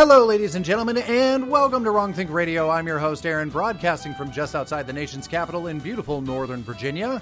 Hello, 0.00 0.24
ladies 0.24 0.54
and 0.54 0.64
gentlemen, 0.64 0.96
and 0.96 1.50
welcome 1.50 1.84
to 1.84 1.90
Wrong 1.90 2.14
Think 2.14 2.30
Radio. 2.30 2.70
I'm 2.70 2.86
your 2.86 2.98
host, 2.98 3.26
Aaron, 3.26 3.50
broadcasting 3.50 4.14
from 4.14 4.32
just 4.32 4.54
outside 4.54 4.86
the 4.86 4.94
nation's 4.94 5.28
capital 5.28 5.66
in 5.66 5.78
beautiful 5.78 6.22
Northern 6.22 6.62
Virginia. 6.62 7.20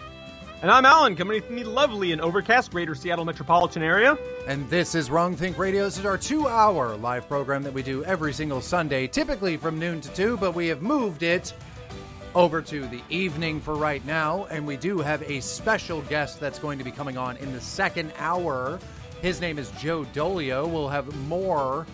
And 0.63 0.71
I'm 0.71 0.87
Alan, 0.87 1.17
coming 1.17 1.43
from 1.43 1.57
the 1.57 1.65
lovely 1.65 2.13
and 2.13 2.21
overcast 2.21 2.71
greater 2.71 2.95
Seattle 2.95 3.25
metropolitan 3.25 3.83
area. 3.83 4.17
And 4.47 4.71
this 4.71 4.95
is 4.95 5.11
Wrong 5.11 5.35
Think 5.35 5.59
Radio. 5.59 5.87
This 5.87 5.99
is 5.99 6.07
our 6.07 6.17
two 6.17 6.47
hour 6.47 6.97
live 6.97 7.27
program 7.27 7.65
that 7.65 7.73
we 7.73 7.83
do 7.83 8.05
every 8.05 8.33
single 8.33 8.61
Sunday, 8.61 9.09
typically 9.09 9.57
from 9.57 9.81
noon 9.81 10.01
to 10.01 10.15
2, 10.15 10.37
but 10.37 10.55
we 10.55 10.69
have 10.69 10.81
moved 10.81 11.25
it 11.25 11.53
over 12.37 12.63
to 12.63 12.87
the 12.87 13.03
evening 13.11 13.61
for 13.61 13.75
right 13.75 14.07
now. 14.07 14.47
And 14.53 14.65
we 14.65 14.77
do 14.77 14.99
have 14.99 15.29
a 15.29 15.41
special 15.41 16.03
guest 16.03 16.39
that's 16.39 16.61
going 16.61 16.79
to 16.79 16.85
be 16.85 16.93
coming 16.93 17.19
on 17.19 17.39
in 17.39 17.53
the 17.53 17.61
second 17.61 18.13
hour. 18.19 18.79
His 19.21 19.41
name 19.41 19.59
is 19.59 19.69
Joe 19.81 20.07
Dolio. 20.15 20.71
We'll 20.71 20.89
have 20.89 21.13
more 21.27 21.85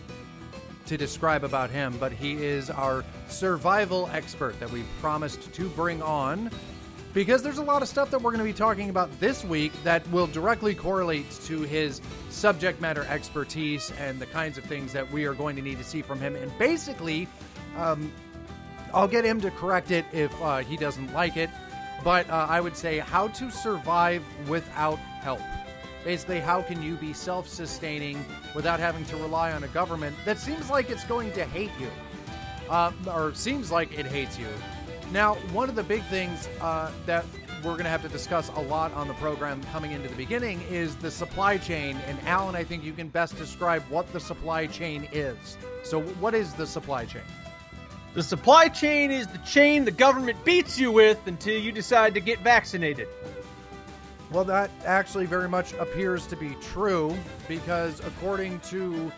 to 0.87 0.97
describe 0.97 1.45
about 1.45 1.71
him, 1.71 1.97
but 1.99 2.13
he 2.13 2.33
is 2.45 2.71
our 2.71 3.05
survival 3.29 4.09
expert 4.13 4.59
that 4.61 4.71
we 4.71 4.83
promised 5.01 5.53
to 5.53 5.69
bring 5.71 6.03
on 6.03 6.51
because 7.15 7.45
there's 7.45 7.59
a 7.59 7.63
lot 7.63 7.81
of 7.81 7.89
stuff 7.89 8.11
that 8.11 8.21
we're 8.21 8.33
going 8.33 8.45
to 8.45 8.45
be 8.45 8.53
talking 8.53 8.91
about 8.91 9.09
this 9.21 9.45
week 9.45 9.73
that 9.85 10.07
will 10.11 10.27
directly 10.27 10.75
correlate 10.75 11.31
to 11.45 11.63
his 11.63 12.01
subject 12.29 12.81
matter 12.81 13.07
expertise 13.09 13.93
and 14.01 14.19
the 14.19 14.27
kinds 14.27 14.59
of 14.59 14.65
things 14.65 14.93
that 14.93 15.11
we 15.13 15.25
are 15.25 15.35
going 15.35 15.55
to 15.55 15.63
need 15.63 15.79
to 15.79 15.85
see 15.85 16.03
from 16.03 16.21
him. 16.21 16.35
And 16.35 16.57
basically, 16.59 17.29
um, 17.77 18.13
I'll 18.93 19.09
get 19.09 19.25
him 19.25 19.41
to 19.43 19.51
correct 19.53 19.93
it 19.93 20.05
if 20.13 20.35
uh, 20.43 20.59
he 20.59 20.77
doesn't 20.77 21.13
like 21.15 21.37
it, 21.37 21.51
but 22.03 22.29
uh, 22.29 22.47
I 22.51 22.61
would 22.61 22.77
say 22.77 22.99
how 22.99 23.29
to 23.29 23.51
survive 23.51 24.23
without 24.49 24.99
help. 24.99 25.41
Basically, 26.05 26.39
how 26.39 26.61
can 26.61 26.83
you 26.83 26.97
be 26.97 27.13
self 27.13 27.49
sustaining 27.49 28.25
without 28.55 28.79
having 28.79 29.05
to 29.07 29.17
rely 29.17 29.53
on 29.53 29.65
a 29.65 29.69
government 29.69 30.15
that 30.25 30.39
seems 30.39 30.69
like 30.69 30.91
it's 30.91 31.05
going 31.05 31.33
to 31.33 31.45
hate 31.45 31.73
you? 31.81 31.91
Uh, 32.69 32.93
or 33.07 33.35
seems 33.35 33.71
like 33.71 33.99
it 33.99 34.07
hates 34.07 34.39
you. 34.39 34.49
Now, 35.13 35.35
one 35.53 35.69
of 35.69 35.75
the 35.75 35.83
big 35.83 36.03
things 36.05 36.49
uh, 36.61 36.91
that 37.07 37.25
we're 37.63 37.73
going 37.73 37.85
to 37.85 37.91
have 37.91 38.03
to 38.03 38.09
discuss 38.09 38.51
a 38.51 38.61
lot 38.61 38.93
on 38.93 39.09
the 39.09 39.15
program 39.15 39.63
coming 39.73 39.93
into 39.93 40.09
the 40.09 40.15
beginning 40.15 40.61
is 40.71 40.95
the 40.97 41.11
supply 41.11 41.57
chain. 41.57 41.97
And 42.07 42.19
Alan, 42.27 42.55
I 42.55 42.65
think 42.65 42.85
you 42.85 42.93
can 42.93 43.09
best 43.09 43.37
describe 43.37 43.83
what 43.89 44.13
the 44.13 44.21
supply 44.21 44.67
chain 44.67 45.09
is. 45.13 45.57
So, 45.83 46.03
what 46.03 46.35
is 46.35 46.53
the 46.55 46.67
supply 46.67 47.07
chain? 47.07 47.23
The 48.13 48.23
supply 48.23 48.69
chain 48.69 49.11
is 49.11 49.27
the 49.27 49.39
chain 49.39 49.85
the 49.85 49.91
government 49.91 50.45
beats 50.45 50.79
you 50.79 50.93
with 50.93 51.19
until 51.27 51.59
you 51.59 51.73
decide 51.73 52.15
to 52.15 52.21
get 52.21 52.41
vaccinated. 52.41 53.09
Well, 54.35 54.43
that 54.47 54.69
actually 54.85 55.27
very 55.27 55.49
much 55.49 55.75
appears 55.75 56.27
to 56.27 56.35
be 56.37 56.57
true 56.61 57.17
because, 57.47 58.01
according 58.01 58.59
to 58.61 59.13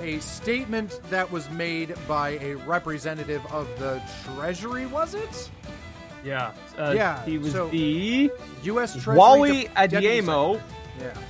a 0.00 0.18
statement 0.18 1.00
that 1.08 1.30
was 1.32 1.48
made 1.50 1.94
by 2.06 2.32
a 2.42 2.56
representative 2.56 3.40
of 3.52 3.66
the 3.78 4.02
Treasury, 4.24 4.84
was 4.84 5.14
it? 5.14 5.50
Yeah. 6.22 6.52
Uh, 6.76 6.92
Yeah, 6.94 7.24
He 7.24 7.38
was 7.38 7.52
so- 7.52 7.68
the 7.70 8.30
U.S. 8.64 8.92
Treasury 8.92 9.16
Wally 9.16 9.62
De- 9.62 9.68
Deputy 9.88 10.06
Adeyemo. 10.20 10.54
Secretary. 10.56 10.62
Yeah. 11.00 11.20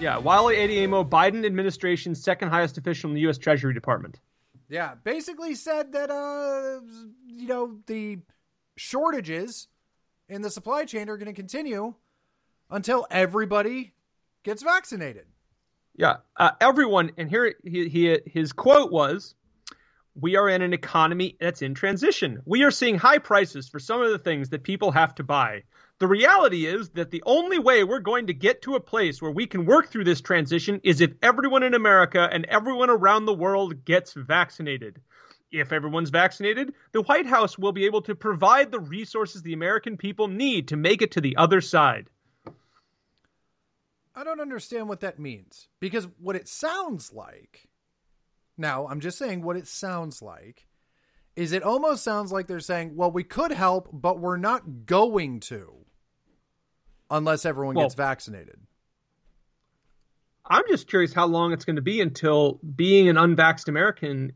Yeah, 0.00 0.18
Wally 0.18 0.56
Adeyemo, 0.56 1.08
Biden 1.08 1.46
administration's 1.46 2.22
second 2.22 2.50
highest 2.50 2.76
official 2.76 3.08
in 3.08 3.14
the 3.14 3.22
U.S. 3.22 3.38
Treasury 3.38 3.72
Department. 3.72 4.20
Yeah, 4.68 4.94
basically 5.04 5.54
said 5.54 5.92
that 5.92 6.10
uh 6.10 6.80
you 7.26 7.46
know 7.46 7.78
the 7.86 8.18
shortages 8.76 9.68
in 10.28 10.42
the 10.42 10.50
supply 10.50 10.84
chain 10.84 11.08
are 11.08 11.16
going 11.16 11.26
to 11.26 11.32
continue 11.34 11.94
until 12.70 13.06
everybody 13.10 13.94
gets 14.42 14.62
vaccinated. 14.62 15.26
Yeah, 15.96 16.16
uh, 16.36 16.50
everyone, 16.60 17.12
and 17.16 17.30
here 17.30 17.54
he, 17.64 17.88
he, 17.88 18.18
his 18.26 18.52
quote 18.52 18.90
was, 18.90 19.34
"We 20.14 20.36
are 20.36 20.48
in 20.48 20.60
an 20.60 20.72
economy 20.72 21.36
that's 21.40 21.62
in 21.62 21.74
transition. 21.74 22.42
We 22.44 22.64
are 22.64 22.72
seeing 22.72 22.98
high 22.98 23.18
prices 23.18 23.68
for 23.68 23.78
some 23.78 24.02
of 24.02 24.10
the 24.10 24.18
things 24.18 24.48
that 24.50 24.64
people 24.64 24.90
have 24.90 25.14
to 25.16 25.22
buy. 25.22 25.62
The 26.00 26.08
reality 26.08 26.66
is 26.66 26.90
that 26.90 27.12
the 27.12 27.22
only 27.24 27.60
way 27.60 27.84
we're 27.84 28.00
going 28.00 28.26
to 28.26 28.34
get 28.34 28.62
to 28.62 28.74
a 28.74 28.80
place 28.80 29.22
where 29.22 29.30
we 29.30 29.46
can 29.46 29.66
work 29.66 29.88
through 29.88 30.04
this 30.04 30.20
transition 30.20 30.80
is 30.82 31.00
if 31.00 31.12
everyone 31.22 31.62
in 31.62 31.74
America 31.74 32.28
and 32.32 32.44
everyone 32.46 32.90
around 32.90 33.26
the 33.26 33.34
world 33.34 33.84
gets 33.84 34.12
vaccinated." 34.14 35.00
If 35.52 35.72
everyone's 35.72 36.10
vaccinated, 36.10 36.74
the 36.90 37.02
White 37.02 37.26
House 37.26 37.56
will 37.56 37.70
be 37.70 37.86
able 37.86 38.02
to 38.02 38.16
provide 38.16 38.72
the 38.72 38.80
resources 38.80 39.42
the 39.42 39.52
American 39.52 39.96
people 39.96 40.26
need 40.26 40.66
to 40.68 40.76
make 40.76 41.00
it 41.00 41.12
to 41.12 41.20
the 41.20 41.36
other 41.36 41.60
side. 41.60 42.08
I 44.14 44.24
don't 44.24 44.40
understand 44.40 44.88
what 44.88 45.00
that 45.00 45.18
means 45.18 45.68
because 45.80 46.06
what 46.18 46.36
it 46.36 46.48
sounds 46.48 47.12
like 47.12 47.68
now, 48.56 48.86
I'm 48.86 49.00
just 49.00 49.18
saying 49.18 49.42
what 49.42 49.56
it 49.56 49.66
sounds 49.66 50.22
like 50.22 50.68
is 51.36 51.52
it 51.52 51.64
almost 51.64 52.04
sounds 52.04 52.30
like 52.30 52.46
they're 52.46 52.60
saying, 52.60 52.94
well, 52.94 53.10
we 53.10 53.24
could 53.24 53.50
help, 53.50 53.88
but 53.92 54.20
we're 54.20 54.36
not 54.36 54.86
going 54.86 55.40
to 55.40 55.84
unless 57.10 57.44
everyone 57.44 57.74
Well- 57.74 57.86
gets 57.86 57.94
vaccinated. 57.94 58.60
I'm 60.46 60.64
just 60.68 60.88
curious 60.88 61.14
how 61.14 61.26
long 61.26 61.52
it's 61.52 61.64
going 61.64 61.76
to 61.76 61.82
be 61.82 62.02
until 62.02 62.60
being 62.76 63.08
an 63.08 63.16
unvaxxed 63.16 63.68
American 63.68 64.34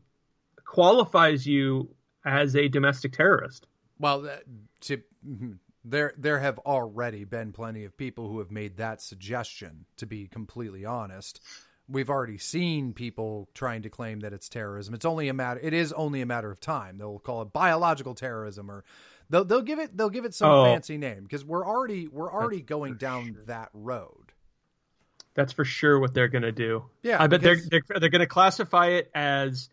qualifies 0.65 1.45
you 1.45 1.95
as 2.25 2.55
a 2.55 2.67
domestic 2.67 3.13
terrorist. 3.13 3.67
Well, 3.99 4.21
that, 4.23 4.43
to, 4.81 4.97
mm-hmm. 5.27 5.51
There 5.83 6.13
there 6.17 6.39
have 6.39 6.59
already 6.59 7.23
been 7.23 7.51
plenty 7.51 7.85
of 7.85 7.95
people 7.97 8.27
who 8.27 8.39
have 8.39 8.51
made 8.51 8.77
that 8.77 9.01
suggestion. 9.01 9.85
To 9.97 10.05
be 10.05 10.27
completely 10.27 10.85
honest, 10.85 11.39
we've 11.87 12.09
already 12.09 12.37
seen 12.37 12.93
people 12.93 13.49
trying 13.53 13.81
to 13.83 13.89
claim 13.89 14.19
that 14.21 14.33
it's 14.33 14.49
terrorism. 14.49 14.93
It's 14.93 15.05
only 15.05 15.27
a 15.29 15.33
matter. 15.33 15.59
It 15.61 15.73
is 15.73 15.93
only 15.93 16.21
a 16.21 16.25
matter 16.25 16.51
of 16.51 16.59
time. 16.59 16.97
They'll 16.97 17.19
call 17.19 17.41
it 17.41 17.53
biological 17.53 18.13
terrorism, 18.15 18.69
or 18.69 18.83
they'll 19.29 19.45
they'll 19.45 19.61
give 19.61 19.79
it 19.79 19.95
they'll 19.97 20.09
give 20.09 20.25
it 20.25 20.33
some 20.33 20.51
Oh. 20.51 20.63
fancy 20.65 20.97
name 20.97 21.23
because 21.23 21.45
we're 21.45 21.65
already 21.65 22.07
we're 22.07 22.31
already 22.31 22.61
going 22.61 22.95
down 22.95 23.33
sure. 23.33 23.43
that 23.45 23.69
road. 23.73 24.33
That's 25.35 25.53
for 25.53 25.63
sure 25.63 25.99
what 25.99 26.13
they're 26.13 26.27
going 26.27 26.41
to 26.41 26.51
do. 26.51 26.83
Yeah, 27.03 27.21
I 27.21 27.27
bet 27.27 27.41
they're, 27.41 27.55
they're 27.69 27.83
they're 27.99 28.09
going 28.09 28.19
to 28.19 28.27
classify 28.27 28.87
it 28.87 29.09
as 29.15 29.69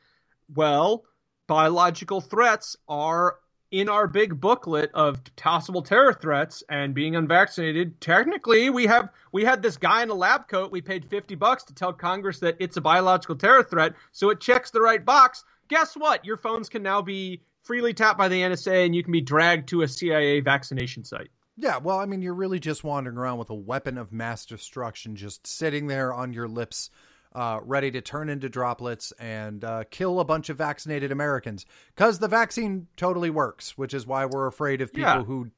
well. 0.55 1.05
Biological 1.49 2.21
threats 2.21 2.77
are 2.89 3.39
in 3.71 3.89
our 3.89 4.07
big 4.07 4.41
booklet 4.41 4.91
of 4.95 5.21
possible 5.37 5.83
terror 5.83 6.13
threats 6.13 6.63
and 6.69 6.95
being 6.95 7.17
unvaccinated. 7.17 8.01
Technically, 8.01 8.71
we 8.71 8.87
have 8.87 9.11
we 9.33 9.45
had 9.45 9.63
this 9.63 9.77
guy 9.77 10.03
in 10.03 10.11
a 10.11 10.15
lab 10.15 10.49
coat. 10.49 10.71
We 10.71 10.81
paid 10.81 11.05
fifty 11.05 11.35
bucks 11.35 11.65
to 11.65 11.75
tell 11.75 11.93
Congress 11.93 12.39
that 12.41 12.57
it's 12.61 12.77
a 12.77 12.81
biological 12.81 13.37
terror 13.37 13.63
threat, 13.63 13.95
so 14.13 14.31
it 14.31 14.41
checks 14.41 14.71
the 14.71 14.81
right 14.81 15.05
box. 15.05 15.45
Guess 15.69 15.97
what? 15.97 16.25
Your 16.25 16.37
phones 16.37 16.69
can 16.69 16.83
now 16.83 17.03
be 17.03 17.41
freely 17.63 17.93
tapped 17.93 18.19
by 18.19 18.29
the 18.29 18.41
NSA, 18.41 18.87
and 18.87 18.95
you 18.95 19.03
can 19.03 19.13
be 19.13 19.21
dragged 19.21 19.69
to 19.71 19.83
a 19.83 19.89
CIA 19.89 20.41
vaccination 20.41 21.05
site. 21.05 21.29
Yeah, 21.59 21.79
well, 21.79 21.99
I 21.99 22.05
mean, 22.05 22.23
you're 22.23 22.35
really 22.35 22.61
just 22.61 22.85
wandering 22.85 23.17
around 23.17 23.39
with 23.39 23.51
a 23.51 23.55
weapon 23.55 23.97
of 23.97 24.13
mass 24.13 24.45
destruction, 24.45 25.17
just 25.17 25.47
sitting 25.47 25.87
there 25.87 26.13
on 26.13 26.33
your 26.33 26.47
lips, 26.47 26.91
uh, 27.37 27.61
ready 27.65 27.91
to 27.91 28.01
turn 28.01 28.31
into 28.31 28.49
droplets 28.49 29.13
and 29.21 29.63
uh, 29.63 29.85
kill 29.91 30.19
a 30.21 30.25
bunch 30.25 30.49
of 30.49 30.57
vaccinated 30.57 31.13
Americans. 31.13 31.67
Because 31.95 32.19
the 32.19 32.29
vaccine 32.29 32.87
totally 32.97 33.29
works, 33.29 33.77
which 33.77 33.93
is 33.93 34.07
why 34.07 34.25
we're 34.25 34.47
afraid 34.47 34.81
of 34.81 34.93
people 34.93 35.11
Yeah. 35.11 35.23
who 35.23 35.51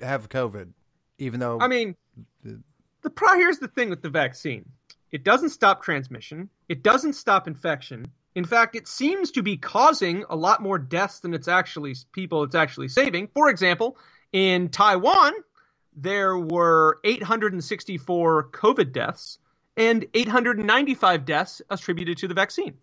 have 0.00 0.28
COVID, 0.28 0.68
even 1.18 1.40
though. 1.40 1.58
I 1.60 1.66
mean, 1.66 1.96
the 3.02 3.10
pro 3.10 3.34
here's 3.36 3.58
the 3.58 3.66
thing 3.66 3.90
with 3.90 4.00
the 4.00 4.10
vaccine. 4.10 4.64
It 5.10 5.24
doesn't 5.24 5.50
stop 5.50 5.82
transmission. 5.82 6.50
It 6.68 6.84
doesn't 6.84 7.14
stop 7.14 7.48
infection. 7.48 8.06
In 8.36 8.44
fact, 8.44 8.76
it 8.76 8.86
seems 8.86 9.32
to 9.32 9.42
be 9.42 9.56
causing 9.56 10.24
a 10.30 10.36
lot 10.36 10.62
more 10.62 10.78
deaths 10.78 11.18
than 11.20 11.34
it's 11.34 11.48
actually 11.48 11.96
people 12.12 12.44
it's 12.44 12.54
actually 12.54 12.88
saving. 12.88 13.28
For 13.34 13.48
example, 13.50 13.98
in 14.32 14.68
Taiwan, 14.68 15.32
there 15.96 16.38
were 16.38 17.00
864 17.02 18.50
COVID 18.50 18.92
deaths 18.92 19.38
and 19.78 20.04
895 20.12 21.24
deaths 21.24 21.62
attributed 21.70 22.18
to 22.18 22.28
the 22.28 22.34
vaccine. 22.34 22.74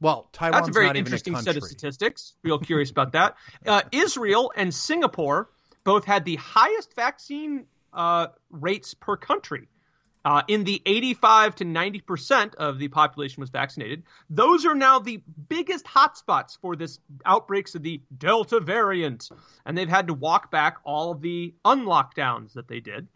well, 0.00 0.28
Taiwan's 0.32 0.66
That's 0.66 0.76
a 0.76 0.80
very 0.80 0.98
interesting 0.98 1.34
a 1.34 1.42
set 1.42 1.56
of 1.56 1.62
statistics. 1.62 2.32
Real 2.42 2.58
curious 2.70 2.90
about 2.90 3.12
that. 3.12 3.36
Uh, 3.64 3.82
Israel 3.92 4.52
and 4.56 4.74
Singapore 4.74 5.50
both 5.84 6.04
had 6.06 6.24
the 6.24 6.36
highest 6.36 6.96
vaccine 6.96 7.66
uh, 7.92 8.28
rates 8.50 8.94
per 8.94 9.16
country. 9.16 9.68
Uh, 10.26 10.40
in 10.48 10.64
the 10.64 10.80
85 10.86 11.56
to 11.56 11.64
90 11.66 12.00
percent 12.00 12.54
of 12.54 12.78
the 12.78 12.88
population 12.88 13.42
was 13.42 13.50
vaccinated. 13.50 14.04
Those 14.30 14.64
are 14.64 14.74
now 14.74 14.98
the 14.98 15.22
biggest 15.50 15.84
hotspots 15.84 16.56
for 16.58 16.76
this 16.76 16.98
outbreaks 17.26 17.74
of 17.74 17.82
the 17.82 18.00
Delta 18.16 18.58
variant, 18.58 19.28
and 19.66 19.76
they've 19.76 19.86
had 19.86 20.06
to 20.06 20.14
walk 20.14 20.50
back 20.50 20.78
all 20.82 21.10
of 21.10 21.20
the 21.20 21.52
unlockdowns 21.66 22.54
that 22.54 22.68
they 22.68 22.80
did, 22.80 23.06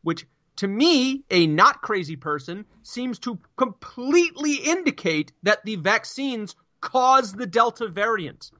which 0.00 0.26
to 0.56 0.68
me, 0.68 1.24
a 1.30 1.46
not 1.46 1.82
crazy 1.82 2.16
person, 2.16 2.64
seems 2.82 3.18
to 3.20 3.38
completely 3.56 4.54
indicate 4.54 5.32
that 5.42 5.64
the 5.64 5.76
vaccines 5.76 6.54
cause 6.80 7.32
the 7.32 7.46
Delta 7.46 7.88
variant. 7.88 8.50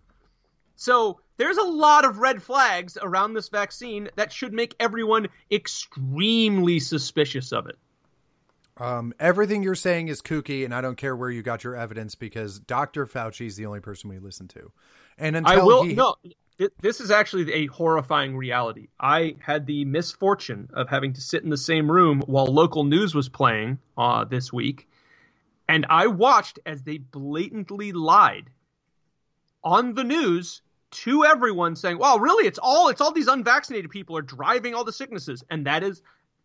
So 0.77 1.21
there's 1.37 1.57
a 1.57 1.63
lot 1.63 2.05
of 2.05 2.19
red 2.19 2.43
flags 2.43 2.99
around 3.01 3.35
this 3.35 3.49
vaccine 3.49 4.09
that 4.17 4.33
should 4.33 4.53
make 4.53 4.75
everyone 4.81 5.29
extremely 5.51 6.81
suspicious 6.81 7.53
of 7.53 7.67
it. 7.67 7.79
Um, 8.77 9.15
everything 9.21 9.63
you're 9.63 9.77
saying 9.77 10.09
is 10.09 10.21
kooky, 10.21 10.65
and 10.65 10.75
I 10.75 10.81
don't 10.81 10.97
care 10.97 11.15
where 11.15 11.31
you 11.31 11.43
got 11.43 11.63
your 11.63 11.77
evidence 11.77 12.17
because 12.17 12.59
Dr. 12.59 13.07
Fauci 13.07 13.47
is 13.47 13.57
the 13.57 13.67
only 13.67 13.81
person 13.81 14.11
we 14.11 14.19
listen 14.19 14.49
to. 14.49 14.73
And 15.17 15.37
until 15.37 15.61
I 15.61 15.65
will 15.65 15.85
he, 15.85 15.95
no. 15.95 16.17
This 16.57 17.01
is 17.01 17.11
actually 17.11 17.53
a 17.53 17.67
horrifying 17.67 18.37
reality. 18.37 18.89
I 19.01 19.35
had 19.41 19.67
the 19.67 19.85
misfortune 19.85 20.71
of 20.73 20.89
having 20.89 21.15
to 21.15 21.21
sit 21.21 21.43
in 21.43 21.51
the 21.51 21.57
same 21.57 21.91
room 21.91 22.23
while 22.27 22.47
local 22.47 22.85
news 22.85 23.13
was 23.13 23.29
playing 23.29 23.81
uh, 23.99 24.25
this 24.25 24.53
week, 24.53 24.89
and 25.69 25.85
I 25.89 26.07
watched 26.07 26.61
as 26.65 26.83
they 26.85 26.99
blatantly 26.99 27.91
lied 27.93 28.51
on 29.65 29.95
the 29.95 30.05
news 30.05 30.63
to 30.93 31.25
everyone, 31.25 31.75
saying, 31.75 31.99
"Well, 31.99 32.21
really, 32.21 32.47
it's 32.47 32.61
all 32.63 32.89
it's 32.89 33.01
all 33.01 33.11
these 33.11 33.27
unvaccinated 33.27 33.91
people 33.91 34.17
are 34.17 34.23
driving 34.23 34.75
all 34.75 34.85
the 34.85 34.93
sicknesses," 34.93 35.43
and 35.51 35.67
that 35.67 35.83
is 35.83 36.03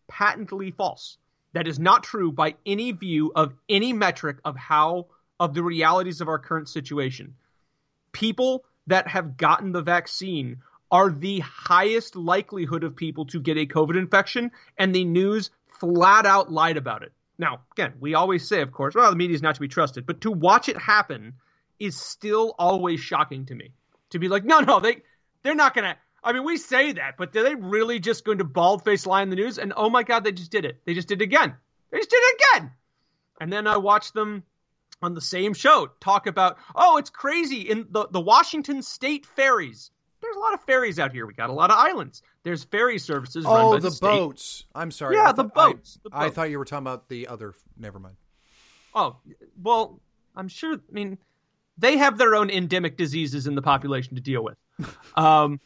patently 0.08 0.72
false. 0.72 1.18
That 1.52 1.68
is 1.68 1.78
not 1.78 2.02
true 2.02 2.32
by 2.32 2.56
any 2.66 2.90
view 2.90 3.30
of 3.36 3.54
any 3.68 3.92
metric 3.92 4.38
of 4.44 4.56
how 4.56 5.06
of 5.38 5.54
the 5.54 5.62
realities 5.62 6.20
of 6.20 6.28
our 6.28 6.40
current 6.40 6.68
situation. 6.68 7.36
People 8.10 8.64
that 8.90 9.08
have 9.08 9.36
gotten 9.36 9.72
the 9.72 9.82
vaccine 9.82 10.58
are 10.90 11.10
the 11.10 11.40
highest 11.40 12.16
likelihood 12.16 12.84
of 12.84 12.96
people 12.96 13.26
to 13.26 13.40
get 13.40 13.56
a 13.56 13.66
COVID 13.66 13.96
infection, 13.96 14.50
and 14.76 14.94
the 14.94 15.04
news 15.04 15.50
flat 15.78 16.26
out 16.26 16.52
lied 16.52 16.76
about 16.76 17.02
it. 17.02 17.12
Now, 17.38 17.60
again, 17.72 17.94
we 18.00 18.14
always 18.14 18.46
say, 18.46 18.60
of 18.60 18.72
course, 18.72 18.94
well, 18.94 19.10
the 19.10 19.16
media 19.16 19.34
is 19.34 19.42
not 19.42 19.54
to 19.54 19.60
be 19.60 19.68
trusted, 19.68 20.04
but 20.04 20.20
to 20.22 20.30
watch 20.30 20.68
it 20.68 20.76
happen 20.76 21.34
is 21.78 21.96
still 21.96 22.54
always 22.58 23.00
shocking 23.00 23.46
to 23.46 23.54
me. 23.54 23.72
To 24.10 24.18
be 24.18 24.28
like, 24.28 24.44
no, 24.44 24.60
no, 24.60 24.80
they 24.80 25.02
they're 25.42 25.54
not 25.54 25.74
gonna. 25.74 25.96
I 26.22 26.32
mean, 26.32 26.44
we 26.44 26.58
say 26.58 26.92
that, 26.92 27.16
but 27.16 27.34
are 27.34 27.42
they 27.42 27.54
really 27.54 27.98
just 27.98 28.26
going 28.26 28.38
to 28.38 28.44
bald 28.44 28.84
face 28.84 29.06
lie 29.06 29.22
in 29.22 29.30
the 29.30 29.36
news? 29.36 29.56
And 29.56 29.72
oh 29.74 29.88
my 29.88 30.02
God, 30.02 30.22
they 30.22 30.32
just 30.32 30.50
did 30.50 30.66
it. 30.66 30.82
They 30.84 30.92
just 30.92 31.08
did 31.08 31.22
it 31.22 31.24
again. 31.24 31.54
They 31.90 31.98
just 31.98 32.10
did 32.10 32.22
it 32.22 32.42
again. 32.54 32.72
And 33.40 33.50
then 33.50 33.66
I 33.66 33.78
watched 33.78 34.12
them 34.12 34.42
on 35.02 35.14
the 35.14 35.20
same 35.20 35.54
show 35.54 35.90
talk 36.00 36.26
about, 36.26 36.58
oh, 36.74 36.96
it's 36.96 37.10
crazy 37.10 37.62
in 37.62 37.86
the, 37.90 38.08
the 38.10 38.20
Washington 38.20 38.82
state 38.82 39.26
ferries. 39.26 39.90
There's 40.20 40.36
a 40.36 40.38
lot 40.38 40.52
of 40.52 40.60
ferries 40.62 40.98
out 40.98 41.12
here. 41.12 41.26
We 41.26 41.32
got 41.32 41.48
a 41.48 41.54
lot 41.54 41.70
of 41.70 41.78
islands. 41.78 42.22
There's 42.42 42.64
ferry 42.64 42.98
services. 42.98 43.44
Oh, 43.48 43.78
the, 43.78 43.88
the 43.88 43.98
boats. 44.00 44.64
I'm 44.74 44.90
sorry. 44.90 45.16
Yeah, 45.16 45.32
the, 45.32 45.44
boats. 45.44 45.98
I, 46.12 46.26
the 46.26 46.26
I 46.26 46.30
thought 46.30 46.50
you 46.50 46.58
were 46.58 46.66
talking 46.66 46.86
about 46.86 47.08
the 47.08 47.28
other. 47.28 47.54
Never 47.78 47.98
mind. 47.98 48.16
Oh, 48.94 49.16
well, 49.62 49.98
I'm 50.36 50.48
sure. 50.48 50.74
I 50.74 50.92
mean, 50.92 51.16
they 51.78 51.96
have 51.96 52.18
their 52.18 52.34
own 52.34 52.50
endemic 52.50 52.96
diseases 52.96 53.46
in 53.46 53.54
the 53.54 53.62
population 53.62 54.14
to 54.16 54.20
deal 54.20 54.44
with. 54.44 54.56
Um, 55.16 55.60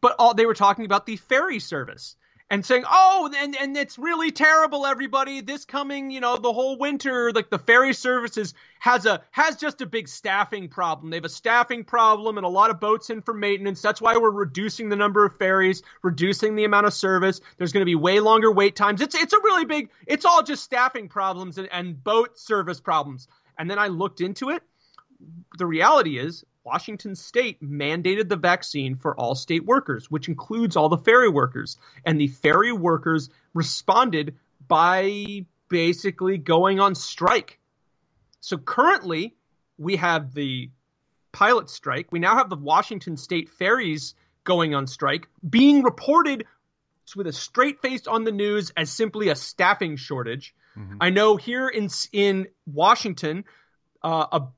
but 0.00 0.14
all 0.18 0.34
they 0.34 0.46
were 0.46 0.54
talking 0.54 0.84
about 0.84 1.06
the 1.06 1.16
ferry 1.16 1.58
service 1.58 2.16
and 2.50 2.64
saying, 2.64 2.84
"Oh, 2.90 3.30
and 3.36 3.56
and 3.56 3.76
it's 3.76 3.98
really 3.98 4.30
terrible, 4.30 4.86
everybody. 4.86 5.40
This 5.40 5.64
coming, 5.64 6.10
you 6.10 6.20
know, 6.20 6.36
the 6.36 6.52
whole 6.52 6.78
winter, 6.78 7.30
like 7.32 7.50
the 7.50 7.58
ferry 7.58 7.92
services 7.92 8.54
has 8.80 9.04
a 9.06 9.22
has 9.32 9.56
just 9.56 9.80
a 9.82 9.86
big 9.86 10.08
staffing 10.08 10.68
problem. 10.68 11.10
They 11.10 11.16
have 11.16 11.24
a 11.24 11.30
staffing 11.30 11.84
problem 11.84 12.38
and 12.38 12.46
a 12.46 12.48
lot 12.48 12.70
of 12.70 12.80
boats 12.80 13.10
in 13.10 13.20
for 13.20 13.34
maintenance. 13.34 13.82
That's 13.82 14.00
why 14.00 14.16
we're 14.16 14.30
reducing 14.30 14.88
the 14.88 14.96
number 14.96 15.24
of 15.24 15.36
ferries, 15.36 15.82
reducing 16.02 16.54
the 16.56 16.64
amount 16.64 16.86
of 16.86 16.94
service. 16.94 17.40
There's 17.58 17.72
going 17.72 17.82
to 17.82 17.86
be 17.86 17.94
way 17.94 18.20
longer 18.20 18.50
wait 18.50 18.76
times. 18.76 19.00
It's 19.02 19.14
it's 19.14 19.32
a 19.34 19.38
really 19.38 19.66
big. 19.66 19.90
It's 20.06 20.24
all 20.24 20.42
just 20.42 20.64
staffing 20.64 21.08
problems 21.08 21.58
and, 21.58 21.68
and 21.70 22.02
boat 22.02 22.38
service 22.38 22.80
problems. 22.80 23.28
And 23.58 23.70
then 23.70 23.78
I 23.78 23.88
looked 23.88 24.20
into 24.20 24.50
it. 24.50 24.62
The 25.58 25.66
reality 25.66 26.18
is 26.18 26.44
Washington 26.68 27.14
state 27.14 27.62
mandated 27.62 28.28
the 28.28 28.36
vaccine 28.36 28.96
for 28.96 29.18
all 29.18 29.34
state 29.34 29.64
workers, 29.64 30.10
which 30.10 30.28
includes 30.28 30.76
all 30.76 30.90
the 30.90 30.98
ferry 30.98 31.30
workers. 31.30 31.78
And 32.04 32.20
the 32.20 32.28
ferry 32.28 32.72
workers 32.72 33.30
responded 33.54 34.36
by 34.66 35.46
basically 35.70 36.36
going 36.36 36.78
on 36.78 36.94
strike. 36.94 37.58
So 38.40 38.58
currently, 38.58 39.34
we 39.78 39.96
have 39.96 40.34
the 40.34 40.70
pilot 41.32 41.70
strike. 41.70 42.12
We 42.12 42.18
now 42.18 42.36
have 42.36 42.50
the 42.50 42.56
Washington 42.56 43.16
state 43.16 43.48
ferries 43.48 44.14
going 44.44 44.74
on 44.74 44.86
strike, 44.86 45.26
being 45.48 45.82
reported 45.82 46.44
with 47.16 47.26
a 47.26 47.32
straight 47.32 47.80
face 47.80 48.06
on 48.06 48.24
the 48.24 48.32
news 48.32 48.72
as 48.76 48.90
simply 48.90 49.30
a 49.30 49.34
staffing 49.34 49.96
shortage. 49.96 50.54
I 51.00 51.10
know 51.10 51.36
here 51.36 51.68
in 51.68 51.88
in 52.12 52.48
Washington, 52.66 53.44
uh, 54.02 54.26
a, 54.32 54.48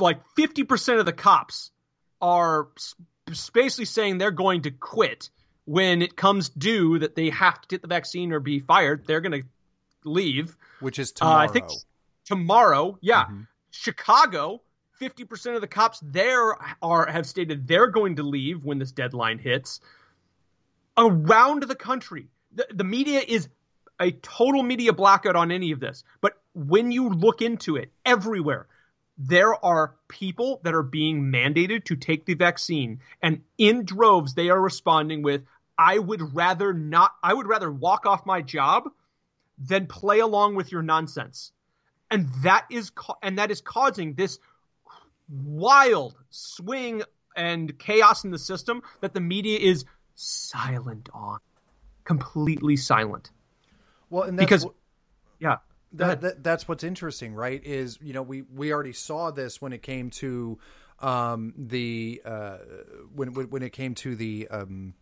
like 0.00 0.20
fifty 0.36 0.64
percent 0.64 0.98
of 0.98 1.06
the 1.06 1.12
cops 1.12 1.70
are 2.20 2.68
basically 3.52 3.84
saying 3.84 4.18
they're 4.18 4.30
going 4.30 4.62
to 4.62 4.70
quit 4.70 5.30
when 5.64 6.02
it 6.02 6.16
comes 6.16 6.48
due 6.48 6.98
that 6.98 7.14
they 7.14 7.30
have 7.30 7.60
to 7.60 7.68
get 7.68 7.82
the 7.82 7.88
vaccine 7.88 8.32
or 8.32 8.40
be 8.40 8.60
fired. 8.60 9.06
They're 9.06 9.20
going 9.20 9.42
to 9.42 9.48
leave. 10.04 10.56
Which 10.80 10.98
is 10.98 11.10
Uh, 11.10 11.14
tomorrow. 11.14 11.38
I 11.38 11.46
think 11.48 11.66
tomorrow, 12.24 12.98
yeah. 13.00 13.26
Mhm. 13.26 13.46
Chicago, 13.70 14.62
50% 15.00 15.54
of 15.54 15.60
the 15.60 15.68
cops 15.68 16.00
there 16.02 16.56
are 16.82 17.06
have 17.06 17.26
stated 17.26 17.66
they're 17.68 17.86
going 17.86 18.16
to 18.16 18.22
leave 18.22 18.64
when 18.64 18.78
this 18.78 18.92
deadline 18.92 19.38
hits. 19.38 19.80
Around 20.96 21.62
the 21.62 21.74
country, 21.74 22.28
the, 22.52 22.66
the 22.74 22.84
media 22.84 23.20
is 23.26 23.48
a 24.00 24.10
total 24.10 24.62
media 24.62 24.92
blackout 24.92 25.36
on 25.36 25.50
any 25.52 25.72
of 25.72 25.80
this. 25.80 26.04
But 26.20 26.34
when 26.54 26.90
you 26.90 27.08
look 27.10 27.42
into 27.42 27.76
it, 27.76 27.92
everywhere, 28.04 28.66
there 29.22 29.62
are 29.62 29.94
people 30.08 30.60
that 30.64 30.74
are 30.74 30.82
being 30.82 31.30
mandated 31.30 31.84
to 31.84 31.96
take 31.96 32.24
the 32.24 32.32
vaccine. 32.34 33.00
And 33.20 33.42
in 33.58 33.84
droves, 33.84 34.32
they 34.34 34.48
are 34.48 34.60
responding 34.60 35.22
with, 35.22 35.42
I 35.76 35.98
would 35.98 36.34
rather 36.34 36.72
not, 36.72 37.12
I 37.22 37.34
would 37.34 37.46
rather 37.46 37.70
walk 37.70 38.06
off 38.06 38.24
my 38.24 38.40
job 38.40 38.88
than 39.58 39.86
play 39.86 40.20
along 40.20 40.54
with 40.54 40.72
your 40.72 40.80
nonsense. 40.80 41.52
And 42.10 42.30
that 42.42 42.66
is, 42.70 42.92
and 43.22 43.38
that 43.38 43.50
is 43.50 43.60
causing 43.60 44.14
this 44.14 44.38
wild 45.28 46.16
swing 46.30 47.02
and 47.36 47.78
chaos 47.78 48.24
in 48.24 48.30
the 48.30 48.38
system 48.38 48.82
that 49.02 49.12
the 49.12 49.20
media 49.20 49.58
is 49.58 49.84
silent 50.14 51.10
on, 51.12 51.40
completely 52.04 52.76
silent. 52.76 53.30
well, 54.08 54.22
and 54.24 54.38
that's 54.38 54.46
Because, 54.46 54.64
what- 54.64 54.74
yeah, 55.38 55.56
that, 55.92 56.20
that 56.20 56.42
that's 56.42 56.68
what's 56.68 56.84
interesting, 56.84 57.34
right? 57.34 57.64
Is 57.64 57.98
you 58.00 58.12
know 58.12 58.22
we 58.22 58.42
we 58.42 58.72
already 58.72 58.92
saw 58.92 59.30
this 59.30 59.60
when 59.60 59.72
it 59.72 59.82
came 59.82 60.10
to 60.10 60.58
um, 61.00 61.54
the 61.56 62.22
uh, 62.24 62.58
when, 63.14 63.32
when 63.34 63.50
when 63.50 63.62
it 63.62 63.72
came 63.72 63.94
to 63.96 64.14
the 64.14 64.48
um, 64.48 64.94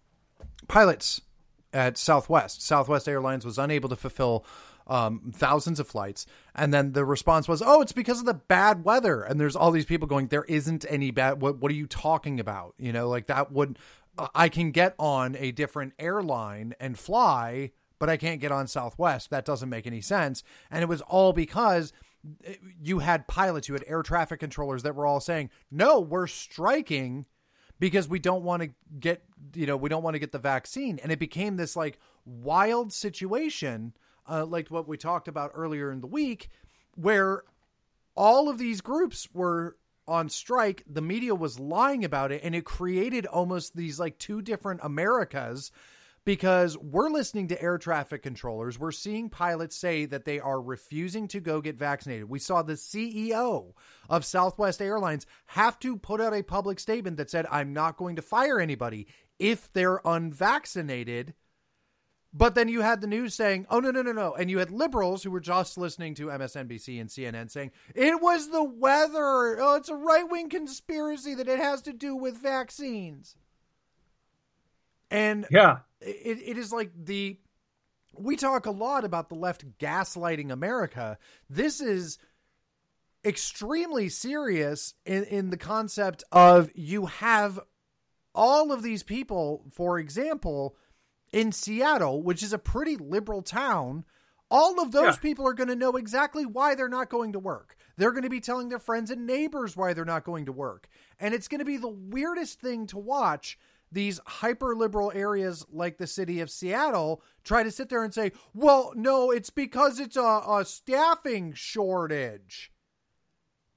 pilots 0.67 1.21
at 1.73 1.99
Southwest. 1.99 2.63
Southwest 2.63 3.09
Airlines 3.09 3.45
was 3.45 3.59
unable 3.59 3.89
to 3.89 3.97
fulfill 3.97 4.47
um, 4.87 5.33
thousands 5.35 5.79
of 5.79 5.87
flights, 5.87 6.27
and 6.55 6.73
then 6.73 6.93
the 6.93 7.05
response 7.05 7.47
was, 7.47 7.61
"Oh, 7.61 7.83
it's 7.83 7.93
because 7.93 8.21
of 8.21 8.27
the 8.27 8.35
bad 8.35 8.85
weather." 8.85 9.23
And 9.23 9.39
there's 9.39 9.57
all 9.57 9.71
these 9.71 9.85
people 9.85 10.09
going, 10.09 10.29
"There 10.29 10.45
isn't 10.45 10.87
any 10.89 11.11
bad. 11.11 11.43
What 11.43 11.59
what 11.59 11.71
are 11.71 11.75
you 11.77 11.87
talking 11.87 12.41
about? 12.41 12.75
You 12.79 12.93
know, 12.93 13.09
like 13.09 13.27
that 13.27 13.53
would 13.53 13.79
I 14.35 14.49
can 14.49 14.71
get 14.71 14.95
on 14.99 15.37
a 15.37 15.53
different 15.53 15.93
airline 15.99 16.75
and 16.81 16.99
fly." 16.99 17.73
But 17.99 18.09
I 18.09 18.17
can't 18.17 18.41
get 18.41 18.53
on 18.53 18.67
Southwest. 18.67 19.31
That 19.31 19.45
doesn't 19.45 19.69
make 19.69 19.87
any 19.87 20.01
sense. 20.01 20.45
And 20.71 20.83
it 20.83 20.89
was 20.89 21.01
all 21.03 21.33
because 21.33 21.93
you 22.81 22.99
had 23.01 23.29
pilots, 23.29 23.69
you 23.69 23.75
had 23.75 23.85
air 23.87 24.03
traffic 24.03 24.41
controllers 24.41 24.83
that 24.83 24.95
were 24.95 25.07
all 25.07 25.21
saying, 25.21 25.51
"No, 25.71 26.01
we're 26.01 26.27
striking 26.27 27.27
because 27.79 28.09
we 28.09 28.19
don't 28.19 28.43
want 28.43 28.63
to 28.63 28.71
get, 28.99 29.25
you 29.55 29.67
know, 29.67 29.77
we 29.77 29.89
don't 29.89 30.03
want 30.03 30.15
to 30.15 30.19
get 30.19 30.33
the 30.33 30.39
vaccine." 30.39 30.99
And 31.03 31.13
it 31.13 31.19
became 31.19 31.57
this 31.57 31.77
like 31.77 31.99
wild 32.25 32.93
situation, 32.93 33.95
uh, 34.29 34.45
like 34.45 34.69
what 34.69 34.89
we 34.89 34.97
talked 34.97 35.29
about 35.29 35.53
earlier 35.55 35.91
in 35.91 36.01
the 36.01 36.07
week, 36.07 36.51
where 36.95 37.43
all 38.17 38.49
of 38.49 38.59
these 38.59 38.81
groups 38.81 39.29
were 39.33 39.77
on 40.09 40.29
strike. 40.29 40.83
The 40.89 41.03
media 41.03 41.35
was 41.35 41.61
lying 41.61 42.05
about 42.05 42.33
it, 42.33 42.41
and 42.43 42.55
it 42.55 42.65
created 42.65 43.27
almost 43.27 43.77
these 43.77 44.01
like 44.01 44.19
two 44.19 44.43
different 44.43 44.81
Americas 44.83 45.71
because 46.29 46.77
we're 46.77 47.09
listening 47.09 47.49
to 47.49 47.63
air 47.63 47.79
traffic 47.79 48.23
controllers. 48.23 48.79
We're 48.79 48.93
seeing 48.93 49.31
pilots 49.31 49.75
say 49.75 50.05
that 50.05 50.27
they 50.27 50.39
are 50.39 50.61
refusing 50.61 51.27
to 51.29 51.41
go 51.41 51.63
get 51.63 51.79
vaccinated. 51.79 52.29
We 52.29 52.39
saw 52.39 52.61
the 52.61 52.75
CEO 52.75 53.73
of 54.11 54.27
Southwest 54.27 54.83
Airlines 54.83 55.25
have 55.47 55.79
to 55.79 55.97
put 55.97 56.21
out 56.21 56.35
a 56.35 56.43
public 56.43 56.81
statement 56.81 57.17
that 57.17 57.31
said, 57.31 57.47
I'm 57.51 57.73
not 57.73 57.97
going 57.97 58.17
to 58.17 58.21
fire 58.21 58.61
anybody 58.61 59.07
if 59.39 59.73
they're 59.73 60.03
unvaccinated. 60.05 61.33
But 62.35 62.55
then 62.55 62.69
you 62.69 62.83
had 62.83 63.01
the 63.01 63.07
news 63.07 63.33
saying, 63.33 63.67
oh, 63.71 63.81
no, 63.81 63.91
no, 63.91 64.03
no, 64.03 64.13
no. 64.13 64.35
And 64.35 64.51
you 64.51 64.59
had 64.59 64.71
liberals 64.71 65.23
who 65.23 65.31
were 65.31 65.41
just 65.41 65.79
listening 65.79 66.15
to 66.17 66.27
MSNBC 66.27 67.01
and 67.01 67.09
CNN 67.09 67.51
saying, 67.51 67.71
it 67.95 68.21
was 68.21 68.51
the 68.51 68.65
weather. 68.65 69.59
Oh, 69.63 69.77
it's 69.77 69.89
a 69.89 69.97
right 69.97 70.29
wing 70.29 70.51
conspiracy 70.51 71.35
that 71.37 71.49
it 71.49 71.59
has 71.59 71.81
to 71.83 71.95
do 71.95 72.15
with 72.15 72.37
vaccines. 72.37 73.35
And 75.11 75.47
yeah, 75.51 75.79
it, 76.01 76.39
it 76.45 76.59
is 76.59 76.73
like 76.73 76.91
the 76.97 77.39
we 78.17 78.37
talk 78.37 78.67
a 78.67 78.71
lot 78.71 79.05
about 79.05 79.29
the 79.29 79.35
left 79.35 79.79
gaslighting 79.79 80.51
America. 80.51 81.19
This 81.49 81.81
is 81.81 82.19
extremely 83.25 84.09
serious 84.09 84.95
in, 85.05 85.25
in 85.25 85.51
the 85.51 85.57
concept 85.57 86.25
of 86.33 86.71
you 86.75 87.07
have 87.07 87.61
all 88.35 88.73
of 88.73 88.83
these 88.83 89.03
people, 89.03 89.65
for 89.73 89.99
example, 89.99 90.77
in 91.33 91.53
Seattle, 91.53 92.23
which 92.23 92.43
is 92.43 92.53
a 92.53 92.59
pretty 92.59 92.97
liberal 92.97 93.43
town, 93.43 94.05
all 94.51 94.81
of 94.81 94.93
those 94.93 95.17
yeah. 95.17 95.21
people 95.21 95.47
are 95.47 95.53
going 95.53 95.69
to 95.69 95.77
know 95.77 95.97
exactly 95.97 96.47
why 96.47 96.75
they're 96.75 96.89
not 96.89 97.11
going 97.11 97.33
to 97.33 97.39
work. 97.39 97.77
They're 97.97 98.13
going 98.13 98.23
to 98.23 98.31
be 98.31 98.41
telling 98.41 98.69
their 98.69 98.79
friends 98.79 99.11
and 99.11 99.27
neighbors 99.27 99.77
why 99.77 99.93
they're 99.93 100.05
not 100.05 100.25
going 100.25 100.47
to 100.47 100.53
work. 100.53 100.89
And 101.19 101.35
it's 101.35 101.49
going 101.49 101.59
to 101.59 101.65
be 101.65 101.77
the 101.77 101.89
weirdest 101.89 102.61
thing 102.61 102.87
to 102.87 102.99
watch 102.99 103.59
these 103.91 104.21
hyper 104.27 104.75
liberal 104.75 105.13
areas 105.15 105.65
like 105.73 105.99
the 105.99 106.07
city 106.07 106.41
of 106.41 106.51
Seattle 106.51 107.23
try 107.45 107.63
to 107.63 107.71
sit 107.71 107.89
there 107.89 108.05
and 108.05 108.13
say, 108.13 108.33
well, 108.55 108.93
no, 108.95 109.31
it's 109.31 109.51
because 109.51 109.99
it's 109.99 110.17
a, 110.17 110.43
a 110.49 110.65
staffing 110.67 111.53
shortage. 111.55 112.71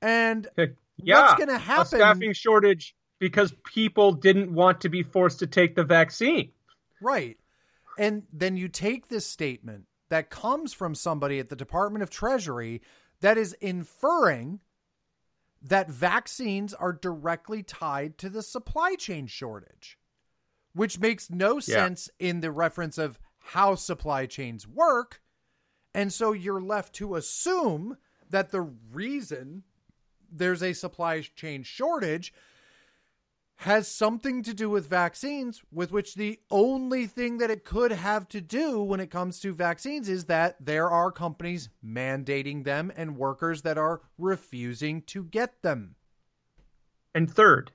And 0.02 0.48
yeah, 0.58 1.22
what's 1.22 1.36
going 1.36 1.50
to 1.50 1.58
happen? 1.58 2.00
A 2.00 2.04
staffing 2.04 2.34
shortage 2.34 2.96
because 3.20 3.54
people 3.72 4.14
didn't 4.14 4.54
want 4.54 4.82
to 4.82 4.90
be 4.90 5.04
forced 5.04 5.40
to 5.40 5.48
take 5.48 5.76
the 5.76 5.84
vaccine. 5.84 6.52
Right. 7.02 7.38
And 7.98 8.24
then 8.34 8.58
you 8.58 8.68
take 8.68 9.08
this 9.08 9.26
statement 9.26 9.86
that 10.10 10.30
comes 10.30 10.74
from 10.74 10.96
somebody 10.96 11.40
at 11.40 11.50
the 11.50 11.56
Department 11.56 12.04
of 12.04 12.10
Treasury 12.10 12.82
that 13.22 13.38
is 13.38 13.54
inferring 13.62 14.60
that 15.62 15.90
vaccines 15.90 16.74
are 16.74 16.94
directly 16.94 17.62
tied 17.62 18.18
to 18.18 18.30
the 18.30 18.42
supply 18.42 18.96
chain 18.96 19.28
shortage, 19.28 19.98
which 20.74 21.00
makes 21.00 21.30
no 21.30 21.56
yeah. 21.56 21.60
sense 21.60 22.10
in 22.20 22.42
the 22.42 22.52
reference 22.52 22.98
of 22.98 23.20
how 23.40 23.76
supply 23.76 24.26
chains 24.26 24.68
work. 24.68 25.22
And 25.94 26.12
so 26.14 26.32
you're 26.32 26.62
left 26.62 26.94
to 26.96 27.16
assume 27.16 27.98
that 28.30 28.52
the 28.52 28.62
reason 28.62 29.64
there's 30.32 30.64
a 30.64 30.74
supply 30.74 31.22
chain 31.22 31.64
shortage 31.64 32.34
has 33.58 33.88
something 33.88 34.42
to 34.42 34.56
do 34.56 34.70
with 34.72 34.90
vaccines, 34.90 35.62
with 35.72 35.92
which 35.92 36.16
the 36.16 36.40
only 36.50 37.06
thing 37.06 37.38
that 37.38 37.52
it 37.52 37.64
could 37.64 37.92
have 37.92 38.28
to 38.28 38.42
do 38.42 38.82
when 38.82 39.00
it 39.00 39.12
comes 39.12 39.40
to 39.40 39.54
vaccines 39.54 40.10
is 40.10 40.26
that 40.26 40.56
there 40.60 40.90
are 40.90 41.12
companies 41.12 41.70
mandating 41.86 42.64
them 42.64 42.92
and 42.96 43.18
workers 43.18 43.62
that 43.62 43.78
are 43.78 44.02
refusing 44.18 45.00
to 45.04 45.24
get 45.24 45.62
them. 45.62 45.96
And 47.14 47.30
third, 47.30 47.72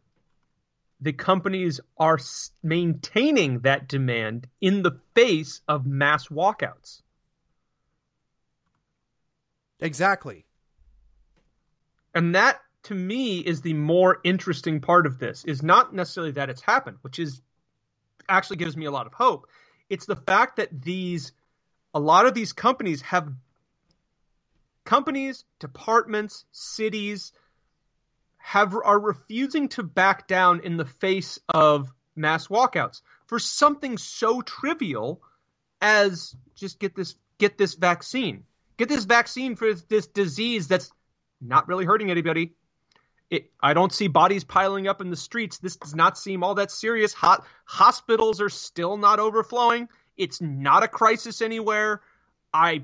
the 1.00 1.12
companies 1.12 1.81
are 1.99 2.19
maintaining 2.62 3.61
that 3.61 3.88
demand 3.88 4.47
in 4.61 4.83
the 4.83 4.99
face 5.15 5.61
of 5.69 5.87
mass 5.87 6.29
walkouts. 6.29 7.03
Exactly. 9.81 10.47
And 12.15 12.35
that 12.35 12.61
to 12.85 12.95
me 12.95 13.41
is 13.41 13.61
the 13.61 13.75
more 13.75 14.21
interesting 14.25 14.81
part 14.81 15.07
of 15.07 15.19
this 15.19 15.45
is 15.45 15.62
not 15.62 15.95
necessarily 15.95 16.33
that 16.33 16.49
it's 16.49 16.62
happened, 16.62 16.97
which 17.03 17.19
is 17.19 17.43
actually 18.29 18.57
gives 18.57 18.76
me 18.76 18.87
a 18.87 18.91
lot 18.91 19.07
of 19.07 19.12
hope. 19.12 19.47
It's 19.91 20.07
the 20.07 20.17
fact 20.17 20.57
that 20.57 20.83
these 20.83 21.33
a 21.93 22.00
lot 22.00 22.26
of 22.26 22.35
these 22.35 22.53
companies 22.53 23.03
have 23.03 23.29
companies, 24.85 25.45
departments, 25.59 26.45
cities 26.53 27.33
have 28.47 28.75
are 28.75 28.99
refusing 28.99 29.69
to 29.69 29.83
back 29.83 30.26
down 30.29 30.61
in 30.61 30.76
the 30.76 30.85
face 30.85 31.38
of 31.49 31.93
mass 32.15 32.47
walkouts 32.47 33.03
for 33.26 33.38
something 33.38 33.99
so 33.99 34.41
trivial 34.41 35.21
as 35.81 36.35
just 36.55 36.79
get 36.79 36.95
this 36.95 37.17
get 37.38 37.59
this 37.59 37.75
vaccine. 37.75 38.45
Get 38.76 38.88
this 38.88 39.05
vaccine 39.05 39.57
for 39.57 39.75
this 39.75 40.07
disease 40.07 40.69
that's 40.69 40.91
not 41.41 41.69
really 41.69 41.85
hurting 41.85 42.11
anybody 42.11 42.53
it, 43.31 43.50
I 43.61 43.75
don't 43.75 43.93
see 43.93 44.07
bodies 44.07 44.45
piling 44.45 44.87
up 44.87 45.00
in 45.00 45.11
the 45.11 45.17
streets. 45.17 45.59
This 45.59 45.76
does 45.76 45.95
not 45.95 46.17
seem 46.17 46.45
all 46.45 46.55
that 46.57 46.71
serious. 46.71 47.12
Hot 47.15 47.45
hospitals 47.65 48.41
are 48.41 48.49
still 48.49 48.97
not 48.97 49.19
overflowing. 49.19 49.88
It's 50.17 50.41
not 50.41 50.83
a 50.83 50.88
crisis 50.88 51.43
anywhere. 51.43 52.00
I, 52.55 52.71
I 52.71 52.83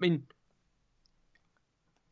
mean, 0.00 0.22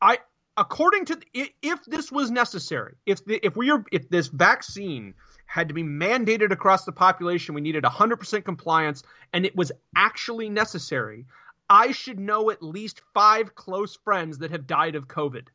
I 0.00 0.19
according 0.57 1.07
to 1.07 1.19
if 1.33 1.85
this 1.87 2.11
was 2.12 2.30
necessary, 2.30 2.97
if 3.07 3.25
the, 3.25 3.45
if 3.45 3.57
we 3.57 3.71
are 3.71 3.85
if 3.92 4.09
this 4.09 4.28
vaccine 4.28 5.14
had 5.47 5.69
to 5.69 5.75
be 5.75 5.83
mandated 5.83 6.52
across 6.52 6.85
the 6.85 6.92
population, 6.92 7.54
we 7.54 7.61
needed 7.61 7.83
100% 7.83 8.45
compliance, 8.45 9.02
and 9.33 9.45
it 9.45 9.57
was 9.57 9.73
actually 9.97 10.49
necessary. 10.49 11.26
I 11.69 11.92
should 11.92 12.19
know 12.19 12.50
at 12.50 12.62
least 12.62 13.00
five 13.14 13.54
close 13.54 13.97
friends 13.97 14.38
that 14.38 14.50
have 14.50 14.66
died 14.66 14.95
of 14.95 15.09
COVID. 15.09 15.49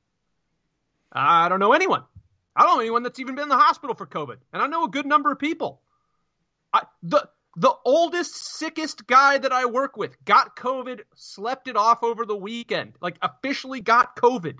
I 1.12 1.50
don't 1.50 1.60
know 1.60 1.74
anyone. 1.74 2.04
I 2.56 2.64
don't 2.64 2.76
know 2.76 2.82
anyone 2.82 3.04
that's 3.04 3.20
even 3.20 3.36
been 3.36 3.44
in 3.44 3.50
the 3.50 3.58
hospital 3.58 3.96
for 3.96 4.06
COVID, 4.06 4.38
and 4.54 4.62
I 4.62 4.68
know 4.68 4.86
a 4.86 4.90
good 4.90 5.06
number 5.06 5.32
of 5.32 5.40
people. 5.40 5.82
I, 6.74 6.84
the 7.04 7.30
the 7.58 7.74
oldest, 7.86 8.36
sickest 8.36 9.08
guy 9.08 9.38
that 9.38 9.54
I 9.54 9.66
work 9.66 9.96
with 9.96 10.24
got 10.26 10.58
COVID, 10.58 11.02
slept 11.16 11.70
it 11.70 11.78
off 11.78 12.04
over 12.04 12.26
the 12.26 12.36
weekend, 12.36 12.94
like 13.02 13.18
officially 13.22 13.80
got 13.80 14.18
COVID, 14.18 14.58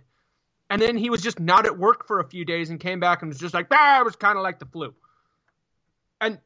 and 0.70 0.82
then 0.82 0.98
he 0.98 1.10
was 1.10 1.22
just 1.22 1.40
not 1.40 1.66
at 1.66 1.78
work 1.78 2.08
for 2.08 2.20
a 2.20 2.28
few 2.28 2.46
days 2.46 2.70
and 2.70 2.80
came 2.80 3.00
back 3.00 3.22
and 3.22 3.30
was 3.30 3.40
just 3.40 3.54
like, 3.54 3.68
ah, 3.72 4.02
it 4.02 4.06
was 4.06 4.16
kind 4.16 4.38
of 4.38 4.44
like 4.44 4.60
the 4.60 4.66
flu. 4.66 4.94
And 6.20 6.40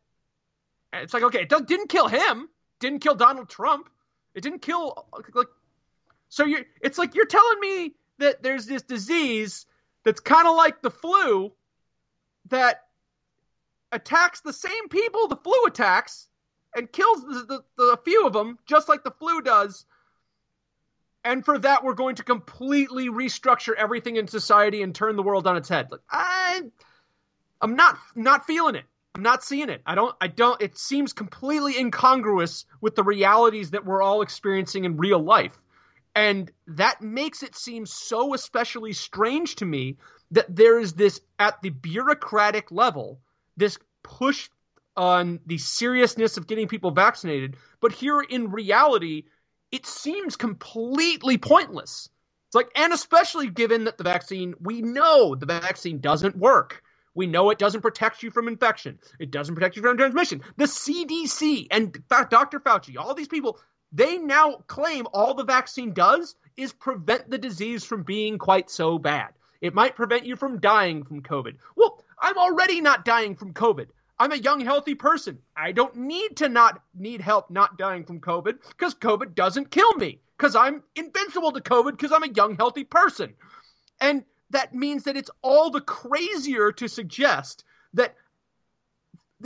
it's 0.93 1.13
like, 1.13 1.23
okay, 1.23 1.41
it 1.41 1.67
didn't 1.67 1.89
kill 1.89 2.07
him, 2.07 2.49
didn't 2.79 2.99
kill 2.99 3.15
Donald 3.15 3.49
Trump, 3.49 3.89
it 4.35 4.41
didn't 4.41 4.61
kill 4.61 5.07
like. 5.33 5.47
So 6.29 6.45
you, 6.45 6.65
it's 6.81 6.97
like 6.97 7.15
you're 7.15 7.25
telling 7.25 7.59
me 7.59 7.93
that 8.19 8.43
there's 8.43 8.65
this 8.65 8.83
disease 8.83 9.65
that's 10.03 10.19
kind 10.19 10.47
of 10.47 10.55
like 10.55 10.81
the 10.81 10.91
flu 10.91 11.51
that 12.49 12.85
attacks 13.91 14.41
the 14.41 14.53
same 14.53 14.87
people 14.89 15.27
the 15.27 15.35
flu 15.35 15.65
attacks 15.65 16.27
and 16.75 16.91
kills 16.91 17.23
the, 17.23 17.45
the, 17.47 17.63
the, 17.77 17.97
few 18.05 18.27
of 18.27 18.33
them 18.33 18.59
just 18.67 18.87
like 18.87 19.03
the 19.03 19.11
flu 19.11 19.41
does 19.41 19.85
and 21.23 21.43
for 21.43 21.57
that 21.59 21.83
we're 21.83 21.93
going 21.93 22.15
to 22.15 22.23
completely 22.23 23.09
restructure 23.09 23.73
everything 23.77 24.15
in 24.15 24.27
society 24.27 24.81
and 24.81 24.93
turn 24.93 25.15
the 25.15 25.23
world 25.23 25.47
on 25.47 25.57
its 25.57 25.69
head. 25.69 25.87
Like 25.91 26.01
i 26.09 26.61
i'm 27.61 27.75
not 27.75 27.97
not 28.15 28.45
feeling 28.45 28.75
it. 28.75 28.85
I'm 29.15 29.23
not 29.23 29.43
seeing 29.43 29.69
it. 29.69 29.81
I 29.85 29.95
don't 29.95 30.15
i 30.21 30.27
don't 30.27 30.61
it 30.61 30.77
seems 30.77 31.13
completely 31.13 31.77
incongruous 31.77 32.65
with 32.81 32.95
the 32.95 33.03
realities 33.03 33.71
that 33.71 33.85
we're 33.85 34.01
all 34.01 34.21
experiencing 34.21 34.85
in 34.85 34.97
real 34.97 35.19
life. 35.19 35.57
And 36.15 36.51
that 36.67 37.01
makes 37.01 37.43
it 37.43 37.55
seem 37.55 37.85
so 37.85 38.33
especially 38.33 38.93
strange 38.93 39.55
to 39.57 39.65
me 39.65 39.97
that 40.31 40.53
there 40.53 40.79
is 40.79 40.93
this, 40.93 41.21
at 41.37 41.61
the 41.61 41.69
bureaucratic 41.69 42.71
level, 42.71 43.19
this 43.57 43.77
push 44.03 44.49
on 44.97 45.39
the 45.45 45.57
seriousness 45.57 46.37
of 46.37 46.47
getting 46.47 46.67
people 46.67 46.91
vaccinated. 46.91 47.55
But 47.79 47.93
here 47.93 48.21
in 48.21 48.51
reality, 48.51 49.25
it 49.71 49.85
seems 49.85 50.35
completely 50.35 51.37
pointless. 51.37 52.09
It's 52.47 52.55
like, 52.55 52.71
and 52.75 52.93
especially 52.93 53.49
given 53.49 53.83
that 53.83 53.97
the 53.97 54.03
vaccine, 54.03 54.55
we 54.59 54.81
know 54.81 55.35
the 55.35 55.45
vaccine 55.45 55.99
doesn't 55.99 56.35
work. 56.35 56.81
We 57.13 57.27
know 57.27 57.49
it 57.49 57.59
doesn't 57.59 57.81
protect 57.81 58.23
you 58.23 58.31
from 58.31 58.47
infection. 58.47 58.99
It 59.19 59.31
doesn't 59.31 59.55
protect 59.55 59.75
you 59.75 59.81
from 59.81 59.97
transmission. 59.97 60.41
The 60.57 60.65
CDC 60.65 61.67
and 61.69 61.95
Dr. 62.07 62.59
Fauci, 62.59 62.97
all 62.97 63.13
these 63.13 63.27
people, 63.27 63.59
they 63.91 64.17
now 64.17 64.63
claim 64.67 65.07
all 65.13 65.33
the 65.33 65.43
vaccine 65.43 65.93
does 65.93 66.35
is 66.55 66.73
prevent 66.73 67.29
the 67.29 67.37
disease 67.37 67.83
from 67.83 68.03
being 68.03 68.37
quite 68.37 68.69
so 68.69 68.97
bad. 68.97 69.29
It 69.61 69.73
might 69.73 69.95
prevent 69.95 70.25
you 70.25 70.35
from 70.35 70.59
dying 70.59 71.03
from 71.03 71.21
COVID. 71.21 71.57
Well, 71.75 72.03
I'm 72.19 72.37
already 72.37 72.81
not 72.81 73.05
dying 73.05 73.35
from 73.35 73.53
COVID. 73.53 73.87
I'm 74.19 74.31
a 74.31 74.37
young, 74.37 74.59
healthy 74.59 74.95
person. 74.95 75.39
I 75.55 75.71
don't 75.71 75.95
need 75.95 76.37
to 76.37 76.49
not 76.49 76.81
need 76.93 77.21
help 77.21 77.49
not 77.49 77.77
dying 77.77 78.03
from 78.05 78.19
COVID 78.19 78.57
because 78.69 78.95
COVID 78.95 79.33
doesn't 79.33 79.71
kill 79.71 79.93
me 79.95 80.19
because 80.37 80.55
I'm 80.55 80.83
invincible 80.95 81.53
to 81.53 81.61
COVID 81.61 81.91
because 81.91 82.11
I'm 82.11 82.23
a 82.23 82.33
young, 82.33 82.55
healthy 82.55 82.83
person. 82.83 83.33
And 84.01 84.25
that 84.49 84.73
means 84.73 85.03
that 85.03 85.15
it's 85.15 85.31
all 85.41 85.69
the 85.69 85.81
crazier 85.81 86.71
to 86.73 86.87
suggest 86.87 87.63
that 87.93 88.15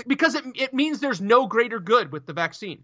because 0.07 0.33
it, 0.35 0.43
it 0.55 0.73
means 0.73 0.99
there's 0.99 1.21
no 1.21 1.45
greater 1.45 1.79
good 1.79 2.11
with 2.11 2.25
the 2.25 2.33
vaccine 2.33 2.83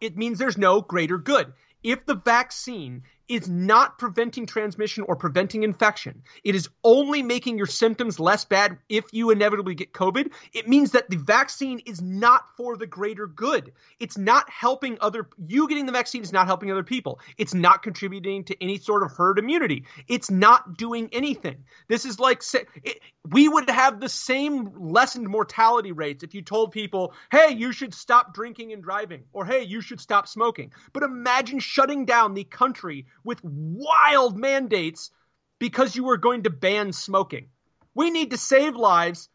it 0.00 0.16
means 0.16 0.38
there's 0.38 0.58
no 0.58 0.80
greater 0.80 1.18
good. 1.18 1.52
If 1.82 2.06
the 2.06 2.14
vaccine 2.14 3.02
is 3.28 3.48
not 3.48 3.98
preventing 3.98 4.46
transmission 4.46 5.04
or 5.06 5.16
preventing 5.16 5.62
infection. 5.62 6.22
It 6.42 6.54
is 6.54 6.68
only 6.82 7.22
making 7.22 7.58
your 7.58 7.66
symptoms 7.66 8.18
less 8.18 8.44
bad 8.44 8.78
if 8.88 9.04
you 9.12 9.30
inevitably 9.30 9.74
get 9.74 9.92
COVID. 9.92 10.32
It 10.52 10.68
means 10.68 10.92
that 10.92 11.10
the 11.10 11.16
vaccine 11.16 11.80
is 11.80 12.00
not 12.00 12.56
for 12.56 12.76
the 12.76 12.86
greater 12.86 13.26
good. 13.26 13.72
It's 14.00 14.16
not 14.16 14.48
helping 14.48 14.98
other, 15.00 15.28
you 15.46 15.68
getting 15.68 15.86
the 15.86 15.92
vaccine 15.92 16.22
is 16.22 16.32
not 16.32 16.46
helping 16.46 16.70
other 16.70 16.82
people. 16.82 17.20
It's 17.36 17.54
not 17.54 17.82
contributing 17.82 18.44
to 18.44 18.62
any 18.62 18.78
sort 18.78 19.02
of 19.02 19.12
herd 19.12 19.38
immunity. 19.38 19.84
It's 20.08 20.30
not 20.30 20.76
doing 20.76 21.10
anything. 21.12 21.64
This 21.88 22.04
is 22.04 22.18
like, 22.18 22.42
it, 22.82 23.00
we 23.30 23.48
would 23.48 23.68
have 23.68 24.00
the 24.00 24.08
same 24.08 24.72
lessened 24.76 25.28
mortality 25.28 25.92
rates 25.92 26.24
if 26.24 26.34
you 26.34 26.42
told 26.42 26.72
people, 26.72 27.12
hey, 27.30 27.52
you 27.52 27.72
should 27.72 27.92
stop 27.92 28.32
drinking 28.32 28.72
and 28.72 28.82
driving, 28.82 29.24
or 29.32 29.44
hey, 29.44 29.62
you 29.62 29.80
should 29.80 30.00
stop 30.00 30.26
smoking. 30.26 30.72
But 30.92 31.02
imagine 31.02 31.58
shutting 31.58 32.04
down 32.06 32.34
the 32.34 32.44
country 32.44 33.06
with 33.28 33.44
wild 33.44 34.38
mandates 34.38 35.10
because 35.58 35.94
you 35.94 36.02
were 36.04 36.16
going 36.16 36.44
to 36.44 36.50
ban 36.50 36.94
smoking. 36.94 37.48
We 37.94 38.10
need 38.10 38.30
to 38.30 38.38
save 38.38 38.74
lives. 38.74 39.28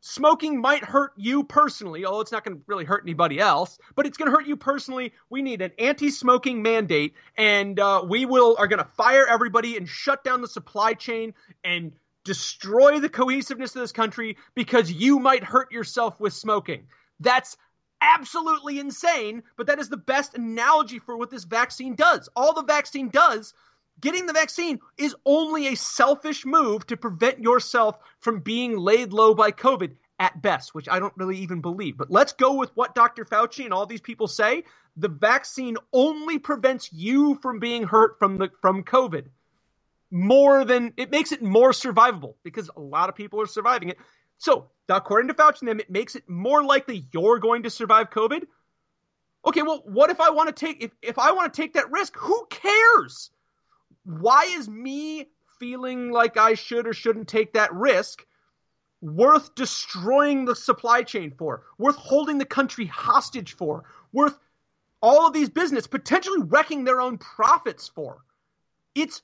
smoking 0.00 0.60
might 0.60 0.84
hurt 0.84 1.12
you 1.16 1.42
personally, 1.42 2.04
although 2.04 2.20
it's 2.20 2.30
not 2.30 2.44
going 2.44 2.56
to 2.56 2.62
really 2.66 2.84
hurt 2.84 3.02
anybody 3.04 3.40
else, 3.40 3.78
but 3.96 4.06
it's 4.06 4.16
going 4.16 4.30
to 4.30 4.36
hurt 4.36 4.46
you 4.46 4.56
personally. 4.56 5.12
We 5.28 5.42
need 5.42 5.62
an 5.62 5.72
anti-smoking 5.78 6.62
mandate, 6.62 7.14
and 7.36 7.78
uh, 7.80 8.04
we 8.08 8.24
will 8.24 8.56
are 8.58 8.68
going 8.68 8.78
to 8.78 8.90
fire 8.96 9.26
everybody 9.26 9.76
and 9.76 9.88
shut 9.88 10.22
down 10.22 10.40
the 10.40 10.48
supply 10.48 10.94
chain 10.94 11.34
and 11.64 11.92
destroy 12.24 13.00
the 13.00 13.08
cohesiveness 13.08 13.74
of 13.74 13.80
this 13.80 13.92
country 13.92 14.36
because 14.54 14.90
you 14.90 15.18
might 15.18 15.42
hurt 15.42 15.72
yourself 15.72 16.20
with 16.20 16.32
smoking. 16.32 16.86
That's 17.18 17.56
absolutely 18.00 18.78
insane, 18.78 19.42
but 19.56 19.66
that 19.66 19.78
is 19.78 19.88
the 19.88 19.96
best 19.96 20.36
analogy 20.36 20.98
for 20.98 21.16
what 21.16 21.30
this 21.30 21.44
vaccine 21.44 21.94
does. 21.94 22.28
All 22.36 22.54
the 22.54 22.64
vaccine 22.64 23.08
does 23.08 23.54
getting 24.00 24.26
the 24.26 24.32
vaccine 24.32 24.80
is 24.98 25.14
only 25.24 25.68
a 25.68 25.76
selfish 25.76 26.44
move 26.44 26.86
to 26.86 26.96
prevent 26.96 27.38
yourself 27.38 27.98
from 28.20 28.40
being 28.40 28.76
laid 28.76 29.12
low 29.12 29.34
by 29.34 29.50
COVID 29.50 29.92
at 30.18 30.40
best, 30.40 30.74
which 30.74 30.88
I 30.88 30.98
don't 30.98 31.16
really 31.16 31.38
even 31.38 31.60
believe. 31.60 31.96
But 31.96 32.10
let's 32.10 32.32
go 32.32 32.54
with 32.54 32.70
what 32.74 32.94
Dr. 32.94 33.24
Fauci 33.24 33.64
and 33.64 33.72
all 33.72 33.86
these 33.86 34.00
people 34.00 34.28
say. 34.28 34.64
The 34.96 35.08
vaccine 35.08 35.76
only 35.92 36.38
prevents 36.38 36.92
you 36.92 37.38
from 37.42 37.58
being 37.58 37.84
hurt 37.84 38.18
from 38.18 38.38
the 38.38 38.50
from 38.62 38.82
COVID 38.82 39.26
more 40.10 40.64
than 40.64 40.94
it 40.96 41.10
makes 41.10 41.32
it 41.32 41.42
more 41.42 41.72
survivable 41.72 42.34
because 42.42 42.70
a 42.76 42.80
lot 42.80 43.08
of 43.08 43.14
people 43.14 43.40
are 43.40 43.46
surviving 43.46 43.90
it. 43.90 43.98
So, 44.38 44.70
according 44.88 45.28
to 45.28 45.34
Fauci 45.34 45.66
them, 45.66 45.80
it 45.80 45.90
makes 45.90 46.14
it 46.16 46.28
more 46.28 46.62
likely 46.62 47.06
you're 47.12 47.38
going 47.38 47.64
to 47.64 47.70
survive 47.70 48.10
COVID. 48.10 48.44
Okay, 49.46 49.62
well, 49.62 49.82
what 49.84 50.10
if 50.10 50.20
I 50.20 50.30
want 50.30 50.54
to 50.54 50.66
take 50.66 50.82
if, 50.82 50.90
if 51.02 51.18
I 51.18 51.32
want 51.32 51.52
to 51.52 51.62
take 51.62 51.74
that 51.74 51.90
risk? 51.90 52.16
Who 52.16 52.46
cares? 52.50 53.30
why 54.06 54.44
is 54.56 54.68
me 54.68 55.26
feeling 55.58 56.10
like 56.10 56.36
I 56.36 56.54
should 56.54 56.86
or 56.86 56.92
shouldn't 56.92 57.28
take 57.28 57.54
that 57.54 57.74
risk 57.74 58.24
worth 59.00 59.54
destroying 59.54 60.44
the 60.44 60.54
supply 60.54 61.02
chain 61.02 61.32
for, 61.36 61.64
worth 61.76 61.96
holding 61.96 62.38
the 62.38 62.44
country 62.44 62.86
hostage 62.86 63.56
for, 63.56 63.84
worth 64.12 64.38
all 65.02 65.26
of 65.26 65.32
these 65.32 65.50
business 65.50 65.86
potentially 65.86 66.42
wrecking 66.42 66.84
their 66.84 67.00
own 67.00 67.18
profits 67.18 67.88
for? 67.88 68.18
It's 68.94 69.22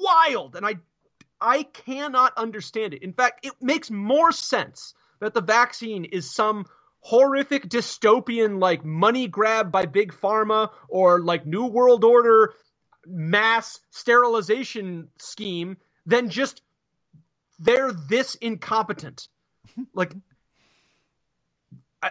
wild 0.00 0.56
and 0.56 0.64
I 0.64 0.76
I 1.40 1.64
cannot 1.64 2.36
understand 2.36 2.94
it. 2.94 3.02
In 3.02 3.12
fact, 3.12 3.44
it 3.44 3.52
makes 3.60 3.90
more 3.90 4.32
sense 4.32 4.94
that 5.20 5.34
the 5.34 5.40
vaccine 5.42 6.04
is 6.04 6.30
some 6.30 6.66
horrific 7.00 7.68
dystopian 7.68 8.60
like 8.60 8.84
money 8.84 9.28
grab 9.28 9.70
by 9.70 9.86
big 9.86 10.12
pharma 10.12 10.70
or 10.88 11.20
like 11.20 11.46
new 11.46 11.66
world 11.66 12.04
order 12.04 12.52
mass 13.06 13.80
sterilization 13.90 15.08
scheme 15.18 15.76
than 16.04 16.28
just 16.28 16.62
they're 17.58 17.92
this 17.92 18.34
incompetent. 18.34 19.28
like 19.94 20.12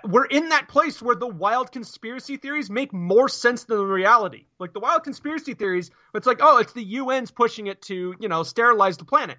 we're 0.04 0.26
in 0.26 0.50
that 0.50 0.68
place 0.68 1.02
where 1.02 1.16
the 1.16 1.28
wild 1.28 1.72
conspiracy 1.72 2.38
theories 2.38 2.70
make 2.70 2.92
more 2.92 3.30
sense 3.30 3.66
than 3.66 3.78
the 3.78 3.86
reality. 3.86 4.46
Like 4.60 4.74
the 4.74 4.80
wild 4.80 5.04
conspiracy 5.04 5.54
theories, 5.54 5.92
it's 6.14 6.28
like, 6.28 6.40
oh, 6.42 6.58
it's 6.58 6.74
the 6.74 6.98
UN's 6.98 7.32
pushing 7.32 7.68
it 7.68 7.82
to, 7.84 8.16
you 8.20 8.28
know, 8.28 8.44
sterilize 8.44 8.98
the 8.98 9.06
planet. 9.06 9.38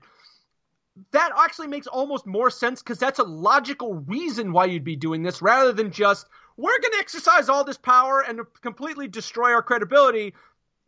That 1.11 1.33
actually 1.37 1.67
makes 1.67 1.87
almost 1.87 2.27
more 2.27 2.49
sense 2.49 2.83
because 2.83 2.99
that's 2.99 3.19
a 3.19 3.25
logical 3.25 3.95
reason 3.95 4.53
why 4.53 4.67
you'd 4.67 4.85
be 4.85 4.97
doing 4.97 5.23
this 5.23 5.43
rather 5.43 5.73
than 5.73 5.91
just, 5.91 6.27
we're 6.57 6.79
going 6.81 6.93
to 6.93 6.99
exercise 7.01 7.49
all 7.49 7.65
this 7.65 7.77
power 7.77 8.25
and 8.27 8.41
completely 8.63 9.09
destroy 9.09 9.53
our 9.53 9.63
credibility, 9.63 10.33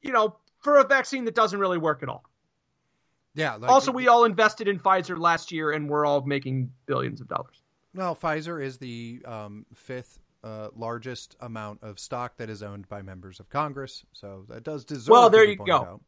you 0.01 0.13
know, 0.13 0.37
for 0.61 0.79
a 0.79 0.85
vaccine 0.85 1.27
that 1.27 1.35
doesn't 1.35 1.61
really 1.61 1.79
work 1.79 2.03
at 2.03 2.09
all. 2.09 2.25
Yeah. 3.35 3.57
Like, 3.57 3.71
also, 3.71 3.93
we 3.93 4.09
all 4.09 4.25
invested 4.25 4.67
in 4.67 4.79
Pfizer 4.79 5.19
last 5.19 5.53
year, 5.53 5.71
and 5.73 5.91
we're 5.91 6.07
all 6.07 6.23
making 6.23 6.73
billions 6.87 7.21
of 7.21 7.29
dollars. 7.29 7.63
Well, 7.95 8.15
Pfizer 8.15 8.63
is 8.63 8.79
the 8.79 9.23
um, 9.25 9.67
fifth 9.75 10.19
uh, 10.45 10.69
largest 10.77 11.37
amount 11.41 11.83
of 11.83 11.99
stock 11.99 12.37
that 12.37 12.51
is 12.51 12.63
owned 12.63 12.89
by 12.89 13.03
members 13.03 13.41
of 13.41 13.49
Congress, 13.49 14.05
so 14.13 14.45
that 14.49 14.63
does 14.63 14.85
deserve. 14.85 15.11
Well, 15.11 15.31
there 15.31 15.45
you 15.45 15.57
go. 15.57 15.77
Out. 15.77 16.01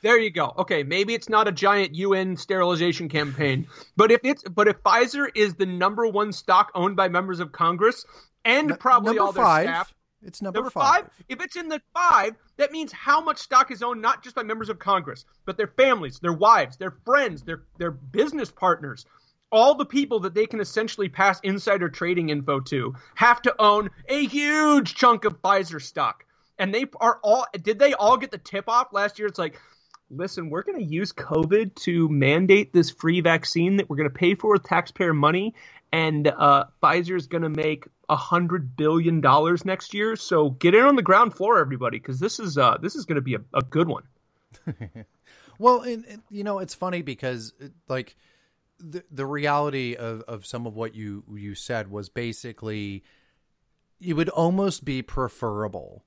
There 0.00 0.18
you 0.18 0.30
go. 0.30 0.54
Okay, 0.58 0.84
maybe 0.84 1.14
it's 1.14 1.28
not 1.28 1.48
a 1.48 1.52
giant 1.52 1.94
UN 1.96 2.36
sterilization 2.36 3.08
campaign, 3.08 3.66
but 3.96 4.12
if 4.12 4.20
it's 4.22 4.44
but 4.44 4.68
if 4.68 4.80
Pfizer 4.82 5.26
is 5.34 5.54
the 5.54 5.66
number 5.66 6.06
one 6.06 6.32
stock 6.32 6.70
owned 6.74 6.96
by 6.96 7.08
members 7.08 7.40
of 7.40 7.50
Congress 7.50 8.04
and 8.44 8.78
probably 8.78 9.18
all 9.18 9.32
their 9.32 9.44
five. 9.44 9.64
staff, 9.64 9.94
it's 10.22 10.40
number, 10.40 10.58
number 10.58 10.70
five. 10.70 11.02
five. 11.02 11.10
If 11.28 11.40
it's 11.40 11.56
in 11.56 11.68
the 11.68 11.80
five, 11.94 12.34
that 12.58 12.70
means 12.70 12.92
how 12.92 13.20
much 13.20 13.38
stock 13.38 13.70
is 13.72 13.82
owned 13.82 14.00
not 14.00 14.22
just 14.22 14.36
by 14.36 14.44
members 14.44 14.68
of 14.68 14.78
Congress, 14.78 15.24
but 15.44 15.56
their 15.56 15.68
families, 15.68 16.20
their 16.20 16.32
wives, 16.32 16.76
their 16.76 16.92
friends, 17.04 17.42
their 17.42 17.64
their 17.78 17.90
business 17.90 18.50
partners. 18.52 19.04
All 19.50 19.74
the 19.74 19.86
people 19.86 20.20
that 20.20 20.34
they 20.34 20.46
can 20.46 20.60
essentially 20.60 21.08
pass 21.08 21.40
insider 21.40 21.88
trading 21.88 22.28
info 22.28 22.60
to 22.60 22.94
have 23.14 23.40
to 23.42 23.54
own 23.58 23.90
a 24.08 24.26
huge 24.26 24.94
chunk 24.94 25.24
of 25.24 25.40
Pfizer 25.40 25.80
stock. 25.80 26.24
And 26.58 26.74
they 26.74 26.86
are 27.00 27.18
all 27.22 27.46
did 27.62 27.78
they 27.78 27.94
all 27.94 28.16
get 28.16 28.30
the 28.30 28.38
tip 28.38 28.68
off 28.68 28.92
last 28.92 29.18
year? 29.18 29.28
It's 29.28 29.38
like, 29.38 29.58
listen, 30.10 30.50
we're 30.50 30.62
going 30.62 30.78
to 30.78 30.84
use 30.84 31.12
COVID 31.12 31.74
to 31.76 32.08
mandate 32.08 32.72
this 32.72 32.90
free 32.90 33.20
vaccine 33.20 33.76
that 33.76 33.88
we're 33.88 33.96
going 33.96 34.08
to 34.08 34.14
pay 34.14 34.34
for 34.34 34.52
with 34.52 34.64
taxpayer 34.64 35.14
money, 35.14 35.54
and 35.92 36.26
uh, 36.26 36.64
Pfizer 36.82 37.16
is 37.16 37.26
going 37.26 37.42
to 37.42 37.48
make 37.48 37.86
a 38.08 38.16
hundred 38.16 38.76
billion 38.76 39.20
dollars 39.20 39.64
next 39.64 39.94
year. 39.94 40.16
So 40.16 40.50
get 40.50 40.74
in 40.74 40.84
on 40.84 40.96
the 40.96 41.02
ground 41.02 41.34
floor, 41.34 41.58
everybody, 41.58 41.98
because 41.98 42.18
this 42.18 42.40
is 42.40 42.58
uh, 42.58 42.78
this 42.80 42.94
is 42.94 43.04
going 43.04 43.16
to 43.16 43.22
be 43.22 43.34
a, 43.34 43.40
a, 43.54 43.62
good 43.62 43.88
one. 43.88 44.04
well, 45.58 45.82
and, 45.82 46.04
and, 46.06 46.22
you 46.30 46.44
know 46.44 46.58
it's 46.58 46.74
funny 46.74 47.02
because 47.02 47.52
like 47.88 48.16
the 48.78 49.04
the 49.10 49.26
reality 49.26 49.94
of 49.94 50.22
of 50.22 50.46
some 50.46 50.66
of 50.66 50.76
what 50.76 50.94
you 50.94 51.24
you 51.34 51.54
said 51.54 51.90
was 51.90 52.08
basically 52.08 53.02
it 54.00 54.14
would 54.14 54.28
almost 54.28 54.84
be 54.84 55.02
preferable 55.02 56.04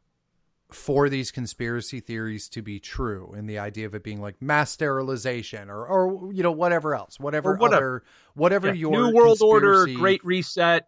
for 0.71 1.09
these 1.09 1.31
conspiracy 1.31 1.99
theories 1.99 2.47
to 2.47 2.61
be 2.61 2.79
true 2.79 3.33
and 3.35 3.49
the 3.49 3.59
idea 3.59 3.85
of 3.85 3.93
it 3.93 4.03
being 4.03 4.21
like 4.21 4.41
mass 4.41 4.71
sterilization 4.71 5.69
or 5.69 5.85
or 5.85 6.33
you 6.33 6.41
know 6.41 6.51
whatever 6.51 6.95
else 6.95 7.19
whatever, 7.19 7.55
whatever. 7.55 7.75
other 7.75 8.03
whatever 8.35 8.67
yeah. 8.67 8.73
your 8.73 8.91
new 8.91 9.13
world 9.13 9.41
order 9.41 9.85
great 9.85 10.23
reset 10.23 10.87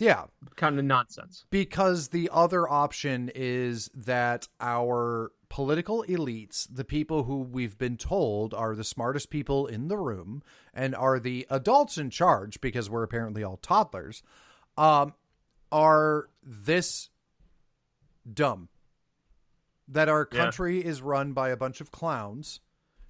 yeah 0.00 0.24
kind 0.56 0.78
of 0.78 0.84
nonsense 0.84 1.46
because 1.50 2.08
the 2.08 2.28
other 2.32 2.68
option 2.68 3.30
is 3.34 3.88
that 3.94 4.48
our 4.60 5.30
political 5.50 6.04
elites 6.08 6.66
the 6.72 6.84
people 6.84 7.24
who 7.24 7.40
we've 7.40 7.76
been 7.76 7.96
told 7.96 8.54
are 8.54 8.74
the 8.74 8.84
smartest 8.84 9.28
people 9.28 9.66
in 9.66 9.88
the 9.88 9.98
room 9.98 10.42
and 10.72 10.94
are 10.94 11.18
the 11.18 11.46
adults 11.50 11.98
in 11.98 12.08
charge 12.08 12.60
because 12.60 12.88
we're 12.88 13.02
apparently 13.02 13.42
all 13.42 13.58
toddlers 13.58 14.22
um 14.78 15.12
are 15.72 16.28
this 16.42 17.10
dumb 18.32 18.68
that 19.90 20.08
our 20.08 20.24
country 20.24 20.78
yeah. 20.78 20.88
is 20.88 21.02
run 21.02 21.32
by 21.32 21.50
a 21.50 21.56
bunch 21.56 21.80
of 21.80 21.90
clowns 21.90 22.60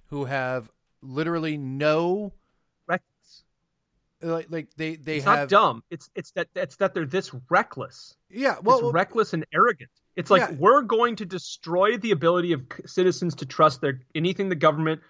who 0.07 0.25
have 0.25 0.69
literally 1.01 1.57
no 1.57 2.33
reckless. 2.87 3.43
Like, 4.21 4.47
like 4.49 4.67
they 4.75 4.95
they 4.95 5.17
it's 5.17 5.25
have 5.25 5.39
not 5.39 5.49
dumb. 5.49 5.83
It's 5.89 6.09
it's 6.15 6.31
that 6.31 6.47
it's 6.55 6.75
that 6.77 6.93
they're 6.93 7.05
this 7.05 7.31
reckless. 7.49 8.15
Yeah, 8.29 8.57
well, 8.61 8.79
it's 8.79 8.93
reckless 8.93 9.33
and 9.33 9.45
arrogant. 9.53 9.91
It's 10.15 10.29
like 10.29 10.41
yeah. 10.41 10.55
we're 10.57 10.81
going 10.81 11.17
to 11.17 11.25
destroy 11.25 11.97
the 11.97 12.11
ability 12.11 12.53
of 12.53 12.63
citizens 12.85 13.35
to 13.35 13.45
trust 13.45 13.81
their 13.81 14.01
anything 14.13 14.49
the 14.49 14.55
government, 14.55 15.01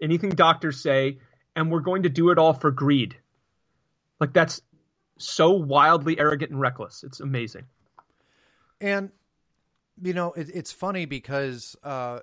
anything 0.00 0.30
doctors 0.30 0.80
say, 0.80 1.18
and 1.54 1.70
we're 1.70 1.80
going 1.80 2.04
to 2.04 2.08
do 2.08 2.30
it 2.30 2.38
all 2.38 2.54
for 2.54 2.70
greed. 2.70 3.16
Like 4.18 4.32
that's 4.32 4.62
so 5.18 5.50
wildly 5.50 6.18
arrogant 6.18 6.52
and 6.52 6.60
reckless. 6.60 7.04
It's 7.04 7.20
amazing. 7.20 7.64
And 8.80 9.10
you 10.02 10.14
know, 10.14 10.32
it, 10.32 10.50
it's 10.54 10.72
funny 10.72 11.04
because 11.04 11.76
uh, 11.82 12.20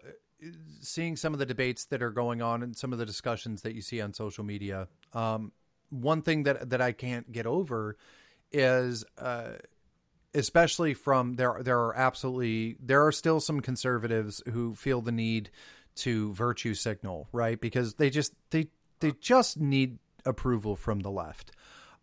seeing 0.82 1.16
some 1.16 1.34
of 1.34 1.40
the 1.40 1.46
debates 1.46 1.86
that 1.86 2.02
are 2.02 2.12
going 2.12 2.42
on 2.42 2.64
and 2.64 2.76
some 2.76 2.94
of 2.94 3.00
the 3.00 3.06
discussions 3.06 3.62
that 3.62 3.76
you 3.76 3.82
see 3.82 4.02
on 4.02 4.14
social 4.14 4.44
media, 4.44 4.88
um, 5.14 5.52
one 5.90 6.22
thing 6.22 6.44
that 6.44 6.72
that 6.72 6.82
I 6.82 6.92
can't 6.92 7.32
get 7.32 7.46
over 7.46 7.98
is, 8.52 9.06
uh, 9.18 9.54
especially 10.38 10.94
from 10.94 11.36
there, 11.36 11.60
there 11.62 11.80
are 11.80 11.96
absolutely 11.96 12.78
there 12.80 13.06
are 13.06 13.12
still 13.12 13.40
some 13.40 13.60
conservatives 13.60 14.42
who 14.52 14.76
feel 14.76 15.02
the 15.02 15.12
need 15.12 15.50
to 15.96 16.34
virtue 16.34 16.74
signal, 16.74 17.28
right? 17.32 17.60
Because 17.60 17.96
they 17.96 18.10
just 18.10 18.34
they 18.52 18.68
they 19.00 19.12
just 19.20 19.60
need 19.60 19.98
approval 20.26 20.76
from 20.76 21.00
the 21.00 21.10
left. 21.10 21.52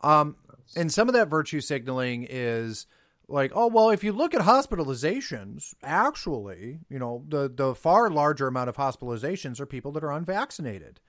Um, 0.00 0.36
and 0.76 0.92
some 0.92 1.08
of 1.08 1.14
that 1.14 1.28
virtue 1.28 1.60
signaling 1.60 2.26
is 2.28 2.86
like, 3.28 3.52
oh 3.54 3.68
well, 3.68 3.90
if 3.90 4.02
you 4.04 4.12
look 4.12 4.34
at 4.34 4.42
hospitalizations, 4.42 5.74
actually, 5.82 6.80
you 6.90 6.98
know, 6.98 7.24
the 7.28 7.50
the 7.54 7.74
far 7.74 8.10
larger 8.10 8.48
amount 8.48 8.68
of 8.68 8.76
hospitalizations 8.76 9.60
are 9.60 9.66
people 9.66 9.92
that 9.92 10.04
are 10.04 10.12
unvaccinated. 10.12 11.00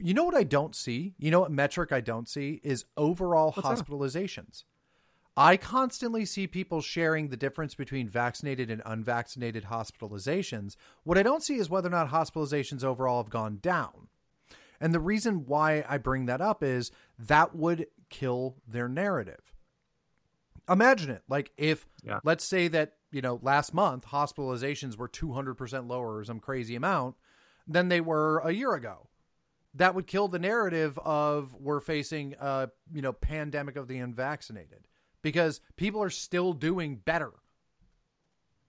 You 0.00 0.14
know 0.14 0.24
what 0.24 0.36
I 0.36 0.44
don't 0.44 0.76
see? 0.76 1.14
You 1.18 1.30
know 1.30 1.40
what 1.40 1.50
metric 1.50 1.92
I 1.92 2.00
don't 2.00 2.28
see 2.28 2.60
is 2.62 2.84
overall 2.96 3.52
What's 3.52 3.68
hospitalizations. 3.68 4.64
That? 4.64 4.71
I 5.36 5.56
constantly 5.56 6.26
see 6.26 6.46
people 6.46 6.82
sharing 6.82 7.28
the 7.28 7.36
difference 7.38 7.74
between 7.74 8.08
vaccinated 8.08 8.70
and 8.70 8.82
unvaccinated 8.84 9.64
hospitalizations. 9.64 10.76
What 11.04 11.16
I 11.16 11.22
don't 11.22 11.42
see 11.42 11.56
is 11.56 11.70
whether 11.70 11.88
or 11.88 11.92
not 11.92 12.10
hospitalizations 12.10 12.84
overall 12.84 13.22
have 13.22 13.30
gone 13.30 13.58
down. 13.62 14.08
And 14.78 14.92
the 14.92 15.00
reason 15.00 15.46
why 15.46 15.84
I 15.88 15.96
bring 15.98 16.26
that 16.26 16.40
up 16.40 16.62
is 16.62 16.90
that 17.18 17.54
would 17.54 17.86
kill 18.10 18.56
their 18.68 18.88
narrative. 18.88 19.54
Imagine 20.68 21.10
it. 21.10 21.22
Like 21.28 21.52
if 21.56 21.86
Yeah. 22.02 22.20
let's 22.24 22.44
say 22.44 22.68
that, 22.68 22.96
you 23.10 23.22
know, 23.22 23.38
last 23.42 23.72
month 23.72 24.06
hospitalizations 24.06 24.96
were 24.98 25.08
200% 25.08 25.88
lower 25.88 26.16
or 26.16 26.24
some 26.24 26.40
crazy 26.40 26.74
amount 26.74 27.16
than 27.66 27.88
they 27.88 28.00
were 28.00 28.38
a 28.40 28.50
year 28.52 28.74
ago. 28.74 29.08
That 29.74 29.94
would 29.94 30.06
kill 30.06 30.28
the 30.28 30.38
narrative 30.38 30.98
of 30.98 31.54
we're 31.54 31.80
facing 31.80 32.34
a, 32.38 32.70
you 32.92 33.00
know, 33.00 33.12
pandemic 33.12 33.76
of 33.76 33.88
the 33.88 33.98
unvaccinated 33.98 34.86
because 35.22 35.60
people 35.76 36.02
are 36.02 36.10
still 36.10 36.52
doing 36.52 36.96
better. 36.96 37.32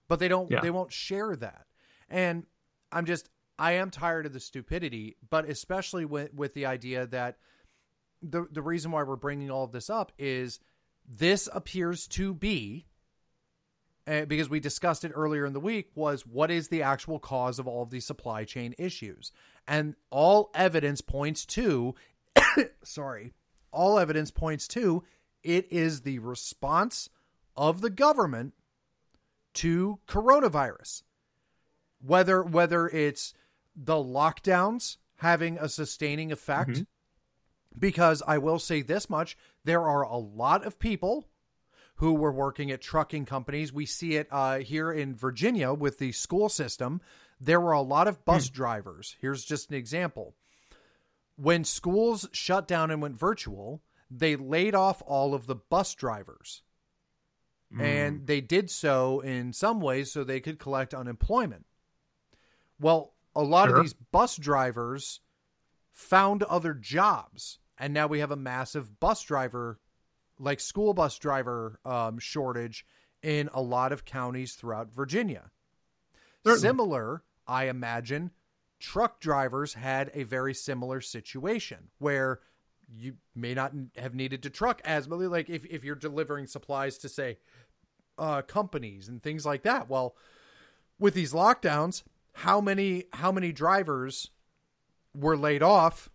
But 0.08 0.20
they 0.20 0.28
don't 0.28 0.50
Yeah. 0.52 0.62
they 0.62 0.72
won't 0.72 0.92
share 0.92 1.36
that. 1.36 1.66
And 2.10 2.46
I'm 2.92 3.06
just 3.06 3.30
I 3.60 3.74
am 3.74 3.92
tired 3.92 4.26
of 4.26 4.34
the 4.34 4.40
stupidity, 4.40 5.18
but 5.30 5.50
especially 5.50 6.06
with 6.06 6.34
with 6.34 6.54
the 6.54 6.66
idea 6.66 7.08
that 7.08 7.38
the 8.22 8.48
the 8.52 8.62
reason 8.62 8.92
why 8.92 9.04
we're 9.04 9.16
bringing 9.16 9.52
all 9.52 9.64
of 9.64 9.72
this 9.72 9.90
up 9.90 10.12
is 10.18 10.60
this 11.08 11.50
appears 11.52 12.08
to 12.08 12.34
be 12.34 12.86
uh, 14.08 14.26
because 14.26 14.50
we 14.50 14.60
discussed 14.60 15.04
it 15.06 15.12
earlier 15.16 15.46
in 15.46 15.54
the 15.54 15.60
week 15.60 15.90
was 15.96 16.26
what 16.26 16.52
is 16.52 16.68
the 16.70 16.82
actual 16.84 17.20
cause 17.20 17.60
of 17.60 17.68
all 17.68 17.84
of 17.84 17.90
these 17.90 18.06
supply 18.06 18.44
chain 18.44 18.74
issues 18.78 19.32
and 19.68 19.96
all 20.10 20.50
evidence 20.56 21.02
points 21.02 21.46
to 21.46 21.94
sorry 22.84 23.34
all 23.72 23.98
evidence 24.00 24.32
points 24.32 24.68
to 24.68 25.04
it 25.44 25.72
is 25.72 26.02
the 26.02 26.20
response 26.20 27.10
of 27.56 27.82
the 27.82 27.90
government 27.90 28.54
to 29.54 30.00
coronavirus 30.08 31.04
whether 32.02 32.44
whether 32.44 32.88
it's 32.88 33.34
the 33.76 33.96
lockdowns 33.96 34.98
having 35.18 35.58
a 35.58 35.70
sustaining 35.70 36.32
effect 36.32 36.70
because 37.78 38.22
I 38.28 38.38
will 38.38 38.60
say 38.60 38.82
this 38.82 39.10
much 39.10 39.38
there 39.64 39.82
are 39.82 40.04
a 40.04 40.18
lot 40.18 40.66
of 40.66 40.80
people 40.80 41.28
who 41.98 42.14
were 42.14 42.32
working 42.32 42.72
at 42.72 42.82
trucking 42.82 43.26
companies. 43.26 43.72
We 43.72 43.86
see 43.86 44.16
it 44.16 44.28
uh, 44.32 44.60
here 44.60 44.92
in 44.92 45.16
Virginia 45.16 45.74
with 45.74 46.00
the 46.00 46.12
school 46.12 46.50
system. 46.50 47.02
There 47.40 47.62
were 47.62 47.72
a 47.72 47.82
lot 47.82 48.08
of 48.08 48.26
bus 48.26 48.50
drivers. 48.50 49.16
Here's 49.22 49.46
just 49.46 49.70
an 49.70 49.76
example. 49.76 50.36
When 51.36 51.64
schools 51.64 52.28
shut 52.32 52.68
down 52.68 52.92
and 52.92 53.02
went 53.02 53.18
virtual, 53.18 53.82
they 54.16 54.36
laid 54.36 54.76
off 54.76 55.02
all 55.06 55.34
of 55.34 55.48
the 55.48 55.56
bus 55.56 55.94
drivers. 55.96 56.62
And 57.80 58.28
they 58.28 58.40
did 58.40 58.70
so 58.70 59.20
in 59.22 59.52
some 59.52 59.82
ways 59.82 60.12
so 60.12 60.24
they 60.24 60.40
could 60.40 60.60
collect 60.60 60.94
unemployment. 60.94 61.66
Well, 62.80 63.16
a 63.36 63.42
lot 63.42 63.70
Sure. 63.70 63.78
of 63.78 63.84
these 63.84 63.94
bus 63.96 64.36
drivers 64.38 65.22
found 65.92 66.44
other 66.44 66.76
jobs 66.76 67.58
and 67.80 67.92
now 67.94 68.06
we 68.08 68.20
have 68.20 68.30
a 68.32 68.36
massive 68.36 69.00
bus 69.00 69.24
driver 69.24 69.80
like 70.40 70.60
school 70.60 70.94
bus 70.94 71.18
driver 71.20 71.80
um, 71.86 72.20
shortage 72.20 72.86
in 73.24 73.50
a 73.54 73.62
lot 73.62 73.92
of 73.92 74.06
counties 74.06 74.54
throughout 74.56 74.92
virginia 74.92 75.50
Certainly. 76.44 76.60
similar 76.68 77.24
i 77.48 77.66
imagine 77.66 78.32
truck 78.80 79.20
drivers 79.20 79.76
had 79.76 80.10
a 80.16 80.24
very 80.24 80.54
similar 80.56 81.00
situation 81.02 81.90
where 82.00 82.40
you 82.96 83.16
may 83.36 83.54
not 83.54 83.72
have 83.98 84.14
needed 84.14 84.44
to 84.44 84.50
truck 84.50 84.82
as 84.86 85.08
much, 85.08 85.20
like 85.20 85.50
if, 85.50 85.66
if 85.66 85.84
you're 85.84 85.96
delivering 85.96 86.48
supplies 86.48 86.98
to 87.00 87.10
say 87.10 87.38
uh, 88.18 88.42
companies 88.44 89.08
and 89.08 89.22
things 89.24 89.46
like 89.46 89.64
that 89.64 89.90
well 89.90 90.16
with 91.00 91.16
these 91.16 91.34
lockdowns 91.34 92.04
how 92.34 92.62
many 92.62 93.06
how 93.14 93.32
many 93.32 93.52
drivers 93.52 94.30
were 95.16 95.36
laid 95.38 95.64
off 95.64 96.10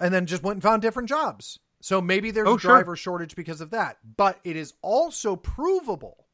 and 0.00 0.12
then 0.12 0.26
just 0.26 0.42
went 0.42 0.56
and 0.56 0.62
found 0.62 0.82
different 0.82 1.08
jobs. 1.08 1.58
So 1.82 2.00
maybe 2.00 2.30
there's 2.30 2.48
Oh, 2.48 2.56
a 2.56 2.58
sure. 2.58 2.70
driver 2.76 2.96
shortage 2.96 3.34
because 3.36 3.60
of 3.60 3.70
that. 3.70 3.98
But 4.16 4.38
it 4.44 4.56
is 4.56 4.74
also 4.82 5.36
provable 5.36 6.26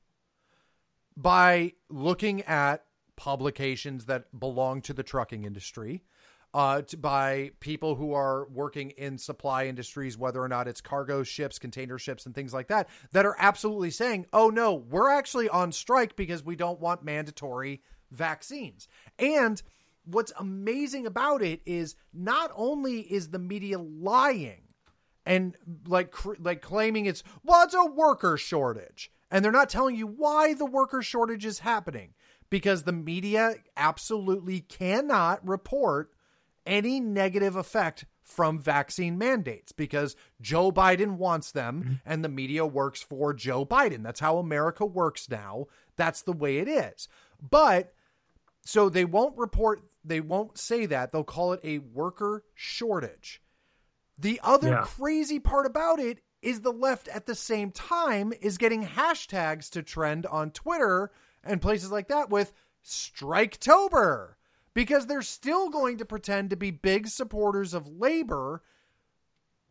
by 1.16 1.72
looking 1.88 2.42
at 2.42 2.84
publications 3.16 4.04
that 4.06 4.38
belong 4.38 4.82
to 4.82 4.92
the 4.92 5.02
trucking 5.02 5.44
industry, 5.44 6.04
uh, 6.56 6.80
to, 6.80 6.96
by 6.96 7.50
people 7.60 7.96
who 7.96 8.14
are 8.14 8.48
working 8.48 8.88
in 8.92 9.18
supply 9.18 9.66
industries, 9.66 10.16
whether 10.16 10.40
or 10.40 10.48
not 10.48 10.66
it's 10.66 10.80
cargo 10.80 11.22
ships, 11.22 11.58
container 11.58 11.98
ships, 11.98 12.24
and 12.24 12.34
things 12.34 12.54
like 12.54 12.68
that, 12.68 12.88
that 13.12 13.26
are 13.26 13.36
absolutely 13.38 13.90
saying, 13.90 14.24
oh 14.32 14.48
no, 14.48 14.72
we're 14.72 15.10
actually 15.10 15.50
on 15.50 15.70
strike 15.70 16.16
because 16.16 16.42
we 16.42 16.56
don't 16.56 16.80
want 16.80 17.04
mandatory 17.04 17.82
vaccines. 18.10 18.88
And 19.18 19.62
what's 20.06 20.32
amazing 20.38 21.06
about 21.06 21.42
it 21.42 21.60
is 21.66 21.94
not 22.14 22.50
only 22.56 23.00
is 23.00 23.28
the 23.28 23.38
media 23.38 23.78
lying 23.78 24.62
and 25.26 25.58
like 25.86 26.14
like 26.38 26.62
claiming 26.62 27.04
it's 27.04 27.24
well 27.42 27.64
it's 27.64 27.74
a 27.74 27.84
worker 27.84 28.36
shortage 28.36 29.10
and 29.30 29.44
they're 29.44 29.50
not 29.50 29.68
telling 29.68 29.96
you 29.96 30.06
why 30.06 30.54
the 30.54 30.64
worker 30.64 31.02
shortage 31.02 31.44
is 31.44 31.58
happening 31.58 32.14
because 32.48 32.84
the 32.84 32.92
media 32.92 33.56
absolutely 33.76 34.60
cannot 34.60 35.44
report 35.46 36.12
any 36.66 37.00
negative 37.00 37.56
effect 37.56 38.04
from 38.22 38.58
vaccine 38.58 39.16
mandates 39.16 39.70
because 39.70 40.16
Joe 40.40 40.72
Biden 40.72 41.16
wants 41.16 41.52
them 41.52 41.82
mm-hmm. 41.82 41.94
and 42.04 42.24
the 42.24 42.28
media 42.28 42.66
works 42.66 43.00
for 43.00 43.32
Joe 43.32 43.64
Biden. 43.64 44.02
That's 44.02 44.20
how 44.20 44.38
America 44.38 44.84
works 44.84 45.30
now. 45.30 45.66
That's 45.96 46.22
the 46.22 46.32
way 46.32 46.58
it 46.58 46.68
is. 46.68 47.08
But 47.40 47.94
so 48.64 48.88
they 48.88 49.04
won't 49.04 49.38
report, 49.38 49.82
they 50.04 50.20
won't 50.20 50.58
say 50.58 50.86
that. 50.86 51.12
They'll 51.12 51.22
call 51.24 51.52
it 51.52 51.60
a 51.62 51.78
worker 51.78 52.44
shortage. 52.54 53.40
The 54.18 54.40
other 54.42 54.70
Yeah. 54.70 54.82
crazy 54.82 55.38
part 55.38 55.66
about 55.66 56.00
it 56.00 56.20
is 56.42 56.60
the 56.60 56.72
left 56.72 57.08
at 57.08 57.26
the 57.26 57.34
same 57.34 57.70
time 57.70 58.32
is 58.40 58.58
getting 58.58 58.84
hashtags 58.86 59.70
to 59.70 59.82
trend 59.82 60.26
on 60.26 60.50
Twitter 60.50 61.12
and 61.44 61.62
places 61.62 61.90
like 61.92 62.08
that 62.08 62.30
with 62.30 62.52
Striketober 62.84 64.35
because 64.76 65.06
they're 65.06 65.22
still 65.22 65.70
going 65.70 65.96
to 65.96 66.04
pretend 66.04 66.50
to 66.50 66.56
be 66.56 66.70
big 66.70 67.08
supporters 67.08 67.72
of 67.72 67.88
labor, 67.88 68.62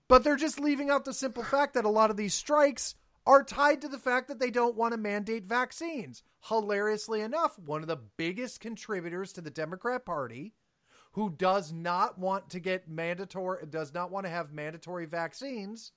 but 0.07 0.23
they're 0.23 0.35
just 0.35 0.59
leaving 0.59 0.89
out 0.89 1.05
the 1.05 1.13
simple 1.13 1.43
fact 1.43 1.75
that 1.75 1.85
a 1.85 1.89
lot 1.89 2.09
of 2.09 2.17
these 2.17 2.33
strikes 2.33 2.95
are 3.23 3.43
tied 3.43 3.81
to 3.81 3.87
the 3.87 3.99
fact 3.99 4.27
that 4.27 4.39
they 4.39 4.49
don't 4.49 4.75
want 4.75 4.93
to 4.93 4.97
mandate 4.97 5.45
vaccines. 5.45 6.23
Hilariously 6.49 7.21
enough, 7.21 7.59
one 7.59 7.83
of 7.83 7.87
the 7.87 8.01
biggest 8.17 8.59
contributors 8.59 9.31
to 9.33 9.41
the 9.41 9.51
Democrat 9.51 10.07
Party 10.07 10.55
who 11.11 11.29
does 11.29 11.71
not 11.71 12.17
want 12.17 12.49
to 12.49 12.59
get 12.59 12.89
mandatory 12.89 13.63
does 13.67 13.93
not 13.93 14.09
want 14.09 14.25
to 14.25 14.31
have 14.31 14.51
mandatory 14.51 15.05
vaccines 15.05 15.91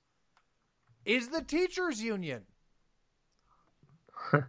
is 1.07 1.31
the 1.31 1.43
teachers 1.43 2.03
union. 2.03 2.43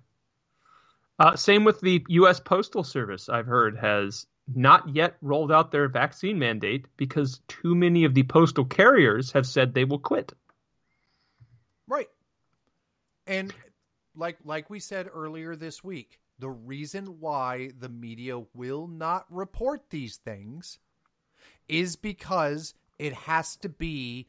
Uh, 1.19 1.35
same 1.35 1.65
with 1.65 1.81
the 1.81 2.01
U.S. 2.07 2.39
Postal 2.39 2.81
Service, 2.81 3.27
I've 3.27 3.45
heard, 3.45 3.77
has 3.77 4.25
not 4.55 4.95
yet 4.95 5.17
rolled 5.21 5.51
out 5.51 5.71
their 5.71 5.87
vaccine 5.87 6.39
mandate 6.39 6.85
because 6.97 7.41
too 7.47 7.75
many 7.75 8.03
of 8.03 8.13
the 8.13 8.23
postal 8.23 8.65
carriers 8.65 9.31
have 9.31 9.45
said 9.45 9.73
they 9.73 9.85
will 9.85 9.99
quit. 9.99 10.33
Right. 11.87 12.09
And 13.27 13.53
like 14.15 14.37
like 14.43 14.69
we 14.69 14.79
said 14.79 15.09
earlier 15.13 15.55
this 15.55 15.83
week, 15.83 16.19
the 16.39 16.49
reason 16.49 17.19
why 17.19 17.71
the 17.77 17.89
media 17.89 18.39
will 18.53 18.87
not 18.87 19.25
report 19.29 19.89
these 19.89 20.17
things 20.17 20.79
is 21.67 21.95
because 21.95 22.73
it 22.97 23.13
has 23.13 23.55
to 23.57 23.69
be 23.69 24.27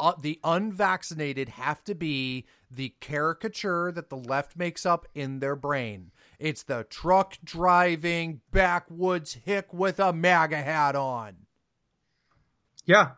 uh, 0.00 0.14
the 0.20 0.40
unvaccinated 0.42 1.50
have 1.50 1.84
to 1.84 1.94
be 1.94 2.46
the 2.70 2.94
caricature 3.00 3.92
that 3.92 4.08
the 4.08 4.16
left 4.16 4.56
makes 4.56 4.86
up 4.86 5.06
in 5.14 5.40
their 5.40 5.54
brain. 5.54 6.10
It's 6.40 6.64
the 6.64 6.84
truck 6.84 7.36
driving 7.44 8.40
backwoods 8.50 9.34
hick 9.34 9.72
with 9.72 10.00
a 10.00 10.12
MAGA 10.12 10.56
hat 10.56 10.96
on. 10.96 11.36
Yeah. 12.86 13.12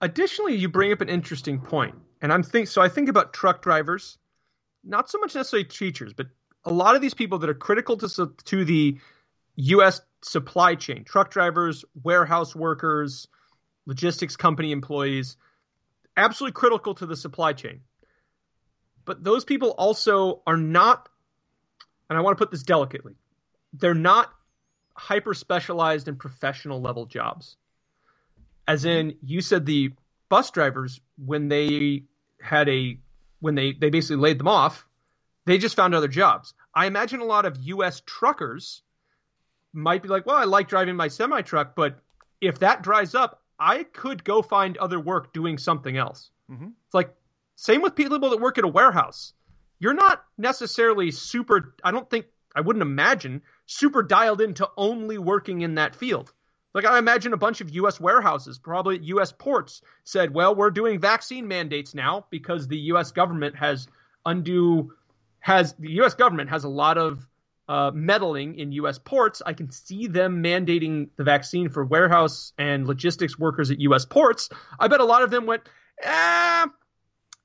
Additionally, 0.00 0.54
you 0.54 0.68
bring 0.68 0.92
up 0.92 1.00
an 1.00 1.08
interesting 1.08 1.60
point, 1.60 1.94
and 2.22 2.32
I'm 2.32 2.42
think 2.42 2.68
so. 2.68 2.80
I 2.80 2.88
think 2.88 3.08
about 3.08 3.32
truck 3.32 3.62
drivers, 3.62 4.18
not 4.84 5.10
so 5.10 5.18
much 5.18 5.34
necessarily 5.34 5.68
teachers, 5.68 6.12
but 6.12 6.28
a 6.64 6.72
lot 6.72 6.94
of 6.94 7.02
these 7.02 7.14
people 7.14 7.38
that 7.40 7.50
are 7.50 7.54
critical 7.54 7.96
to 7.98 8.32
to 8.44 8.64
the 8.64 8.98
U.S. 9.56 10.00
supply 10.22 10.74
chain: 10.74 11.04
truck 11.04 11.30
drivers, 11.30 11.84
warehouse 12.02 12.54
workers, 12.54 13.28
logistics 13.84 14.36
company 14.36 14.72
employees, 14.72 15.36
absolutely 16.16 16.54
critical 16.54 16.94
to 16.94 17.06
the 17.06 17.16
supply 17.16 17.52
chain. 17.52 17.80
But 19.04 19.22
those 19.22 19.44
people 19.44 19.70
also 19.70 20.42
are 20.46 20.56
not, 20.56 21.09
and 22.10 22.18
I 22.18 22.20
want 22.20 22.36
to 22.36 22.44
put 22.44 22.50
this 22.50 22.62
delicately, 22.62 23.14
they're 23.72 23.94
not 23.94 24.30
hyper 24.94 25.32
specialized 25.32 26.08
and 26.08 26.18
professional 26.18 26.82
level 26.82 27.06
jobs 27.06 27.56
as 28.68 28.84
in 28.84 29.14
you 29.22 29.40
said 29.40 29.64
the 29.64 29.90
bus 30.28 30.50
drivers 30.50 31.00
when 31.24 31.48
they 31.48 32.02
had 32.42 32.68
a 32.68 32.98
when 33.38 33.54
they 33.54 33.72
they 33.72 33.88
basically 33.88 34.16
laid 34.16 34.38
them 34.38 34.48
off 34.48 34.86
they 35.46 35.56
just 35.56 35.74
found 35.74 35.94
other 35.94 36.08
jobs 36.08 36.52
i 36.74 36.84
imagine 36.84 37.20
a 37.20 37.24
lot 37.24 37.46
of 37.46 37.56
us 37.56 38.02
truckers 38.04 38.82
might 39.72 40.02
be 40.02 40.08
like 40.08 40.26
well 40.26 40.36
i 40.36 40.44
like 40.44 40.68
driving 40.68 40.96
my 40.96 41.08
semi 41.08 41.40
truck 41.40 41.74
but 41.74 42.02
if 42.42 42.58
that 42.58 42.82
dries 42.82 43.14
up 43.14 43.42
i 43.58 43.82
could 43.84 44.22
go 44.22 44.42
find 44.42 44.76
other 44.76 45.00
work 45.00 45.32
doing 45.32 45.56
something 45.56 45.96
else 45.96 46.30
Mm-hmm. 46.50 46.68
It's 46.86 46.94
like 46.94 47.14
same 47.56 47.82
with 47.82 47.94
people 47.94 48.18
that 48.18 48.40
work 48.40 48.58
at 48.58 48.64
a 48.64 48.68
warehouse. 48.68 49.32
You're 49.80 49.94
not 49.94 50.24
necessarily 50.38 51.10
super. 51.10 51.74
I 51.82 51.90
don't 51.90 52.08
think 52.08 52.26
I 52.54 52.60
wouldn't 52.60 52.82
imagine 52.82 53.42
super 53.66 54.02
dialed 54.02 54.40
into 54.40 54.68
only 54.76 55.18
working 55.18 55.62
in 55.62 55.74
that 55.76 55.96
field. 55.96 56.32
Like 56.74 56.84
I 56.84 56.98
imagine 56.98 57.32
a 57.32 57.38
bunch 57.38 57.60
of 57.60 57.70
U.S. 57.70 57.98
warehouses, 57.98 58.58
probably 58.58 58.98
U.S. 58.98 59.32
ports, 59.32 59.82
said, 60.04 60.32
"Well, 60.32 60.54
we're 60.54 60.70
doing 60.70 61.00
vaccine 61.00 61.48
mandates 61.48 61.94
now 61.94 62.26
because 62.30 62.68
the 62.68 62.78
U.S. 62.92 63.10
government 63.10 63.56
has 63.56 63.88
undue 64.24 64.92
has 65.40 65.72
the 65.74 65.90
U.S. 65.92 66.14
government 66.14 66.50
has 66.50 66.64
a 66.64 66.68
lot 66.68 66.98
of 66.98 67.26
uh, 67.68 67.90
meddling 67.94 68.58
in 68.58 68.72
U.S. 68.72 68.98
ports. 68.98 69.40
I 69.46 69.52
can 69.52 69.70
see 69.70 70.06
them 70.06 70.42
mandating 70.42 71.08
the 71.16 71.24
vaccine 71.24 71.68
for 71.68 71.84
warehouse 71.84 72.52
and 72.58 72.86
logistics 72.86 73.38
workers 73.38 73.70
at 73.70 73.80
U.S. 73.80 74.04
ports. 74.04 74.50
I 74.78 74.88
bet 74.88 75.00
a 75.00 75.04
lot 75.04 75.22
of 75.22 75.30
them 75.30 75.46
went, 75.46 75.62
eh, 76.02 76.66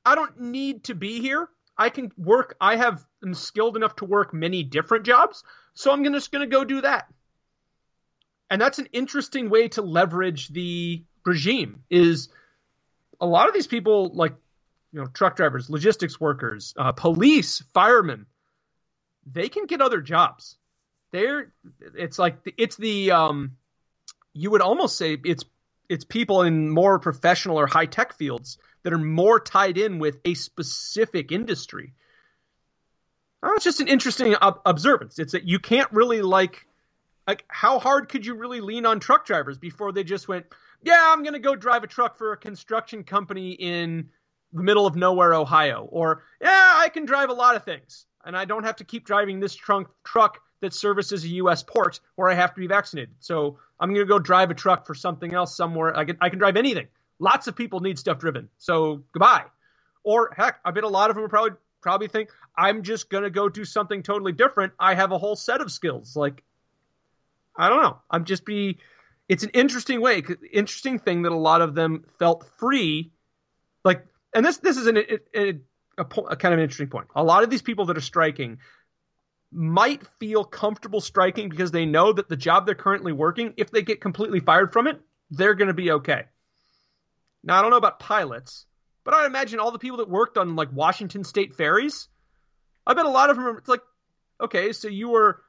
I 0.06 0.16
don't 0.16 0.40
need 0.40 0.86
to 0.86 0.96
be 0.96 1.22
here. 1.22 1.48
I 1.78 1.90
can 1.90 2.12
work. 2.18 2.56
I 2.60 2.76
have 2.78 3.06
am 3.24 3.34
skilled 3.34 3.76
enough 3.76 3.98
to 3.98 4.06
work 4.06 4.34
many 4.34 4.64
different 4.64 5.06
jobs, 5.06 5.44
so 5.74 5.92
I'm 5.92 6.04
just 6.04 6.32
going 6.32 6.48
to 6.48 6.54
go 6.54 6.64
do 6.64 6.82
that 6.82 7.08
and 8.50 8.62
that's 8.62 8.80
an 8.80 8.88
interesting 8.94 9.50
way 9.50 9.68
to 9.70 9.82
leverage 9.82 10.50
the 10.50 11.04
regime 11.26 11.84
is 11.90 12.30
a 13.20 13.26
lot 13.26 13.48
of 13.48 13.54
these 13.54 13.68
people 13.68 14.12
like 14.14 14.34
you 14.92 15.00
know 15.00 15.08
truck 15.08 15.36
drivers 15.36 15.70
logistics 15.70 16.20
workers 16.20 16.74
uh, 16.78 16.92
police 16.92 17.64
firemen 17.74 18.26
they 19.32 19.50
can 19.50 19.66
get 19.66 19.82
other 19.82 20.02
jobs 20.02 20.58
they're 21.12 21.52
it's 21.96 22.20
like 22.20 22.38
it's 22.58 22.76
the 22.76 23.12
um 23.12 23.58
you 24.34 24.52
would 24.52 24.62
almost 24.62 24.98
say 24.98 25.18
it's 25.26 25.44
it's 25.90 26.04
people 26.04 26.42
in 26.42 26.70
more 26.70 27.00
professional 27.00 27.60
or 27.60 27.68
high 27.68 27.86
tech 27.86 28.14
fields 28.14 28.58
that 28.86 28.94
are 28.94 29.00
more 29.00 29.40
tied 29.40 29.80
in 29.80 29.98
with 29.98 30.20
a 30.26 30.36
specific 30.36 31.32
industry. 31.32 31.94
Uh, 33.42 33.54
it's 33.56 33.64
just 33.64 33.80
an 33.80 33.88
interesting 33.88 34.36
ob- 34.36 34.62
observance. 34.64 35.18
It's 35.18 35.32
that 35.32 35.44
you 35.44 35.58
can't 35.58 35.92
really 35.92 36.22
like 36.22 36.68
like 37.28 37.44
how 37.48 37.80
hard 37.80 38.10
could 38.10 38.28
you 38.28 38.36
really 38.36 38.62
lean 38.62 38.86
on 38.86 39.00
truck 39.00 39.26
drivers 39.26 39.58
before 39.58 39.92
they 39.92 40.04
just 40.04 40.28
went 40.28 40.46
yeah 40.84 41.12
i'm 41.12 41.24
going 41.24 41.34
to 41.34 41.40
go 41.40 41.56
drive 41.56 41.84
a 41.84 41.88
truck 41.88 42.20
for 42.20 42.34
a 42.34 42.38
construction 42.38 43.04
company 43.04 43.54
in 43.54 44.08
the 44.54 44.62
middle 44.62 44.86
of 44.86 44.96
nowhere 44.96 45.34
ohio 45.34 45.88
or 45.92 46.22
yeah 46.40 46.74
i 46.78 46.88
can 46.88 47.06
drive 47.06 47.30
a 47.30 47.34
lot 47.34 47.56
of 47.56 47.64
things 47.64 48.06
and 48.26 48.38
i 48.38 48.46
don't 48.46 48.64
have 48.64 48.76
to 48.76 48.84
keep 48.84 49.08
driving 49.08 49.40
this 49.40 49.56
trunk 49.56 49.88
truck 50.04 50.40
that 50.62 50.72
services 50.72 51.26
a 51.26 51.30
us 51.30 51.64
port 51.64 52.00
where 52.16 52.30
i 52.30 52.36
have 52.36 52.54
to 52.54 52.60
be 52.60 52.68
vaccinated. 52.68 53.16
So 53.20 53.58
i'm 53.80 53.90
going 53.90 54.06
to 54.06 54.10
go 54.10 54.20
drive 54.20 54.52
a 54.52 54.54
truck 54.54 54.86
for 54.86 54.94
something 54.94 55.34
else 55.34 55.58
somewhere. 55.58 55.98
I 55.98 56.06
can, 56.06 56.18
I 56.22 56.30
can 56.30 56.38
drive 56.38 56.58
anything 56.58 56.88
lots 57.20 57.48
of 57.48 57.56
people 57.56 57.80
need 57.80 57.98
stuff 57.98 58.20
driven 58.20 58.50
so 58.58 59.04
goodbye 59.12 59.44
or 60.04 60.34
heck 60.36 60.60
i 60.66 60.72
bet 60.72 60.84
a 60.84 60.88
lot 60.88 61.10
of 61.10 61.16
them 61.16 61.28
probably 61.30 61.52
probably 61.82 62.08
think 62.08 62.30
i'm 62.58 62.84
just 62.84 63.10
to 63.10 63.30
go 63.30 63.48
do 63.50 63.66
something 63.66 64.04
totally 64.04 64.32
different 64.32 64.74
i 64.80 64.94
have 64.94 65.12
a 65.12 65.18
whole 65.18 65.36
set 65.36 65.62
of 65.62 65.72
skills 65.72 66.16
like 66.16 66.44
I 67.58 67.70
don't 67.70 67.82
know. 67.82 67.98
I'm 68.10 68.26
just 68.26 68.46
be. 68.46 68.80
It's 69.28 69.44
an 69.44 69.52
interesting 69.54 70.02
way, 70.02 70.22
interesting 70.52 71.00
thing 71.00 71.24
that 71.24 71.32
a 71.32 71.38
lot 71.38 71.62
of 71.62 71.74
them 71.74 72.06
felt 72.20 72.46
free, 72.60 73.12
like, 73.84 74.06
and 74.36 74.46
this 74.46 74.58
this 74.58 74.78
is 74.78 74.86
an, 74.86 74.98
a, 74.98 75.20
a, 75.36 75.54
a 75.98 76.06
kind 76.06 76.54
of 76.54 76.60
an 76.60 76.64
interesting 76.64 76.90
point. 76.90 77.08
A 77.16 77.24
lot 77.24 77.44
of 77.44 77.50
these 77.50 77.62
people 77.62 77.86
that 77.86 77.98
are 77.98 78.02
striking 78.02 78.60
might 79.52 80.06
feel 80.20 80.44
comfortable 80.44 81.02
striking 81.02 81.50
because 81.50 81.72
they 81.72 81.86
know 81.86 82.14
that 82.14 82.30
the 82.30 82.36
job 82.36 82.66
they're 82.66 82.76
currently 82.76 83.14
working, 83.14 83.54
if 83.58 83.72
they 83.72 83.82
get 83.82 84.02
completely 84.02 84.42
fired 84.42 84.74
from 84.74 84.86
it, 84.86 85.00
they're 85.32 85.56
going 85.56 85.70
to 85.70 85.74
be 85.74 85.92
okay. 85.92 86.26
Now 87.46 87.58
I 87.58 87.62
don't 87.62 87.72
know 87.72 87.78
about 87.78 88.00
pilots, 88.00 88.66
but 89.04 89.14
I 89.14 89.26
imagine 89.26 89.60
all 89.60 89.72
the 89.72 89.80
people 89.80 89.98
that 89.98 90.10
worked 90.10 90.38
on 90.38 90.56
like 90.56 90.70
Washington 90.74 91.24
State 91.24 91.56
ferries. 91.56 92.10
I 92.86 92.94
bet 92.94 93.06
a 93.06 93.10
lot 93.10 93.30
of 93.30 93.38
them 93.38 93.46
are 93.46 93.64
like, 93.68 93.82
okay, 94.42 94.74
so 94.74 94.88
you 94.88 95.10
were 95.10 95.42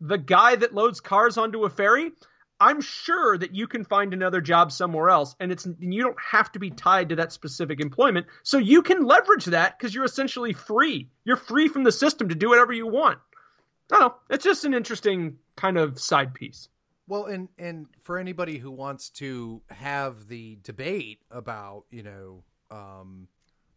the 0.00 0.18
guy 0.18 0.56
that 0.56 0.74
loads 0.74 1.00
cars 1.00 1.36
onto 1.36 1.64
a 1.64 1.70
ferry, 1.70 2.12
I'm 2.60 2.82
sure 2.82 3.38
that 3.38 3.54
you 3.54 3.66
can 3.66 3.84
find 3.84 4.12
another 4.12 4.42
job 4.42 4.70
somewhere 4.70 5.08
else, 5.08 5.34
and 5.40 5.50
it's 5.50 5.66
you 5.78 6.02
don't 6.02 6.20
have 6.20 6.52
to 6.52 6.58
be 6.58 6.70
tied 6.70 7.08
to 7.08 7.16
that 7.16 7.32
specific 7.32 7.80
employment. 7.80 8.26
So 8.42 8.58
you 8.58 8.82
can 8.82 9.04
leverage 9.04 9.46
that 9.46 9.78
because 9.78 9.94
you're 9.94 10.04
essentially 10.04 10.52
free. 10.52 11.08
You're 11.24 11.36
free 11.36 11.68
from 11.68 11.84
the 11.84 11.92
system 11.92 12.28
to 12.28 12.34
do 12.34 12.50
whatever 12.50 12.72
you 12.72 12.86
want. 12.86 13.18
I 13.90 13.98
don't 13.98 14.00
know. 14.00 14.14
It's 14.28 14.44
just 14.44 14.64
an 14.66 14.74
interesting 14.74 15.38
kind 15.56 15.78
of 15.78 15.98
side 15.98 16.34
piece. 16.34 16.68
Well, 17.10 17.24
and 17.24 17.48
and 17.58 17.88
for 17.98 18.18
anybody 18.18 18.58
who 18.58 18.70
wants 18.70 19.10
to 19.14 19.62
have 19.68 20.28
the 20.28 20.60
debate 20.62 21.22
about 21.28 21.86
you 21.90 22.04
know 22.04 22.44
um, 22.70 23.26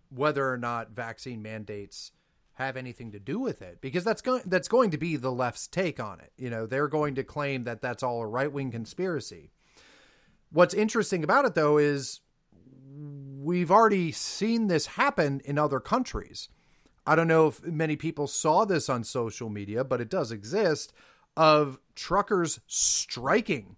whether 0.09 0.47
or 0.47 0.57
not 0.59 0.91
vaccine 0.91 1.41
mandates 1.41 2.11
have 2.53 2.77
anything 2.77 3.11
to 3.13 3.19
do 3.19 3.39
with 3.39 3.63
it 3.63 3.81
because 3.81 4.03
that's 4.03 4.21
going 4.21 4.43
that's 4.45 4.67
going 4.67 4.91
to 4.91 4.99
be 4.99 5.15
the 5.15 5.31
left's 5.31 5.65
take 5.65 5.99
on 5.99 6.19
it. 6.19 6.31
You 6.37 6.51
know, 6.51 6.67
they're 6.67 6.87
going 6.87 7.15
to 7.15 7.23
claim 7.23 7.63
that 7.63 7.81
that's 7.81 8.03
all 8.03 8.21
a 8.21 8.27
right-wing 8.27 8.69
conspiracy. 8.69 9.49
What's 10.51 10.75
interesting 10.75 11.23
about 11.23 11.45
it 11.45 11.55
though 11.55 11.79
is 11.79 12.21
we've 13.41 13.71
already 13.71 14.11
seen 14.11 14.67
this 14.67 14.85
happen 14.85 15.41
in 15.43 15.57
other 15.57 15.79
countries. 15.79 16.49
I 17.07 17.15
don't 17.15 17.27
know 17.27 17.47
if 17.47 17.63
many 17.63 17.95
people 17.95 18.27
saw 18.27 18.63
this 18.63 18.89
on 18.89 19.03
social 19.03 19.49
media, 19.49 19.83
but 19.83 20.01
it 20.01 20.09
does 20.11 20.31
exist 20.31 20.93
of 21.35 21.79
truckers 21.95 22.59
striking 22.67 23.75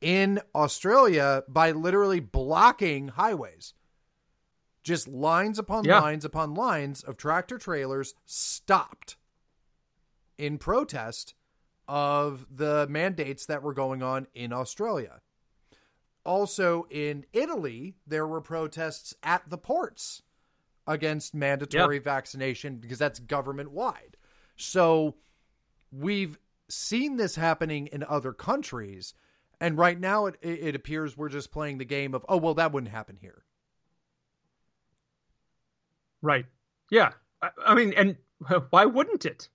in 0.00 0.40
Australia 0.54 1.42
by 1.48 1.70
literally 1.70 2.20
blocking 2.20 3.08
highways 3.08 3.74
just 4.86 5.08
lines 5.08 5.58
upon 5.58 5.84
yeah. 5.84 5.98
lines 5.98 6.24
upon 6.24 6.54
lines 6.54 7.02
of 7.02 7.16
tractor 7.16 7.58
trailers 7.58 8.14
stopped 8.24 9.16
in 10.38 10.58
protest 10.58 11.34
of 11.88 12.46
the 12.54 12.86
mandates 12.88 13.46
that 13.46 13.64
were 13.64 13.74
going 13.74 14.00
on 14.02 14.28
in 14.32 14.52
Australia. 14.52 15.20
Also 16.24 16.86
in 16.88 17.24
Italy, 17.32 17.96
there 18.06 18.26
were 18.28 18.40
protests 18.40 19.12
at 19.24 19.42
the 19.50 19.58
ports 19.58 20.22
against 20.86 21.34
mandatory 21.34 21.98
vaccination 21.98 22.76
because 22.76 22.98
that's 22.98 23.18
government 23.18 23.72
wide. 23.72 24.16
So 24.56 25.16
we've 25.90 26.38
seen 26.68 27.16
this 27.16 27.36
happening 27.36 27.86
in 27.88 28.02
other 28.02 28.32
countries. 28.32 29.14
And 29.60 29.78
right 29.78 29.98
now, 29.98 30.26
it, 30.26 30.36
it 30.42 30.74
appears 30.74 31.16
we're 31.16 31.28
just 31.28 31.50
playing 31.50 31.78
the 31.78 31.84
game 31.84 32.14
of, 32.14 32.24
oh, 32.28 32.36
well, 32.36 32.54
that 32.54 32.72
wouldn't 32.72 32.92
happen 32.92 33.16
here. 33.20 33.44
Right. 36.22 36.46
Yeah. 36.90 37.12
I, 37.40 37.50
I 37.66 37.74
mean, 37.74 37.94
and 37.96 38.16
why 38.70 38.84
wouldn't 38.84 39.24
it? 39.24 39.48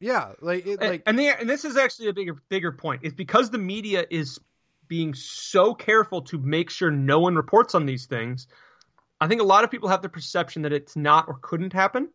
Yeah, 0.00 0.32
like 0.40 0.66
it, 0.66 0.80
like 0.80 1.04
and, 1.06 1.16
the, 1.16 1.28
and 1.28 1.48
this 1.48 1.64
is 1.64 1.76
actually 1.76 2.08
a 2.08 2.12
bigger 2.12 2.34
bigger 2.48 2.72
point. 2.72 3.02
Is 3.04 3.14
because 3.14 3.50
the 3.50 3.58
media 3.58 4.04
is 4.10 4.40
being 4.88 5.14
so 5.14 5.74
careful 5.74 6.22
to 6.22 6.38
make 6.38 6.70
sure 6.70 6.90
no 6.90 7.20
one 7.20 7.36
reports 7.36 7.76
on 7.76 7.86
these 7.86 8.06
things. 8.06 8.48
I 9.20 9.28
think 9.28 9.40
a 9.40 9.44
lot 9.44 9.62
of 9.62 9.70
people 9.70 9.88
have 9.88 10.02
the 10.02 10.08
perception 10.08 10.62
that 10.62 10.72
it's 10.72 10.96
not 10.96 11.28
or 11.28 11.38
couldn't 11.40 11.72
happen. 11.72 12.08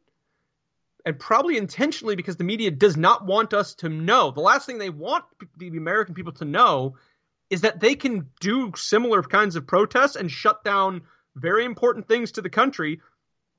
And 1.08 1.18
probably 1.18 1.56
intentionally 1.56 2.18
because 2.18 2.36
the 2.36 2.44
media 2.44 2.70
does 2.70 2.98
not 2.98 3.26
want 3.26 3.54
us 3.54 3.76
to 3.76 3.88
know. 3.88 4.32
The 4.32 4.42
last 4.42 4.66
thing 4.66 4.78
they 4.78 4.90
want 4.90 5.24
the 5.56 5.70
American 5.70 6.14
people 6.14 6.34
to 6.34 6.44
know 6.44 6.98
is 7.50 7.62
that 7.62 7.80
they 7.80 7.96
can 7.96 8.30
do 8.42 8.74
similar 8.76 9.24
kinds 9.24 9.56
of 9.56 9.66
protests 9.66 10.18
and 10.18 10.30
shut 10.30 10.66
down 10.66 11.04
very 11.34 11.64
important 11.64 12.10
things 12.10 12.34
to 12.34 12.42
the 12.42 12.50
country 12.50 13.00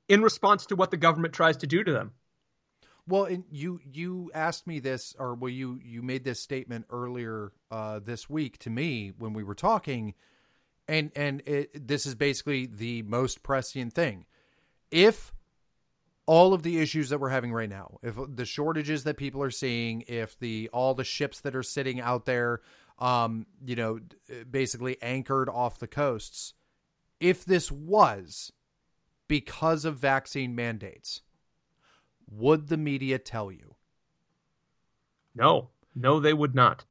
in 0.07 0.21
response 0.21 0.67
to 0.67 0.75
what 0.75 0.91
the 0.91 0.97
government 0.97 1.33
tries 1.33 1.57
to 1.57 1.65
do 1.65 1.83
to 1.83 1.91
them. 1.91 2.11
Well, 3.07 3.25
and 3.25 3.43
you 3.49 3.79
you 3.83 4.29
asked 4.35 4.67
me 4.67 4.79
this, 4.79 5.15
or 5.17 5.33
well, 5.33 5.49
you 5.49 5.79
you 5.83 6.03
made 6.03 6.23
this 6.23 6.39
statement 6.39 6.85
earlier 6.91 7.51
uh, 7.71 7.97
this 7.97 8.29
week 8.29 8.59
to 8.59 8.69
me 8.69 9.11
when 9.17 9.33
we 9.33 9.43
were 9.43 9.55
talking, 9.55 10.13
and 10.87 11.11
and 11.15 11.41
it, 11.47 11.87
this 11.87 12.05
is 12.05 12.13
basically 12.13 12.67
the 12.67 13.01
most 13.01 13.41
prescient 13.41 13.93
thing. 13.93 14.27
If 14.91 15.33
all 16.29 16.53
of 16.53 16.61
the 16.61 16.77
issues 16.77 17.09
that 17.09 17.19
we're 17.19 17.29
having 17.29 17.51
right 17.51 17.71
now, 17.71 17.97
if 18.03 18.15
the 18.35 18.45
shortages 18.45 19.03
that 19.03 19.17
people 19.17 19.41
are 19.41 19.49
seeing, 19.49 20.03
if 20.07 20.37
the 20.37 20.69
all 20.71 20.93
the 20.93 21.03
ships 21.03 21.39
that 21.39 21.55
are 21.55 21.63
sitting 21.63 21.99
out 21.99 22.25
there, 22.25 22.61
um, 22.99 23.47
you 23.65 23.75
know, 23.75 23.99
basically 24.51 24.95
anchored 25.01 25.49
off 25.49 25.79
the 25.79 25.87
coasts, 25.87 26.53
if 27.19 27.45
this 27.45 27.71
was 27.71 28.51
because 29.27 29.85
of 29.85 29.97
vaccine 29.97 30.53
mandates, 30.53 31.23
would 32.29 32.67
the 32.67 32.77
media 32.77 33.17
tell 33.17 33.51
you? 33.51 33.73
No, 35.33 35.69
no, 35.95 36.19
they 36.19 36.33
would 36.33 36.53
not. 36.53 36.85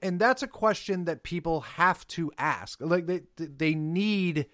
And 0.00 0.20
that's 0.20 0.44
a 0.44 0.48
question 0.48 1.06
that 1.06 1.24
people 1.24 1.62
have 1.62 2.06
to 2.08 2.30
ask. 2.38 2.80
Like 2.80 3.06
they, 3.06 3.22
they 3.36 3.74
need. 3.74 4.46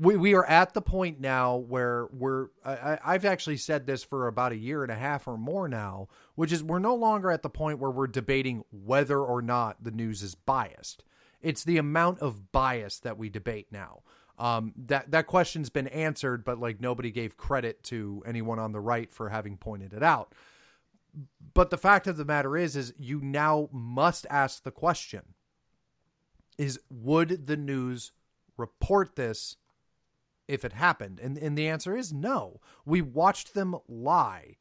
We 0.00 0.16
we 0.16 0.34
are 0.34 0.46
at 0.46 0.72
the 0.72 0.80
point 0.80 1.20
now 1.20 1.56
where 1.56 2.08
we're. 2.10 2.48
I, 2.64 2.98
I've 3.04 3.26
actually 3.26 3.58
said 3.58 3.86
this 3.86 4.02
for 4.02 4.28
about 4.28 4.52
a 4.52 4.56
year 4.56 4.82
and 4.82 4.90
a 4.90 4.96
half 4.96 5.28
or 5.28 5.36
more 5.36 5.68
now, 5.68 6.08
which 6.36 6.52
is 6.52 6.64
we're 6.64 6.78
no 6.78 6.94
longer 6.94 7.30
at 7.30 7.42
the 7.42 7.50
point 7.50 7.78
where 7.78 7.90
we're 7.90 8.06
debating 8.06 8.64
whether 8.72 9.20
or 9.20 9.42
not 9.42 9.84
the 9.84 9.90
news 9.90 10.22
is 10.22 10.34
biased. 10.34 11.04
It's 11.42 11.64
the 11.64 11.76
amount 11.76 12.20
of 12.20 12.50
bias 12.50 12.98
that 13.00 13.18
we 13.18 13.28
debate 13.28 13.66
now. 13.70 14.00
Um, 14.38 14.72
that 14.86 15.10
that 15.10 15.26
question's 15.26 15.68
been 15.68 15.88
answered, 15.88 16.44
but 16.44 16.58
like 16.58 16.80
nobody 16.80 17.10
gave 17.10 17.36
credit 17.36 17.82
to 17.84 18.22
anyone 18.24 18.58
on 18.58 18.72
the 18.72 18.80
right 18.80 19.12
for 19.12 19.28
having 19.28 19.58
pointed 19.58 19.92
it 19.92 20.02
out. 20.02 20.34
But 21.52 21.68
the 21.68 21.76
fact 21.76 22.06
of 22.06 22.16
the 22.16 22.24
matter 22.24 22.56
is, 22.56 22.74
is 22.74 22.94
you 22.96 23.20
now 23.20 23.68
must 23.70 24.26
ask 24.30 24.62
the 24.62 24.70
question: 24.70 25.34
Is 26.56 26.80
would 26.88 27.46
the 27.46 27.58
news 27.58 28.12
report 28.56 29.16
this 29.16 29.56
if 30.50 30.64
it 30.64 30.72
happened? 30.74 31.20
And 31.20 31.38
and 31.38 31.56
the 31.56 31.68
answer 31.68 31.96
is 31.96 32.12
no. 32.12 32.60
We 32.84 33.00
watched 33.02 33.54
them 33.54 33.76
lie 33.88 34.56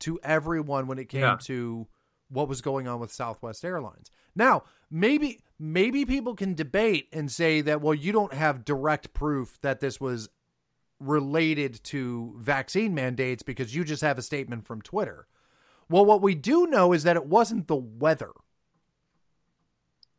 to 0.00 0.18
everyone 0.22 0.86
when 0.86 0.98
it 0.98 1.08
came 1.08 1.22
Yeah. 1.22 1.36
to 1.42 1.86
what 2.28 2.48
was 2.48 2.60
going 2.60 2.88
on 2.88 2.98
with 3.00 3.12
Southwest 3.12 3.64
Airlines. 3.64 4.10
Now, 4.34 4.64
maybe 4.90 5.40
maybe 5.58 6.04
people 6.04 6.34
can 6.34 6.54
debate 6.54 7.08
and 7.12 7.30
say 7.30 7.60
that 7.60 7.80
well 7.80 7.94
you 7.94 8.12
don't 8.12 8.34
have 8.34 8.64
direct 8.64 9.12
proof 9.14 9.58
that 9.62 9.80
this 9.80 10.00
was 10.00 10.28
related 11.00 11.82
to 11.84 12.34
vaccine 12.38 12.94
mandates 12.94 13.42
because 13.42 13.74
you 13.74 13.84
just 13.84 14.02
have 14.02 14.18
a 14.18 14.22
statement 14.22 14.66
from 14.66 14.80
Twitter. 14.82 15.26
Well, 15.88 16.04
what 16.06 16.22
we 16.22 16.34
do 16.34 16.66
know 16.66 16.92
is 16.92 17.02
that 17.02 17.16
it 17.16 17.26
wasn't 17.26 17.68
the 17.68 17.76
weather 17.76 18.30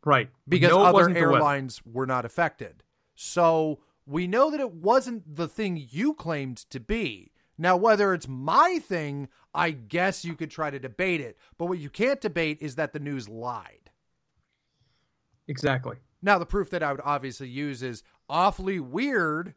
Right. 0.04 0.30
because 0.48 0.70
No, 0.70 0.84
other 0.84 0.94
wasn't 0.94 1.16
the 1.16 1.22
weather. 1.22 1.34
airlines 1.36 1.82
were 1.86 2.06
not 2.06 2.26
affected. 2.26 2.84
So 3.16 3.80
we 4.06 4.28
know 4.28 4.52
that 4.52 4.60
it 4.60 4.72
wasn't 4.72 5.36
the 5.36 5.48
thing 5.48 5.88
you 5.90 6.14
claimed 6.14 6.58
to 6.70 6.80
be. 6.80 7.32
Now, 7.58 7.78
whether 7.78 8.14
it's 8.14 8.28
my 8.28 8.80
thing, 8.80 9.30
I 9.54 9.72
guess 9.72 10.26
you 10.26 10.36
could 10.36 10.52
try 10.52 10.70
to 10.70 10.80
debate 10.80 11.22
it. 11.22 11.38
But 11.58 11.68
what 11.68 11.80
you 11.80 11.90
can't 11.90 12.20
debate 12.20 12.58
is 12.62 12.76
that 12.76 12.94
the 12.94 13.00
news 13.00 13.30
lied. 13.30 13.90
Exactly. 15.48 15.98
Now, 16.22 16.38
the 16.38 16.46
proof 16.46 16.70
that 16.72 16.84
I 16.84 16.92
would 16.92 17.02
obviously 17.04 17.48
use 17.48 17.82
is 17.82 18.04
awfully 18.30 18.80
weird 18.80 19.54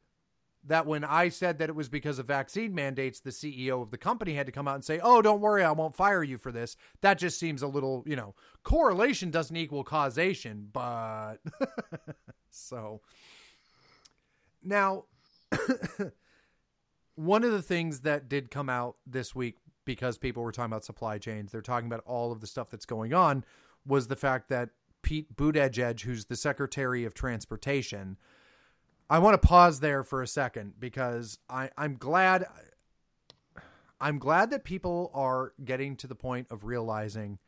that 0.64 0.86
when 0.86 1.02
I 1.02 1.28
said 1.30 1.58
that 1.58 1.68
it 1.68 1.74
was 1.74 1.88
because 1.88 2.18
of 2.18 2.26
vaccine 2.26 2.74
mandates, 2.74 3.20
the 3.20 3.30
CEO 3.30 3.82
of 3.82 3.90
the 3.90 3.98
company 3.98 4.34
had 4.34 4.46
to 4.46 4.52
come 4.52 4.68
out 4.68 4.74
and 4.74 4.84
say, 4.84 5.00
Oh, 5.02 5.22
don't 5.22 5.40
worry, 5.40 5.64
I 5.64 5.72
won't 5.72 5.96
fire 5.96 6.22
you 6.22 6.36
for 6.36 6.52
this. 6.52 6.76
That 7.00 7.18
just 7.18 7.38
seems 7.38 7.62
a 7.62 7.66
little, 7.66 8.04
you 8.06 8.16
know, 8.16 8.34
correlation 8.64 9.30
doesn't 9.30 9.56
equal 9.56 9.84
causation, 9.84 10.68
but 10.72 11.36
so 12.50 13.00
now 14.62 15.04
one 17.14 17.44
of 17.44 17.52
the 17.52 17.62
things 17.62 18.00
that 18.00 18.28
did 18.28 18.50
come 18.50 18.68
out 18.68 18.96
this 19.06 19.34
week 19.34 19.56
because 19.84 20.18
people 20.18 20.42
were 20.42 20.52
talking 20.52 20.70
about 20.70 20.84
supply 20.84 21.18
chains, 21.18 21.50
they're 21.50 21.62
talking 21.62 21.86
about 21.86 22.02
all 22.06 22.30
of 22.30 22.40
the 22.40 22.46
stuff 22.46 22.68
that's 22.70 22.84
going 22.84 23.14
on, 23.14 23.44
was 23.86 24.08
the 24.08 24.16
fact 24.16 24.50
that 24.50 24.68
Pete 25.02 25.34
Buttigieg, 25.34 26.02
who's 26.02 26.26
the 26.26 26.36
Secretary 26.36 27.04
of 27.04 27.14
Transportation, 27.14 28.18
I 29.08 29.18
want 29.18 29.40
to 29.40 29.46
pause 29.46 29.80
there 29.80 30.04
for 30.04 30.22
a 30.22 30.26
second 30.26 30.74
because 30.78 31.38
I, 31.48 31.70
I'm 31.78 31.96
glad 31.96 32.44
I'm 34.00 34.18
glad 34.18 34.50
that 34.50 34.62
people 34.62 35.10
are 35.14 35.54
getting 35.64 35.96
to 35.96 36.06
the 36.06 36.14
point 36.14 36.46
of 36.50 36.64
realizing 36.64 37.38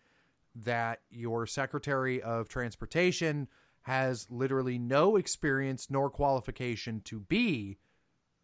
that 0.56 1.00
your 1.10 1.46
Secretary 1.46 2.20
of 2.22 2.48
Transportation 2.48 3.48
has 3.82 4.26
literally 4.30 4.78
no 4.78 5.16
experience 5.16 5.88
nor 5.90 6.10
qualification 6.10 7.00
to 7.02 7.20
be 7.20 7.78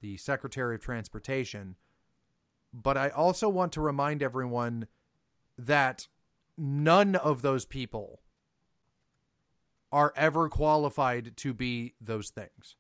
the 0.01 0.17
Secretary 0.17 0.77
of 0.77 0.81
Transportation. 0.83 1.77
But 2.73 2.97
I 2.97 3.09
also 3.11 3.49
want 3.49 3.73
to 3.73 3.81
remind 3.81 4.23
everyone 4.23 4.87
that 5.59 6.09
none 6.59 7.15
of 7.17 7.43
those 7.43 7.65
people 7.65 8.21
are 9.93 10.13
ever 10.17 10.49
qualified 10.49 11.37
to 11.39 11.55
be 11.55 11.95
those 12.01 12.31
things. 12.31 12.77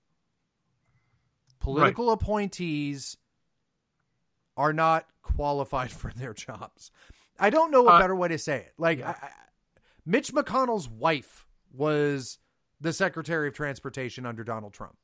Political 1.60 2.10
appointees 2.10 3.16
are 4.56 4.72
not 4.72 5.06
qualified 5.22 5.90
for 5.92 6.10
their 6.14 6.34
jobs. 6.34 6.90
I 7.38 7.50
don't 7.50 7.70
know 7.70 7.86
a 7.86 7.92
Uh, 7.92 7.98
better 8.00 8.16
way 8.16 8.28
to 8.28 8.38
say 8.38 8.56
it. 8.58 8.74
Like, 8.78 8.98
yeah. 8.98 9.10
I, 9.10 9.26
I, 9.26 9.30
Mitch 10.04 10.32
McConnell's 10.32 10.88
wife 10.88 11.46
was 11.72 12.38
the 12.80 12.92
Secretary 12.92 13.48
of 13.48 13.54
Transportation 13.54 14.26
under 14.26 14.44
Donald 14.44 14.72
Trump. 14.72 14.96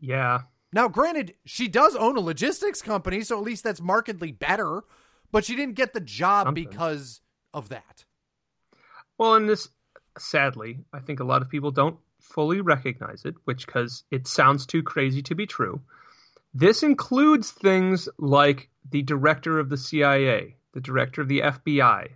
Yeah. 0.00 0.42
Now, 0.72 0.88
granted, 0.88 1.34
she 1.44 1.68
does 1.68 1.94
own 1.96 2.16
a 2.16 2.20
logistics 2.20 2.80
company, 2.80 3.22
so 3.22 3.36
at 3.38 3.44
least 3.44 3.64
that's 3.64 3.80
markedly 3.80 4.32
better, 4.32 4.84
but 5.30 5.44
she 5.44 5.54
didn't 5.56 5.74
get 5.74 5.92
the 5.92 6.00
job 6.00 6.46
Something. 6.46 6.64
because 6.64 7.20
of 7.52 7.68
that. 7.68 8.04
Well, 9.18 9.34
and 9.34 9.48
this, 9.48 9.68
sadly, 10.18 10.78
I 10.92 11.00
think 11.00 11.20
a 11.20 11.24
lot 11.24 11.42
of 11.42 11.50
people 11.50 11.70
don't 11.70 11.98
fully 12.20 12.60
recognize 12.60 13.24
it, 13.24 13.34
which 13.44 13.66
because 13.66 14.04
it 14.10 14.26
sounds 14.26 14.64
too 14.66 14.82
crazy 14.82 15.22
to 15.22 15.34
be 15.34 15.46
true. 15.46 15.80
This 16.54 16.82
includes 16.82 17.50
things 17.50 18.08
like 18.18 18.68
the 18.90 19.02
director 19.02 19.58
of 19.58 19.68
the 19.68 19.76
CIA, 19.76 20.56
the 20.72 20.80
director 20.80 21.20
of 21.22 21.28
the 21.28 21.40
FBI, 21.40 22.08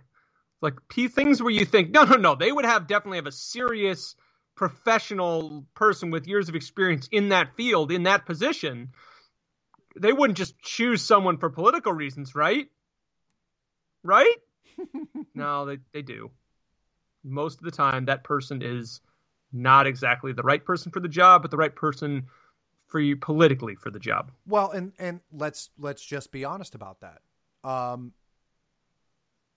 like 0.61 0.75
p 0.89 1.07
things 1.07 1.41
where 1.41 1.51
you 1.51 1.65
think, 1.65 1.91
no, 1.91 2.03
no, 2.03 2.15
no, 2.15 2.35
they 2.35 2.51
would 2.51 2.65
have 2.65 2.87
definitely 2.87 3.17
have 3.17 3.27
a 3.27 3.31
serious 3.31 4.15
professional 4.55 5.65
person 5.75 6.09
with 6.09 6.27
years 6.27 6.49
of 6.49 6.55
experience 6.55 7.07
in 7.11 7.29
that 7.29 7.55
field, 7.55 7.91
in 7.91 8.03
that 8.03 8.25
position. 8.25 8.89
They 9.95 10.13
wouldn't 10.13 10.37
just 10.37 10.59
choose 10.61 11.01
someone 11.01 11.37
for 11.37 11.49
political 11.49 11.93
reasons, 11.93 12.35
right? 12.35 12.67
Right? 14.03 14.35
no, 15.35 15.65
they, 15.65 15.77
they 15.93 16.01
do 16.01 16.31
most 17.27 17.59
of 17.59 17.65
the 17.65 17.71
time 17.71 18.05
that 18.05 18.23
person 18.23 18.61
is 18.61 19.01
not 19.51 19.87
exactly 19.87 20.33
the 20.33 20.43
right 20.43 20.63
person 20.63 20.91
for 20.91 20.99
the 20.99 21.07
job, 21.07 21.41
but 21.41 21.51
the 21.51 21.57
right 21.57 21.75
person 21.75 22.27
for 22.87 22.99
you 22.99 23.15
politically 23.17 23.75
for 23.75 23.91
the 23.91 23.99
job. 23.99 24.31
Well, 24.45 24.71
and 24.71 24.93
and 24.97 25.21
let's 25.31 25.69
let's 25.77 26.03
just 26.03 26.31
be 26.31 26.45
honest 26.45 26.75
about 26.75 27.01
that. 27.01 27.21
Um, 27.63 28.13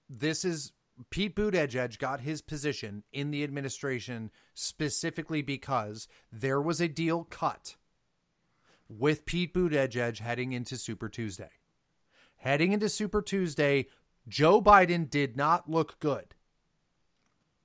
this 0.09 0.45
is 0.45 0.73
Pete 1.09 1.35
Buttigieg 1.35 1.99
got 1.99 2.21
his 2.21 2.43
position 2.43 3.05
in 3.13 3.31
the 3.31 3.43
administration 3.43 4.31
specifically 4.55 5.41
because 5.41 6.09
there 6.31 6.61
was 6.61 6.81
a 6.81 6.89
deal 6.89 7.25
cut 7.25 7.77
with 8.89 9.25
Pete 9.25 9.55
Buttigieg 9.55 10.19
heading 10.19 10.53
into 10.53 10.77
Super 10.77 11.09
Tuesday. 11.09 11.51
Heading 12.37 12.73
into 12.73 12.89
Super 12.89 13.23
Tuesday, 13.23 13.87
Joe 14.29 14.61
Biden 14.61 15.09
did 15.09 15.37
not 15.37 15.71
look 15.71 15.99
good. 16.01 16.35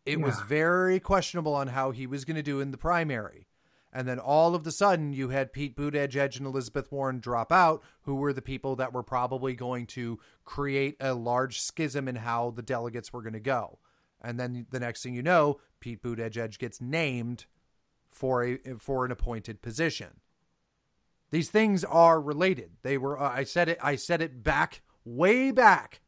It 0.05 0.21
was 0.21 0.39
very 0.41 0.99
questionable 0.99 1.55
on 1.55 1.67
how 1.67 1.91
he 1.91 2.05
was 2.05 2.25
going 2.25 2.35
to 2.35 2.43
do 2.43 2.59
in 2.59 2.71
the 2.71 2.77
primary. 2.77 3.47
And 3.95 4.09
then 4.09 4.19
all 4.19 4.55
of 4.55 4.65
the 4.65 4.73
sudden, 4.73 5.13
you 5.13 5.29
had 5.29 5.53
Pete 5.53 5.77
Buttigieg 5.77 6.35
and 6.35 6.45
Elizabeth 6.45 6.91
Warren 6.91 7.21
drop 7.21 7.49
out, 7.49 7.81
who 8.01 8.15
were 8.15 8.33
the 8.33 8.41
people 8.41 8.75
that 8.75 8.91
were 8.91 9.03
probably 9.03 9.53
going 9.53 9.87
to 9.87 10.19
create 10.43 10.97
a 10.99 11.13
large 11.13 11.61
schism 11.61 12.09
in 12.09 12.17
how 12.17 12.51
the 12.51 12.61
delegates 12.61 13.13
were 13.13 13.21
going 13.21 13.31
to 13.31 13.39
go. 13.39 13.79
And 14.21 14.37
then 14.37 14.65
the 14.69 14.81
next 14.81 15.01
thing 15.01 15.13
you 15.13 15.23
know, 15.23 15.61
Pete 15.79 16.03
Buttigieg 16.03 16.59
gets 16.59 16.81
named 16.81 17.45
for 18.11 18.43
a 18.43 18.59
for 18.79 19.05
an 19.05 19.13
appointed 19.13 19.61
position. 19.61 20.19
These 21.31 21.49
things 21.49 21.85
are 21.85 22.19
related. 22.19 22.71
They 22.83 22.97
were. 22.97 23.17
Uh, 23.17 23.31
I 23.31 23.45
said 23.45 23.69
it. 23.69 23.77
I 23.81 23.95
said 23.95 24.21
it 24.21 24.43
back 24.43 24.81
way 25.05 25.51
back 25.51 26.01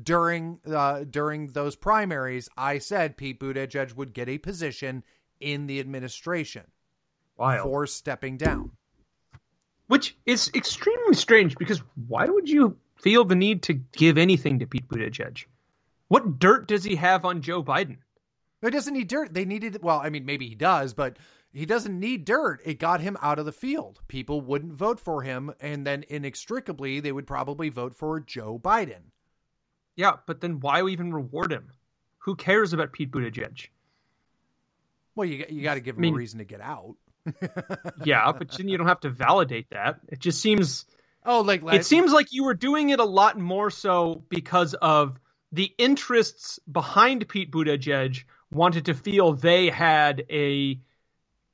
during 0.00 0.60
uh, 0.72 1.02
during 1.10 1.48
those 1.48 1.74
primaries. 1.74 2.48
I 2.56 2.78
said 2.78 3.16
Pete 3.16 3.40
Buttigieg 3.40 3.96
would 3.96 4.14
get 4.14 4.28
a 4.28 4.38
position 4.38 5.02
in 5.40 5.66
the 5.66 5.80
administration 5.80 6.66
Wild. 7.42 7.64
for 7.64 7.86
stepping 7.86 8.36
down. 8.36 8.70
Which 9.88 10.16
is 10.24 10.50
extremely 10.54 11.14
strange 11.14 11.56
because 11.58 11.82
why 12.06 12.26
would 12.26 12.48
you 12.48 12.76
feel 12.96 13.24
the 13.24 13.34
need 13.34 13.62
to 13.64 13.74
give 13.74 14.16
anything 14.16 14.60
to 14.60 14.66
Pete 14.66 14.88
Buttigieg? 14.88 15.44
What 16.08 16.38
dirt 16.38 16.68
does 16.68 16.84
he 16.84 16.96
have 16.96 17.24
on 17.24 17.42
Joe 17.42 17.62
Biden? 17.62 17.98
It 18.62 18.70
doesn't 18.70 18.94
need 18.94 19.08
dirt. 19.08 19.34
They 19.34 19.44
needed. 19.44 19.82
Well, 19.82 19.98
I 19.98 20.08
mean, 20.08 20.24
maybe 20.24 20.48
he 20.48 20.54
does, 20.54 20.94
but 20.94 21.16
he 21.52 21.66
doesn't 21.66 21.98
need 21.98 22.24
dirt. 22.24 22.60
It 22.64 22.78
got 22.78 23.00
him 23.00 23.16
out 23.20 23.40
of 23.40 23.44
the 23.44 23.52
field. 23.52 24.00
People 24.06 24.40
wouldn't 24.40 24.72
vote 24.72 25.00
for 25.00 25.22
him, 25.22 25.52
and 25.60 25.84
then 25.84 26.04
inextricably, 26.08 27.00
they 27.00 27.12
would 27.12 27.26
probably 27.26 27.68
vote 27.70 27.94
for 27.94 28.20
Joe 28.20 28.60
Biden. 28.62 29.10
Yeah, 29.96 30.12
but 30.26 30.40
then 30.40 30.60
why 30.60 30.86
even 30.86 31.12
reward 31.12 31.50
him? 31.52 31.72
Who 32.18 32.36
cares 32.36 32.72
about 32.72 32.92
Pete 32.92 33.10
Buttigieg? 33.10 33.66
Well, 35.14 35.26
you 35.26 35.44
you 35.48 35.62
got 35.62 35.74
to 35.74 35.80
give 35.80 35.96
him 35.96 36.02
mean- 36.02 36.14
a 36.14 36.16
reason 36.16 36.38
to 36.38 36.44
get 36.44 36.60
out. 36.60 36.94
Yeah, 38.04 38.32
but 38.32 38.50
then 38.52 38.68
you 38.68 38.78
don't 38.78 38.88
have 38.88 39.00
to 39.00 39.10
validate 39.10 39.70
that. 39.70 40.00
It 40.08 40.18
just 40.18 40.40
seems 40.40 40.84
Oh, 41.24 41.42
like 41.42 41.62
it 41.72 41.86
seems 41.86 42.12
like 42.12 42.32
you 42.32 42.44
were 42.44 42.54
doing 42.54 42.90
it 42.90 42.98
a 42.98 43.04
lot 43.04 43.38
more 43.38 43.70
so 43.70 44.24
because 44.28 44.74
of 44.74 45.20
the 45.52 45.72
interests 45.78 46.58
behind 46.70 47.28
Pete 47.28 47.52
Buttigieg 47.52 48.24
wanted 48.50 48.86
to 48.86 48.94
feel 48.94 49.32
they 49.34 49.68
had 49.70 50.24
a 50.30 50.80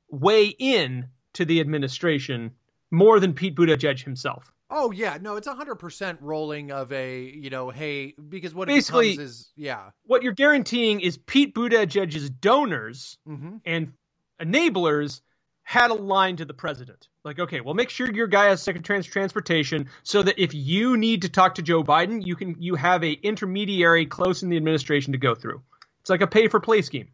way 0.09 0.45
in 0.47 1.09
to 1.33 1.45
the 1.45 1.59
administration 1.59 2.51
more 2.89 3.19
than 3.19 3.33
Pete 3.33 3.55
Buttigieg 3.55 4.03
himself. 4.03 4.51
Oh 4.71 4.91
yeah, 4.91 5.17
no, 5.21 5.35
it's 5.35 5.47
a 5.47 5.53
hundred 5.53 5.75
percent 5.75 6.19
rolling 6.21 6.71
of 6.71 6.91
a 6.91 7.21
you 7.23 7.49
know, 7.51 7.69
hey, 7.69 8.13
because 8.27 8.55
what 8.55 8.67
Basically- 8.67 9.13
it 9.13 9.19
is 9.19 9.51
yeah, 9.55 9.91
What 10.05 10.23
you're 10.23 10.33
guaranteeing 10.33 11.01
is 11.01 11.17
Pete 11.17 11.53
Buttigieg's 11.53 12.29
donors 12.29 13.17
hmm 13.25 13.57
and 13.65 13.93
enablers 14.41 15.21
had 15.69 15.91
a 15.91 15.93
line 15.93 16.35
to 16.35 16.45
the 16.45 16.53
president. 16.53 17.07
Like, 17.23 17.37
okay, 17.37 17.61
well, 17.61 17.75
make 17.75 17.91
sure 17.91 18.11
your 18.11 18.25
guy 18.25 18.45
has 18.45 18.59
Secretary 18.59 18.97
of 18.97 19.05
Transportation 19.05 19.87
so 20.01 20.23
that 20.23 20.41
if 20.41 20.55
you 20.55 20.97
need 20.97 21.21
to 21.21 21.29
talk 21.29 21.55
to 21.55 21.61
Joe 21.61 21.83
Biden, 21.83 22.25
you 22.25 22.35
can 22.35 22.55
you 22.57 22.73
have 22.73 23.03
a 23.03 23.11
intermediary 23.11 24.07
close 24.07 24.41
in 24.41 24.49
the 24.49 24.57
administration 24.57 25.13
to 25.13 25.19
go 25.19 25.35
through. 25.35 25.61
It's 26.01 26.09
like 26.09 26.21
a 26.21 26.27
pay 26.27 26.47
for 26.47 26.59
play 26.59 26.81
scheme. 26.81 27.09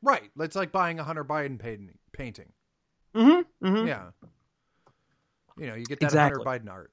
Right. 0.00 0.30
It's 0.38 0.54
like 0.54 0.70
buying 0.70 1.00
a 1.00 1.02
Hunter 1.02 1.24
Biden 1.24 1.58
painting. 2.12 2.52
Mm-hmm, 3.16 3.66
mm-hmm. 3.66 3.88
Yeah. 3.88 4.10
You 5.58 5.66
know, 5.66 5.74
you 5.74 5.86
get 5.86 5.98
that 5.98 6.06
exactly. 6.06 6.44
Hunter 6.44 6.64
Biden 6.64 6.70
art. 6.70 6.92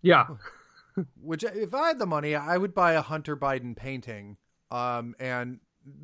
Yeah. 0.00 0.26
Which, 1.20 1.42
if 1.42 1.74
I 1.74 1.88
had 1.88 1.98
the 1.98 2.06
money, 2.06 2.36
I 2.36 2.56
would 2.56 2.72
buy 2.72 2.92
a 2.92 3.02
Hunter 3.02 3.36
Biden 3.36 3.74
painting. 3.74 4.36
Um, 4.70 5.16
and 5.18 5.58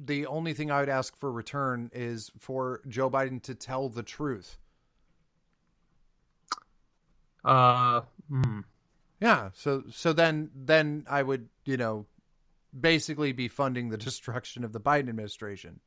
the 0.05 0.27
only 0.27 0.55
thing 0.55 0.71
I 0.71 0.81
would 0.81 0.89
ask 0.89 1.17
for 1.17 1.31
return 1.31 1.91
is 1.93 2.31
for 2.39 2.81
Joe 2.89 3.11
Biden 3.11 3.43
to 3.45 3.55
tell 3.55 3.89
the 3.89 4.03
truth. 4.03 4.59
Uh, 7.45 8.03
hmm. 8.29 8.61
yeah. 9.21 9.51
So 9.55 9.85
so 9.91 10.13
then 10.13 10.51
then 10.55 11.07
I 11.09 11.23
would 11.23 11.49
you 11.65 11.77
know 11.77 12.07
basically 12.79 13.33
be 13.33 13.49
funding 13.49 13.89
the 13.89 13.97
destruction 14.09 14.65
of 14.65 14.73
the 14.73 14.81
Biden 14.81 15.09
administration 15.09 15.81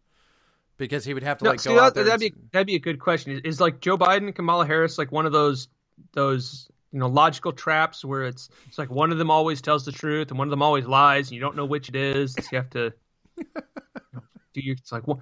because 0.78 1.06
he 1.06 1.14
would 1.14 1.24
have 1.24 1.38
to 1.39 1.46
no, 1.46 1.52
like 1.52 1.60
see, 1.60 1.70
go 1.70 1.76
that, 1.76 1.82
out 1.82 1.94
there. 1.94 2.06
That'd 2.06 2.22
and... 2.22 2.36
be 2.36 2.42
that'd 2.52 2.68
be 2.68 2.76
a 2.76 2.80
good 2.80 3.00
question. 3.00 3.34
Is, 3.34 3.42
is 3.44 3.62
like 3.62 3.82
Joe 3.82 3.98
Biden, 3.98 4.34
Kamala 4.34 4.66
Harris, 4.66 4.98
like 4.98 5.12
one 5.12 5.26
of 5.26 5.32
those 5.32 5.68
those 6.14 6.68
you 6.92 7.00
know 7.00 7.08
logical 7.08 7.52
traps 7.52 8.04
where 8.04 8.24
it's 8.24 8.50
it's 8.68 8.78
like 8.78 8.89
one 8.89 9.12
of 9.12 9.18
them 9.18 9.30
always 9.30 9.62
tells 9.62 9.86
the 9.86 9.92
truth 9.92 10.30
and 10.30 10.38
one 10.38 10.48
of 10.48 10.52
them 10.52 10.62
always 10.62 10.86
lies 10.86 11.28
and 11.28 11.36
you 11.36 11.42
don't 11.42 11.56
know 11.56 11.66
which 11.66 11.89
it 11.89 11.96
is. 11.96 12.34
So 12.34 12.44
you 12.52 12.58
have 12.58 12.70
to 12.72 12.94
do 14.54 14.62
you? 14.62 14.74
It's 14.74 14.92
like 14.92 15.08
one, 15.08 15.22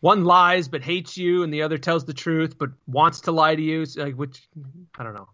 one 0.00 0.24
lies 0.24 0.68
but 0.68 0.82
hates 0.82 1.16
you, 1.16 1.42
and 1.42 1.52
the 1.52 1.62
other 1.62 1.78
tells 1.78 2.04
the 2.04 2.14
truth 2.14 2.58
but 2.58 2.70
wants 2.86 3.20
to 3.22 3.32
lie 3.32 3.54
to 3.54 3.62
you. 3.62 3.84
So 3.86 4.02
like 4.02 4.14
which 4.14 4.48
I 4.98 5.02
don't 5.02 5.14
know. 5.14 5.28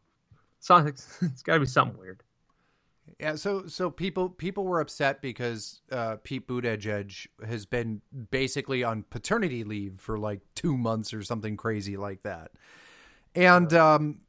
It's, 0.58 0.70
it's, 0.70 1.22
it's 1.22 1.42
got 1.42 1.54
to 1.54 1.60
be 1.60 1.66
something 1.66 1.98
weird. 1.98 2.22
Yeah, 3.18 3.34
so 3.34 3.66
so 3.66 3.90
people 3.90 4.28
people 4.28 4.64
were 4.64 4.80
upset 4.80 5.20
because 5.20 5.80
uh, 5.90 6.16
Pete 6.22 6.46
Buttigieg 6.46 7.26
has 7.44 7.66
been 7.66 8.00
basically 8.30 8.84
on 8.84 9.04
paternity 9.10 9.64
leave 9.64 9.98
for 9.98 10.18
like 10.18 10.40
two 10.54 10.76
months 10.76 11.12
or 11.12 11.22
something 11.22 11.56
crazy 11.56 11.96
like 11.96 12.22
that, 12.22 12.52
and 13.34 13.72
um, 13.74 14.20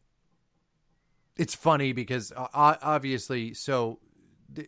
it's 1.39 1.53
funny 1.53 1.93
because 1.93 2.33
uh, 2.35 2.47
obviously, 2.53 3.53
so 3.53 3.99
the, 4.51 4.67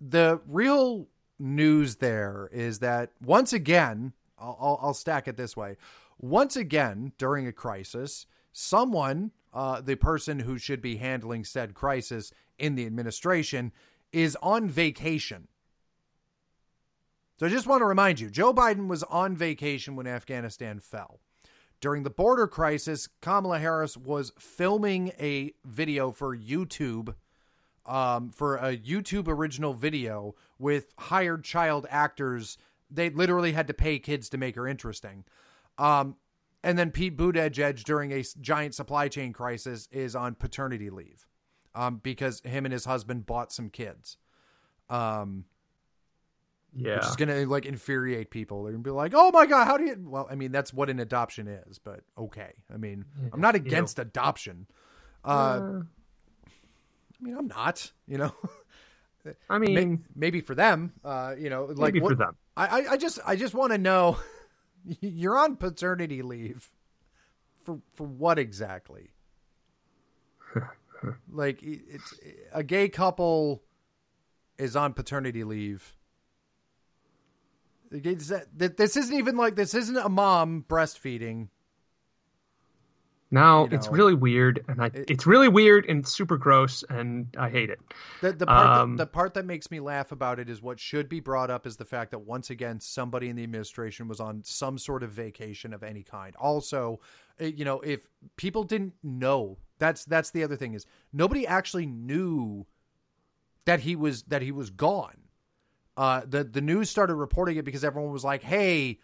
the 0.00 0.40
real 0.46 1.08
news 1.38 1.96
there 1.96 2.48
is 2.52 2.78
that 2.80 3.10
once 3.22 3.52
again, 3.52 4.12
I'll, 4.38 4.78
I'll, 4.82 4.94
stack 4.94 5.28
it 5.28 5.36
this 5.36 5.56
way: 5.56 5.76
once 6.18 6.56
again 6.56 7.12
during 7.18 7.46
a 7.46 7.52
crisis, 7.52 8.26
someone 8.52 9.32
uh, 9.52 9.80
the 9.80 9.96
person 9.96 10.40
who 10.40 10.58
should 10.58 10.82
be 10.82 10.96
handling 10.96 11.44
said 11.44 11.74
crisis 11.74 12.32
in 12.58 12.74
the 12.74 12.86
administration 12.86 13.72
is 14.12 14.36
on 14.42 14.68
vacation. 14.68 15.48
So 17.38 17.46
I 17.46 17.50
just 17.50 17.66
want 17.66 17.82
to 17.82 17.86
remind 17.86 18.20
you 18.20 18.30
Joe 18.30 18.54
Biden 18.54 18.88
was 18.88 19.02
on 19.04 19.36
vacation 19.36 19.96
when 19.96 20.06
Afghanistan 20.06 20.80
fell. 20.80 21.20
During 21.80 22.02
the 22.02 22.10
border 22.10 22.46
crisis, 22.46 23.08
Kamala 23.20 23.58
Harris 23.58 23.96
was 23.96 24.32
filming 24.38 25.12
a 25.20 25.52
video 25.64 26.10
for 26.10 26.36
YouTube, 26.36 27.14
um, 27.86 28.30
for 28.30 28.56
a 28.56 28.76
YouTube 28.76 29.28
original 29.28 29.74
video 29.74 30.34
with 30.58 30.92
hired 30.98 31.44
child 31.44 31.86
actors. 31.90 32.58
They 32.90 33.10
literally 33.10 33.52
had 33.52 33.66
to 33.68 33.74
pay 33.74 33.98
kids 33.98 34.28
to 34.30 34.38
make 34.38 34.54
her 34.56 34.66
interesting. 34.66 35.24
Um, 35.78 36.16
and 36.62 36.78
then 36.78 36.90
Pete 36.90 37.16
Buttigieg 37.16 37.84
during 37.84 38.12
a 38.12 38.24
giant 38.40 38.74
supply 38.74 39.08
chain 39.08 39.32
crisis 39.32 39.88
is 39.92 40.16
on 40.16 40.34
paternity 40.34 40.90
leave 40.90 41.26
um, 41.74 42.00
because 42.02 42.40
him 42.40 42.64
and 42.64 42.72
his 42.72 42.84
husband 42.84 43.26
bought 43.26 43.52
some 43.52 43.70
kids. 43.70 44.16
Um, 44.88 45.44
yeah, 46.74 46.96
which 46.96 47.06
is 47.06 47.16
going 47.16 47.28
to 47.28 47.46
like 47.48 47.66
infuriate 47.66 48.30
people. 48.30 48.62
They're 48.62 48.72
going 48.72 48.82
to 48.82 48.88
be 48.88 48.92
like, 48.92 49.12
"Oh 49.14 49.30
my 49.30 49.46
god, 49.46 49.66
how 49.66 49.76
do 49.76 49.84
you?" 49.84 49.96
Well, 49.98 50.26
I 50.30 50.34
mean, 50.34 50.52
that's 50.52 50.72
what 50.72 50.90
an 50.90 51.00
adoption 51.00 51.48
is, 51.48 51.78
but 51.78 52.00
okay. 52.18 52.52
I 52.72 52.76
mean, 52.76 53.04
I'm 53.32 53.40
not 53.40 53.54
against 53.54 53.98
adoption. 53.98 54.66
Uh, 55.24 55.28
uh, 55.28 55.82
I 55.82 55.82
mean, 57.26 57.36
I'm 57.36 57.48
not. 57.48 57.90
You 58.06 58.18
know. 58.18 58.34
I 59.50 59.58
mean, 59.58 60.04
maybe 60.14 60.40
for 60.40 60.54
them, 60.54 60.92
uh, 61.04 61.34
you 61.36 61.50
know, 61.50 61.64
like 61.64 61.94
maybe 61.94 62.00
what, 62.00 62.10
for 62.10 62.14
them. 62.14 62.36
I, 62.56 62.86
I 62.90 62.96
just, 62.96 63.18
I 63.26 63.34
just 63.34 63.54
want 63.54 63.72
to 63.72 63.78
know. 63.78 64.18
You're 65.00 65.36
on 65.36 65.56
paternity 65.56 66.22
leave. 66.22 66.70
For 67.64 67.80
for 67.94 68.06
what 68.06 68.38
exactly? 68.38 69.10
like 71.32 71.58
it's 71.62 72.14
a 72.52 72.62
gay 72.62 72.88
couple 72.88 73.62
is 74.58 74.76
on 74.76 74.92
paternity 74.92 75.44
leave. 75.44 75.96
This 77.90 78.96
isn't 78.96 79.16
even 79.16 79.36
like 79.36 79.56
this 79.56 79.74
isn't 79.74 79.96
a 79.96 80.08
mom 80.08 80.64
breastfeeding. 80.68 81.48
Now 83.30 83.64
you 83.64 83.70
know, 83.70 83.76
it's 83.76 83.88
really 83.88 84.14
weird, 84.14 84.64
and 84.68 84.80
I, 84.80 84.86
it, 84.86 85.10
it's 85.10 85.26
really 85.26 85.48
weird 85.48 85.86
and 85.86 86.06
super 86.06 86.36
gross, 86.36 86.84
and 86.88 87.26
I 87.36 87.50
hate 87.50 87.70
it. 87.70 87.80
The, 88.20 88.32
the 88.32 88.46
part 88.46 88.66
um, 88.66 88.96
that, 88.96 89.04
the 89.04 89.10
part 89.10 89.34
that 89.34 89.44
makes 89.44 89.68
me 89.70 89.80
laugh 89.80 90.12
about 90.12 90.38
it 90.38 90.48
is 90.48 90.62
what 90.62 90.78
should 90.78 91.08
be 91.08 91.18
brought 91.18 91.50
up 91.50 91.66
is 91.66 91.76
the 91.76 91.84
fact 91.84 92.12
that 92.12 92.20
once 92.20 92.50
again 92.50 92.78
somebody 92.78 93.28
in 93.28 93.34
the 93.34 93.42
administration 93.42 94.06
was 94.06 94.20
on 94.20 94.42
some 94.44 94.78
sort 94.78 95.02
of 95.02 95.10
vacation 95.10 95.74
of 95.74 95.82
any 95.82 96.04
kind. 96.04 96.36
Also, 96.36 97.00
eh, 97.40 97.50
you 97.54 97.64
know, 97.64 97.80
if 97.80 98.08
people 98.36 98.62
didn't 98.62 98.94
know, 99.02 99.58
that's 99.78 100.04
that's 100.04 100.30
the 100.30 100.44
other 100.44 100.56
thing 100.56 100.74
is 100.74 100.86
nobody 101.12 101.46
actually 101.48 101.86
knew 101.86 102.64
that 103.64 103.80
he 103.80 103.96
was 103.96 104.22
that 104.24 104.40
he 104.40 104.52
was 104.52 104.70
gone. 104.70 105.16
Uh, 105.96 106.22
the 106.24 106.44
the 106.44 106.60
news 106.60 106.90
started 106.90 107.16
reporting 107.16 107.56
it 107.56 107.64
because 107.64 107.82
everyone 107.82 108.12
was 108.12 108.24
like, 108.24 108.42
"Hey." 108.42 109.00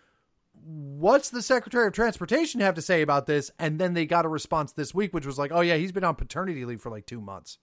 What's 0.64 1.30
the 1.30 1.42
Secretary 1.42 1.86
of 1.86 1.92
Transportation 1.92 2.60
have 2.60 2.74
to 2.74 2.82
say 2.82 3.02
about 3.02 3.26
this? 3.26 3.50
And 3.58 3.78
then 3.78 3.94
they 3.94 4.06
got 4.06 4.24
a 4.24 4.28
response 4.28 4.72
this 4.72 4.94
week, 4.94 5.12
which 5.12 5.26
was 5.26 5.38
like, 5.38 5.50
oh, 5.52 5.60
yeah, 5.60 5.76
he's 5.76 5.92
been 5.92 6.04
on 6.04 6.14
paternity 6.14 6.64
leave 6.64 6.80
for 6.80 6.90
like 6.90 7.06
two 7.06 7.20
months. 7.20 7.58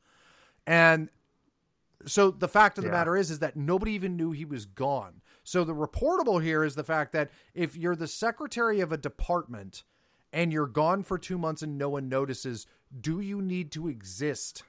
And 0.67 1.09
so 2.05 2.31
the 2.31 2.47
fact 2.47 2.77
of 2.77 2.83
the 2.83 2.89
yeah. 2.89 2.97
matter 2.97 3.17
is, 3.17 3.31
is 3.31 3.39
that 3.39 3.55
nobody 3.55 3.93
even 3.93 4.15
knew 4.15 4.31
he 4.31 4.45
was 4.45 4.65
gone. 4.65 5.21
So 5.43 5.63
the 5.63 5.73
reportable 5.73 6.41
here 6.41 6.63
is 6.63 6.75
the 6.75 6.83
fact 6.83 7.13
that 7.13 7.31
if 7.53 7.75
you're 7.75 7.95
the 7.95 8.07
secretary 8.07 8.81
of 8.81 8.91
a 8.91 8.97
department 8.97 9.83
and 10.31 10.53
you're 10.53 10.67
gone 10.67 11.03
for 11.03 11.17
two 11.17 11.37
months 11.37 11.61
and 11.61 11.77
no 11.77 11.89
one 11.89 12.07
notices, 12.07 12.67
do 13.01 13.19
you 13.19 13.41
need 13.41 13.71
to 13.71 13.87
exist? 13.87 14.63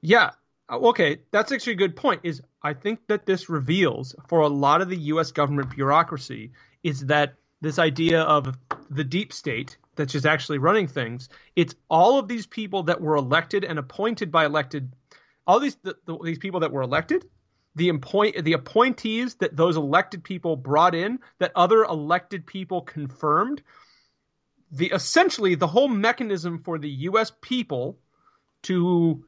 Yeah. 0.00 0.30
Uh, 0.68 0.78
okay, 0.78 1.20
that's 1.30 1.52
actually 1.52 1.72
a 1.72 1.76
good 1.76 1.96
point. 1.96 2.20
Is 2.24 2.42
I 2.62 2.74
think 2.74 3.06
that 3.06 3.24
this 3.24 3.48
reveals 3.48 4.14
for 4.28 4.40
a 4.40 4.48
lot 4.48 4.82
of 4.82 4.90
the 4.90 4.96
U.S. 4.96 5.32
government 5.32 5.74
bureaucracy 5.74 6.52
is 6.82 7.06
that 7.06 7.34
this 7.60 7.78
idea 7.78 8.22
of 8.22 8.56
the 8.90 9.04
deep 9.04 9.32
state 9.32 9.76
that's 9.96 10.12
just 10.12 10.26
actually 10.26 10.58
running 10.58 10.86
things. 10.86 11.28
It's 11.56 11.74
all 11.90 12.18
of 12.18 12.28
these 12.28 12.46
people 12.46 12.84
that 12.84 13.00
were 13.00 13.16
elected 13.16 13.64
and 13.64 13.78
appointed 13.78 14.30
by 14.30 14.46
elected, 14.46 14.94
all 15.46 15.60
these 15.60 15.76
the, 15.82 15.96
the, 16.06 16.18
these 16.22 16.38
people 16.38 16.60
that 16.60 16.72
were 16.72 16.82
elected, 16.82 17.24
the 17.74 17.88
appoint 17.90 18.44
the 18.44 18.54
appointees 18.54 19.34
that 19.36 19.56
those 19.56 19.76
elected 19.76 20.24
people 20.24 20.56
brought 20.56 20.94
in, 20.94 21.18
that 21.38 21.52
other 21.54 21.84
elected 21.84 22.46
people 22.46 22.82
confirmed. 22.82 23.62
The 24.70 24.90
essentially 24.92 25.54
the 25.54 25.66
whole 25.66 25.88
mechanism 25.88 26.62
for 26.62 26.78
the 26.78 26.90
U.S. 26.90 27.32
people 27.40 27.98
to 28.64 29.24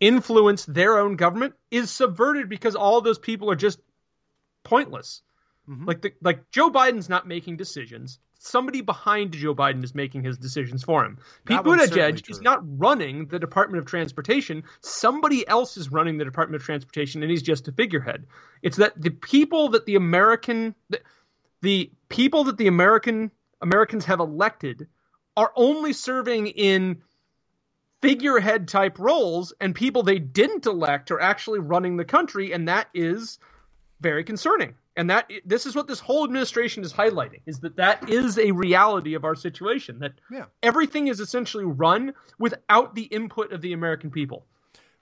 influence 0.00 0.64
their 0.64 0.98
own 0.98 1.16
government 1.16 1.54
is 1.70 1.90
subverted 1.90 2.48
because 2.48 2.76
all 2.76 3.00
those 3.00 3.18
people 3.18 3.50
are 3.50 3.56
just 3.56 3.80
pointless. 4.62 5.22
Mm-hmm. 5.68 5.84
Like 5.84 6.00
the, 6.00 6.12
like 6.22 6.50
Joe 6.50 6.70
Biden's 6.70 7.08
not 7.08 7.26
making 7.26 7.56
decisions. 7.56 8.18
Somebody 8.38 8.82
behind 8.82 9.32
Joe 9.32 9.54
Biden 9.54 9.82
is 9.82 9.94
making 9.94 10.22
his 10.22 10.38
decisions 10.38 10.84
for 10.84 11.04
him. 11.04 11.18
Pete 11.44 11.58
Buttigieg 11.58 12.30
is 12.30 12.40
not 12.40 12.60
running 12.62 13.26
the 13.26 13.40
Department 13.40 13.80
of 13.80 13.86
Transportation. 13.86 14.62
Somebody 14.80 15.46
else 15.48 15.76
is 15.76 15.90
running 15.90 16.18
the 16.18 16.24
Department 16.24 16.60
of 16.60 16.64
Transportation, 16.64 17.22
and 17.22 17.30
he's 17.30 17.42
just 17.42 17.66
a 17.66 17.72
figurehead. 17.72 18.26
It's 18.62 18.76
that 18.76 19.00
the 19.00 19.10
people 19.10 19.70
that 19.70 19.86
the 19.86 19.96
American 19.96 20.74
the, 20.90 21.00
the 21.62 21.90
people 22.08 22.44
that 22.44 22.58
the 22.58 22.68
American 22.68 23.32
Americans 23.60 24.04
have 24.04 24.20
elected 24.20 24.86
are 25.36 25.50
only 25.56 25.92
serving 25.92 26.46
in 26.46 27.02
figurehead 28.02 28.68
type 28.68 29.00
roles, 29.00 29.52
and 29.60 29.74
people 29.74 30.04
they 30.04 30.20
didn't 30.20 30.66
elect 30.66 31.10
are 31.10 31.20
actually 31.20 31.58
running 31.58 31.96
the 31.96 32.04
country, 32.04 32.52
and 32.52 32.68
that 32.68 32.88
is 32.94 33.40
very 34.00 34.22
concerning 34.22 34.74
and 34.96 35.10
that 35.10 35.30
this 35.44 35.66
is 35.66 35.74
what 35.74 35.86
this 35.86 36.00
whole 36.00 36.24
administration 36.24 36.82
is 36.82 36.92
highlighting 36.92 37.40
is 37.46 37.60
that 37.60 37.76
that 37.76 38.08
is 38.08 38.38
a 38.38 38.50
reality 38.52 39.14
of 39.14 39.24
our 39.24 39.34
situation 39.34 39.98
that 39.98 40.12
yeah. 40.30 40.44
everything 40.62 41.08
is 41.08 41.20
essentially 41.20 41.64
run 41.64 42.12
without 42.38 42.94
the 42.94 43.02
input 43.04 43.52
of 43.52 43.60
the 43.60 43.72
american 43.72 44.10
people 44.10 44.44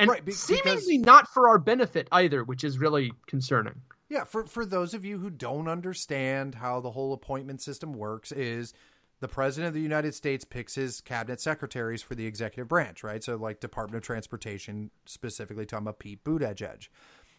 and 0.01 0.11
right, 0.11 0.25
be- 0.25 0.33
seemingly 0.33 0.99
because... 0.99 1.07
not 1.07 1.29
for 1.29 1.49
our 1.49 1.59
benefit 1.59 2.09
either 2.13 2.45
which 2.45 2.65
is 2.65 2.79
really 2.79 3.13
concerning 3.27 3.75
Yeah, 4.09 4.25
for 4.25 4.47
for 4.47 4.65
those 4.67 4.95
of 4.95 5.05
you 5.05 5.19
who 5.19 5.31
don't 5.31 5.69
understand 5.69 6.57
how 6.57 6.81
the 6.81 6.91
whole 6.91 7.13
appointment 7.13 7.63
system 7.63 7.93
works 7.93 8.33
is 8.33 8.75
the 9.21 9.29
president 9.29 9.69
of 9.69 9.75
the 9.75 9.81
United 9.81 10.15
States 10.15 10.45
picks 10.45 10.75
his 10.75 11.01
cabinet 11.01 11.41
secretaries 11.41 12.03
for 12.03 12.15
the 12.15 12.27
executive 12.27 12.69
branch, 12.69 13.03
right? 13.03 13.25
So 13.25 13.37
like 13.37 13.61
Department 13.61 13.97
of 13.97 14.07
Transportation 14.07 14.91
specifically 15.07 15.65
talking 15.65 15.85
about 15.85 15.99
Pete 15.99 16.23
Buttigieg. 16.25 16.89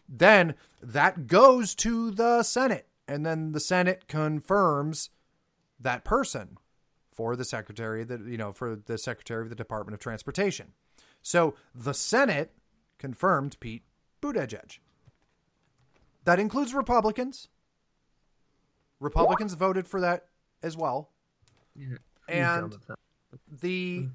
Then 0.08 0.54
that 0.82 1.26
goes 1.26 1.74
to 1.76 2.10
the 2.10 2.42
Senate 2.42 2.88
and 3.08 3.24
then 3.24 3.52
the 3.52 3.60
Senate 3.60 4.08
confirms 4.08 5.10
that 5.78 6.04
person 6.04 6.58
for 7.12 7.36
the 7.36 7.44
secretary 7.44 8.04
that 8.04 8.20
you 8.26 8.36
know 8.36 8.52
for 8.52 8.76
the 8.76 8.98
secretary 8.98 9.42
of 9.42 9.48
the 9.48 9.54
Department 9.56 9.94
of 9.94 10.00
Transportation. 10.00 10.72
So 11.22 11.54
the 11.74 11.94
Senate 11.94 12.52
confirmed 12.98 13.58
Pete 13.60 13.84
Buttigieg. 14.20 14.78
That 16.24 16.38
includes 16.38 16.74
Republicans. 16.74 17.48
Republicans 18.98 19.54
voted 19.54 19.86
for 19.86 20.00
that 20.00 20.26
as 20.62 20.76
well. 20.76 21.10
Yeah, 21.74 21.98
and 22.28 22.76
the 23.60 24.08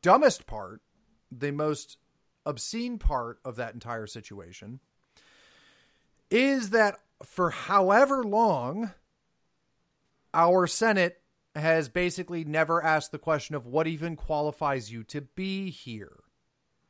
dumbest 0.00 0.46
part, 0.46 0.80
the 1.30 1.50
most 1.50 1.98
obscene 2.46 2.98
part 2.98 3.38
of 3.44 3.56
that 3.56 3.74
entire 3.74 4.06
situation 4.06 4.80
is 6.30 6.70
that 6.70 7.00
for 7.22 7.50
however 7.50 8.22
long 8.22 8.92
our 10.32 10.66
Senate 10.66 11.20
has 11.54 11.88
basically 11.88 12.44
never 12.44 12.82
asked 12.84 13.12
the 13.12 13.18
question 13.18 13.54
of 13.54 13.66
what 13.66 13.86
even 13.86 14.14
qualifies 14.14 14.92
you 14.92 15.02
to 15.04 15.22
be 15.22 15.70
here. 15.70 16.18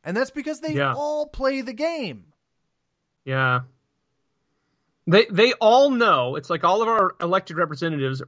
And 0.05 0.17
that's 0.17 0.31
because 0.31 0.61
they 0.61 0.75
yeah. 0.75 0.95
all 0.95 1.27
play 1.27 1.61
the 1.61 1.73
game. 1.73 2.27
Yeah. 3.25 3.61
They 5.07 5.27
they 5.31 5.53
all 5.55 5.91
know, 5.91 6.35
it's 6.35 6.51
like 6.51 6.65
all 6.65 6.83
of 6.83 6.89
our 6.89 7.15
elected 7.21 7.57
representatives, 7.57 8.23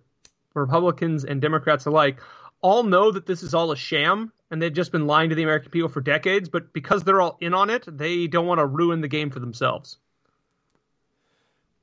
Republicans 0.54 1.24
and 1.24 1.40
Democrats 1.40 1.86
alike, 1.86 2.20
all 2.60 2.84
know 2.84 3.10
that 3.10 3.26
this 3.26 3.42
is 3.42 3.54
all 3.54 3.72
a 3.72 3.76
sham 3.76 4.32
and 4.50 4.62
they've 4.62 4.72
just 4.72 4.92
been 4.92 5.06
lying 5.06 5.30
to 5.30 5.34
the 5.34 5.42
American 5.42 5.70
people 5.70 5.88
for 5.88 6.00
decades, 6.00 6.48
but 6.48 6.72
because 6.72 7.04
they're 7.04 7.20
all 7.20 7.36
in 7.40 7.54
on 7.54 7.70
it, 7.70 7.84
they 7.86 8.26
don't 8.26 8.46
want 8.46 8.58
to 8.58 8.66
ruin 8.66 9.00
the 9.00 9.08
game 9.08 9.30
for 9.30 9.40
themselves. 9.40 9.98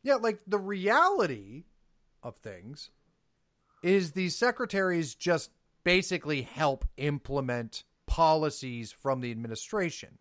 Yeah, 0.03 0.16
like 0.16 0.39
the 0.47 0.59
reality 0.59 1.63
of 2.22 2.36
things 2.38 2.89
is 3.84 4.11
these 4.11 4.36
secretaries 4.36 5.16
just 5.16 5.51
basically 5.84 6.41
help 6.41 6.86
implement 6.97 7.84
policies 8.07 8.91
from 8.91 9.22
the 9.22 9.32
administration. 9.32 10.18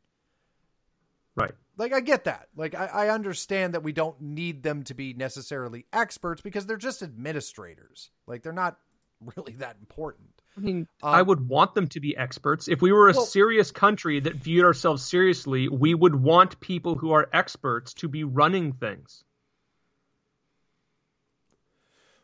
Right. 1.36 1.53
Like 1.76 1.92
I 1.92 2.01
get 2.01 2.24
that. 2.24 2.49
Like 2.57 2.74
I, 2.74 2.86
I, 2.86 3.09
understand 3.09 3.74
that 3.74 3.82
we 3.82 3.92
don't 3.92 4.20
need 4.20 4.62
them 4.62 4.84
to 4.84 4.95
be 4.95 5.14
necessarily 5.14 5.86
experts 5.92 6.40
because 6.40 6.66
they're 6.66 6.76
just 6.76 7.03
administrators. 7.03 8.11
Like 8.26 8.42
they're 8.42 8.53
not 8.53 8.78
really 9.36 9.55
that 9.55 9.76
important. 9.80 10.34
I 10.57 10.61
mean, 10.61 10.87
um, 11.03 11.15
I 11.15 11.21
would 11.21 11.49
want 11.49 11.75
them 11.75 11.89
to 11.89 12.01
be 12.01 12.17
experts. 12.17 12.69
If 12.69 12.81
we 12.81 12.93
were 12.93 13.09
a 13.09 13.13
well, 13.13 13.25
serious 13.25 13.71
country 13.71 14.21
that 14.21 14.37
viewed 14.37 14.65
ourselves 14.65 15.05
seriously, 15.05 15.69
we 15.69 15.95
would 15.95 16.15
want 16.15 16.61
people 16.61 16.95
who 16.95 17.13
are 17.13 17.29
experts 17.33 17.95
to 17.95 18.09
be 18.09 18.23
running 18.25 18.73
things. 18.73 19.25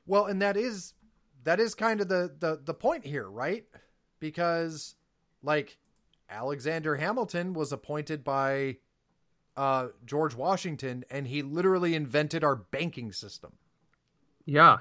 Well, 0.07 0.27
and 0.27 0.41
that 0.43 0.57
is 0.57 0.95
that 1.45 1.59
is 1.61 1.75
kind 1.75 2.01
of 2.01 2.09
the 2.09 2.33
the 2.39 2.61
the 2.65 2.75
point 2.75 3.05
here, 3.05 3.29
right? 3.29 3.65
Because 4.21 4.95
like 5.43 5.79
Alexander 6.29 6.97
Hamilton 6.97 7.53
was 7.53 7.73
appointed 7.73 8.23
by 8.23 8.77
uh, 9.57 9.89
George 10.07 10.35
Washington, 10.35 11.05
and 11.11 11.27
he 11.27 11.43
literally 11.43 11.95
invented 11.95 12.45
our 12.45 12.57
banking 12.57 13.13
system. 13.13 13.53
Yeah. 14.47 14.79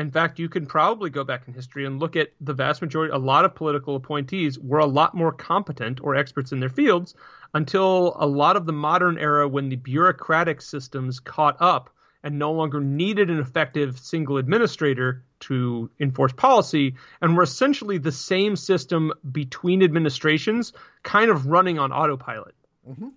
In 0.00 0.10
fact, 0.10 0.38
you 0.38 0.48
can 0.48 0.66
probably 0.66 1.10
go 1.10 1.24
back 1.24 1.46
in 1.46 1.52
history 1.52 1.84
and 1.84 2.00
look 2.00 2.16
at 2.16 2.30
the 2.40 2.54
vast 2.54 2.80
majority, 2.80 3.12
a 3.12 3.18
lot 3.18 3.44
of 3.44 3.54
political 3.54 3.96
appointees 3.96 4.58
were 4.58 4.78
a 4.78 4.86
lot 4.86 5.14
more 5.14 5.30
competent 5.30 6.00
or 6.02 6.16
experts 6.16 6.52
in 6.52 6.60
their 6.60 6.70
fields 6.70 7.14
until 7.52 8.16
a 8.18 8.26
lot 8.26 8.56
of 8.56 8.64
the 8.64 8.72
modern 8.72 9.18
era 9.18 9.46
when 9.46 9.68
the 9.68 9.76
bureaucratic 9.76 10.62
systems 10.62 11.20
caught 11.20 11.56
up 11.60 11.90
and 12.22 12.38
no 12.38 12.52
longer 12.52 12.80
needed 12.80 13.30
an 13.30 13.38
effective 13.38 13.98
single 13.98 14.38
administrator 14.38 15.22
to 15.40 15.90
enforce 16.00 16.32
policy 16.32 16.94
and 17.20 17.36
were 17.36 17.42
essentially 17.42 17.98
the 17.98 18.12
same 18.12 18.56
system 18.56 19.12
between 19.30 19.82
administrations 19.82 20.72
kind 21.02 21.30
of 21.30 21.46
running 21.46 21.78
on 21.78 21.92
autopilot. 21.92 22.54
Mm-hmm. 22.88 23.08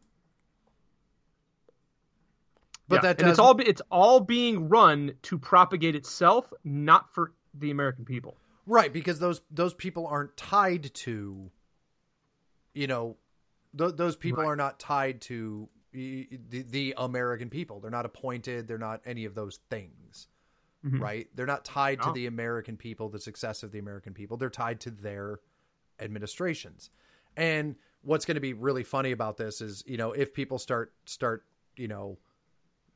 But 2.93 3.03
yeah. 3.03 3.13
that 3.13 3.21
and 3.21 3.29
it's 3.29 3.39
all 3.39 3.59
it's 3.59 3.81
all 3.91 4.19
being 4.19 4.69
run 4.69 5.13
to 5.23 5.37
propagate 5.37 5.95
itself, 5.95 6.51
not 6.63 7.13
for 7.13 7.33
the 7.53 7.71
American 7.71 8.05
people. 8.05 8.37
Right, 8.65 8.91
because 8.91 9.19
those 9.19 9.41
those 9.51 9.73
people 9.73 10.07
aren't 10.07 10.37
tied 10.37 10.93
to, 10.93 11.51
you 12.73 12.87
know, 12.87 13.17
th- 13.77 13.95
those 13.95 14.15
people 14.15 14.43
right. 14.43 14.49
are 14.49 14.55
not 14.55 14.79
tied 14.79 15.21
to 15.21 15.67
the, 15.91 16.27
the 16.49 16.93
American 16.97 17.49
people. 17.49 17.79
They're 17.79 17.91
not 17.91 18.05
appointed. 18.05 18.67
They're 18.67 18.77
not 18.77 19.01
any 19.05 19.25
of 19.25 19.35
those 19.35 19.59
things. 19.69 20.27
Mm-hmm. 20.85 21.01
Right? 21.01 21.27
They're 21.35 21.45
not 21.45 21.63
tied 21.63 22.01
to 22.01 22.11
the 22.11 22.25
American 22.25 22.75
people, 22.75 23.07
the 23.09 23.19
success 23.19 23.63
of 23.63 23.71
the 23.71 23.79
American 23.79 24.13
people. 24.13 24.35
They're 24.35 24.49
tied 24.49 24.81
to 24.81 24.91
their 24.91 25.39
administrations. 25.99 26.89
And 27.37 27.75
what's 28.01 28.25
going 28.25 28.35
to 28.35 28.41
be 28.41 28.53
really 28.53 28.83
funny 28.83 29.11
about 29.11 29.37
this 29.37 29.61
is, 29.61 29.83
you 29.87 29.97
know, 29.97 30.11
if 30.11 30.33
people 30.33 30.59
start 30.59 30.93
start, 31.05 31.45
you 31.75 31.87
know, 31.87 32.17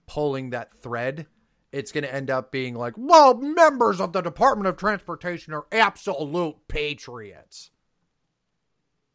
pulling 0.07 0.51
that 0.51 0.71
thread, 0.71 1.27
it's 1.71 1.91
going 1.91 2.03
to 2.03 2.13
end 2.13 2.29
up 2.29 2.51
being 2.51 2.73
like, 2.73 2.93
well, 2.97 3.35
members 3.35 3.99
of 3.99 4.13
the 4.13 4.21
Department 4.21 4.67
of 4.67 4.77
Transportation 4.77 5.53
are 5.53 5.67
absolute 5.71 6.55
patriots. 6.67 7.69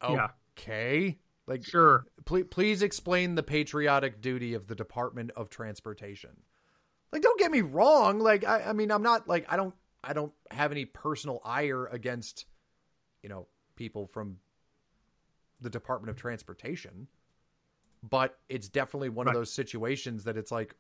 Okay. 0.03 1.07
Yeah. 1.07 1.13
Like, 1.47 1.65
sure. 1.65 2.07
Please, 2.25 2.45
please 2.51 2.83
explain 2.83 3.35
the 3.35 3.43
patriotic 3.43 4.21
duty 4.21 4.55
of 4.55 4.69
the 4.69 4.75
Department 4.75 5.33
of 5.35 5.51
Transportation. 5.51 6.31
Like, 7.11 7.23
don't 7.23 7.39
get 7.39 7.51
me 7.51 7.63
wrong. 7.63 8.21
Like, 8.21 8.45
I, 8.45 8.63
I 8.69 8.73
mean, 8.73 8.93
I'm 8.93 9.03
not 9.03 9.29
like, 9.29 9.47
I 9.49 9.57
don't, 9.57 9.75
I 10.05 10.13
don't 10.13 10.33
have 10.51 10.73
any 10.73 10.85
personal 10.85 11.41
ire 11.45 11.87
against, 11.87 12.47
you 13.23 13.29
know, 13.29 13.49
people 13.77 14.07
from 14.07 14.37
the 15.61 15.71
Department 15.71 16.11
of 16.11 16.17
Transportation 16.17 17.09
but 18.03 18.39
it's 18.49 18.69
definitely 18.69 19.09
one 19.09 19.27
right. 19.27 19.35
of 19.35 19.41
those 19.41 19.53
situations 19.53 20.25
that 20.25 20.37
it's 20.37 20.51
like, 20.51 20.75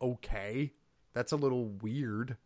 okay, 0.00 0.72
that's 1.12 1.32
a 1.32 1.36
little 1.36 1.66
weird. 1.66 2.36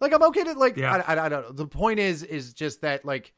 Like 0.00 0.12
I'm 0.12 0.22
okay 0.24 0.44
to 0.44 0.52
like 0.54 0.76
yeah. 0.76 1.02
I, 1.06 1.14
I, 1.14 1.26
I 1.26 1.28
don't 1.28 1.42
know. 1.42 1.52
The 1.52 1.66
point 1.66 2.00
is 2.00 2.22
is 2.22 2.52
just 2.52 2.80
that 2.80 3.04
like 3.04 3.32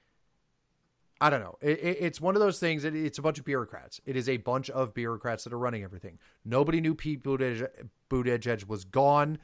I 1.21 1.31
don't 1.31 1.41
know. 1.41 1.57
It, 1.61 1.79
it, 1.79 1.97
it's 2.01 2.21
one 2.21 2.35
of 2.35 2.41
those 2.41 2.59
things. 2.59 2.83
That 2.83 2.95
it's 2.95 3.19
a 3.19 3.23
bunch 3.23 3.39
of 3.39 3.45
bureaucrats. 3.45 4.01
It 4.07 4.17
is 4.17 4.29
a 4.29 4.39
bunch 4.39 4.71
of 4.71 4.95
bureaucrats 4.95 5.45
that 5.45 5.53
are 5.53 5.59
running 5.59 5.85
everything. 5.85 6.19
Nobody 6.45 6.81
knew 6.81 6.95
Pete 6.95 7.23
Buttigieg, 7.23 7.69
Buttigieg 8.11 8.67
was 8.67 8.85
gone. 8.85 9.39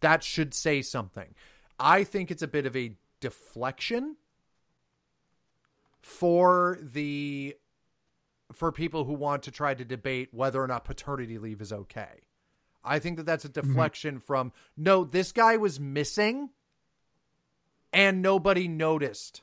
That 0.00 0.22
should 0.22 0.52
say 0.52 0.82
something. 0.82 1.34
I 1.78 2.04
think 2.04 2.30
it's 2.30 2.42
a 2.42 2.48
bit 2.48 2.66
of 2.66 2.76
a 2.76 2.96
deflection 3.20 4.16
for 6.02 6.78
the 6.82 7.56
for 8.54 8.72
people 8.72 9.04
who 9.04 9.14
want 9.14 9.42
to 9.44 9.50
try 9.50 9.74
to 9.74 9.84
debate 9.84 10.28
whether 10.32 10.62
or 10.62 10.66
not 10.66 10.84
paternity 10.84 11.38
leave 11.38 11.60
is 11.60 11.72
okay. 11.72 12.22
I 12.84 12.98
think 12.98 13.16
that 13.16 13.26
that's 13.26 13.44
a 13.44 13.48
mm-hmm. 13.48 13.68
deflection 13.68 14.16
mm-hmm. 14.16 14.24
from 14.24 14.52
no, 14.76 15.04
this 15.04 15.32
guy 15.32 15.56
was 15.56 15.80
missing 15.80 16.50
and 17.92 18.22
nobody 18.22 18.68
noticed. 18.68 19.42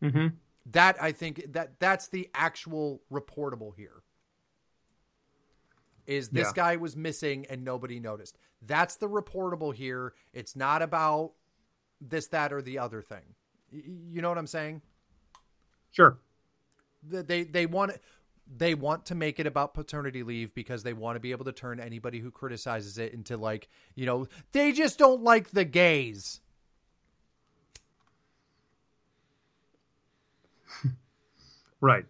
hmm 0.00 0.28
That 0.66 1.02
I 1.02 1.12
think 1.12 1.52
that 1.52 1.78
that's 1.78 2.08
the 2.08 2.28
actual 2.34 3.02
reportable 3.10 3.74
here. 3.74 4.02
Is 6.06 6.28
this 6.30 6.48
yeah. 6.48 6.52
guy 6.54 6.76
was 6.76 6.96
missing 6.96 7.46
and 7.48 7.64
nobody 7.64 8.00
noticed? 8.00 8.36
That's 8.60 8.96
the 8.96 9.08
reportable 9.08 9.74
here. 9.74 10.14
It's 10.32 10.56
not 10.56 10.82
about 10.82 11.32
this, 12.00 12.26
that, 12.28 12.52
or 12.52 12.60
the 12.60 12.78
other 12.80 13.02
thing. 13.02 13.22
You 13.70 14.20
know 14.20 14.28
what 14.28 14.38
I'm 14.38 14.48
saying? 14.48 14.82
Sure. 15.92 16.18
They 17.02 17.44
they 17.44 17.66
want 17.66 17.92
they 18.56 18.74
want 18.74 19.06
to 19.06 19.14
make 19.14 19.40
it 19.40 19.46
about 19.46 19.74
paternity 19.74 20.22
leave 20.22 20.54
because 20.54 20.82
they 20.82 20.92
want 20.92 21.16
to 21.16 21.20
be 21.20 21.30
able 21.32 21.44
to 21.46 21.52
turn 21.52 21.80
anybody 21.80 22.18
who 22.18 22.30
criticizes 22.30 22.98
it 22.98 23.12
into 23.14 23.36
like, 23.36 23.68
you 23.94 24.06
know, 24.06 24.26
they 24.52 24.72
just 24.72 24.98
don't 24.98 25.22
like 25.22 25.50
the 25.50 25.64
gays. 25.64 26.40
right. 31.80 32.04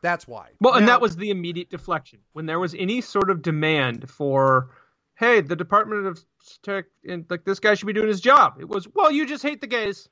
That's 0.00 0.28
why. 0.28 0.50
Well, 0.60 0.74
now, 0.74 0.78
and 0.80 0.88
that 0.88 1.00
was 1.00 1.16
the 1.16 1.30
immediate 1.30 1.70
deflection. 1.70 2.20
When 2.34 2.46
there 2.46 2.60
was 2.60 2.74
any 2.74 3.00
sort 3.00 3.30
of 3.30 3.42
demand 3.42 4.10
for, 4.10 4.70
hey, 5.14 5.40
the 5.40 5.56
Department 5.56 6.06
of 6.06 6.22
Tech, 6.62 6.86
and 7.08 7.24
like 7.30 7.44
this 7.44 7.58
guy 7.58 7.74
should 7.74 7.86
be 7.86 7.94
doing 7.94 8.08
his 8.08 8.20
job, 8.20 8.56
it 8.60 8.68
was, 8.68 8.86
well, 8.94 9.10
you 9.10 9.26
just 9.26 9.42
hate 9.42 9.62
the 9.62 9.66
gays. 9.66 10.08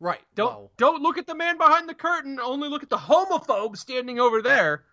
Right. 0.00 0.20
Don't 0.34 0.74
don't 0.78 1.02
look 1.02 1.18
at 1.18 1.26
the 1.26 1.34
man 1.34 1.58
behind 1.58 1.88
the 1.88 1.94
curtain. 1.94 2.40
Only 2.40 2.68
look 2.68 2.82
at 2.82 2.88
the 2.90 2.96
homophobe 2.96 3.76
standing 3.76 4.18
over 4.18 4.40
there. 4.42 4.84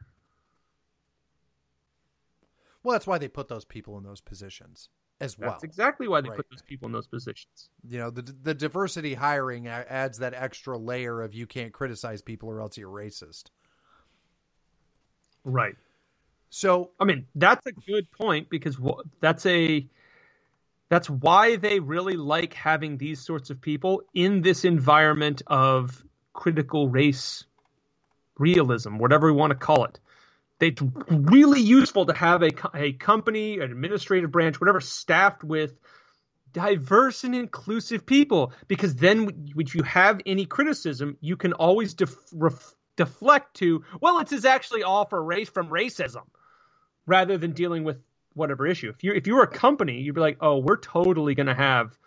well, 2.84 2.94
that's 2.94 3.08
why 3.08 3.18
they 3.18 3.28
put 3.28 3.48
those 3.48 3.66
people 3.66 3.98
in 3.98 4.04
those 4.04 4.22
positions 4.22 4.90
as 5.20 5.38
well. 5.38 5.52
That's 5.52 5.64
exactly 5.64 6.08
why 6.08 6.22
they 6.22 6.30
Right. 6.30 6.38
put 6.38 6.50
those 6.52 6.62
people 6.62 6.86
in 6.88 6.92
those 6.92 7.08
positions. 7.08 7.70
You 7.88 8.00
know, 8.00 8.10
the 8.10 8.22
the 8.22 8.54
diversity 8.54 9.14
hiring 9.16 9.68
adds 9.68 10.20
that 10.20 10.34
extra 10.34 10.78
layer 10.78 11.22
of 11.22 11.34
you 11.34 11.48
can't 11.48 11.74
criticize 11.74 12.22
people 12.22 12.50
or 12.50 12.62
else 12.62 12.78
you're 12.78 12.92
racist. 12.92 13.46
Right. 15.44 15.76
So 16.50 16.92
I 17.00 17.06
mean, 17.06 17.28
that's 17.36 17.66
a 17.66 17.72
good 17.72 18.12
point 18.12 18.50
because 18.50 18.78
that's 19.22 19.46
a 19.46 19.88
that's 20.90 21.10
why 21.10 21.58
they 21.58 21.80
really 21.80 22.16
like 22.16 22.54
having 22.54 22.98
these 22.98 23.20
sorts 23.20 23.50
of 23.50 23.62
people 23.62 24.04
in 24.14 24.42
this 24.42 24.66
environment 24.66 25.42
of 25.48 26.04
critical 26.34 26.88
race 26.88 27.46
realism, 28.38 28.98
whatever 28.98 29.32
we 29.32 29.38
want 29.38 29.52
to 29.52 29.58
call 29.58 29.86
it. 29.86 30.00
It's 30.60 30.82
really 31.10 31.62
useful 31.62 32.06
to 32.08 32.14
have 32.14 32.42
a 32.42 32.50
a 32.74 32.94
company, 32.94 33.60
an 33.60 33.72
administrative 33.72 34.32
branch, 34.32 34.60
whatever, 34.60 34.80
staffed 34.80 35.44
with 35.44 35.78
diverse 36.52 37.24
and 37.24 37.36
inclusive 37.36 38.06
people 38.06 38.54
because 38.68 38.96
then 38.96 39.26
when 39.54 39.68
you 39.74 39.84
have 39.84 40.20
any 40.26 40.46
criticism, 40.46 41.18
you 41.22 41.36
can 41.36 41.54
always 41.54 41.94
def- 41.94 42.16
ref- 42.34 42.74
deflect 42.96 43.56
to, 43.58 43.84
well, 44.02 44.20
it's 44.20 44.46
actually 44.46 44.82
all 44.82 45.06
for 45.06 45.24
race 45.24 45.50
from 45.50 45.68
racism 45.70 46.24
rather 47.06 47.38
than 47.38 47.52
dealing 47.52 47.84
with 47.84 48.02
whatever 48.38 48.66
issue. 48.66 48.90
If 48.90 49.04
you 49.04 49.14
if 49.14 49.28
you 49.28 49.36
were 49.36 49.44
a 49.44 49.48
company, 49.48 50.00
you'd 50.02 50.16
be 50.16 50.22
like, 50.22 50.38
oh, 50.42 50.58
we're 50.60 50.78
totally 50.78 51.36
going 51.36 51.48
to 51.48 51.56
have 51.56 51.98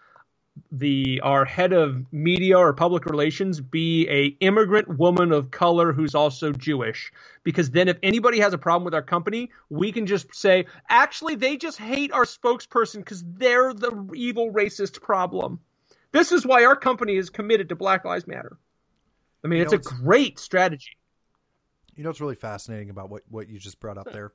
the 0.72 1.20
our 1.22 1.45
head 1.45 1.72
of 1.72 2.05
media 2.12 2.59
or 2.59 2.72
public 2.72 3.07
relations 3.07 3.61
be 3.61 4.09
a 4.09 4.26
immigrant 4.45 4.89
woman 4.99 5.33
of 5.33 5.51
color 5.51 5.93
who's 5.93 6.14
also 6.14 6.53
Jewish 6.53 7.12
because 7.45 7.70
then 7.70 7.89
if 7.89 7.97
anybody 8.03 8.41
has 8.41 8.53
a 8.53 8.59
problem 8.59 8.85
with 8.85 8.95
our 8.95 9.03
company, 9.03 9.51
we 9.68 9.93
can 9.93 10.07
just 10.07 10.35
say 10.35 10.66
actually 10.89 11.37
they 11.37 11.57
just 11.57 11.78
hate 11.78 12.12
our 12.12 12.24
spokesperson 12.24 13.05
cuz 13.05 13.22
they're 13.26 13.72
the 13.72 14.09
evil 14.14 14.53
racist 14.53 15.01
problem. 15.01 15.61
This 16.12 16.33
is 16.33 16.45
why 16.45 16.64
our 16.64 16.76
company 16.76 17.16
is 17.16 17.31
committed 17.31 17.68
to 17.68 17.76
Black 17.76 18.05
Lives 18.05 18.26
Matter. 18.26 18.59
I 19.45 19.49
mean, 19.49 19.59
You 19.59 19.62
it's 19.64 19.72
know, 19.72 19.76
a 19.76 19.81
it's- 19.81 20.01
great 20.01 20.39
strategy. 20.39 20.97
You 21.95 22.03
know 22.03 22.11
what's 22.11 22.20
really 22.20 22.35
fascinating 22.35 22.91
about 22.91 23.09
what, 23.11 23.22
what 23.28 23.49
you 23.49 23.59
just 23.59 23.78
brought 23.81 23.99
up 23.99 24.12
there? 24.12 24.33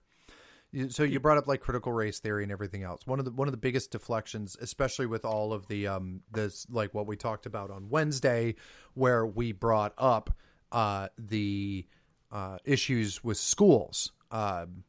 So 0.90 1.04
you 1.04 1.20
brought 1.20 1.38
up 1.38 1.48
like 1.48 1.62
critical 1.62 1.92
race 1.92 2.20
theory 2.20 2.44
and 2.44 2.52
everything 2.52 2.84
else. 2.84 3.06
One 3.06 3.20
of 3.20 3.26
the 3.26 3.32
one 3.32 3.48
of 3.48 3.54
the 3.54 3.58
biggest 3.58 3.92
deflections, 3.92 4.58
especially 4.60 5.06
with 5.06 5.24
all 5.24 5.54
of 5.54 5.68
the 5.68 5.88
um 5.88 6.22
this 6.32 6.68
like 6.70 6.94
what 6.94 7.08
we 7.08 7.16
talked 7.16 7.46
about 7.46 7.72
on 7.72 7.90
Wednesday, 7.90 8.56
where 8.94 9.26
we 9.26 9.52
brought 9.52 9.94
up 9.98 10.36
uh 10.72 11.08
the 11.18 11.86
uh 12.32 12.58
issues 12.66 13.24
with 13.24 13.38
schools. 13.38 14.12
Um 14.32 14.84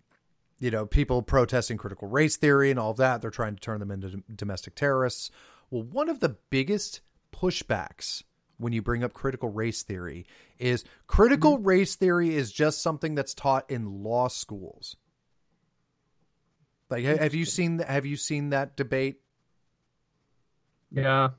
you 0.59 0.70
know, 0.70 0.87
people 0.87 1.22
protesting 1.22 1.76
critical 1.76 2.09
race 2.09 2.37
theory 2.37 2.70
and 2.70 2.80
all 2.80 2.93
of 2.93 2.97
that. 2.97 3.20
They're 3.20 3.30
trying 3.30 3.55
to 3.55 3.61
turn 3.61 3.78
them 3.78 3.91
into 3.91 4.22
domestic 4.34 4.74
terrorists. 4.74 5.30
Well, 5.70 5.82
one 5.82 6.09
of 6.09 6.20
the 6.20 6.37
biggest 6.51 7.01
pushbacks 7.32 8.22
when 8.59 8.72
you 8.72 8.80
bring 8.80 9.05
up 9.05 9.12
critical 9.12 9.51
race 9.51 9.82
theory 9.82 10.26
is 10.59 10.84
critical 11.07 11.59
race 11.59 11.95
theory 11.95 12.34
is 12.34 12.51
just 12.51 12.82
something 12.82 13.14
that's 13.14 13.34
taught 13.34 13.70
in 13.70 14.03
law 14.03 14.28
schools. 14.28 14.97
Like, 16.89 17.05
have 17.05 17.34
you 17.34 17.45
seen 17.45 17.78
have 17.80 18.07
you 18.07 18.16
seen 18.16 18.51
that 18.51 18.76
debate? 18.76 19.20
Yeah. 20.91 21.30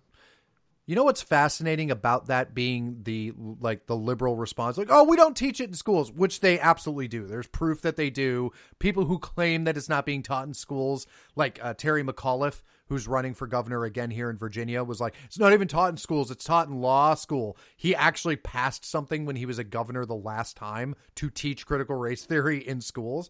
You 0.86 0.96
know 0.96 1.04
what's 1.04 1.22
fascinating 1.22 1.92
about 1.92 2.28
that 2.28 2.54
being 2.54 3.00
the 3.04 3.34
like 3.38 3.88
the 3.88 3.96
liberal 3.96 4.38
response 4.38 4.78
like 4.78 4.88
oh 4.90 5.04
we 5.04 5.18
don't 5.18 5.36
teach 5.36 5.60
it 5.60 5.68
in 5.68 5.74
schools 5.74 6.14
which 6.14 6.40
they 6.40 6.62
absolutely 6.62 7.10
do. 7.10 7.28
There's 7.28 7.48
proof 7.48 7.82
that 7.82 7.98
they 7.98 8.10
do. 8.10 8.52
People 8.80 9.04
who 9.04 9.20
claim 9.20 9.66
that 9.66 9.76
it's 9.76 9.90
not 9.90 10.06
being 10.06 10.24
taught 10.24 10.48
in 10.48 10.54
schools 10.54 11.06
like 11.36 11.60
uh, 11.62 11.74
Terry 11.74 12.04
McAuliffe 12.04 12.62
who's 12.88 13.06
running 13.06 13.34
for 13.34 13.48
governor 13.48 13.84
again 13.84 14.10
here 14.10 14.30
in 14.30 14.38
Virginia 14.38 14.82
was 14.82 15.02
like 15.02 15.14
it's 15.26 15.38
not 15.38 15.52
even 15.52 15.68
taught 15.68 15.90
in 15.90 15.98
schools 15.98 16.32
it's 16.32 16.46
taught 16.46 16.70
in 16.70 16.80
law 16.80 17.16
school. 17.16 17.58
He 17.76 17.94
actually 17.94 18.38
passed 18.38 18.86
something 18.86 19.26
when 19.26 19.36
he 19.36 19.46
was 19.46 19.60
a 19.60 19.66
governor 19.66 20.06
the 20.06 20.16
last 20.16 20.56
time 20.56 20.96
to 21.16 21.30
teach 21.30 21.66
critical 21.66 21.98
race 21.98 22.24
theory 22.26 22.66
in 22.66 22.80
schools. 22.80 23.30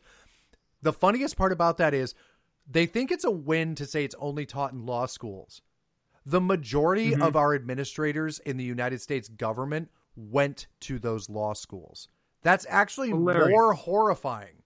The 0.81 0.93
funniest 0.93 1.37
part 1.37 1.51
about 1.51 1.77
that 1.77 1.93
is 1.93 2.13
they 2.69 2.85
think 2.85 3.11
it's 3.11 3.23
a 3.23 3.31
win 3.31 3.75
to 3.75 3.85
say 3.85 4.03
it's 4.03 4.15
only 4.19 4.45
taught 4.45 4.73
in 4.73 4.85
law 4.85 5.05
schools. 5.05 5.61
The 6.25 6.41
majority 6.41 7.11
Mhm. 7.11 7.25
of 7.25 7.35
our 7.35 7.55
administrators 7.55 8.39
in 8.39 8.57
the 8.57 8.63
United 8.63 9.01
States 9.01 9.29
government 9.29 9.89
went 10.15 10.67
to 10.81 10.99
those 10.99 11.29
law 11.29 11.53
schools. 11.53 12.09
That's 12.41 12.65
actually 12.69 13.09
Hilarious. 13.09 13.49
more 13.49 13.73
horrifying. 13.73 14.56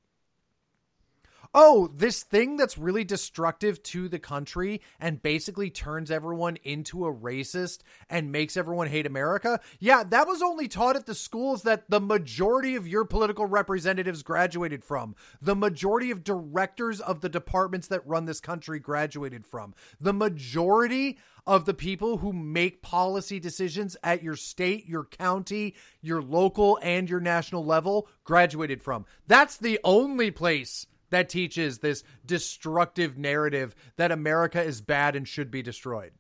Oh, 1.54 1.90
this 1.94 2.24
thing 2.24 2.56
that's 2.56 2.78
really 2.78 3.04
destructive 3.04 3.84
to 3.84 4.08
the 4.08 4.20
country 4.20 4.80
and 5.02 5.22
basically 5.22 5.70
turns 5.70 6.10
everyone 6.10 6.56
into 6.64 7.06
a 7.06 7.14
racist 7.14 7.80
and 8.10 8.32
makes 8.32 8.56
everyone 8.56 8.88
hate 8.88 9.06
America. 9.06 9.60
Yeah, 9.78 10.04
that 10.04 10.28
was 10.28 10.42
only 10.42 10.70
taught 10.70 10.96
at 10.96 11.08
the 11.08 11.14
schools 11.14 11.64
that 11.64 11.90
the 11.90 12.00
majority 12.00 12.78
of 12.78 12.88
your 12.88 13.04
political 13.04 13.46
representatives 13.46 14.24
graduated 14.24 14.82
from. 14.82 15.14
The 15.42 15.56
majority 15.56 16.10
of 16.10 16.24
directors 16.24 17.02
of 17.02 17.20
the 17.20 17.28
departments 17.28 17.88
that 17.88 18.08
run 18.08 18.24
this 18.24 18.40
country 18.40 18.80
graduated 18.80 19.46
from. 19.46 19.74
The 20.00 20.14
majority 20.14 21.18
of 21.46 21.66
the 21.66 21.74
people 21.74 22.20
who 22.20 22.32
make 22.32 22.82
policy 22.82 23.42
decisions 23.42 23.98
at 24.04 24.24
your 24.24 24.38
state, 24.38 24.88
your 24.88 25.04
county, 25.04 25.76
your 26.02 26.22
local, 26.22 26.80
and 26.82 27.10
your 27.10 27.20
national 27.20 27.66
level 27.66 28.08
graduated 28.24 28.82
from. 28.82 29.06
That's 29.28 29.58
the 29.58 29.80
only 29.84 30.32
place 30.32 30.86
that 31.12 31.30
teaches 31.30 31.78
this 31.80 32.04
destructive 32.26 33.18
narrative 33.18 33.76
that 33.98 34.12
America 34.12 34.62
is 34.62 34.82
bad 34.82 35.16
and 35.16 35.28
should 35.28 35.52
be 35.52 35.62
destroyed. 35.62 36.12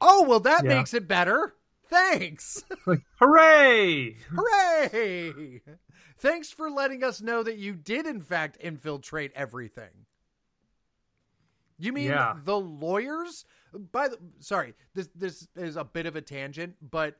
Oh, 0.00 0.24
well, 0.24 0.40
that 0.40 0.64
Yeah. 0.64 0.76
makes 0.76 0.92
it 0.92 1.06
better. 1.08 1.54
Thanks. 1.88 2.64
Like, 2.86 3.02
hooray! 3.18 4.14
Hooray! 4.34 5.60
Thanks 6.16 6.50
for 6.50 6.70
letting 6.70 7.02
us 7.04 7.20
know 7.20 7.42
that 7.42 7.56
you 7.58 7.74
did, 7.74 8.06
in 8.06 8.20
fact, 8.20 8.56
infiltrate 8.60 9.32
everything. 9.34 10.06
You 11.78 11.92
mean 11.92 12.08
Yeah. 12.08 12.36
the 12.44 12.58
lawyers? 12.58 13.44
By 13.72 14.08
the 14.08 14.18
sorry, 14.40 14.74
this 14.94 15.08
this 15.14 15.48
is 15.56 15.76
a 15.76 15.84
bit 15.84 16.06
of 16.06 16.16
a 16.16 16.20
tangent, 16.20 16.76
but 16.82 17.16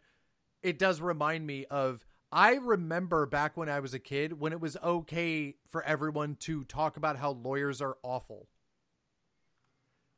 it 0.63 0.79
does 0.79 1.01
remind 1.01 1.47
me 1.47 1.65
of 1.67 2.05
I 2.33 2.55
remember 2.55 3.27
back 3.27 3.57
when 3.57 3.69
I 3.69 3.81
was 3.81 3.93
a 3.93 3.99
kid 3.99 4.39
when 4.39 4.53
it 4.53 4.61
was 4.61 4.77
okay 4.83 5.57
for 5.69 5.83
everyone 5.83 6.37
to 6.41 6.65
talk 6.65 6.97
about 6.97 7.17
how 7.17 7.33
lawyers 7.33 7.81
are 7.81 7.97
awful. 8.03 8.49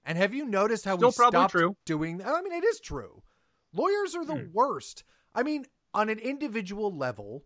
And 0.04 0.18
have 0.18 0.34
you 0.34 0.44
noticed 0.44 0.84
how 0.84 0.96
Still 0.96 1.08
we 1.08 1.12
stopped 1.12 1.52
true. 1.52 1.76
doing 1.86 2.22
I 2.24 2.42
mean 2.42 2.52
it 2.52 2.64
is 2.64 2.80
true. 2.80 3.22
Lawyers 3.72 4.14
are 4.14 4.24
the 4.24 4.34
Hmm. 4.36 4.52
worst. 4.52 5.04
I 5.34 5.42
mean, 5.42 5.66
on 5.94 6.08
an 6.10 6.18
individual 6.18 6.94
level, 6.94 7.44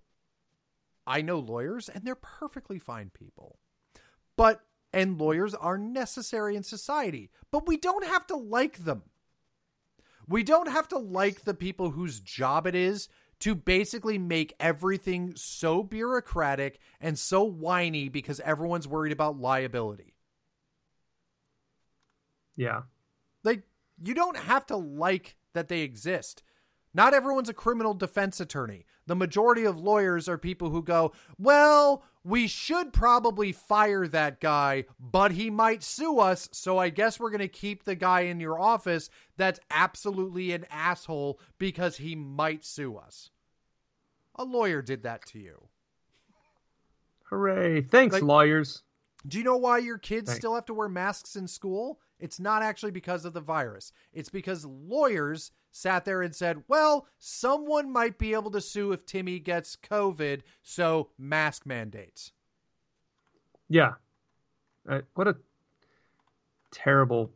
I 1.06 1.22
know 1.22 1.38
lawyers 1.38 1.88
and 1.88 2.04
they're 2.04 2.14
perfectly 2.16 2.78
fine 2.78 3.10
people. 3.10 3.58
But 4.36 4.62
and 4.92 5.18
lawyers 5.18 5.54
are 5.54 5.78
necessary 5.78 6.56
in 6.56 6.62
society, 6.62 7.30
but 7.50 7.66
we 7.68 7.76
don't 7.76 8.06
have 8.06 8.26
to 8.28 8.36
like 8.36 8.78
them. 8.78 9.02
We 10.26 10.42
don't 10.42 10.68
have 10.68 10.88
to 10.88 10.98
like 10.98 11.42
the 11.44 11.54
people 11.54 11.90
whose 11.90 12.18
job 12.18 12.66
it 12.66 12.74
is 12.74 13.08
to 13.40 13.54
basically 13.54 14.18
make 14.18 14.54
everything 14.58 15.34
so 15.36 15.82
bureaucratic 15.82 16.78
and 17.00 17.18
so 17.18 17.42
whiny 17.44 18.08
because 18.08 18.40
everyone's 18.40 18.88
worried 18.88 19.12
about 19.12 19.38
liability. 19.38 20.14
Yeah. 22.56 22.82
Like, 23.44 23.62
you 24.02 24.14
don't 24.14 24.36
have 24.36 24.66
to 24.66 24.76
like 24.76 25.36
that 25.52 25.68
they 25.68 25.80
exist. 25.80 26.42
Not 26.96 27.12
everyone's 27.12 27.50
a 27.50 27.54
criminal 27.54 27.92
defense 27.92 28.40
attorney. 28.40 28.86
The 29.06 29.14
majority 29.14 29.64
of 29.66 29.78
lawyers 29.78 30.30
are 30.30 30.38
people 30.38 30.70
who 30.70 30.82
go, 30.82 31.12
well, 31.38 32.02
we 32.24 32.46
should 32.48 32.90
probably 32.94 33.52
fire 33.52 34.08
that 34.08 34.40
guy, 34.40 34.86
but 34.98 35.32
he 35.32 35.50
might 35.50 35.82
sue 35.82 36.18
us, 36.18 36.48
so 36.52 36.78
I 36.78 36.88
guess 36.88 37.20
we're 37.20 37.28
going 37.30 37.40
to 37.40 37.48
keep 37.48 37.84
the 37.84 37.94
guy 37.96 38.22
in 38.22 38.40
your 38.40 38.58
office 38.58 39.10
that's 39.36 39.60
absolutely 39.70 40.52
an 40.52 40.64
asshole 40.70 41.38
because 41.58 41.98
he 41.98 42.16
might 42.16 42.64
sue 42.64 42.96
us. 42.96 43.28
A 44.36 44.44
lawyer 44.44 44.80
did 44.80 45.02
that 45.02 45.26
to 45.26 45.38
you. 45.38 45.68
Hooray. 47.24 47.82
Thanks, 47.82 48.14
Like- 48.14 48.22
lawyers. 48.22 48.82
Do 49.26 49.36
you 49.36 49.44
know 49.44 49.56
why 49.58 49.78
your 49.78 49.98
kids 49.98 50.30
Right. 50.30 50.36
still 50.38 50.54
have 50.54 50.64
to 50.66 50.74
wear 50.74 50.88
masks 50.88 51.36
in 51.36 51.46
school? 51.46 52.00
It's 52.18 52.40
not 52.40 52.62
actually 52.62 52.92
because 52.92 53.24
of 53.24 53.34
the 53.34 53.40
virus. 53.40 53.92
It's 54.12 54.28
because 54.30 54.64
lawyers 54.64 55.50
sat 55.70 56.04
there 56.04 56.22
and 56.22 56.34
said, 56.34 56.62
well, 56.68 57.06
someone 57.18 57.92
might 57.92 58.18
be 58.18 58.32
able 58.32 58.50
to 58.52 58.60
sue 58.60 58.92
if 58.92 59.04
Timmy 59.04 59.38
gets 59.38 59.76
COVID, 59.76 60.40
so 60.62 61.10
mask 61.18 61.66
mandates. 61.66 62.32
Yeah. 63.68 63.94
Uh, 64.88 65.00
what 65.14 65.28
a 65.28 65.36
terrible, 66.70 67.30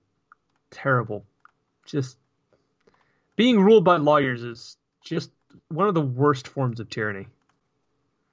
terrible. 0.70 1.24
Just 1.85 2.16
being 3.37 3.61
ruled 3.61 3.85
by 3.85 3.97
lawyers 3.97 4.43
is 4.43 4.76
just 5.05 5.31
one 5.68 5.89
of 5.89 5.95
the 5.95 6.01
worst 6.01 6.49
forms 6.49 6.81
of 6.81 6.89
tyranny. 6.89 7.26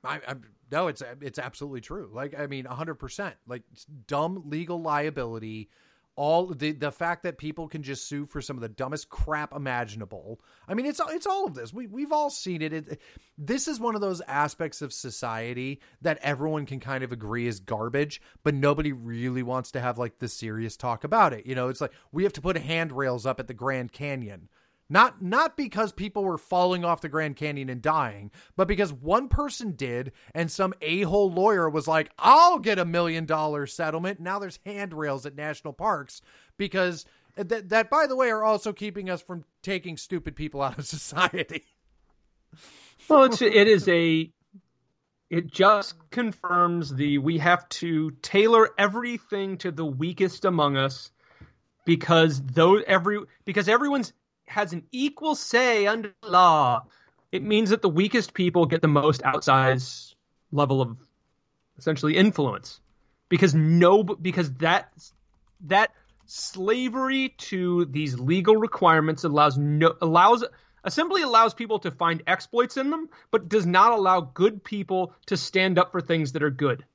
I, 0.03 0.21
I 0.27 0.35
no, 0.71 0.87
it's 0.87 1.01
it's 1.21 1.39
absolutely 1.39 1.81
true. 1.81 2.09
Like 2.13 2.37
I 2.37 2.47
mean, 2.47 2.65
hundred 2.65 2.95
percent. 2.95 3.35
Like 3.47 3.63
dumb 4.05 4.43
legal 4.45 4.81
liability 4.81 5.69
all 6.17 6.47
the 6.47 6.71
the 6.71 6.91
fact 6.91 7.23
that 7.23 7.37
people 7.37 7.67
can 7.67 7.83
just 7.83 8.07
sue 8.07 8.25
for 8.25 8.41
some 8.41 8.57
of 8.57 8.61
the 8.61 8.67
dumbest 8.67 9.07
crap 9.07 9.55
imaginable. 9.55 10.41
I 10.67 10.73
mean, 10.73 10.87
it's 10.87 10.99
it's 11.09 11.27
all 11.27 11.45
of 11.45 11.53
this. 11.53 11.71
We 11.71 11.85
we've 11.85 12.11
all 12.11 12.31
seen 12.31 12.61
it. 12.63 12.73
it. 12.73 13.01
This 13.37 13.67
is 13.67 13.79
one 13.79 13.93
of 13.93 14.01
those 14.01 14.19
aspects 14.21 14.81
of 14.81 14.91
society 14.91 15.79
that 16.01 16.17
everyone 16.23 16.65
can 16.65 16.79
kind 16.79 17.03
of 17.03 17.11
agree 17.11 17.47
is 17.47 17.59
garbage, 17.59 18.19
but 18.43 18.55
nobody 18.55 18.91
really 18.91 19.43
wants 19.43 19.71
to 19.71 19.79
have 19.79 19.99
like 19.99 20.17
the 20.17 20.27
serious 20.27 20.75
talk 20.75 21.03
about 21.03 21.33
it. 21.33 21.45
You 21.45 21.53
know, 21.53 21.69
it's 21.69 21.81
like 21.81 21.93
we 22.11 22.23
have 22.23 22.33
to 22.33 22.41
put 22.41 22.57
handrails 22.57 23.27
up 23.27 23.39
at 23.39 23.47
the 23.47 23.53
Grand 23.53 23.91
Canyon. 23.91 24.49
Not 24.89 25.21
not 25.21 25.57
because 25.57 25.91
people 25.91 26.23
were 26.23 26.37
falling 26.37 26.85
off 26.85 27.01
the 27.01 27.09
Grand 27.09 27.35
Canyon 27.35 27.69
and 27.69 27.81
dying, 27.81 28.31
but 28.55 28.67
because 28.69 28.93
one 28.93 29.27
person 29.27 29.73
did 29.73 30.13
and 30.33 30.49
some 30.49 30.73
a-hole 30.81 31.29
lawyer 31.31 31.69
was 31.69 31.87
like, 31.87 32.09
"I'll 32.17 32.59
get 32.59 32.79
a 32.79 32.85
million 32.85 33.25
dollar 33.25 33.67
settlement." 33.67 34.21
Now 34.21 34.39
there's 34.39 34.59
handrails 34.65 35.25
at 35.25 35.35
national 35.35 35.73
parks 35.73 36.21
because 36.57 37.05
that 37.35 37.69
that 37.69 37.89
by 37.89 38.07
the 38.07 38.15
way 38.15 38.29
are 38.29 38.43
also 38.43 38.71
keeping 38.71 39.09
us 39.09 39.21
from 39.21 39.43
taking 39.61 39.97
stupid 39.97 40.35
people 40.35 40.61
out 40.61 40.77
of 40.79 40.85
society. 40.87 41.65
well, 43.09 43.25
it's 43.25 43.41
it 43.41 43.67
is 43.67 43.87
a 43.89 44.31
it 45.29 45.51
just 45.51 45.95
confirms 46.09 46.93
the 46.93 47.17
we 47.17 47.37
have 47.39 47.67
to 47.69 48.11
tailor 48.21 48.69
everything 48.77 49.57
to 49.57 49.71
the 49.71 49.85
weakest 49.85 50.45
among 50.45 50.77
us 50.77 51.11
because 51.85 52.41
though 52.41 52.77
every 52.77 53.19
because 53.43 53.67
everyone's 53.67 54.13
has 54.47 54.73
an 54.73 54.83
equal 54.91 55.35
say 55.35 55.85
under 55.85 56.13
law, 56.23 56.85
it 57.31 57.43
means 57.43 57.69
that 57.69 57.81
the 57.81 57.89
weakest 57.89 58.33
people 58.33 58.65
get 58.65 58.81
the 58.81 58.87
most 58.87 59.21
outsized 59.21 60.15
level 60.51 60.81
of 60.81 60.97
essentially 61.77 62.15
influence. 62.17 62.79
Because 63.29 63.53
no 63.53 64.03
because 64.03 64.53
that 64.55 64.89
that 65.65 65.91
slavery 66.25 67.35
to 67.37 67.85
these 67.85 68.19
legal 68.19 68.55
requirements 68.55 69.23
allows 69.23 69.57
no 69.57 69.93
allows 70.01 70.43
assembly 70.83 71.21
allows 71.21 71.53
people 71.53 71.79
to 71.79 71.91
find 71.91 72.23
exploits 72.27 72.77
in 72.77 72.89
them 72.89 73.09
but 73.31 73.49
does 73.49 73.65
not 73.65 73.91
allow 73.93 74.21
good 74.21 74.63
people 74.63 75.13
to 75.25 75.37
stand 75.37 75.77
up 75.79 75.91
for 75.91 76.01
things 76.01 76.33
that 76.33 76.43
are 76.43 76.49
good 76.49 76.85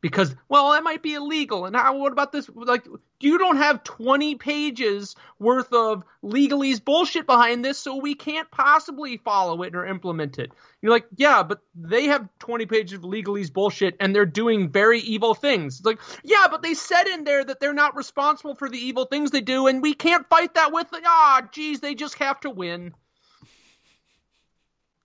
because 0.00 0.34
well 0.48 0.72
that 0.72 0.84
might 0.84 1.02
be 1.02 1.14
illegal. 1.14 1.66
And 1.66 1.74
how 1.74 1.96
what 1.98 2.12
about 2.12 2.32
this? 2.32 2.48
Like 2.54 2.86
you 3.20 3.38
don't 3.38 3.56
have 3.56 3.82
20 3.82 4.36
pages 4.36 5.16
worth 5.38 5.72
of 5.72 6.04
legalese 6.22 6.84
bullshit 6.84 7.26
behind 7.26 7.64
this 7.64 7.78
so 7.78 7.96
we 7.96 8.14
can't 8.14 8.50
possibly 8.50 9.16
follow 9.16 9.62
it 9.62 9.74
or 9.74 9.86
implement 9.86 10.38
it. 10.38 10.52
You're 10.80 10.92
like 10.92 11.06
yeah 11.16 11.42
but 11.42 11.60
they 11.74 12.06
have 12.06 12.28
20 12.38 12.66
pages 12.66 12.92
of 12.94 13.02
legalese 13.02 13.52
bullshit 13.52 13.96
and 14.00 14.14
they're 14.14 14.26
doing 14.26 14.70
very 14.70 15.00
evil 15.00 15.34
things. 15.34 15.78
It's 15.78 15.86
like 15.86 16.00
yeah 16.22 16.46
but 16.50 16.62
they 16.62 16.74
said 16.74 17.06
in 17.08 17.24
there 17.24 17.44
that 17.44 17.60
they're 17.60 17.74
not 17.74 17.96
responsible 17.96 18.54
for 18.54 18.68
the 18.68 18.78
evil 18.78 19.06
things 19.06 19.30
they 19.30 19.40
do 19.40 19.66
and 19.66 19.82
we 19.82 19.94
can't 19.94 20.28
fight 20.28 20.54
that 20.54 20.72
with 20.72 20.88
ah 21.04 21.40
oh, 21.42 21.48
geez 21.52 21.80
they 21.80 21.94
just 21.94 22.14
have 22.16 22.40
to 22.40 22.50
win. 22.50 22.94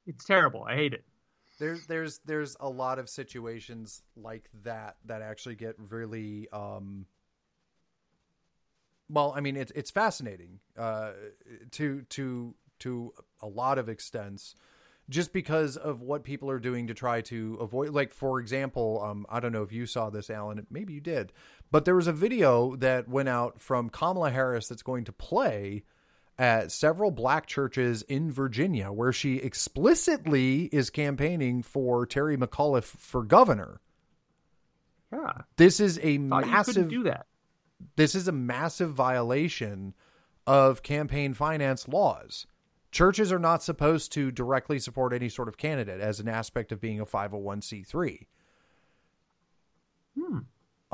It's 0.05 0.25
terrible. 0.25 0.63
I 0.63 0.75
hate 0.75 0.93
it 0.93 1.03
there's 1.63 1.87
there's 1.87 2.19
there's 2.25 2.57
a 2.59 2.69
lot 2.69 2.99
of 2.99 3.09
situations 3.09 4.03
like 4.17 4.49
that 4.63 4.97
that 5.05 5.21
actually 5.21 5.55
get 5.55 5.75
really 5.77 6.49
um 6.51 7.05
well 9.09 9.33
i 9.35 9.39
mean 9.39 9.55
it's 9.55 9.71
it's 9.73 9.89
fascinating 9.89 10.59
uh 10.77 11.11
to 11.71 12.01
to 12.09 12.53
to 12.79 13.13
a 13.41 13.47
lot 13.47 13.77
of 13.77 13.87
extents 13.87 14.55
just 15.09 15.31
because 15.31 15.77
of 15.77 16.01
what 16.01 16.23
people 16.23 16.49
are 16.49 16.59
doing 16.59 16.87
to 16.87 16.93
try 16.93 17.21
to 17.21 17.57
avoid 17.61 17.89
like 17.91 18.11
for 18.11 18.41
example 18.41 19.01
um 19.01 19.25
i 19.29 19.39
don't 19.39 19.53
know 19.53 19.63
if 19.63 19.71
you 19.71 19.85
saw 19.85 20.09
this 20.09 20.29
alan 20.29 20.65
maybe 20.69 20.91
you 20.91 21.01
did 21.01 21.31
but 21.71 21.85
there 21.85 21.95
was 21.95 22.07
a 22.07 22.13
video 22.13 22.75
that 22.75 23.07
went 23.07 23.29
out 23.29 23.61
from 23.61 23.89
kamala 23.89 24.31
harris 24.31 24.67
that's 24.67 24.83
going 24.83 25.05
to 25.05 25.13
play 25.13 25.83
at 26.37 26.71
several 26.71 27.11
black 27.11 27.45
churches 27.45 28.01
in 28.03 28.31
Virginia 28.31 28.91
where 28.91 29.13
she 29.13 29.37
explicitly 29.37 30.63
is 30.65 30.89
campaigning 30.89 31.61
for 31.61 32.05
Terry 32.05 32.37
McAuliffe 32.37 32.83
for 32.83 33.23
governor. 33.23 33.81
Yeah. 35.11 35.41
This 35.57 35.79
is 35.79 35.99
a 36.01 36.17
massive 36.17 36.89
do 36.89 37.03
that. 37.03 37.27
This 37.95 38.15
is 38.15 38.27
a 38.27 38.31
massive 38.31 38.93
violation 38.93 39.93
of 40.47 40.81
campaign 40.81 41.33
finance 41.33 41.87
laws. 41.87 42.47
Churches 42.91 43.31
are 43.31 43.39
not 43.39 43.63
supposed 43.63 44.11
to 44.13 44.31
directly 44.31 44.79
support 44.79 45.13
any 45.13 45.29
sort 45.29 45.47
of 45.47 45.57
candidate 45.57 45.99
as 45.99 46.19
an 46.19 46.27
aspect 46.27 46.71
of 46.71 46.81
being 46.81 46.99
a 46.99 47.05
501c3. 47.05 48.25
Hmm. 50.19 50.39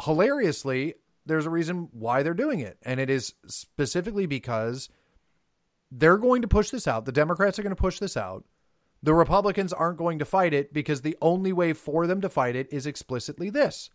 Hilariously, 0.01 0.95
there's 1.25 1.45
a 1.45 1.49
reason 1.49 1.89
why 1.91 2.23
they're 2.23 2.33
doing 2.33 2.59
it, 2.59 2.77
and 2.83 2.99
it 2.99 3.09
is 3.09 3.33
specifically 3.47 4.25
because 4.25 4.89
they're 5.91 6.17
going 6.17 6.41
to 6.41 6.47
push 6.47 6.69
this 6.69 6.87
out. 6.87 7.05
The 7.05 7.11
Democrats 7.11 7.57
are 7.59 7.63
going 7.63 7.75
to 7.75 7.81
push 7.81 7.99
this 7.99 8.17
out. 8.17 8.45
The 9.01 9.13
Republicans 9.13 9.71
aren't 9.71 9.97
going 9.97 10.19
to 10.19 10.25
fight 10.25 10.53
it 10.53 10.73
because 10.73 11.01
the 11.01 11.17
only 11.21 11.53
way 11.53 11.73
for 11.73 12.05
them 12.05 12.21
to 12.21 12.29
fight 12.29 12.55
it 12.55 12.67
is 12.71 12.85
explicitly 12.85 13.49
this 13.49 13.89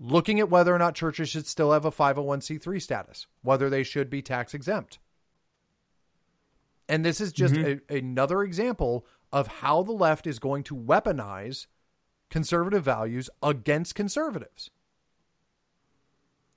looking 0.00 0.38
at 0.38 0.50
whether 0.50 0.74
or 0.74 0.78
not 0.78 0.94
churches 0.94 1.28
should 1.28 1.46
still 1.46 1.72
have 1.72 1.84
a 1.84 1.90
501c3 1.90 2.80
status, 2.80 3.26
whether 3.42 3.68
they 3.68 3.82
should 3.82 4.08
be 4.08 4.22
tax 4.22 4.54
exempt. 4.54 4.98
And 6.88 7.04
this 7.04 7.20
is 7.20 7.32
just 7.32 7.54
mm-hmm. 7.54 7.92
a, 7.92 7.98
another 7.98 8.42
example 8.42 9.06
of 9.32 9.46
how 9.46 9.82
the 9.82 9.92
left 9.92 10.26
is 10.26 10.38
going 10.38 10.62
to 10.64 10.76
weaponize 10.76 11.66
conservative 12.30 12.84
values 12.84 13.28
against 13.42 13.94
conservatives. 13.94 14.70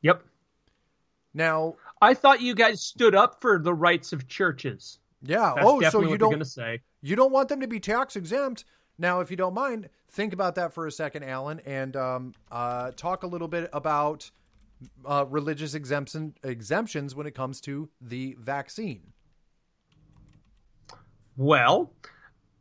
Yep. 0.02 0.24
Now, 1.34 1.76
I 2.02 2.14
thought 2.14 2.42
you 2.42 2.56
guys 2.56 2.82
stood 2.82 3.16
up 3.16 3.42
for 3.42 3.60
the 3.60 3.74
rights 3.74 4.14
of 4.14 4.28
churches. 4.28 5.00
Yeah. 5.22 5.54
That's 5.56 5.68
oh, 5.68 5.82
so 5.90 6.02
you 6.02 6.18
don't 6.18 6.32
going 6.32 6.40
to 6.40 6.46
say 6.46 6.82
you 7.02 7.16
don't 7.16 7.32
want 7.32 7.50
them 7.50 7.62
to 7.62 7.68
be 7.68 7.80
tax 7.80 8.16
exempt. 8.16 8.66
Now, 8.98 9.20
if 9.22 9.32
you 9.32 9.38
don't 9.38 9.54
mind, 9.54 9.90
think 10.10 10.34
about 10.34 10.56
that 10.56 10.74
for 10.74 10.86
a 10.86 10.92
second, 10.92 11.24
Alan, 11.24 11.60
and 11.66 11.96
um, 11.96 12.34
uh, 12.52 12.92
talk 12.92 13.24
a 13.24 13.28
little 13.28 13.48
bit 13.48 13.70
about 13.74 14.30
uh, 15.06 15.26
religious 15.30 15.74
exemption 15.74 16.36
exemptions 16.44 17.16
when 17.16 17.26
it 17.26 17.34
comes 17.34 17.62
to 17.62 17.90
the 18.00 18.36
vaccine. 18.40 19.14
Well, 21.38 21.94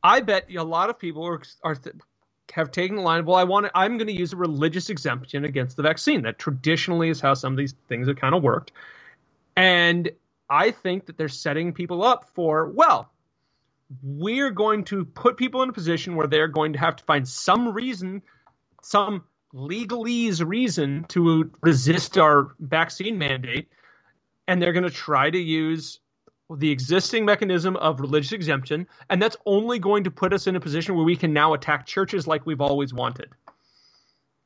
I 0.03 0.21
bet 0.21 0.47
a 0.55 0.63
lot 0.63 0.89
of 0.89 0.99
people 0.99 1.27
are, 1.27 1.43
are 1.63 1.75
th- 1.75 1.97
have 2.53 2.71
taken 2.71 2.97
the 2.97 3.03
line. 3.03 3.25
Well, 3.25 3.37
I 3.37 3.45
want 3.45 3.67
to, 3.67 3.73
I'm 3.75 3.97
going 3.97 4.09
to 4.09 4.13
use 4.13 4.33
a 4.33 4.37
religious 4.37 4.91
exemption 4.91 5.45
against 5.45 5.77
the 5.77 5.83
vaccine. 5.83 6.23
That 6.23 6.39
traditionally 6.39 7.09
is 7.09 7.21
how 7.21 7.35
some 7.35 7.53
of 7.53 7.57
these 7.57 7.75
things 7.89 8.09
have 8.09 8.17
kind 8.17 8.35
of 8.35 8.43
worked. 8.43 8.73
And 9.57 10.11
I 10.49 10.71
think 10.71 11.07
that 11.07 11.17
they're 11.17 11.29
setting 11.29 11.73
people 11.73 12.03
up 12.03 12.31
for, 12.35 12.67
well, 12.71 13.13
we're 14.03 14.51
going 14.51 14.85
to 14.85 15.05
put 15.05 15.37
people 15.37 15.63
in 15.63 15.69
a 15.69 15.73
position 15.73 16.17
where 16.17 16.27
they're 16.27 16.49
going 16.49 16.75
to 16.75 16.79
have 16.79 16.97
to 16.97 17.05
find 17.05 17.27
some 17.29 17.73
reason, 17.73 18.23
some 18.83 19.25
legalese 19.53 20.45
reason 20.47 21.05
to 21.09 21.51
resist 21.61 22.19
our 22.19 22.55
vaccine 22.61 23.19
mandate. 23.19 23.69
And 24.47 24.61
they're 24.61 24.73
going 24.73 24.85
to 24.85 24.91
try 24.91 25.31
to 25.31 25.39
use 25.39 26.01
the 26.57 26.71
existing 26.71 27.25
mechanism 27.25 27.77
of 27.77 28.01
religious 28.01 28.33
exemption. 28.33 28.87
And 29.09 29.23
that's 29.23 29.37
only 29.47 29.79
going 29.79 30.05
to 30.05 30.11
put 30.11 30.33
us 30.33 30.47
in 30.47 30.57
a 30.57 30.61
position 30.61 30.97
where 30.97 31.05
we 31.05 31.17
can 31.17 31.33
now 31.33 31.55
attack 31.55 31.87
churches 31.87 32.27
like 32.27 32.47
we've 32.47 32.61
always 32.61 32.93
wanted. 32.93 33.31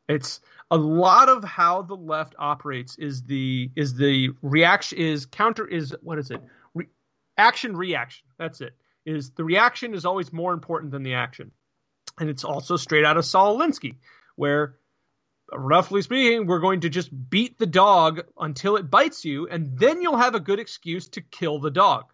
It's 0.09 0.41
a 0.71 0.77
lot 0.77 1.29
of 1.29 1.45
how 1.45 1.83
the 1.83 1.97
left 1.97 2.35
operates 2.39 2.97
is 2.99 3.23
the 3.23 3.71
is 3.77 3.95
the 3.95 4.31
reaction 4.43 4.99
is 4.99 5.27
counter 5.27 5.67
is 5.67 5.95
what 6.03 6.19
is 6.19 6.31
it 6.31 6.41
Re, 6.75 6.87
action 7.37 7.77
reaction 7.77 8.27
that's 8.39 8.61
it 8.61 8.75
is 9.05 9.31
the 9.31 9.45
reaction 9.45 9.95
is 9.95 10.05
always 10.05 10.33
more 10.33 10.53
important 10.53 10.93
than 10.93 11.03
the 11.03 11.15
action 11.15 11.53
and 12.19 12.31
it's 12.31 12.45
also 12.45 12.77
straight 12.77 13.05
out 13.05 13.17
of 13.17 13.25
Saul 13.25 13.59
Alinsky 13.59 13.97
where 14.37 14.77
roughly 15.53 16.03
speaking 16.03 16.47
we're 16.47 16.59
going 16.59 16.81
to 16.81 16.89
just 16.89 17.11
beat 17.31 17.59
the 17.59 17.67
dog 17.67 18.23
until 18.39 18.77
it 18.77 18.91
bites 18.91 19.25
you 19.25 19.47
and 19.49 19.79
then 19.79 20.01
you'll 20.01 20.17
have 20.17 20.35
a 20.35 20.41
good 20.41 20.59
excuse 20.59 21.09
to 21.09 21.21
kill 21.21 21.59
the 21.59 21.71
dog 21.71 22.05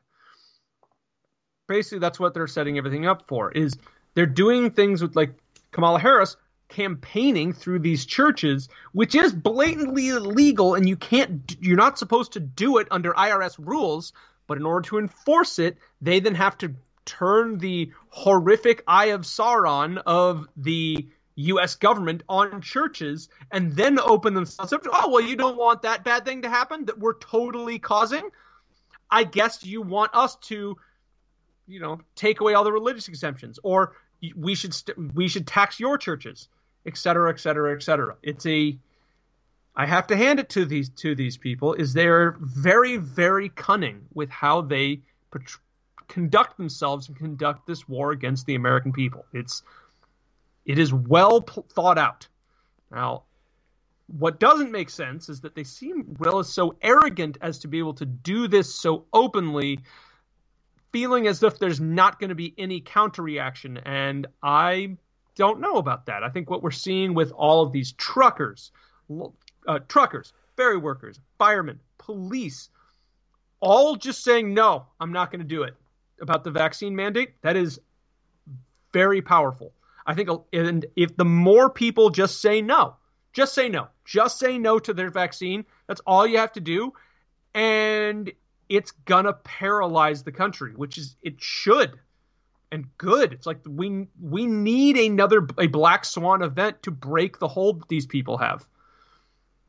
basically 1.68 2.00
that's 2.00 2.18
what 2.18 2.34
they're 2.34 2.46
setting 2.46 2.76
everything 2.76 3.06
up 3.06 3.28
for 3.28 3.52
is 3.52 3.76
they're 4.14 4.26
doing 4.26 4.70
things 4.70 5.00
with 5.00 5.14
like 5.14 5.34
Kamala 5.70 6.00
Harris 6.00 6.36
campaigning 6.68 7.52
through 7.52 7.80
these 7.80 8.06
churches, 8.06 8.68
which 8.92 9.14
is 9.14 9.32
blatantly 9.32 10.08
illegal 10.08 10.74
and 10.74 10.88
you 10.88 10.96
can't, 10.96 11.56
you're 11.60 11.76
not 11.76 11.98
supposed 11.98 12.32
to 12.32 12.40
do 12.40 12.78
it 12.78 12.88
under 12.90 13.12
IRS 13.12 13.56
rules. 13.58 14.12
But 14.46 14.58
in 14.58 14.66
order 14.66 14.88
to 14.88 14.98
enforce 14.98 15.58
it, 15.58 15.76
they 16.00 16.18
then 16.20 16.34
have 16.34 16.58
to 16.58 16.74
turn 17.04 17.58
the 17.58 17.92
horrific 18.08 18.82
eye 18.86 19.06
of 19.06 19.22
Sauron 19.22 20.02
of 20.04 20.48
the 20.56 21.08
U.S. 21.40 21.74
government 21.74 22.22
on 22.28 22.60
churches 22.60 23.28
and 23.50 23.72
then 23.72 23.98
open 23.98 24.34
themselves 24.34 24.72
up 24.72 24.82
to, 24.82 24.90
oh, 24.92 25.10
well, 25.10 25.20
you 25.20 25.36
don't 25.36 25.56
want 25.56 25.82
that 25.82 26.04
bad 26.04 26.24
thing 26.24 26.42
to 26.42 26.50
happen 26.50 26.86
that 26.86 26.98
we're 26.98 27.18
totally 27.18 27.78
causing. 27.78 28.28
I 29.10 29.24
guess 29.24 29.64
you 29.64 29.82
want 29.82 30.14
us 30.14 30.36
to 30.36 30.76
you 31.70 31.80
know, 31.80 32.00
take 32.16 32.40
away 32.40 32.54
all 32.54 32.64
the 32.64 32.72
religious 32.72 33.08
exemptions, 33.08 33.58
or 33.62 33.96
we 34.36 34.54
should 34.54 34.74
st- 34.74 35.14
we 35.14 35.28
should 35.28 35.46
tax 35.46 35.80
your 35.80 35.96
churches, 35.96 36.48
et 36.84 36.96
cetera, 36.96 37.30
et 37.30 37.38
cetera, 37.40 37.74
et 37.74 37.82
cetera. 37.82 38.16
It's 38.22 38.44
a 38.44 38.76
I 39.76 39.86
have 39.86 40.08
to 40.08 40.16
hand 40.16 40.40
it 40.40 40.48
to 40.50 40.64
these 40.64 40.90
to 40.90 41.14
these 41.14 41.36
people 41.36 41.74
is 41.74 41.92
they're 41.92 42.36
very 42.40 42.96
very 42.96 43.48
cunning 43.50 44.02
with 44.12 44.28
how 44.28 44.62
they 44.62 45.00
conduct 46.08 46.56
themselves 46.56 47.08
and 47.08 47.16
conduct 47.16 47.66
this 47.68 47.88
war 47.88 48.10
against 48.10 48.46
the 48.46 48.56
American 48.56 48.92
people. 48.92 49.24
It's 49.32 49.62
it 50.64 50.78
is 50.78 50.92
well 50.92 51.40
thought 51.40 51.98
out. 51.98 52.28
Now, 52.90 53.24
what 54.06 54.40
doesn't 54.40 54.72
make 54.72 54.90
sense 54.90 55.28
is 55.28 55.40
that 55.40 55.54
they 55.54 55.64
seem 55.64 56.16
well 56.18 56.42
so 56.42 56.76
arrogant 56.82 57.38
as 57.40 57.60
to 57.60 57.68
be 57.68 57.78
able 57.78 57.94
to 57.94 58.06
do 58.06 58.48
this 58.48 58.74
so 58.74 59.04
openly, 59.12 59.80
feeling 60.92 61.26
as 61.26 61.42
if 61.42 61.58
there's 61.58 61.80
not 61.80 62.18
going 62.18 62.30
to 62.30 62.34
be 62.34 62.54
any 62.58 62.80
counter 62.80 63.22
reaction. 63.22 63.78
And 63.78 64.26
I 64.42 64.96
don't 65.36 65.60
know 65.60 65.76
about 65.76 66.06
that. 66.06 66.24
I 66.24 66.28
think 66.28 66.50
what 66.50 66.62
we're 66.62 66.72
seeing 66.72 67.14
with 67.14 67.30
all 67.32 67.62
of 67.62 67.72
these 67.72 67.92
truckers, 67.92 68.72
uh, 69.66 69.78
truckers, 69.88 70.32
ferry 70.56 70.76
workers, 70.76 71.20
firemen, 71.38 71.78
police, 71.98 72.68
all 73.60 73.94
just 73.94 74.24
saying, 74.24 74.52
no, 74.54 74.86
I'm 74.98 75.12
not 75.12 75.30
going 75.30 75.40
to 75.40 75.46
do 75.46 75.62
it 75.62 75.74
about 76.20 76.44
the 76.44 76.50
vaccine 76.50 76.94
mandate, 76.94 77.40
that 77.42 77.56
is 77.56 77.80
very 78.92 79.22
powerful. 79.22 79.72
I 80.06 80.14
think 80.14 80.28
and 80.52 80.86
if 80.96 81.16
the 81.16 81.24
more 81.24 81.70
people 81.70 82.10
just 82.10 82.40
say 82.40 82.62
no, 82.62 82.96
just 83.32 83.54
say 83.54 83.68
no, 83.68 83.88
just 84.04 84.38
say 84.38 84.58
no 84.58 84.78
to 84.78 84.92
their 84.92 85.10
vaccine, 85.10 85.64
that's 85.86 86.00
all 86.06 86.26
you 86.26 86.38
have 86.38 86.52
to 86.52 86.60
do. 86.60 86.92
And 87.54 88.32
it's 88.68 88.92
gonna 88.92 89.32
paralyze 89.32 90.22
the 90.22 90.32
country, 90.32 90.72
which 90.74 90.98
is 90.98 91.16
it 91.22 91.40
should 91.40 91.98
and 92.72 92.86
good. 92.98 93.32
It's 93.32 93.46
like 93.46 93.60
we 93.66 94.06
we 94.20 94.46
need 94.46 94.96
another 94.96 95.46
a 95.58 95.66
black 95.66 96.04
swan 96.04 96.42
event 96.42 96.82
to 96.84 96.90
break 96.90 97.38
the 97.38 97.48
hold 97.48 97.88
these 97.88 98.06
people 98.06 98.38
have. 98.38 98.66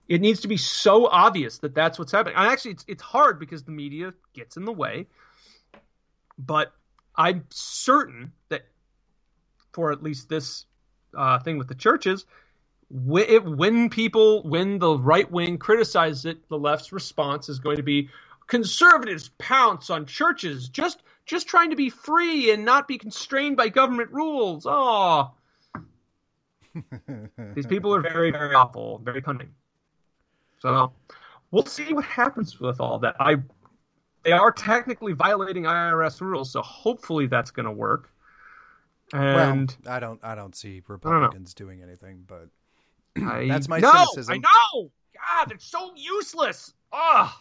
It 0.07 0.21
needs 0.21 0.41
to 0.41 0.47
be 0.47 0.57
so 0.57 1.07
obvious 1.07 1.59
that 1.59 1.73
that's 1.73 1.97
what's 1.97 2.11
happening. 2.11 2.35
And 2.37 2.47
actually, 2.47 2.71
it's 2.71 2.85
it's 2.87 3.01
hard 3.01 3.39
because 3.39 3.63
the 3.63 3.71
media 3.71 4.13
gets 4.33 4.57
in 4.57 4.65
the 4.65 4.73
way. 4.73 5.07
But 6.37 6.73
I'm 7.15 7.45
certain 7.49 8.33
that 8.49 8.65
for 9.73 9.91
at 9.91 10.03
least 10.03 10.29
this 10.29 10.65
uh, 11.17 11.39
thing 11.39 11.57
with 11.57 11.67
the 11.67 11.75
churches, 11.75 12.25
when, 12.89 13.57
when 13.57 13.89
people, 13.89 14.43
when 14.43 14.79
the 14.79 14.97
right 14.97 15.29
wing 15.29 15.57
criticizes 15.57 16.25
it, 16.25 16.49
the 16.49 16.57
left's 16.57 16.91
response 16.91 17.49
is 17.49 17.59
going 17.59 17.77
to 17.77 17.83
be 17.83 18.09
conservatives 18.47 19.29
pounce 19.37 19.89
on 19.89 20.05
churches 20.05 20.67
just 20.67 21.03
just 21.25 21.47
trying 21.47 21.69
to 21.69 21.75
be 21.77 21.89
free 21.89 22.51
and 22.51 22.65
not 22.65 22.85
be 22.85 22.97
constrained 22.97 23.55
by 23.55 23.69
government 23.69 24.11
rules. 24.11 24.65
Oh, 24.67 25.31
these 27.55 27.65
people 27.65 27.95
are 27.95 28.01
very 28.01 28.29
very 28.29 28.53
awful, 28.53 28.99
very 29.05 29.21
cunning. 29.21 29.53
So 30.59 30.91
we'll 31.51 31.65
see 31.65 31.93
what 31.93 32.03
happens 32.03 32.59
with 32.59 32.81
all 32.81 32.99
that. 32.99 33.15
I 33.21 33.37
they 34.23 34.33
are 34.33 34.51
technically 34.51 35.13
violating 35.13 35.63
IRS 35.63 36.19
rules, 36.19 36.51
so 36.51 36.61
hopefully 36.61 37.27
that's 37.27 37.51
going 37.51 37.65
to 37.65 37.71
work. 37.71 38.11
And 39.13 39.75
well, 39.83 39.95
I 39.95 39.99
don't 39.99 40.19
I 40.23 40.35
don't 40.35 40.55
see 40.55 40.81
Republicans 40.87 41.53
don't 41.53 41.67
doing 41.67 41.83
anything, 41.83 42.23
but 42.25 42.49
I, 43.21 43.47
that's 43.47 43.67
my 43.67 43.79
no, 43.79 43.91
cynicism. 43.91 44.33
I 44.33 44.37
know. 44.37 44.91
God, 45.13 45.49
they're 45.49 45.59
so 45.59 45.91
useless. 45.95 46.73
Ugh. 46.91 47.31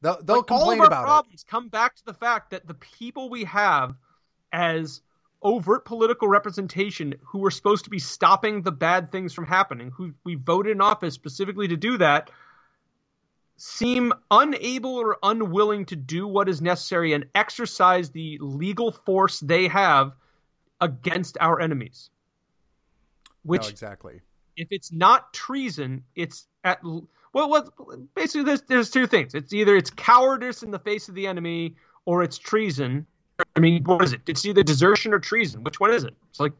They'll, 0.00 0.22
they'll 0.22 0.36
like, 0.36 0.46
complain 0.46 0.60
all 0.60 0.72
of 0.72 0.80
our 0.80 0.86
about 0.86 1.04
problems 1.04 1.42
it. 1.42 1.50
come 1.50 1.68
back 1.68 1.96
to 1.96 2.04
the 2.04 2.14
fact 2.14 2.50
that 2.50 2.66
the 2.66 2.74
people 2.74 3.30
we 3.30 3.44
have 3.44 3.96
as 4.52 5.00
overt 5.42 5.84
political 5.84 6.28
representation 6.28 7.14
who 7.26 7.38
were 7.38 7.50
supposed 7.50 7.84
to 7.84 7.90
be 7.90 7.98
stopping 7.98 8.62
the 8.62 8.72
bad 8.72 9.10
things 9.10 9.32
from 9.32 9.46
happening, 9.46 9.90
who 9.90 10.12
we 10.24 10.34
voted 10.36 10.72
in 10.72 10.80
office 10.80 11.14
specifically 11.14 11.68
to 11.68 11.76
do 11.76 11.98
that, 11.98 12.30
seem 13.56 14.12
unable 14.30 14.96
or 14.96 15.18
unwilling 15.22 15.84
to 15.86 15.96
do 15.96 16.26
what 16.26 16.48
is 16.48 16.62
necessary 16.62 17.12
and 17.12 17.26
exercise 17.34 18.10
the 18.10 18.38
legal 18.40 18.92
force 18.92 19.40
they 19.40 19.66
have 19.66 20.12
against 20.80 21.38
our 21.40 21.60
enemies. 21.60 22.10
Which 23.42 23.62
no, 23.62 23.68
exactly. 23.68 24.20
If 24.56 24.68
it's 24.70 24.92
not 24.92 25.32
treason, 25.32 26.04
it's 26.14 26.46
at 26.64 26.82
well, 26.82 27.50
what 27.50 27.70
basically 28.14 28.44
there's 28.44 28.62
there's 28.62 28.90
two 28.90 29.06
things. 29.06 29.34
It's 29.34 29.52
either 29.52 29.76
it's 29.76 29.90
cowardice 29.90 30.62
in 30.62 30.70
the 30.70 30.78
face 30.78 31.08
of 31.08 31.14
the 31.14 31.26
enemy 31.26 31.76
or 32.04 32.22
it's 32.22 32.38
treason 32.38 33.06
I 33.54 33.60
mean, 33.60 33.84
what 33.84 34.02
is 34.02 34.12
it? 34.12 34.22
It's 34.26 34.44
either 34.44 34.62
desertion 34.62 35.14
or 35.14 35.18
treason. 35.18 35.62
Which 35.62 35.78
one 35.78 35.92
is 35.92 36.04
it? 36.04 36.14
It's 36.30 36.40
like 36.40 36.52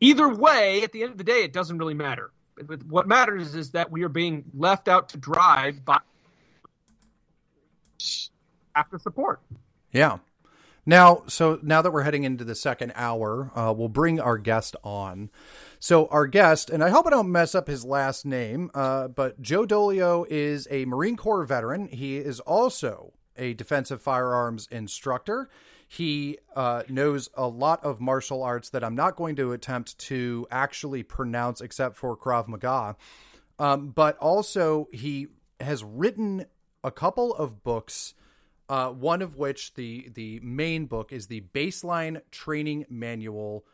either 0.00 0.28
way, 0.28 0.82
at 0.82 0.92
the 0.92 1.02
end 1.02 1.12
of 1.12 1.18
the 1.18 1.24
day, 1.24 1.44
it 1.44 1.52
doesn't 1.52 1.78
really 1.78 1.94
matter. 1.94 2.30
What 2.88 3.08
matters 3.08 3.54
is 3.54 3.70
that 3.70 3.90
we 3.90 4.04
are 4.04 4.08
being 4.08 4.44
left 4.56 4.88
out 4.88 5.10
to 5.10 5.16
dry 5.18 5.72
by 5.72 5.98
after 8.76 8.98
support. 8.98 9.40
Yeah. 9.92 10.18
Now, 10.86 11.22
so 11.26 11.58
now 11.62 11.80
that 11.80 11.92
we're 11.92 12.02
heading 12.02 12.24
into 12.24 12.44
the 12.44 12.54
second 12.54 12.92
hour, 12.94 13.50
uh, 13.54 13.72
we'll 13.76 13.88
bring 13.88 14.20
our 14.20 14.36
guest 14.36 14.76
on. 14.84 15.30
So, 15.78 16.06
our 16.06 16.26
guest, 16.26 16.70
and 16.70 16.82
I 16.82 16.90
hope 16.90 17.06
I 17.06 17.10
don't 17.10 17.32
mess 17.32 17.54
up 17.54 17.68
his 17.68 17.84
last 17.84 18.24
name, 18.26 18.70
uh, 18.74 19.08
but 19.08 19.40
Joe 19.40 19.66
Dolio 19.66 20.26
is 20.28 20.68
a 20.70 20.84
Marine 20.84 21.16
Corps 21.16 21.44
veteran. 21.44 21.88
He 21.88 22.16
is 22.16 22.40
also 22.40 23.14
a 23.36 23.54
defensive 23.54 24.00
firearms 24.00 24.68
instructor. 24.70 25.48
He 25.88 26.38
uh, 26.56 26.82
knows 26.88 27.28
a 27.34 27.46
lot 27.46 27.84
of 27.84 28.00
martial 28.00 28.42
arts 28.42 28.70
that 28.70 28.82
I'm 28.82 28.94
not 28.94 29.16
going 29.16 29.36
to 29.36 29.52
attempt 29.52 29.98
to 30.00 30.46
actually 30.50 31.02
pronounce 31.02 31.60
except 31.60 31.96
for 31.96 32.16
Krav 32.16 32.48
Maga. 32.48 32.96
Um, 33.58 33.88
but 33.90 34.16
also, 34.18 34.88
he 34.92 35.28
has 35.60 35.84
written 35.84 36.46
a 36.82 36.90
couple 36.90 37.34
of 37.34 37.62
books. 37.62 38.14
Uh, 38.68 38.88
one 38.88 39.20
of 39.20 39.36
which 39.36 39.74
the 39.74 40.08
the 40.14 40.40
main 40.40 40.86
book 40.86 41.12
is 41.12 41.26
the 41.26 41.42
baseline 41.52 42.20
training 42.30 42.86
manual 42.88 43.64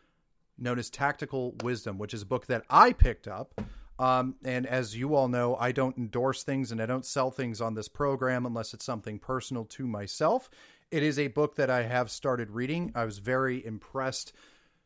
known 0.58 0.78
as 0.78 0.90
Tactical 0.90 1.54
Wisdom, 1.62 1.96
which 1.96 2.12
is 2.12 2.22
a 2.22 2.26
book 2.26 2.46
that 2.46 2.64
I 2.68 2.92
picked 2.92 3.28
up 3.28 3.60
um, 4.00 4.36
and 4.42 4.66
as 4.66 4.96
you 4.96 5.14
all 5.14 5.28
know, 5.28 5.56
I 5.56 5.72
don't 5.72 5.98
endorse 5.98 6.42
things 6.42 6.72
and 6.72 6.80
I 6.80 6.86
don't 6.86 7.04
sell 7.04 7.30
things 7.30 7.60
on 7.60 7.74
this 7.74 7.86
program 7.86 8.46
unless 8.46 8.72
it's 8.72 8.84
something 8.84 9.18
personal 9.18 9.66
to 9.66 9.86
myself. 9.86 10.48
It 10.90 11.02
is 11.02 11.18
a 11.18 11.28
book 11.28 11.56
that 11.56 11.68
I 11.68 11.82
have 11.82 12.10
started 12.10 12.50
reading. 12.50 12.92
I 12.94 13.04
was 13.04 13.18
very 13.18 13.64
impressed. 13.64 14.32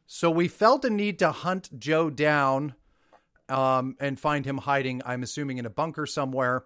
So 0.09 0.33
we 0.33 0.49
felt 0.49 0.85
a 0.85 0.91
need 0.91 1.21
to 1.21 1.31
hunt 1.31 1.79
Joe 1.79 2.11
down 2.11 2.75
um, 3.49 3.97
and 4.01 4.19
find 4.19 4.45
him 4.45 4.59
hiding, 4.59 5.01
I'm 5.07 5.23
assuming, 5.23 5.59
in 5.59 5.67
a 5.67 5.71
bunker 5.71 6.07
somewhere 6.07 6.65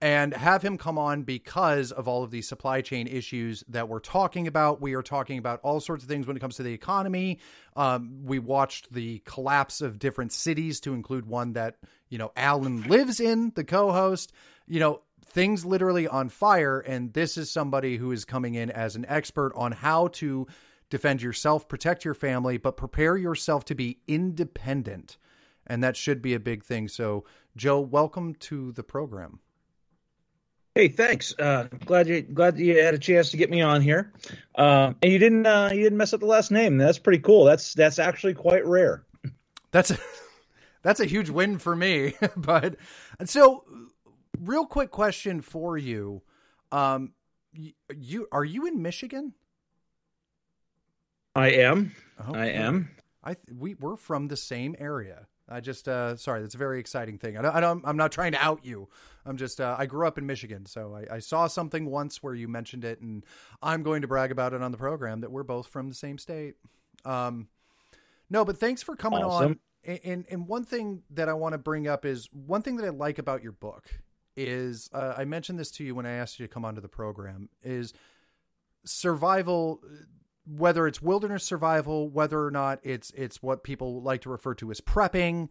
and 0.00 0.32
have 0.32 0.62
him 0.62 0.78
come 0.78 0.96
on 0.96 1.22
because 1.22 1.90
of 1.90 2.06
all 2.06 2.22
of 2.22 2.30
these 2.30 2.48
supply 2.48 2.80
chain 2.80 3.08
issues 3.08 3.64
that 3.68 3.88
we're 3.88 3.98
talking 3.98 4.46
about. 4.46 4.80
We 4.80 4.94
are 4.94 5.02
talking 5.02 5.38
about 5.38 5.60
all 5.62 5.80
sorts 5.80 6.04
of 6.04 6.08
things 6.08 6.26
when 6.26 6.36
it 6.36 6.40
comes 6.40 6.56
to 6.56 6.62
the 6.62 6.72
economy. 6.72 7.40
Um, 7.74 8.20
we 8.24 8.38
watched 8.38 8.92
the 8.92 9.20
collapse 9.24 9.80
of 9.80 9.98
different 9.98 10.32
cities 10.32 10.80
to 10.80 10.94
include 10.94 11.26
one 11.26 11.54
that, 11.54 11.78
you 12.08 12.18
know, 12.18 12.30
Alan 12.36 12.82
lives 12.84 13.18
in, 13.18 13.52
the 13.56 13.64
co 13.64 13.90
host, 13.90 14.32
you 14.68 14.78
know, 14.78 15.02
things 15.26 15.64
literally 15.64 16.06
on 16.06 16.28
fire. 16.28 16.78
And 16.78 17.12
this 17.12 17.36
is 17.36 17.50
somebody 17.50 17.96
who 17.96 18.12
is 18.12 18.24
coming 18.24 18.54
in 18.54 18.70
as 18.70 18.94
an 18.94 19.04
expert 19.08 19.52
on 19.56 19.72
how 19.72 20.08
to 20.08 20.46
defend 20.90 21.22
yourself, 21.22 21.68
protect 21.68 22.04
your 22.04 22.14
family, 22.14 22.56
but 22.56 22.76
prepare 22.76 23.16
yourself 23.16 23.64
to 23.66 23.74
be 23.74 23.98
independent. 24.06 25.18
And 25.66 25.82
that 25.82 25.96
should 25.96 26.22
be 26.22 26.34
a 26.34 26.40
big 26.40 26.64
thing. 26.64 26.88
So, 26.88 27.24
Joe, 27.56 27.80
welcome 27.80 28.34
to 28.36 28.72
the 28.72 28.84
program. 28.84 29.40
Hey, 30.74 30.88
thanks. 30.88 31.34
Uh, 31.38 31.68
glad 31.84 32.08
you 32.08 32.22
glad 32.22 32.58
you 32.58 32.82
had 32.82 32.94
a 32.94 32.98
chance 32.98 33.30
to 33.30 33.36
get 33.36 33.50
me 33.50 33.62
on 33.62 33.80
here, 33.80 34.12
um, 34.54 34.96
and 35.02 35.12
you 35.12 35.18
didn't 35.18 35.46
uh, 35.46 35.70
you 35.72 35.82
didn't 35.82 35.98
mess 35.98 36.12
up 36.12 36.20
the 36.20 36.26
last 36.26 36.50
name. 36.50 36.76
That's 36.78 36.98
pretty 36.98 37.18
cool. 37.20 37.44
That's 37.44 37.74
that's 37.74 37.98
actually 37.98 38.34
quite 38.34 38.64
rare. 38.66 39.04
That's 39.72 39.90
a 39.90 39.98
that's 40.82 41.00
a 41.00 41.04
huge 41.04 41.30
win 41.30 41.58
for 41.58 41.74
me. 41.74 42.14
but 42.36 42.76
and 43.18 43.28
so, 43.28 43.64
real 44.38 44.66
quick 44.66 44.90
question 44.90 45.40
for 45.40 45.76
you: 45.76 46.22
um, 46.70 47.12
you, 47.52 48.28
are 48.30 48.44
you 48.44 48.66
in 48.66 48.80
Michigan? 48.82 49.34
I 51.34 51.50
am. 51.50 51.94
I 52.20 52.48
am. 52.48 52.90
I 53.24 53.36
we 53.52 53.74
we're 53.74 53.96
from 53.96 54.28
the 54.28 54.36
same 54.36 54.76
area. 54.78 55.26
I 55.48 55.60
just 55.60 55.88
uh, 55.88 56.16
sorry, 56.16 56.42
that's 56.42 56.54
a 56.54 56.58
very 56.58 56.78
exciting 56.80 57.18
thing. 57.18 57.36
I 57.36 57.42
don't, 57.42 57.54
I 57.54 57.60
don't 57.60 57.82
I'm 57.86 57.96
not 57.96 58.12
trying 58.12 58.32
to 58.32 58.44
out 58.44 58.64
you. 58.64 58.88
I'm 59.24 59.36
just 59.36 59.60
uh, 59.60 59.76
I 59.78 59.86
grew 59.86 60.06
up 60.06 60.18
in 60.18 60.26
Michigan, 60.26 60.66
so 60.66 60.94
I, 60.94 61.16
I, 61.16 61.18
saw 61.18 61.46
something 61.46 61.86
once 61.86 62.22
where 62.22 62.34
you 62.34 62.48
mentioned 62.48 62.84
it, 62.84 63.00
and 63.00 63.24
I'm 63.62 63.82
going 63.82 64.02
to 64.02 64.08
brag 64.08 64.30
about 64.30 64.52
it 64.52 64.62
on 64.62 64.72
the 64.72 64.78
program 64.78 65.20
that 65.20 65.30
we're 65.30 65.42
both 65.42 65.66
from 65.66 65.88
the 65.88 65.94
same 65.94 66.18
state. 66.18 66.54
Um, 67.04 67.48
no, 68.30 68.44
but 68.44 68.58
thanks 68.58 68.82
for 68.82 68.96
coming 68.96 69.22
awesome. 69.22 69.50
on. 69.52 69.58
And, 69.84 70.00
and, 70.04 70.24
and 70.30 70.48
one 70.48 70.64
thing 70.64 71.02
that 71.10 71.28
I 71.28 71.34
want 71.34 71.52
to 71.52 71.58
bring 71.58 71.88
up 71.88 72.04
is 72.04 72.28
one 72.32 72.62
thing 72.62 72.76
that 72.76 72.86
I 72.86 72.90
like 72.90 73.18
about 73.18 73.42
your 73.42 73.52
book 73.52 73.88
is 74.36 74.88
uh, 74.92 75.14
I 75.16 75.24
mentioned 75.24 75.58
this 75.58 75.70
to 75.72 75.84
you 75.84 75.94
when 75.94 76.06
I 76.06 76.12
asked 76.12 76.38
you 76.38 76.46
to 76.46 76.52
come 76.52 76.64
onto 76.64 76.80
the 76.80 76.88
program 76.88 77.48
is 77.62 77.92
survival 78.84 79.80
whether 80.56 80.86
it's 80.86 81.02
wilderness 81.02 81.44
survival, 81.44 82.08
whether 82.08 82.44
or 82.44 82.50
not 82.50 82.80
it's 82.82 83.10
it's 83.10 83.42
what 83.42 83.64
people 83.64 84.02
like 84.02 84.22
to 84.22 84.30
refer 84.30 84.54
to 84.54 84.70
as 84.70 84.80
prepping, 84.80 85.48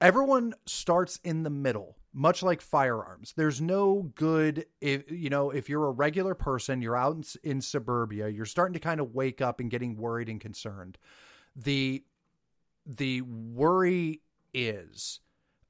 everyone 0.00 0.54
starts 0.66 1.20
in 1.22 1.42
the 1.44 1.50
middle, 1.50 1.96
much 2.12 2.42
like 2.42 2.60
firearms. 2.60 3.32
There's 3.36 3.60
no 3.60 4.10
good 4.14 4.66
if 4.80 5.10
you 5.10 5.30
know, 5.30 5.50
if 5.50 5.68
you're 5.68 5.86
a 5.86 5.92
regular 5.92 6.34
person, 6.34 6.82
you're 6.82 6.96
out 6.96 7.16
in, 7.16 7.50
in 7.50 7.60
suburbia, 7.60 8.28
you're 8.28 8.44
starting 8.44 8.74
to 8.74 8.80
kind 8.80 9.00
of 9.00 9.14
wake 9.14 9.40
up 9.40 9.60
and 9.60 9.70
getting 9.70 9.96
worried 9.96 10.28
and 10.28 10.40
concerned. 10.40 10.98
The 11.54 12.04
the 12.84 13.22
worry 13.22 14.22
is 14.52 15.20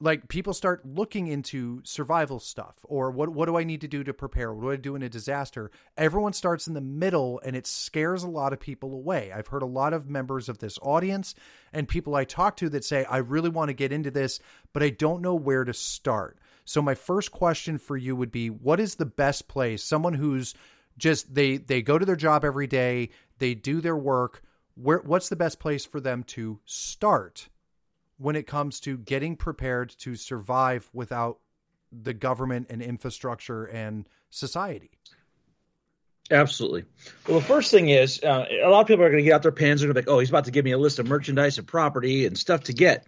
like 0.03 0.26
people 0.26 0.53
start 0.53 0.84
looking 0.84 1.28
into 1.28 1.80
survival 1.84 2.40
stuff 2.40 2.74
or 2.82 3.11
what 3.12 3.28
what 3.28 3.46
do 3.46 3.57
I 3.57 3.62
need 3.62 3.82
to 3.82 3.88
do 3.88 4.03
to 4.03 4.12
prepare? 4.12 4.53
What 4.53 4.62
do 4.62 4.70
I 4.72 4.76
do 4.76 4.96
in 4.96 5.03
a 5.03 5.09
disaster? 5.09 5.70
Everyone 5.96 6.32
starts 6.32 6.66
in 6.66 6.74
the 6.74 6.80
middle 6.80 7.40
and 7.44 7.55
it 7.55 7.68
scares 7.68 8.24
a 8.24 8.28
lot 8.28 8.53
of 8.53 8.59
people 8.59 8.92
away. 8.94 9.30
I've 9.32 9.46
heard 9.46 9.62
a 9.62 9.66
lot 9.66 9.92
of 9.92 10.11
members 10.11 10.48
of 10.48 10.59
this 10.59 10.78
audience 10.82 11.36
and 11.72 11.88
people 11.88 12.16
I 12.16 12.24
talk 12.24 12.57
to 12.57 12.68
that 12.70 12.84
say 12.84 13.05
I 13.05 13.18
really 13.18 13.48
want 13.48 13.68
to 13.68 13.74
get 13.74 13.92
into 13.92 14.11
this, 14.11 14.40
but 14.72 14.82
I 14.82 14.90
don't 14.90 15.22
know 15.22 15.36
where 15.36 15.64
to 15.64 15.72
start. 15.72 16.38
So 16.64 16.82
my 16.82 16.96
first 16.96 17.30
question 17.30 17.78
for 17.78 17.96
you 17.96 18.16
would 18.16 18.32
be 18.32 18.50
what 18.50 18.80
is 18.80 18.96
the 18.96 19.07
best 19.07 19.46
place 19.46 19.84
someone 19.84 20.14
who's 20.14 20.55
just 20.98 21.32
they 21.32 21.59
they 21.59 21.80
go 21.80 21.96
to 21.96 22.05
their 22.05 22.16
job 22.16 22.44
every 22.44 22.66
day, 22.66 23.11
they 23.38 23.55
do 23.55 23.80
their 23.80 23.96
work, 23.96 24.42
where 24.74 24.98
what's 24.98 25.28
the 25.28 25.36
best 25.36 25.61
place 25.61 25.84
for 25.84 26.00
them 26.00 26.24
to 26.24 26.59
start? 26.64 27.48
When 28.23 28.37
it 28.37 28.47
comes 28.47 28.79
to 28.81 28.97
getting 28.97 29.37
prepared 29.37 29.91
to 29.99 30.14
survive 30.14 30.89
without 30.93 31.39
the 31.91 32.14
government 32.14 32.68
and 32.70 32.81
infrastructure 32.81 33.64
and 33.64 34.09
society. 34.31 34.91
Absolutely. 36.31 36.85
Well, 37.29 37.41
the 37.41 37.45
first 37.45 37.70
thing 37.70 37.89
is 37.89 38.23
uh, 38.23 38.47
a 38.64 38.68
lot 38.68 38.81
of 38.81 38.87
people 38.87 39.05
are 39.05 39.11
going 39.11 39.23
to 39.23 39.25
get 39.25 39.35
out 39.35 39.43
their 39.43 39.53
pens 39.53 39.83
and 39.83 39.93
be 39.93 40.01
like, 40.01 40.09
"Oh, 40.09 40.20
he's 40.20 40.31
about 40.31 40.45
to 40.45 40.51
give 40.51 40.64
me 40.64 40.70
a 40.70 40.79
list 40.79 40.99
of 40.99 41.07
merchandise 41.07 41.59
and 41.59 41.66
property 41.66 42.25
and 42.27 42.39
stuff 42.39 42.64
to 42.64 42.73
get." 42.73 43.07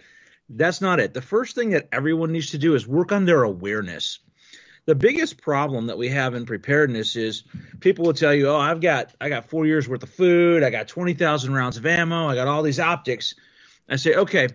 That's 0.51 0.81
not 0.81 1.01
it. 1.01 1.15
The 1.15 1.23
first 1.23 1.55
thing 1.55 1.71
that 1.71 1.89
everyone 1.93 2.33
needs 2.33 2.51
to 2.51 2.59
do 2.59 2.75
is 2.75 2.87
work 2.87 3.13
on 3.13 3.25
their 3.25 3.45
awareness. 3.45 4.19
The 4.85 4.95
biggest 4.95 5.41
problem 5.41 5.87
that 5.87 5.97
we 5.97 6.11
have 6.11 6.35
in 6.35 6.45
preparedness 6.45 7.17
is 7.17 7.45
people 7.81 8.05
will 8.05 8.13
tell 8.13 8.35
you, 8.35 8.49
"Oh, 8.49 8.57
I've 8.57 8.81
got 8.81 9.15
I 9.21 9.31
got 9.31 9.49
4 9.49 9.65
years 9.65 9.89
worth 9.89 10.03
of 10.03 10.11
food, 10.11 10.63
I 10.63 10.71
got 10.71 10.89
20,000 10.89 11.55
rounds 11.55 11.79
of 11.79 11.87
ammo, 11.87 12.29
I 12.29 12.35
got 12.35 12.49
all 12.49 12.63
these 12.63 12.81
optics." 12.81 13.35
I 13.89 13.97
say, 13.97 14.15
"Okay, 14.15 14.49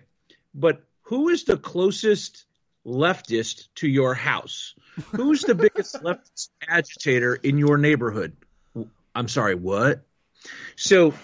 but 0.54 0.82
who 1.02 1.28
is 1.28 1.44
the 1.44 1.56
closest 1.56 2.44
leftist 2.86 3.68
to 3.76 3.88
your 3.88 4.14
house? 4.14 4.74
Who's 5.12 5.42
the 5.42 5.54
biggest 5.54 5.94
leftist 6.02 6.50
agitator 6.66 7.34
in 7.34 7.58
your 7.58 7.78
neighborhood? 7.78 8.36
I'm 9.14 9.28
sorry, 9.28 9.54
what? 9.54 10.02
So 10.76 11.14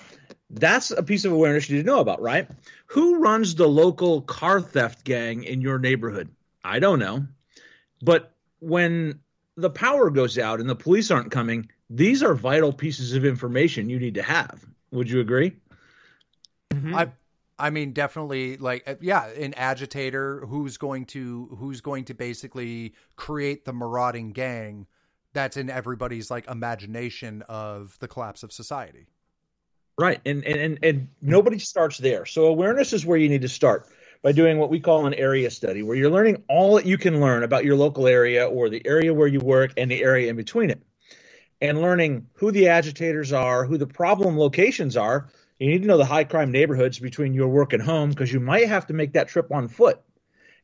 that's 0.51 0.91
a 0.91 1.03
piece 1.03 1.25
of 1.25 1.33
awareness 1.33 1.69
you 1.69 1.77
need 1.77 1.83
to 1.85 1.91
know 1.91 2.01
about, 2.01 2.21
right? 2.21 2.49
Who 2.87 3.19
runs 3.19 3.55
the 3.55 3.69
local 3.69 4.23
car 4.23 4.61
theft 4.61 5.05
gang 5.05 5.45
in 5.45 5.61
your 5.61 5.79
neighborhood? 5.79 6.31
I 6.65 6.79
don't 6.79 6.99
know. 6.99 7.27
But 8.03 8.35
when 8.61 9.21
the 9.57 9.71
power 9.71 10.11
goes 10.11 10.39
out 10.39 10.61
and 10.61 10.69
the 10.69 10.77
police 10.77 11.11
aren't 11.11 11.31
coming, 11.31 11.71
these 11.89 12.23
are 12.23 12.35
vital 12.35 12.73
pieces 12.73 13.15
of 13.15 13.25
information 13.25 13.89
you 13.89 13.99
need 13.99 14.15
to 14.15 14.23
have. 14.23 14.65
Would 14.91 15.09
you 15.11 15.21
agree? 15.21 15.57
Mm-hmm. 16.73 16.95
I 16.95 17.09
I 17.59 17.71
mean, 17.71 17.93
definitely, 17.93 18.59
like, 18.59 18.83
uh, 18.87 18.97
yeah, 19.01 19.29
an 19.29 19.55
agitator 19.55 20.45
who's 20.47 20.77
going 20.77 21.07
to 21.07 21.57
who's 21.59 21.81
going 21.81 22.05
to 22.07 22.15
basically 22.15 22.95
create 23.17 23.65
the 23.65 23.73
marauding 23.73 24.33
gang 24.33 24.87
that's 25.33 25.57
in 25.57 25.71
everybody's 25.71 26.31
like 26.31 26.49
imagination 26.49 27.43
of 27.49 27.97
the 28.01 28.09
collapse 28.09 28.43
of 28.43 28.53
society. 28.53 29.09
Right, 29.99 30.21
and 30.27 30.45
and 30.45 30.61
and, 30.61 30.79
and 30.83 31.09
nobody 31.23 31.59
starts 31.59 31.97
there. 31.97 32.27
So 32.27 32.47
awareness 32.47 32.93
is 32.93 33.07
where 33.07 33.17
you 33.17 33.29
need 33.31 33.43
to 33.43 33.49
start 33.49 33.87
by 34.23 34.33
doing 34.33 34.59
what 34.59 34.69
we 34.69 34.81
call 34.81 35.07
an 35.07 35.15
area 35.15 35.51
study, 35.51 35.83
where 35.83 35.97
you're 35.97 36.11
learning 36.11 36.43
all 36.49 36.75
that 36.75 36.85
you 36.85 36.99
can 36.99 37.21
learn 37.21 37.43
about 37.43 37.65
your 37.65 37.77
local 37.77 38.07
area 38.07 38.47
or 38.47 38.69
the 38.69 38.87
area 38.87 39.15
where 39.15 39.29
you 39.29 39.41
work 39.41 39.73
and 39.79 39.91
the 39.91 40.03
area 40.03 40.29
in 40.29 40.37
between 40.37 40.69
it, 40.69 40.83
and 41.63 41.81
learning 41.81 42.27
who 42.35 42.53
the 42.53 42.69
agitators 42.69 43.33
are, 43.33 43.65
who 43.65 43.79
the 43.79 43.87
problem 43.87 44.39
locations 44.39 44.97
are 44.99 45.29
you 45.59 45.69
need 45.69 45.83
to 45.83 45.89
know 45.89 45.99
the 45.99 46.05
high 46.05 46.25
crime 46.25 46.53
neighborhoods 46.53 46.99
between 46.99 47.35
your 47.35 47.49
work 47.49 47.73
and 47.73 47.83
home 47.83 48.11
because 48.11 48.33
you 48.33 48.41
might 48.41 48.69
have 48.69 48.87
to 48.89 48.93
make 48.93 49.15
that 49.15 49.29
trip 49.29 49.53
on 49.53 49.69
foot. 49.69 50.01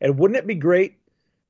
And 0.01 0.19
wouldn't 0.19 0.39
it 0.39 0.47
be 0.47 0.55
great 0.55 0.99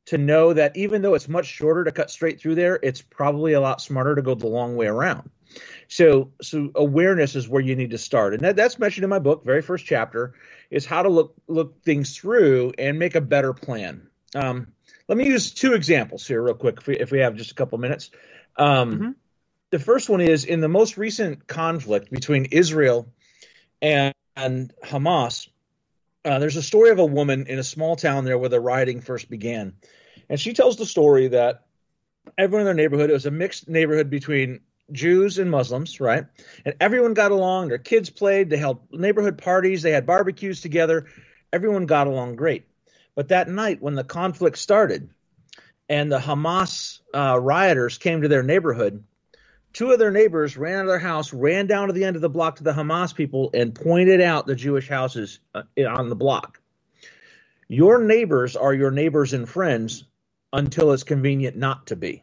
to 0.07 0.19
know 0.19 0.53
that 0.53 0.77
even 0.77 1.03
though 1.03 1.15
it's 1.15 1.29
much 1.29 1.47
shorter 1.47 1.85
to 1.85 1.93
cut 1.93 2.11
straight 2.11 2.41
through 2.41 2.57
there, 2.57 2.79
it's 2.83 3.03
probably 3.03 3.53
a 3.53 3.61
lot 3.61 3.81
smarter 3.81 4.15
to 4.15 4.23
go 4.23 4.35
the 4.35 4.47
long 4.47 4.77
way 4.77 4.87
around. 4.87 5.31
So, 5.89 6.33
so 6.41 6.71
awareness 6.75 7.37
is 7.37 7.49
where 7.49 7.63
you 7.63 7.77
need 7.77 7.91
to 7.91 7.99
start, 7.99 8.33
and 8.35 8.43
that, 8.43 8.57
that's 8.57 8.79
mentioned 8.79 9.05
in 9.05 9.11
my 9.11 9.19
book. 9.19 9.45
Very 9.45 9.61
first 9.61 9.85
chapter 9.85 10.35
is 10.71 10.87
how 10.87 11.03
to 11.03 11.11
look 11.11 11.35
look 11.47 11.83
things 11.83 12.17
through 12.17 12.73
and 12.79 12.99
make 12.99 13.15
a 13.15 13.21
better 13.21 13.53
plan. 13.53 14.09
Um, 14.35 14.69
let 15.09 15.19
me 15.19 15.27
use 15.27 15.53
two 15.53 15.75
examples 15.75 16.27
here, 16.27 16.41
real 16.43 16.55
quick, 16.55 16.79
if 16.79 16.87
we, 16.87 16.99
if 16.99 17.11
we 17.11 17.19
have 17.19 17.37
just 17.37 17.51
a 17.51 17.55
couple 17.55 17.77
minutes. 17.77 18.11
Um, 18.57 18.93
mm-hmm. 18.93 19.11
The 19.71 19.79
first 19.79 20.09
one 20.09 20.23
is 20.23 20.47
in 20.47 20.61
the 20.61 20.69
most 20.69 20.97
recent 20.97 21.47
conflict 21.47 22.11
between 22.11 22.47
Israel 22.47 23.13
and, 23.83 24.15
and 24.37 24.73
Hamas. 24.83 25.49
Uh, 26.25 26.39
there's 26.39 26.57
a 26.57 26.63
story 26.63 26.91
of 26.91 27.01
a 27.01 27.05
woman 27.05 27.47
in 27.49 27.59
a 27.59 27.65
small 27.65 27.97
town 27.97 28.25
there 28.25 28.39
where 28.39 28.49
the 28.49 28.61
rioting 28.61 29.01
first 29.01 29.29
began, 29.29 29.75
and 30.29 30.39
she 30.41 30.53
tells 30.53 30.77
the 30.77 30.87
story 30.87 31.29
that 31.29 31.65
everyone 32.39 32.61
in 32.61 32.67
their 32.67 32.75
neighborhood 32.75 33.11
it 33.11 33.15
was 33.15 33.27
a 33.27 33.31
mixed 33.31 33.69
neighborhood 33.69 34.09
between 34.09 34.61
Jews 34.93 35.39
and 35.39 35.51
Muslims, 35.51 36.01
right? 36.01 36.25
And 36.65 36.75
everyone 36.81 37.15
got 37.15 37.33
along. 37.33 37.69
Their 37.69 37.79
kids 37.79 38.11
played. 38.11 38.51
They 38.51 38.57
held 38.57 38.81
neighborhood 38.93 39.39
parties. 39.39 39.83
They 39.83 39.91
had 39.91 40.07
barbecues 40.07 40.61
together. 40.61 41.07
Everyone 41.53 41.87
got 41.87 42.07
along 42.07 42.37
great. 42.37 42.67
But 43.15 43.29
that 43.29 43.49
night, 43.49 43.83
when 43.83 43.95
the 43.95 44.05
conflict 44.05 44.59
started, 44.59 45.11
and 45.89 46.11
the 46.11 46.19
Hamas 46.19 47.01
uh, 47.13 47.39
rioters 47.39 47.99
came 47.99 48.23
to 48.23 48.29
their 48.29 48.43
neighborhood, 48.43 49.05
two 49.73 49.91
of 49.91 49.99
their 49.99 50.11
neighbors 50.11 50.57
ran 50.57 50.77
out 50.77 50.83
of 50.83 50.87
their 50.89 50.99
house, 50.99 51.33
ran 51.33 51.67
down 51.67 51.89
to 51.89 51.93
the 51.93 52.05
end 52.05 52.17
of 52.17 52.23
the 52.23 52.29
block 52.29 52.57
to 52.57 52.65
the 52.65 52.73
Hamas 52.73 53.15
people, 53.15 53.51
and 53.55 53.75
pointed 53.75 54.21
out 54.21 54.47
the 54.47 54.55
Jewish 54.55 54.89
houses 54.89 55.41
uh, 55.55 55.63
on 55.87 56.09
the 56.09 56.17
block. 56.17 56.61
Your 57.69 58.03
neighbors 58.03 58.57
are 58.57 58.75
your 58.75 58.91
neighbors 58.91 59.33
and 59.33 59.49
friends 59.49 60.05
until 60.53 60.93
it's 60.93 61.05
convenient 61.05 61.57
not 61.57 61.87
to 61.87 61.97
be. 61.97 62.23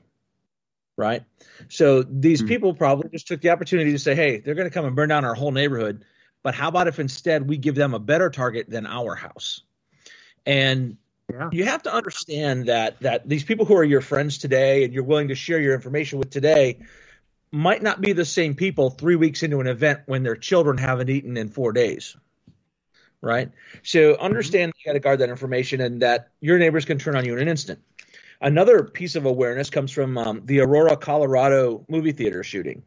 Right? 0.95 1.24
So 1.70 2.04
these 2.04 2.39
mm-hmm. 2.39 2.50
people 2.50 2.74
probably 2.74 3.10
just 3.10 3.28
took 3.28 3.41
the 3.41 3.50
opportunity 3.50 3.91
to 3.93 4.00
say, 4.00 4.16
hey, 4.16 4.39
they're 4.39 4.56
going 4.56 4.68
to 4.68 4.74
come 4.74 4.86
and 4.86 4.95
burn 4.95 5.10
down 5.10 5.24
our 5.26 5.34
whole 5.34 5.52
neighborhood. 5.52 6.04
But 6.43 6.56
how 6.56 6.68
about 6.68 6.88
if 6.88 7.00
instead 7.00 7.47
we 7.47 7.58
give 7.58 7.76
them 7.76 7.93
a 7.93 8.00
better 8.00 8.30
target 8.30 8.70
than 8.70 8.86
our 8.86 9.16
house? 9.16 9.62
And 10.45 10.97
yeah. 11.32 11.50
you 11.52 11.66
have 11.66 11.84
to 11.84 11.93
understand 11.93 12.68
that 12.68 13.00
that 13.02 13.28
these 13.28 13.43
people 13.43 13.66
who 13.66 13.76
are 13.76 13.84
your 13.84 14.02
friends 14.02 14.38
today 14.38 14.84
and 14.84 14.93
you're 14.93 15.04
willing 15.04 15.30
to 15.30 15.36
share 15.36 15.60
your 15.60 15.74
information 15.74 16.20
with 16.20 16.30
today 16.30 16.80
might 17.52 17.82
not 17.82 18.02
be 18.02 18.14
the 18.14 18.26
same 18.26 18.56
people 18.56 18.89
three 18.89 19.16
weeks 19.16 19.43
into 19.43 19.60
an 19.60 19.68
event 19.68 20.02
when 20.06 20.24
their 20.24 20.36
children 20.36 20.78
haven't 20.78 21.10
eaten 21.10 21.38
in 21.38 21.50
four 21.50 21.72
days. 21.72 22.16
Right? 23.22 23.52
So 23.84 24.16
understand 24.16 24.72
you 24.78 24.89
got 24.89 24.93
to 24.93 25.00
guard 25.00 25.20
that 25.20 25.30
information 25.30 25.82
and 25.82 26.02
that 26.02 26.30
your 26.39 26.58
neighbors 26.58 26.86
can 26.86 27.00
turn 27.00 27.16
on 27.16 27.26
you 27.26 27.34
in 27.34 27.39
an 27.39 27.47
instant. 27.47 27.80
Another 28.41 28.84
piece 28.84 29.16
of 29.16 29.26
awareness 29.26 29.70
comes 29.70 29.91
from 29.91 30.18
um, 30.18 30.41
the 30.45 30.62
Aurora, 30.62 30.95
Colorado 30.95 31.86
movie 31.89 32.14
theater 32.14 32.43
shooting. 32.43 32.84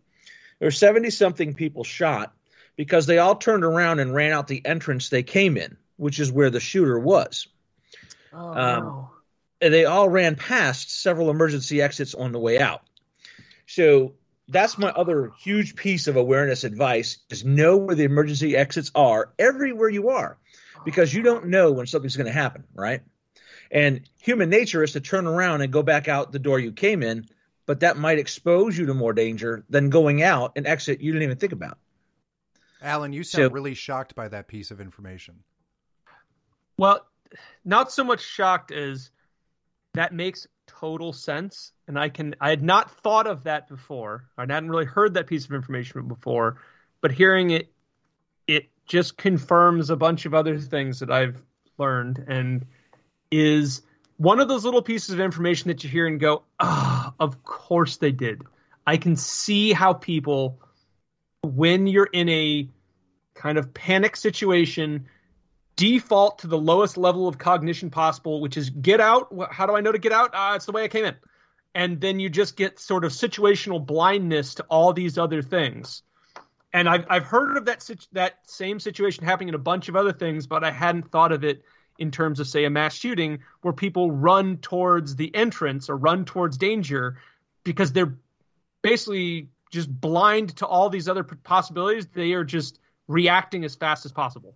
There 0.59 0.69
were 0.69 0.71
70 0.71 1.11
something 1.11 1.55
people 1.55 1.85
shot 1.85 2.35
because 2.77 3.05
they 3.05 3.19
all 3.19 3.37
turned 3.37 3.65
around 3.65 3.99
and 3.99 4.15
ran 4.15 4.33
out 4.33 4.47
the 4.47 4.65
entrance 4.65 5.11
they 5.11 5.23
came 5.23 5.59
in, 5.59 5.77
which 5.97 6.19
is 6.21 6.33
where 6.33 6.49
the 6.49 6.61
shooter 6.61 6.99
was. 6.99 7.49
Oh, 8.33 8.49
um, 8.49 8.85
no. 8.85 9.11
They 9.61 9.85
all 9.85 10.09
ran 10.09 10.37
past 10.37 11.03
several 11.03 11.31
emergency 11.31 11.83
exits 11.83 12.15
on 12.15 12.33
the 12.33 12.39
way 12.39 12.59
out. 12.59 12.83
So 13.67 14.15
that's 14.53 14.79
my 14.79 14.91
other 14.91 15.33
huge 15.39 15.75
piece 15.75 16.07
of 16.07 16.17
awareness 16.17 16.65
advice 16.65 17.19
is 17.31 17.45
know 17.45 17.77
where 17.77 17.95
the 17.95 18.05
emergency 18.05 18.57
exits 18.57 18.91
are 18.95 19.33
everywhere 19.39 19.89
you 19.89 20.11
are 20.11 20.39
because 20.85 21.13
you 21.13 21.23
don't 21.23 21.47
know 21.47 21.73
when 21.73 21.87
something's 21.87 22.17
going 22.17 22.27
to 22.27 22.33
happen 22.33 22.65
right? 22.75 23.03
And 23.71 24.03
human 24.21 24.51
nature 24.51 24.83
is 24.83 24.93
to 24.93 25.01
turn 25.01 25.27
around 25.27 25.63
and 25.63 25.73
go 25.73 25.83
back 25.83 26.07
out 26.07 26.31
the 26.31 26.39
door 26.39 26.59
you 26.59 26.73
came 26.73 27.03
in 27.03 27.27
but 27.65 27.81
that 27.81 27.97
might 27.97 28.19
expose 28.19 28.77
you 28.77 28.87
to 28.87 28.95
more 28.95 29.13
danger 29.13 29.65
than 29.71 29.89
going 29.89 30.23
out 30.23 30.53
and 30.57 30.67
exit 30.67 31.01
you 31.01 31.13
didn't 31.13 31.23
even 31.23 31.39
think 31.39 31.53
about. 31.53 31.79
Alan 32.83 33.13
you 33.13 33.25
sound 33.25 33.51
so, 33.51 33.55
really 33.55 33.75
shocked 33.75 34.15
by 34.15 34.29
that 34.29 34.49
piece 34.49 34.71
of 34.71 34.81
information. 34.81 35.37
Well 36.77 37.07
not 37.65 37.91
so 37.91 38.05
much 38.05 38.21
shocked 38.21 38.73
as 38.73 39.11
that 39.95 40.13
makes 40.13 40.47
total 40.67 41.13
sense 41.13 41.73
and 41.93 41.99
I 41.99 42.09
can 42.09 42.35
I 42.41 42.49
had 42.49 42.63
not 42.63 42.91
thought 43.03 43.27
of 43.27 43.45
that 43.45 43.69
before. 43.69 44.25
I 44.39 44.43
hadn't 44.43 44.71
really 44.71 44.87
heard 44.87 45.13
that 45.15 45.27
piece 45.27 45.45
of 45.45 45.53
information 45.53 46.09
before, 46.09 46.57
but 47.03 47.13
hearing 47.13 47.51
it 47.51 47.71
it 48.47 48.71
just 48.87 49.19
confirms 49.19 49.91
a 49.91 49.97
bunch 49.97 50.25
of 50.25 50.33
other 50.33 50.59
things 50.59 51.01
that 51.01 51.11
I've 51.11 51.37
learned 51.77 52.25
and 52.29 52.65
is 53.31 53.83
one 54.17 54.41
of 54.41 54.49
those 54.49 54.65
little 54.65 54.81
pieces 54.81 55.11
of 55.11 55.21
information 55.21 55.69
that 55.69 55.85
you 55.85 55.91
hear 55.91 56.07
and 56.07 56.19
go, 56.19 56.45
"Ah, 56.59 57.13
oh, 57.13 57.25
of 57.25 57.45
course 57.45 57.99
they 57.99 58.11
did. 58.11 58.43
I 58.87 58.97
can 58.97 59.15
see 59.15 59.75
how 59.75 59.93
people, 59.93 60.61
when 61.43 61.87
you're 61.87 62.09
in 62.11 62.31
a 62.31 62.71
kind 63.35 63.59
of 63.59 63.75
panic 63.75 64.17
situation, 64.17 65.09
default 65.77 66.39
to 66.39 66.47
the 66.47 66.59
lowest 66.59 66.97
level 66.97 67.29
of 67.29 67.37
cognition 67.37 67.91
possible, 67.91 68.41
which 68.41 68.57
is 68.57 68.71
get 68.71 68.99
out. 68.99 69.29
How 69.51 69.67
do 69.67 69.77
I 69.77 69.83
know 69.83 69.93
to 69.93 69.99
get 69.99 70.13
out? 70.13 70.31
Uh, 70.33 70.55
it's 70.57 70.65
the 70.65 70.73
way 70.73 70.85
I 70.85 70.89
came 70.89 71.05
in. 71.05 71.17
And 71.75 72.01
then 72.01 72.21
you 72.21 72.29
just 72.29 72.57
get 72.57 72.79
sort 72.79 73.05
of 73.05 73.13
situational 73.13 73.85
blindness 73.85 74.57
to 74.57 74.65
all 74.65 74.93
these 74.93 75.17
other 75.17 75.43
things. 75.43 76.03
And 76.73 76.89
I've, 76.89 77.07
I've 77.09 77.25
heard 77.25 77.57
of 77.57 77.65
that, 77.67 77.89
that 78.13 78.39
same 78.47 78.81
situation 78.81 79.25
happening 79.25 79.49
in 79.49 79.55
a 79.55 79.59
bunch 79.59 79.89
of 79.89 79.97
other 79.97 80.13
things, 80.13 80.47
but 80.47 80.65
I 80.65 80.71
hadn't 80.71 81.11
thought 81.11 81.33
of 81.33 81.45
it 81.45 81.63
in 81.99 82.11
terms 82.11 82.41
of, 82.41 82.47
say, 82.47 82.65
a 82.65 82.71
mass 82.71 82.95
shooting 82.95 83.41
where 83.61 83.75
people 83.75 84.11
run 84.11 84.57
towards 84.59 85.17
the 85.17 85.35
entrance 85.35 85.89
or 85.89 85.97
run 85.97 86.25
towards 86.25 86.57
danger 86.57 87.19
because 87.65 87.93
they're 87.93 88.17
basically 88.83 89.49
just 89.71 89.89
blind 89.89 90.57
to 90.57 90.67
all 90.67 90.89
these 90.91 91.09
other 91.09 91.25
possibilities. 91.25 92.07
They 92.07 92.33
are 92.33 92.45
just 92.45 92.79
reacting 93.07 93.65
as 93.65 93.75
fast 93.75 94.05
as 94.07 94.13
possible. 94.13 94.55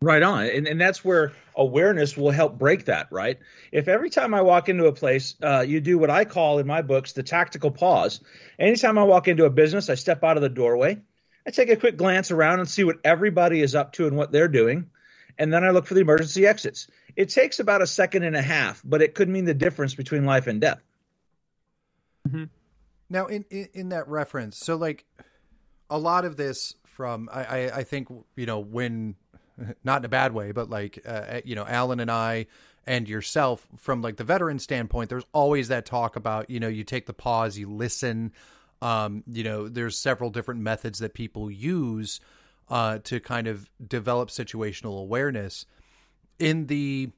Right 0.00 0.22
on. 0.22 0.44
And, 0.46 0.68
and 0.68 0.80
that's 0.80 1.04
where 1.04 1.32
awareness 1.56 2.16
will 2.16 2.30
help 2.30 2.56
break 2.56 2.84
that, 2.84 3.08
right? 3.10 3.38
If 3.72 3.88
every 3.88 4.10
time 4.10 4.32
I 4.32 4.42
walk 4.42 4.68
into 4.68 4.86
a 4.86 4.92
place, 4.92 5.34
uh, 5.42 5.64
you 5.66 5.80
do 5.80 5.98
what 5.98 6.08
I 6.08 6.24
call 6.24 6.60
in 6.60 6.66
my 6.68 6.82
books 6.82 7.12
the 7.12 7.24
tactical 7.24 7.72
pause. 7.72 8.20
Anytime 8.58 8.96
I 8.96 9.02
walk 9.02 9.26
into 9.26 9.44
a 9.44 9.50
business, 9.50 9.90
I 9.90 9.96
step 9.96 10.22
out 10.22 10.36
of 10.36 10.42
the 10.42 10.48
doorway, 10.48 11.00
I 11.46 11.50
take 11.50 11.70
a 11.70 11.76
quick 11.76 11.96
glance 11.96 12.30
around 12.30 12.60
and 12.60 12.68
see 12.68 12.84
what 12.84 12.98
everybody 13.04 13.62
is 13.62 13.74
up 13.74 13.94
to 13.94 14.06
and 14.06 14.16
what 14.16 14.30
they're 14.30 14.48
doing. 14.48 14.90
And 15.38 15.52
then 15.52 15.64
I 15.64 15.70
look 15.70 15.86
for 15.86 15.94
the 15.94 16.00
emergency 16.00 16.46
exits. 16.46 16.88
It 17.16 17.30
takes 17.30 17.58
about 17.58 17.80
a 17.80 17.86
second 17.86 18.24
and 18.24 18.36
a 18.36 18.42
half, 18.42 18.82
but 18.84 19.02
it 19.02 19.14
could 19.14 19.28
mean 19.28 19.46
the 19.46 19.54
difference 19.54 19.94
between 19.94 20.24
life 20.26 20.46
and 20.46 20.60
death. 20.60 20.82
Mm-hmm. 22.28 22.44
Now, 23.08 23.26
in, 23.26 23.44
in, 23.50 23.68
in 23.72 23.88
that 23.88 24.08
reference, 24.08 24.58
so 24.58 24.76
like 24.76 25.06
a 25.88 25.98
lot 25.98 26.24
of 26.24 26.36
this 26.36 26.74
from 26.84 27.30
I, 27.32 27.44
I, 27.44 27.76
I 27.76 27.82
think 27.84 28.08
you 28.36 28.44
know 28.44 28.58
when 28.58 29.14
not 29.84 30.00
in 30.00 30.04
a 30.04 30.08
bad 30.08 30.32
way, 30.32 30.52
but 30.52 30.70
like 30.70 31.00
uh, 31.06 31.40
you 31.44 31.54
know, 31.54 31.66
Alan 31.66 32.00
and 32.00 32.10
I 32.10 32.46
and 32.86 33.08
yourself 33.08 33.66
from 33.76 34.00
like 34.02 34.16
the 34.16 34.24
veteran 34.24 34.58
standpoint, 34.58 35.10
there's 35.10 35.26
always 35.32 35.68
that 35.68 35.86
talk 35.86 36.16
about 36.16 36.50
you 36.50 36.60
know 36.60 36.68
you 36.68 36.84
take 36.84 37.06
the 37.06 37.12
pause, 37.12 37.58
you 37.58 37.70
listen. 37.70 38.32
Um, 38.80 39.24
you 39.26 39.42
know, 39.42 39.68
there's 39.68 39.98
several 39.98 40.30
different 40.30 40.60
methods 40.60 41.00
that 41.00 41.12
people 41.12 41.50
use 41.50 42.20
uh, 42.68 42.98
to 43.04 43.18
kind 43.18 43.46
of 43.46 43.68
develop 43.86 44.28
situational 44.28 45.00
awareness. 45.00 45.66
In 46.38 46.66
the 46.66 47.10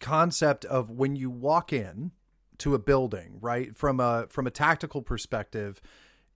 concept 0.00 0.64
of 0.64 0.90
when 0.90 1.16
you 1.16 1.28
walk 1.28 1.72
in 1.72 2.12
to 2.58 2.74
a 2.74 2.78
building, 2.78 3.38
right, 3.40 3.76
from 3.76 4.00
a 4.00 4.26
from 4.30 4.46
a 4.46 4.50
tactical 4.50 5.02
perspective, 5.02 5.80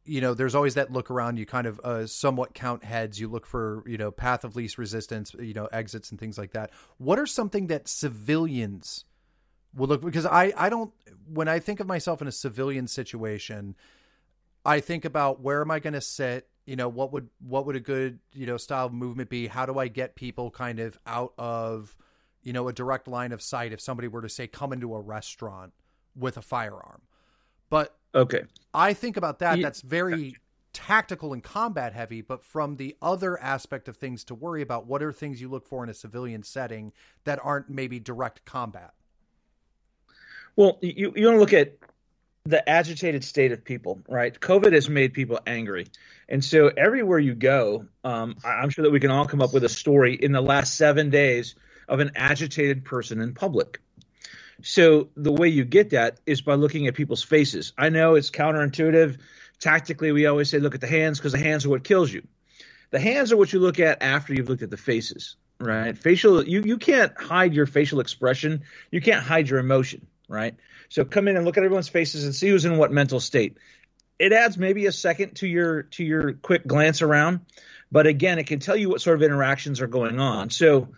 you 0.04 0.20
know, 0.20 0.34
there's 0.34 0.54
always 0.54 0.74
that 0.74 0.92
look 0.92 1.10
around. 1.10 1.38
You 1.38 1.46
kind 1.46 1.66
of 1.66 1.80
uh, 1.80 2.06
somewhat 2.06 2.54
count 2.54 2.84
heads. 2.84 3.18
You 3.18 3.28
look 3.28 3.46
for, 3.46 3.82
you 3.86 3.96
know, 3.96 4.10
path 4.10 4.44
of 4.44 4.54
least 4.54 4.76
resistance, 4.76 5.34
you 5.38 5.54
know, 5.54 5.66
exits 5.66 6.10
and 6.10 6.20
things 6.20 6.36
like 6.36 6.52
that. 6.52 6.70
What 6.98 7.18
are 7.18 7.26
something 7.26 7.68
that 7.68 7.88
civilians 7.88 9.04
will 9.74 9.88
look? 9.88 10.02
Because 10.02 10.26
I, 10.26 10.52
I 10.56 10.68
don't. 10.68 10.92
When 11.26 11.48
I 11.48 11.58
think 11.58 11.80
of 11.80 11.86
myself 11.86 12.20
in 12.20 12.28
a 12.28 12.32
civilian 12.32 12.86
situation, 12.86 13.76
I 14.64 14.80
think 14.80 15.04
about 15.04 15.40
where 15.40 15.62
am 15.62 15.70
I 15.70 15.78
going 15.78 15.94
to 15.94 16.00
sit. 16.00 16.48
You 16.66 16.76
know, 16.76 16.88
what 16.88 17.12
would 17.12 17.28
what 17.40 17.66
would 17.66 17.76
a 17.76 17.80
good 17.80 18.18
you 18.32 18.46
know 18.46 18.56
style 18.56 18.86
of 18.86 18.92
movement 18.92 19.30
be? 19.30 19.46
How 19.46 19.64
do 19.66 19.78
I 19.78 19.88
get 19.88 20.16
people 20.16 20.50
kind 20.50 20.80
of 20.80 20.98
out 21.06 21.32
of 21.38 21.96
you 22.42 22.52
know 22.52 22.68
a 22.68 22.72
direct 22.72 23.08
line 23.08 23.32
of 23.32 23.40
sight 23.40 23.72
if 23.72 23.80
somebody 23.80 24.08
were 24.08 24.22
to 24.22 24.28
say 24.28 24.46
come 24.46 24.72
into 24.72 24.94
a 24.94 25.00
restaurant 25.00 25.72
with 26.14 26.36
a 26.36 26.42
firearm? 26.42 27.02
But 27.70 27.96
Okay. 28.14 28.42
I 28.72 28.92
think 28.92 29.16
about 29.16 29.40
that. 29.40 29.60
That's 29.60 29.80
very 29.80 30.36
tactical 30.72 31.32
and 31.32 31.42
combat 31.42 31.92
heavy, 31.92 32.20
but 32.20 32.44
from 32.44 32.76
the 32.76 32.96
other 33.00 33.40
aspect 33.40 33.88
of 33.88 33.96
things 33.96 34.24
to 34.24 34.34
worry 34.34 34.62
about, 34.62 34.86
what 34.86 35.02
are 35.02 35.12
things 35.12 35.40
you 35.40 35.48
look 35.48 35.66
for 35.66 35.82
in 35.84 35.88
a 35.88 35.94
civilian 35.94 36.42
setting 36.42 36.92
that 37.24 37.38
aren't 37.42 37.70
maybe 37.70 37.98
direct 38.00 38.44
combat? 38.44 38.92
Well, 40.56 40.78
you, 40.82 41.12
you 41.16 41.26
want 41.26 41.36
to 41.36 41.40
look 41.40 41.52
at 41.52 41.76
the 42.44 42.68
agitated 42.68 43.24
state 43.24 43.52
of 43.52 43.64
people, 43.64 44.02
right? 44.08 44.38
COVID 44.38 44.72
has 44.72 44.88
made 44.88 45.14
people 45.14 45.40
angry. 45.46 45.86
And 46.28 46.44
so 46.44 46.70
everywhere 46.76 47.18
you 47.18 47.34
go, 47.34 47.86
um, 48.04 48.36
I'm 48.44 48.68
sure 48.68 48.82
that 48.82 48.90
we 48.90 49.00
can 49.00 49.10
all 49.10 49.26
come 49.26 49.40
up 49.40 49.54
with 49.54 49.64
a 49.64 49.68
story 49.68 50.14
in 50.14 50.32
the 50.32 50.42
last 50.42 50.76
seven 50.76 51.10
days 51.10 51.54
of 51.88 52.00
an 52.00 52.12
agitated 52.16 52.84
person 52.84 53.20
in 53.20 53.34
public. 53.34 53.80
So 54.62 55.08
the 55.16 55.32
way 55.32 55.48
you 55.48 55.64
get 55.64 55.90
that 55.90 56.20
is 56.26 56.42
by 56.42 56.54
looking 56.54 56.86
at 56.86 56.94
people's 56.94 57.22
faces. 57.22 57.72
I 57.76 57.88
know 57.88 58.14
it's 58.14 58.30
counterintuitive. 58.30 59.18
Tactically, 59.60 60.12
we 60.12 60.26
always 60.26 60.50
say 60.50 60.58
look 60.58 60.74
at 60.74 60.80
the 60.80 60.86
hands 60.86 61.18
because 61.18 61.32
the 61.32 61.38
hands 61.38 61.64
are 61.64 61.70
what 61.70 61.84
kills 61.84 62.12
you. 62.12 62.26
The 62.90 63.00
hands 63.00 63.32
are 63.32 63.36
what 63.36 63.52
you 63.52 63.58
look 63.58 63.80
at 63.80 64.02
after 64.02 64.34
you've 64.34 64.48
looked 64.48 64.62
at 64.62 64.70
the 64.70 64.76
faces, 64.76 65.36
right? 65.58 65.96
Facial, 65.96 66.46
you 66.46 66.62
you 66.62 66.78
can't 66.78 67.12
hide 67.20 67.54
your 67.54 67.66
facial 67.66 68.00
expression. 68.00 68.62
You 68.90 69.00
can't 69.00 69.24
hide 69.24 69.48
your 69.48 69.58
emotion, 69.58 70.06
right? 70.28 70.54
So 70.88 71.04
come 71.04 71.26
in 71.26 71.36
and 71.36 71.44
look 71.44 71.56
at 71.56 71.64
everyone's 71.64 71.88
faces 71.88 72.24
and 72.24 72.34
see 72.34 72.48
who's 72.48 72.64
in 72.64 72.76
what 72.76 72.92
mental 72.92 73.20
state. 73.20 73.56
It 74.18 74.32
adds 74.32 74.56
maybe 74.56 74.86
a 74.86 74.92
second 74.92 75.36
to 75.36 75.46
your 75.48 75.82
to 75.82 76.04
your 76.04 76.34
quick 76.34 76.66
glance 76.66 77.02
around, 77.02 77.40
but 77.90 78.06
again, 78.06 78.38
it 78.38 78.46
can 78.46 78.60
tell 78.60 78.76
you 78.76 78.88
what 78.88 79.00
sort 79.00 79.16
of 79.16 79.22
interactions 79.22 79.80
are 79.80 79.88
going 79.88 80.20
on. 80.20 80.50
So 80.50 80.88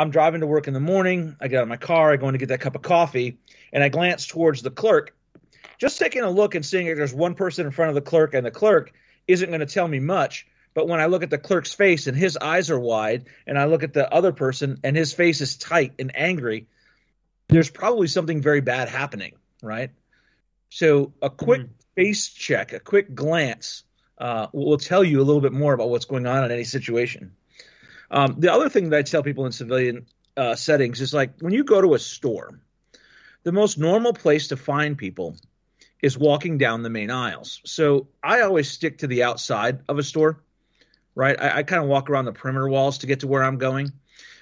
I'm 0.00 0.08
driving 0.08 0.40
to 0.40 0.46
work 0.46 0.66
in 0.66 0.72
the 0.72 0.80
morning. 0.80 1.36
I 1.42 1.48
get 1.48 1.58
out 1.58 1.64
of 1.64 1.68
my 1.68 1.76
car. 1.76 2.10
I 2.10 2.16
go 2.16 2.26
in 2.28 2.32
to 2.32 2.38
get 2.38 2.48
that 2.48 2.60
cup 2.60 2.74
of 2.74 2.80
coffee, 2.80 3.36
and 3.70 3.84
I 3.84 3.90
glance 3.90 4.26
towards 4.26 4.62
the 4.62 4.70
clerk. 4.70 5.14
Just 5.76 5.98
taking 5.98 6.22
a 6.22 6.30
look 6.30 6.54
and 6.54 6.64
seeing 6.64 6.86
if 6.86 6.96
there's 6.96 7.12
one 7.12 7.34
person 7.34 7.66
in 7.66 7.72
front 7.72 7.90
of 7.90 7.94
the 7.94 8.00
clerk, 8.00 8.32
and 8.32 8.46
the 8.46 8.50
clerk 8.50 8.94
isn't 9.28 9.50
going 9.50 9.60
to 9.60 9.66
tell 9.66 9.86
me 9.86 10.00
much. 10.00 10.46
But 10.72 10.88
when 10.88 11.00
I 11.00 11.06
look 11.06 11.22
at 11.22 11.28
the 11.28 11.36
clerk's 11.36 11.74
face 11.74 12.06
and 12.06 12.16
his 12.16 12.38
eyes 12.38 12.70
are 12.70 12.80
wide, 12.80 13.26
and 13.46 13.58
I 13.58 13.66
look 13.66 13.82
at 13.82 13.92
the 13.92 14.10
other 14.10 14.32
person 14.32 14.78
and 14.82 14.96
his 14.96 15.12
face 15.12 15.42
is 15.42 15.58
tight 15.58 15.92
and 15.98 16.16
angry, 16.16 16.66
there's 17.48 17.68
probably 17.68 18.06
something 18.06 18.40
very 18.40 18.62
bad 18.62 18.88
happening, 18.88 19.34
right? 19.62 19.90
So 20.70 21.12
a 21.20 21.28
quick 21.28 21.60
mm-hmm. 21.60 21.72
face 21.94 22.28
check, 22.28 22.72
a 22.72 22.80
quick 22.80 23.14
glance 23.14 23.84
uh, 24.16 24.46
will 24.54 24.78
tell 24.78 25.04
you 25.04 25.20
a 25.20 25.24
little 25.24 25.42
bit 25.42 25.52
more 25.52 25.74
about 25.74 25.90
what's 25.90 26.06
going 26.06 26.26
on 26.26 26.42
in 26.44 26.50
any 26.50 26.64
situation. 26.64 27.32
Um, 28.10 28.36
the 28.38 28.52
other 28.52 28.68
thing 28.68 28.90
that 28.90 28.98
I 28.98 29.02
tell 29.02 29.22
people 29.22 29.46
in 29.46 29.52
civilian 29.52 30.06
uh, 30.36 30.56
settings 30.56 31.00
is 31.00 31.14
like 31.14 31.40
when 31.40 31.52
you 31.52 31.64
go 31.64 31.80
to 31.80 31.94
a 31.94 31.98
store, 31.98 32.60
the 33.42 33.52
most 33.52 33.78
normal 33.78 34.12
place 34.12 34.48
to 34.48 34.56
find 34.56 34.98
people 34.98 35.36
is 36.02 36.18
walking 36.18 36.58
down 36.58 36.82
the 36.82 36.90
main 36.90 37.10
aisles. 37.10 37.60
So 37.64 38.08
I 38.22 38.40
always 38.40 38.70
stick 38.70 38.98
to 38.98 39.06
the 39.06 39.22
outside 39.22 39.80
of 39.88 39.98
a 39.98 40.02
store, 40.02 40.42
right? 41.14 41.40
I, 41.40 41.58
I 41.58 41.62
kind 41.62 41.82
of 41.82 41.88
walk 41.88 42.10
around 42.10 42.24
the 42.24 42.32
perimeter 42.32 42.68
walls 42.68 42.98
to 42.98 43.06
get 43.06 43.20
to 43.20 43.28
where 43.28 43.44
I'm 43.44 43.58
going 43.58 43.92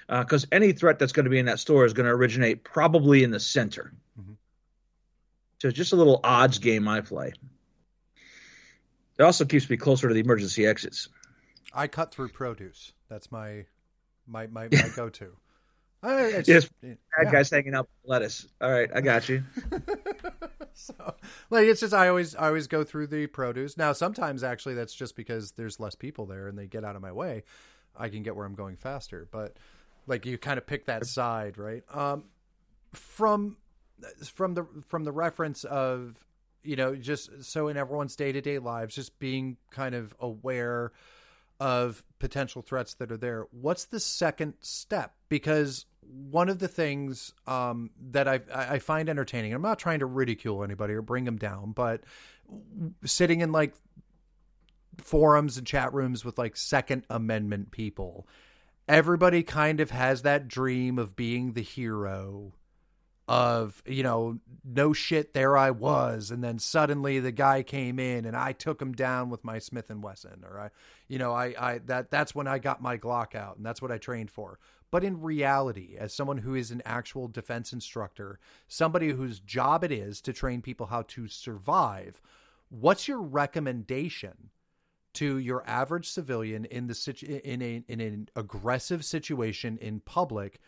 because 0.07 0.45
uh, 0.45 0.47
any 0.51 0.71
threat 0.71 0.97
that's 0.97 1.11
going 1.11 1.25
to 1.25 1.29
be 1.29 1.37
in 1.37 1.45
that 1.45 1.59
store 1.59 1.85
is 1.85 1.93
going 1.93 2.07
to 2.07 2.11
originate 2.11 2.63
probably 2.63 3.23
in 3.23 3.31
the 3.31 3.39
center. 3.39 3.93
Mm-hmm. 4.19 4.33
So 5.59 5.67
it's 5.67 5.77
just 5.77 5.93
a 5.93 5.95
little 5.95 6.19
odds 6.23 6.59
game 6.59 6.87
I 6.87 7.01
play. 7.01 7.33
It 9.19 9.23
also 9.23 9.45
keeps 9.45 9.69
me 9.69 9.77
closer 9.77 10.07
to 10.07 10.13
the 10.13 10.21
emergency 10.21 10.65
exits. 10.65 11.09
I 11.73 11.87
cut 11.87 12.11
through 12.11 12.29
produce. 12.29 12.93
That's 13.09 13.31
my 13.31 13.65
my 14.27 14.47
my, 14.47 14.69
my 14.71 14.89
go 14.95 15.09
to. 15.09 15.31
Uh, 16.01 16.41
yes, 16.45 16.69
bad 16.81 16.97
yeah. 17.23 17.31
guys 17.31 17.49
hanging 17.49 17.75
out 17.75 17.89
with 18.01 18.09
lettuce. 18.09 18.47
All 18.61 18.71
right, 18.71 18.89
I 18.93 19.01
got 19.01 19.27
you. 19.27 19.43
so, 20.73 21.15
like, 21.49 21.65
it's 21.65 21.81
just 21.81 21.93
I 21.93 22.07
always 22.07 22.35
I 22.35 22.47
always 22.47 22.67
go 22.67 22.85
through 22.85 23.07
the 23.07 23.27
produce. 23.27 23.75
Now, 23.75 23.91
sometimes 23.91 24.41
actually 24.41 24.75
that's 24.75 24.93
just 24.93 25.17
because 25.17 25.51
there's 25.51 25.77
less 25.77 25.95
people 25.95 26.25
there 26.25 26.47
and 26.47 26.57
they 26.57 26.67
get 26.67 26.85
out 26.85 26.95
of 26.95 27.01
my 27.01 27.11
way. 27.11 27.43
I 27.97 28.07
can 28.07 28.23
get 28.23 28.35
where 28.35 28.45
I'm 28.45 28.55
going 28.55 28.77
faster, 28.77 29.27
but 29.29 29.57
like 30.07 30.25
you 30.25 30.37
kind 30.37 30.57
of 30.57 30.65
pick 30.65 30.85
that 30.85 31.05
side, 31.05 31.57
right? 31.57 31.83
Um, 31.93 32.23
from 32.93 33.57
from 34.23 34.53
the 34.53 34.65
from 34.87 35.03
the 35.03 35.11
reference 35.11 35.65
of 35.65 36.15
you 36.63 36.77
know 36.77 36.95
just 36.95 37.43
so 37.43 37.67
in 37.67 37.75
everyone's 37.75 38.15
day 38.15 38.31
to 38.31 38.39
day 38.39 38.59
lives, 38.59 38.95
just 38.95 39.19
being 39.19 39.57
kind 39.69 39.95
of 39.95 40.15
aware 40.19 40.93
of 41.59 42.03
potential 42.19 42.61
threats 42.61 42.93
that 42.95 43.11
are 43.11 43.17
there, 43.17 43.47
what's 43.51 43.85
the 43.85 43.99
second 43.99 44.53
step? 44.61 45.13
Because 45.27 45.85
one 46.01 46.49
of 46.49 46.59
the 46.59 46.67
things 46.67 47.33
um, 47.47 47.91
that 48.11 48.27
I, 48.27 48.39
I 48.53 48.79
find 48.79 49.09
entertaining, 49.09 49.53
I'm 49.53 49.61
not 49.61 49.79
trying 49.79 49.99
to 49.99 50.05
ridicule 50.05 50.63
anybody 50.63 50.93
or 50.93 51.01
bring 51.01 51.25
them 51.25 51.37
down, 51.37 51.71
but 51.71 52.03
sitting 53.05 53.41
in 53.41 53.51
like 53.51 53.73
forums 54.97 55.57
and 55.57 55.67
chat 55.67 55.93
rooms 55.93 56.25
with 56.25 56.37
like 56.37 56.57
Second 56.57 57.05
Amendment 57.09 57.71
people, 57.71 58.27
everybody 58.87 59.43
kind 59.43 59.79
of 59.79 59.91
has 59.91 60.23
that 60.23 60.47
dream 60.47 60.97
of 60.97 61.15
being 61.15 61.53
the 61.53 61.61
hero 61.61 62.53
of 63.29 63.83
you 63.87 64.03
know 64.03 64.39
no 64.65 64.91
shit 64.93 65.33
there 65.33 65.55
i 65.55 65.71
was 65.71 66.31
and 66.31 66.43
then 66.43 66.59
suddenly 66.59 67.19
the 67.19 67.31
guy 67.31 67.63
came 67.63 67.99
in 67.99 68.25
and 68.25 68.35
i 68.35 68.51
took 68.51 68.81
him 68.81 68.93
down 68.93 69.29
with 69.29 69.43
my 69.45 69.59
smith 69.59 69.91
and 69.91 70.03
wesson 70.03 70.43
or 70.49 70.59
i 70.59 70.69
you 71.07 71.19
know 71.19 71.33
i 71.33 71.53
i 71.59 71.77
that 71.85 72.11
that's 72.11 72.35
when 72.35 72.47
i 72.47 72.59
got 72.59 72.81
my 72.81 72.97
glock 72.97 73.35
out 73.35 73.57
and 73.57 73.65
that's 73.65 73.83
what 73.83 73.91
i 73.91 73.99
trained 73.99 74.31
for 74.31 74.59
But 74.91 75.03
in 75.03 75.21
reality, 75.21 75.97
as 75.99 76.13
someone 76.13 76.39
who 76.39 76.55
is 76.55 76.71
an 76.71 76.81
actual 76.85 77.27
defense 77.27 77.73
instructor, 77.73 78.39
somebody 78.67 79.09
whose 79.11 79.39
job 79.41 79.83
it 79.83 79.91
is 79.91 80.21
to 80.21 80.33
train 80.33 80.61
people 80.63 80.87
how 80.87 81.03
to 81.09 81.27
survive, 81.27 82.21
what's 82.69 83.07
your 83.07 83.21
recommendation 83.21 84.49
to 85.15 85.37
your 85.37 85.63
average 85.67 86.09
civilian 86.09 86.65
in 86.65 86.87
the 86.87 86.95
situ- 86.95 87.41
in 87.43 87.61
a 87.61 87.83
in 87.87 88.01
an 88.01 88.29
aggressive 88.35 89.05
situation 89.05 89.77
in 89.79 89.99
public? 90.01 90.59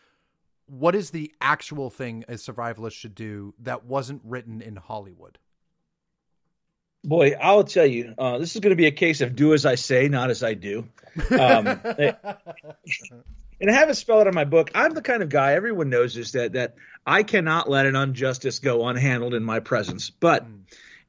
What 0.72 0.94
is 0.94 1.10
the 1.10 1.30
actual 1.38 1.90
thing 1.90 2.24
a 2.28 2.32
survivalist 2.32 2.92
should 2.92 3.14
do 3.14 3.52
that 3.58 3.84
wasn't 3.84 4.22
written 4.24 4.62
in 4.62 4.76
Hollywood? 4.76 5.36
Boy, 7.04 7.32
I'll 7.38 7.64
tell 7.64 7.84
you, 7.84 8.14
uh, 8.16 8.38
this 8.38 8.54
is 8.54 8.62
going 8.62 8.70
to 8.70 8.76
be 8.76 8.86
a 8.86 8.90
case 8.90 9.20
of 9.20 9.36
do 9.36 9.52
as 9.52 9.66
I 9.66 9.74
say, 9.74 10.08
not 10.08 10.30
as 10.30 10.42
I 10.42 10.54
do. 10.54 10.88
Um, 11.30 11.66
and 11.86 12.16
I 13.68 13.72
have 13.72 13.90
it 13.90 13.96
spelled 13.96 14.22
out 14.22 14.28
in 14.28 14.34
my 14.34 14.46
book. 14.46 14.70
I'm 14.74 14.94
the 14.94 15.02
kind 15.02 15.22
of 15.22 15.28
guy 15.28 15.52
everyone 15.52 15.90
knows 15.90 16.16
is 16.16 16.32
that 16.32 16.54
that 16.54 16.76
I 17.06 17.22
cannot 17.22 17.68
let 17.68 17.84
an 17.84 17.94
injustice 17.94 18.58
go 18.58 18.78
unhandled 18.78 19.34
in 19.34 19.44
my 19.44 19.60
presence. 19.60 20.08
But 20.08 20.46
mm. 20.46 20.60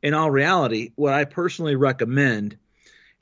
in 0.02 0.14
all 0.14 0.30
reality, 0.30 0.92
what 0.96 1.14
I 1.14 1.24
personally 1.24 1.78
recommend 1.78 2.58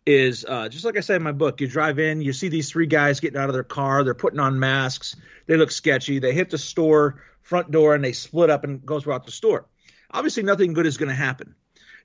is 0.06 0.46
uh, 0.48 0.70
just 0.70 0.86
like 0.86 0.98
I 0.98 1.02
said 1.02 1.18
in 1.18 1.24
my 1.24 1.32
book. 1.32 1.62
You 1.62 1.68
drive 1.68 2.00
in, 2.00 2.22
you 2.22 2.34
see 2.34 2.50
these 2.50 2.70
three 2.70 2.88
guys 2.88 3.20
getting 3.20 3.40
out 3.40 3.50
of 3.50 3.54
their 3.54 3.64
car. 3.64 4.04
They're 4.04 4.14
putting 4.14 4.40
on 4.40 4.60
masks. 4.60 5.16
They 5.46 5.58
look 5.58 5.72
sketchy. 5.72 6.20
They 6.20 6.34
hit 6.34 6.50
the 6.50 6.58
store 6.58 7.24
front 7.42 7.72
door 7.72 7.96
and 7.96 8.04
they 8.04 8.14
split 8.14 8.50
up 8.50 8.64
and 8.64 8.86
go 8.86 9.00
throughout 9.00 9.26
the 9.26 9.32
store. 9.32 9.66
Obviously, 10.10 10.44
nothing 10.44 10.74
good 10.74 10.86
is 10.86 10.98
going 10.98 11.10
to 11.10 11.16
happen 11.16 11.56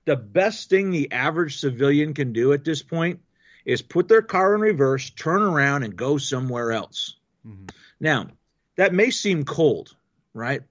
the 0.07 0.17
best 0.17 0.71
thing 0.71 0.91
the 0.91 1.13
average 1.13 1.59
civilian 1.59 2.15
can 2.15 2.33
do 2.33 2.53
at 2.55 2.65
this 2.65 2.83
point 2.83 3.21
is 3.67 3.83
put 3.83 4.09
their 4.09 4.23
car 4.23 4.55
in 4.55 4.61
reverse, 4.61 5.11
turn 5.11 5.43
around, 5.43 5.83
and 5.83 5.97
go 5.97 6.17
somewhere 6.17 6.73
else. 6.73 7.17
Mm-hmm. 7.47 7.67
Now, 8.01 8.29
that 8.77 8.95
may 8.95 9.11
seem 9.11 9.45
cold, 9.45 9.95
right? 10.33 10.63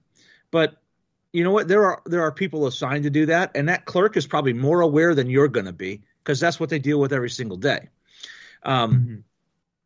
But 0.50 0.76
you 1.32 1.44
know 1.44 1.50
what? 1.50 1.68
There 1.68 1.84
are 1.84 2.02
there 2.06 2.22
are 2.22 2.32
people 2.32 2.66
assigned 2.66 3.04
to 3.04 3.10
do 3.10 3.26
that, 3.26 3.52
and 3.54 3.68
that 3.68 3.84
clerk 3.84 4.16
is 4.16 4.26
probably 4.26 4.54
more 4.54 4.80
aware 4.80 5.14
than 5.14 5.28
you're 5.28 5.48
going 5.48 5.66
to 5.66 5.72
be 5.72 6.02
because 6.26 6.40
that's 6.40 6.58
what 6.58 6.68
they 6.68 6.80
deal 6.80 6.98
with 6.98 7.12
every 7.12 7.30
single 7.30 7.56
day. 7.56 7.88
Um, 8.64 8.92
mm-hmm. 8.92 9.14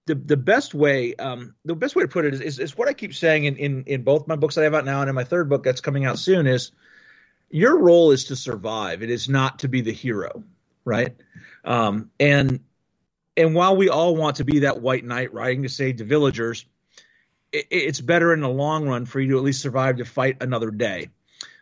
The 0.07 0.15
the 0.15 0.37
best 0.39 0.75
way 0.75 1.15
um, 1.17 1.55
the 1.67 1.77
best 1.77 1.95
way 1.95 2.03
to 2.03 2.09
put 2.09 2.25
it 2.25 2.33
is, 2.33 2.41
is, 2.41 2.59
is 2.59 2.79
what 2.79 2.89
I 2.89 2.95
keep 2.95 3.15
saying 3.15 3.45
in, 3.45 3.57
in 3.57 3.85
in 3.85 4.03
both 4.03 4.27
my 4.27 4.37
books 4.37 4.55
that 4.55 4.63
I 4.63 4.65
have 4.65 4.75
out 4.75 4.87
now 4.87 5.03
and 5.03 5.09
in 5.11 5.15
my 5.15 5.25
third 5.25 5.51
book 5.51 5.63
that's 5.63 5.83
coming 5.83 6.07
out 6.07 6.19
soon 6.19 6.47
is 6.47 6.73
your 7.51 7.79
role 7.79 8.11
is 8.11 8.25
to 8.27 8.37
survive. 8.37 9.03
It 9.03 9.11
is 9.11 9.29
not 9.29 9.61
to 9.61 9.69
be 9.69 9.83
the 9.83 9.93
hero, 9.93 10.43
right? 10.85 11.15
Um, 11.65 12.11
and 12.19 12.61
and 13.37 13.55
while 13.55 13.77
we 13.77 13.91
all 13.91 14.17
want 14.17 14.37
to 14.37 14.45
be 14.45 14.61
that 14.61 14.81
white 14.81 15.05
knight 15.05 15.35
riding 15.35 15.63
to 15.65 15.69
save 15.69 15.99
the 15.99 16.05
villagers, 16.05 16.65
it, 17.53 17.67
it's 17.71 18.01
better 18.01 18.33
in 18.33 18.41
the 18.41 18.49
long 18.49 18.89
run 18.89 19.05
for 19.05 19.21
you 19.21 19.33
to 19.33 19.37
at 19.37 19.45
least 19.45 19.61
survive 19.61 19.99
to 19.99 20.07
fight 20.07 20.39
another 20.41 20.71
day. 20.71 21.11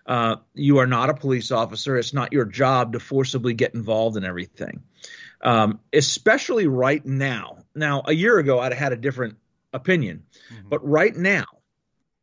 Uh, 0.09 0.37
you 0.55 0.79
are 0.79 0.87
not 0.87 1.11
a 1.11 1.15
police 1.15 1.53
officer. 1.53 1.99
It's 1.99 2.15
not 2.15 2.33
your 2.33 2.47
job 2.47 2.95
to 2.95 3.01
forcibly 3.01 3.53
get 3.53 3.75
involved 3.75 4.17
in 4.17 4.25
everything, 4.25 4.83
um, 5.43 5.81
especially 5.93 6.67
right 6.67 7.05
now. 7.05 7.59
Now, 7.75 8.03
a 8.07 8.15
year 8.15 8.39
ago, 8.39 8.59
I'd 8.59 8.73
have 8.73 8.79
had 8.79 8.93
a 8.95 8.97
different 8.97 9.37
opinion, 9.75 10.25
mm-hmm. 10.51 10.71
but 10.71 10.89
right 10.89 11.15
now, 11.15 11.45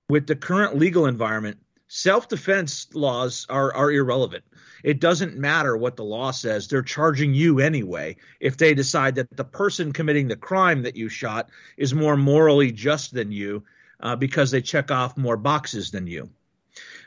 with 0.09 0.25
the 0.25 0.35
current 0.35 0.77
legal 0.77 1.05
environment, 1.05 1.59
self 1.87 2.27
defense 2.27 2.87
laws 2.95 3.45
are, 3.49 3.71
are 3.75 3.91
irrelevant. 3.91 4.43
It 4.83 4.99
doesn't 4.99 5.37
matter 5.37 5.77
what 5.77 5.95
the 5.95 6.03
law 6.03 6.31
says. 6.31 6.67
They're 6.67 6.81
charging 6.81 7.35
you 7.35 7.59
anyway 7.59 8.17
if 8.39 8.57
they 8.57 8.73
decide 8.73 9.15
that 9.15 9.35
the 9.35 9.43
person 9.43 9.93
committing 9.93 10.27
the 10.27 10.35
crime 10.35 10.83
that 10.83 10.95
you 10.95 11.07
shot 11.07 11.49
is 11.77 11.93
more 11.93 12.17
morally 12.17 12.71
just 12.71 13.13
than 13.13 13.31
you 13.31 13.63
uh, 13.99 14.15
because 14.15 14.49
they 14.49 14.61
check 14.61 14.89
off 14.89 15.17
more 15.17 15.37
boxes 15.37 15.91
than 15.91 16.07
you. 16.07 16.31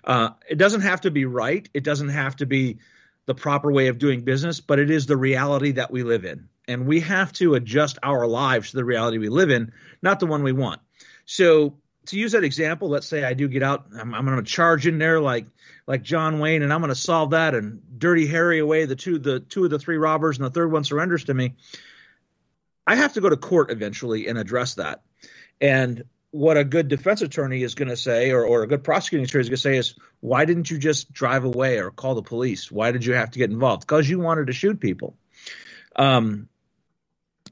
Uh, 0.05 0.31
it 0.49 0.57
doesn't 0.57 0.83
have 0.83 1.03
to 1.03 1.11
be 1.11 1.25
right. 1.25 1.69
It 1.75 1.85
doesn't 1.85 2.11
have 2.11 2.37
to 2.37 2.47
be 2.47 2.79
the 3.27 3.35
proper 3.35 3.71
way 3.71 3.89
of 3.89 3.99
doing 3.99 4.23
business, 4.23 4.61
but 4.61 4.79
it 4.79 4.91
is 4.91 5.07
the 5.07 5.17
reality 5.17 5.73
that 5.73 5.91
we 5.91 6.03
live 6.03 6.25
in. 6.25 6.49
And 6.67 6.87
we 6.87 7.01
have 7.01 7.33
to 7.35 7.55
adjust 7.55 7.99
our 8.03 8.27
lives 8.27 8.71
to 8.71 8.77
the 8.77 8.85
reality 8.85 9.19
we 9.19 9.29
live 9.29 9.51
in, 9.51 9.73
not 10.03 10.21
the 10.21 10.27
one 10.27 10.43
we 10.43 10.53
want. 10.53 10.81
So 11.27 11.79
to 12.07 12.19
use 12.19 12.33
that 12.33 12.45
example, 12.45 12.89
let's 12.89 13.07
say 13.07 13.25
I 13.25 13.35
do 13.35 13.49
get 13.49 13.63
out, 13.63 13.87
I'm, 13.99 14.15
I'm 14.15 14.25
going 14.25 14.39
to 14.39 14.51
charge 14.51 14.87
in 14.87 14.99
there 14.99 15.21
like 15.21 15.47
like 15.87 16.03
John 16.03 16.39
Wayne, 16.39 16.63
and 16.63 16.73
I'm 16.73 16.81
going 16.81 16.91
to 16.91 16.95
solve 16.95 17.31
that 17.31 17.55
and 17.55 17.81
dirty 17.99 18.27
Harry 18.27 18.59
away 18.59 18.85
the 18.85 18.97
two 18.97 19.19
the 19.19 19.41
two 19.41 19.65
of 19.65 19.71
the 19.71 19.79
three 19.79 19.97
robbers, 19.97 20.39
and 20.39 20.45
the 20.45 20.51
third 20.51 20.73
one 20.73 20.85
surrenders 20.85 21.25
to 21.25 21.35
me. 21.35 21.55
I 22.87 22.97
have 22.97 23.13
to 23.15 23.21
go 23.21 23.29
to 23.29 23.37
court 23.37 23.71
eventually 23.71 24.29
and 24.29 24.39
address 24.39 24.75
that. 24.77 25.03
And 25.61 26.05
what 26.31 26.57
a 26.57 26.65
good 26.65 26.89
defense 26.89 27.23
attorney 27.23 27.63
is 27.63 27.75
going 27.75 27.89
to 27.89 27.97
say, 27.97 28.31
or, 28.31 28.45
or 28.45 28.63
a 28.63 28.67
good 28.67 28.85
prosecuting 28.85 29.25
attorney 29.25 29.43
is 29.43 29.49
going 29.49 29.57
to 29.57 29.63
say, 29.63 29.77
is 29.77 29.95
why 30.21 30.45
didn't 30.45 30.71
you 30.71 30.79
just 30.79 31.13
drive 31.13 31.45
away 31.45 31.79
or 31.79 31.91
call 31.91 32.15
the 32.15 32.23
police? 32.23 32.71
Why 32.71 32.93
did 32.93 33.05
you 33.05 33.15
have 33.15 33.31
to 33.31 33.39
get 33.39 33.51
involved? 33.51 33.83
Because 33.83 34.09
you 34.09 34.19
wanted 34.19 34.49
to 34.49 34.53
shoot 34.53 34.81
people. 34.81 35.17
Um, 35.97 36.49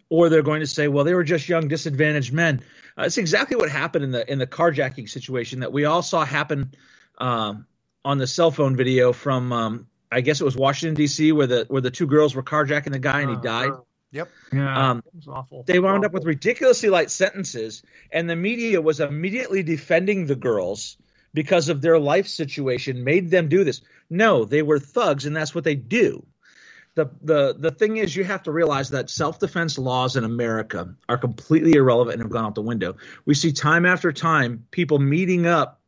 or 0.08 0.28
they're 0.28 0.42
going 0.42 0.60
to 0.60 0.66
say, 0.66 0.88
well, 0.88 1.04
they 1.04 1.14
were 1.14 1.24
just 1.24 1.48
young, 1.48 1.68
disadvantaged 1.68 2.32
men. 2.32 2.62
Uh, 2.98 3.04
it's 3.04 3.18
exactly 3.18 3.56
what 3.56 3.70
happened 3.70 4.04
in 4.04 4.10
the 4.12 4.30
in 4.30 4.38
the 4.38 4.46
carjacking 4.46 5.08
situation 5.08 5.60
that 5.60 5.72
we 5.72 5.84
all 5.84 6.02
saw 6.02 6.24
happen 6.24 6.72
um, 7.18 7.66
on 8.04 8.18
the 8.18 8.26
cell 8.26 8.50
phone 8.50 8.76
video 8.76 9.12
from 9.12 9.52
um, 9.52 9.86
I 10.10 10.20
guess 10.20 10.40
it 10.40 10.44
was 10.44 10.56
Washington 10.56 10.94
D.C. 10.94 11.32
where 11.32 11.46
the 11.46 11.66
where 11.68 11.82
the 11.82 11.90
two 11.90 12.06
girls 12.06 12.34
were 12.34 12.42
carjacking 12.42 12.92
the 12.92 12.98
guy 12.98 13.22
and 13.22 13.30
he 13.30 13.36
uh, 13.36 13.40
died. 13.40 13.72
Yep. 14.12 14.28
Yeah. 14.52 14.90
Um, 14.90 14.98
it 14.98 15.14
was 15.14 15.28
awful. 15.28 15.62
They 15.64 15.78
wound 15.78 15.98
awful. 15.98 16.06
up 16.06 16.12
with 16.12 16.24
ridiculously 16.24 16.88
light 16.88 17.10
sentences, 17.10 17.82
and 18.12 18.28
the 18.28 18.36
media 18.36 18.80
was 18.80 19.00
immediately 19.00 19.62
defending 19.62 20.26
the 20.26 20.36
girls 20.36 20.96
because 21.34 21.68
of 21.68 21.82
their 21.82 21.98
life 21.98 22.28
situation 22.28 23.04
made 23.04 23.30
them 23.30 23.48
do 23.48 23.64
this. 23.64 23.82
No, 24.08 24.44
they 24.44 24.62
were 24.62 24.78
thugs, 24.78 25.26
and 25.26 25.36
that's 25.36 25.54
what 25.54 25.64
they 25.64 25.74
do 25.74 26.24
the 26.96 27.10
the 27.22 27.54
the 27.56 27.70
thing 27.70 27.98
is 27.98 28.16
you 28.16 28.24
have 28.24 28.42
to 28.42 28.50
realize 28.50 28.90
that 28.90 29.08
self-defense 29.08 29.78
laws 29.78 30.16
in 30.16 30.24
America 30.24 30.94
are 31.08 31.18
completely 31.18 31.74
irrelevant 31.74 32.14
and 32.14 32.22
have 32.22 32.32
gone 32.32 32.46
out 32.46 32.54
the 32.54 32.62
window. 32.62 32.96
We 33.26 33.34
see 33.34 33.52
time 33.52 33.86
after 33.86 34.10
time 34.12 34.66
people 34.70 34.98
meeting 34.98 35.46
up 35.46 35.80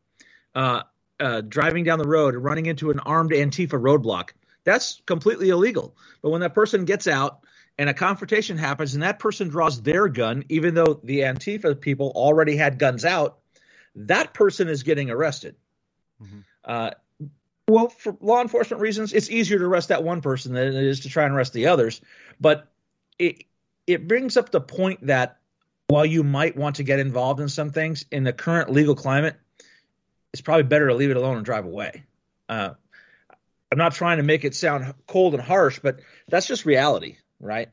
uh, 0.55 0.83
uh, 1.19 1.41
driving 1.41 1.83
down 1.83 1.97
the 1.97 2.07
road 2.07 2.35
and 2.35 2.43
running 2.43 2.67
into 2.67 2.91
an 2.91 2.99
armed 2.99 3.31
Antifa 3.31 3.71
roadblock. 3.71 4.29
That's 4.63 5.01
completely 5.07 5.49
illegal. 5.49 5.97
But 6.21 6.29
when 6.29 6.41
that 6.41 6.53
person 6.53 6.85
gets 6.85 7.07
out 7.07 7.39
and 7.79 7.89
a 7.89 7.93
confrontation 7.93 8.57
happens 8.57 8.93
and 8.93 9.03
that 9.03 9.19
person 9.19 9.47
draws 9.47 9.81
their 9.81 10.09
gun, 10.09 10.43
even 10.49 10.73
though 10.73 10.99
the 11.01 11.21
Antifa 11.21 11.79
people 11.79 12.11
already 12.13 12.57
had 12.57 12.77
guns 12.77 13.05
out, 13.05 13.39
that 13.95 14.33
person 14.33 14.67
is 14.67 14.83
getting 14.83 15.09
arrested. 15.09 15.55
Mm-hmm. 16.21 16.39
Uh, 16.65 16.91
well, 17.69 17.87
for 17.87 18.17
law 18.19 18.41
enforcement 18.41 18.81
reasons, 18.81 19.13
it's 19.13 19.29
easier 19.29 19.57
to 19.57 19.65
arrest 19.65 19.89
that 19.89 20.03
one 20.03 20.19
person 20.19 20.53
than 20.53 20.67
it 20.67 20.75
is 20.75 21.01
to 21.01 21.09
try 21.09 21.23
and 21.23 21.33
arrest 21.33 21.53
the 21.53 21.67
others. 21.67 22.01
But 22.39 22.67
it 23.17 23.45
it 23.87 24.09
brings 24.09 24.35
up 24.35 24.51
the 24.51 24.59
point 24.59 25.07
that 25.07 25.37
while 25.87 26.05
you 26.05 26.23
might 26.23 26.57
want 26.57 26.75
to 26.75 26.83
get 26.83 26.99
involved 26.99 27.39
in 27.39 27.47
some 27.47 27.71
things 27.71 28.05
in 28.11 28.25
the 28.25 28.33
current 28.33 28.71
legal 28.71 28.95
climate, 28.95 29.37
it's 30.33 30.41
probably 30.41 30.63
better 30.63 30.89
to 30.89 30.95
leave 30.95 31.11
it 31.11 31.17
alone 31.17 31.37
and 31.37 31.45
drive 31.45 31.65
away. 31.65 32.03
Uh, 32.49 32.71
I'm 33.71 33.77
not 33.77 33.93
trying 33.93 34.17
to 34.17 34.23
make 34.23 34.43
it 34.43 34.53
sound 34.53 34.93
cold 35.07 35.33
and 35.33 35.41
harsh, 35.41 35.79
but 35.79 36.01
that's 36.27 36.45
just 36.45 36.65
reality, 36.65 37.17
right? 37.39 37.69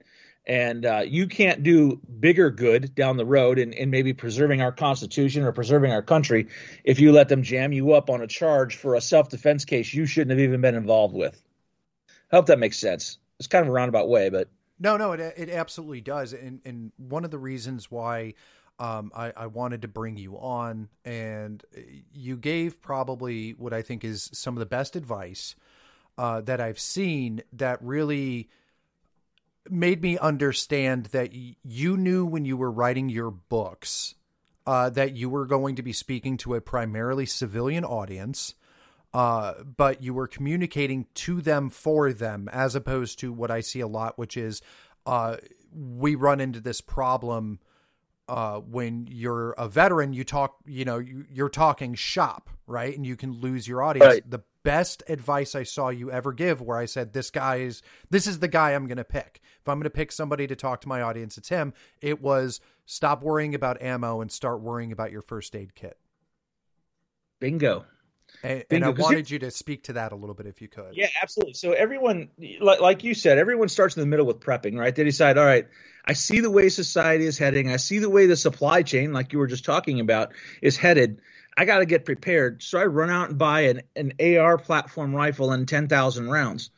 and 0.46 0.86
uh, 0.86 1.02
you 1.04 1.26
can't 1.26 1.62
do 1.62 2.00
bigger 2.20 2.50
good 2.50 2.94
down 2.94 3.16
the 3.16 3.26
road 3.26 3.58
in, 3.58 3.72
in 3.72 3.90
maybe 3.90 4.12
preserving 4.12 4.62
our 4.62 4.70
constitution 4.70 5.42
or 5.42 5.52
preserving 5.52 5.90
our 5.90 6.02
country 6.02 6.46
if 6.84 7.00
you 7.00 7.12
let 7.12 7.28
them 7.28 7.42
jam 7.42 7.72
you 7.72 7.92
up 7.92 8.08
on 8.08 8.22
a 8.22 8.26
charge 8.26 8.76
for 8.76 8.94
a 8.94 9.00
self-defense 9.00 9.64
case 9.64 9.92
you 9.92 10.06
shouldn't 10.06 10.30
have 10.30 10.40
even 10.40 10.60
been 10.60 10.76
involved 10.76 11.14
with. 11.14 11.42
I 12.32 12.36
hope 12.36 12.46
that 12.46 12.58
makes 12.58 12.78
sense. 12.78 13.18
It's 13.38 13.48
kind 13.48 13.62
of 13.62 13.68
a 13.68 13.72
roundabout 13.72 14.08
way 14.08 14.28
but 14.28 14.48
no 14.78 14.96
no 14.96 15.12
it, 15.12 15.34
it 15.36 15.50
absolutely 15.50 16.00
does. 16.00 16.32
And, 16.32 16.60
and 16.64 16.92
one 16.96 17.24
of 17.24 17.30
the 17.30 17.38
reasons 17.38 17.90
why 17.90 18.34
um, 18.78 19.10
I, 19.16 19.32
I 19.36 19.46
wanted 19.46 19.82
to 19.82 19.88
bring 19.88 20.16
you 20.16 20.38
on 20.38 20.88
and 21.04 21.64
you 22.12 22.36
gave 22.36 22.82
probably 22.82 23.52
what 23.52 23.72
i 23.72 23.80
think 23.80 24.04
is 24.04 24.28
some 24.34 24.54
of 24.54 24.58
the 24.58 24.66
best 24.66 24.96
advice 24.96 25.56
uh, 26.18 26.42
that 26.42 26.60
i've 26.60 26.78
seen 26.78 27.42
that 27.54 27.82
really– 27.82 28.48
made 29.70 30.02
me 30.02 30.18
understand 30.18 31.06
that 31.06 31.32
you 31.32 31.96
knew 31.96 32.24
when 32.24 32.44
you 32.44 32.56
were 32.56 32.70
writing 32.70 33.08
your 33.08 33.30
books 33.30 34.14
uh, 34.66 34.90
that 34.90 35.16
you 35.16 35.30
were 35.30 35.46
going 35.46 35.76
to 35.76 35.82
be 35.82 35.92
speaking 35.92 36.36
to 36.38 36.54
a 36.54 36.60
primarily 36.60 37.24
civilian 37.24 37.84
audience, 37.84 38.54
uh, 39.14 39.54
but 39.64 40.02
you 40.02 40.12
were 40.12 40.26
communicating 40.26 41.06
to 41.14 41.40
them 41.40 41.70
for 41.70 42.12
them, 42.12 42.48
as 42.52 42.74
opposed 42.74 43.20
to 43.20 43.32
what 43.32 43.50
I 43.50 43.60
see 43.60 43.80
a 43.80 43.86
lot, 43.86 44.18
which 44.18 44.36
is 44.36 44.60
uh, 45.06 45.36
we 45.72 46.16
run 46.16 46.40
into 46.40 46.60
this 46.60 46.80
problem 46.80 47.60
uh, 48.28 48.58
when 48.58 49.06
you're 49.10 49.52
a 49.52 49.68
veteran. 49.68 50.12
You 50.12 50.24
talk, 50.24 50.56
you 50.66 50.84
know, 50.84 50.98
you, 50.98 51.44
are 51.44 51.48
talking 51.48 51.94
shop, 51.94 52.50
right, 52.66 52.94
and 52.96 53.06
you 53.06 53.16
can 53.16 53.32
lose 53.40 53.66
your 53.66 53.82
audience. 53.82 54.14
Right. 54.14 54.30
The 54.30 54.42
best 54.62 55.02
advice 55.08 55.54
I 55.54 55.62
saw 55.62 55.90
you 55.90 56.10
ever 56.10 56.32
give 56.32 56.60
where 56.60 56.76
I 56.76 56.86
said, 56.86 57.12
This 57.12 57.30
guy 57.30 57.56
is, 57.56 57.82
this 58.10 58.26
is 58.26 58.40
the 58.40 58.48
guy 58.48 58.74
I'm 58.74 58.86
going 58.86 58.96
to 58.98 59.04
pick. 59.04 59.40
If 59.60 59.68
I'm 59.68 59.76
going 59.76 59.84
to 59.84 59.90
pick 59.90 60.12
somebody 60.12 60.46
to 60.46 60.56
talk 60.56 60.80
to 60.82 60.88
my 60.88 61.02
audience, 61.02 61.38
it's 61.38 61.48
him. 61.48 61.72
It 62.00 62.20
was 62.20 62.60
stop 62.84 63.22
worrying 63.22 63.54
about 63.54 63.80
ammo 63.80 64.20
and 64.20 64.30
start 64.30 64.60
worrying 64.60 64.92
about 64.92 65.12
your 65.12 65.22
first 65.22 65.54
aid 65.54 65.74
kit. 65.74 65.98
Bingo. 67.38 67.84
And, 68.42 68.64
and 68.70 68.84
I 68.84 68.90
wanted 68.90 69.30
you 69.30 69.38
to 69.40 69.50
speak 69.50 69.84
to 69.84 69.94
that 69.94 70.12
a 70.12 70.16
little 70.16 70.34
bit 70.34 70.46
if 70.46 70.60
you 70.60 70.68
could. 70.68 70.94
Yeah, 70.94 71.08
absolutely. 71.22 71.54
So 71.54 71.72
everyone, 71.72 72.28
like 72.60 73.04
you 73.04 73.14
said, 73.14 73.38
everyone 73.38 73.68
starts 73.68 73.96
in 73.96 74.00
the 74.00 74.06
middle 74.06 74.26
with 74.26 74.40
prepping, 74.40 74.78
right? 74.78 74.94
They 74.94 75.04
decide, 75.04 75.38
all 75.38 75.44
right, 75.44 75.66
I 76.04 76.12
see 76.12 76.40
the 76.40 76.50
way 76.50 76.68
society 76.68 77.26
is 77.26 77.38
heading. 77.38 77.70
I 77.70 77.76
see 77.76 77.98
the 77.98 78.10
way 78.10 78.26
the 78.26 78.36
supply 78.36 78.82
chain, 78.82 79.12
like 79.12 79.32
you 79.32 79.38
were 79.38 79.46
just 79.46 79.64
talking 79.64 80.00
about, 80.00 80.32
is 80.62 80.76
headed. 80.76 81.20
I 81.56 81.64
got 81.64 81.78
to 81.78 81.86
get 81.86 82.04
prepared. 82.04 82.62
So 82.62 82.78
I 82.78 82.84
run 82.84 83.10
out 83.10 83.30
and 83.30 83.38
buy 83.38 83.62
an, 83.62 83.82
an 83.96 84.12
AR 84.20 84.58
platform 84.58 85.14
rifle 85.14 85.52
and 85.52 85.66
10,000 85.66 86.28
rounds. 86.28 86.70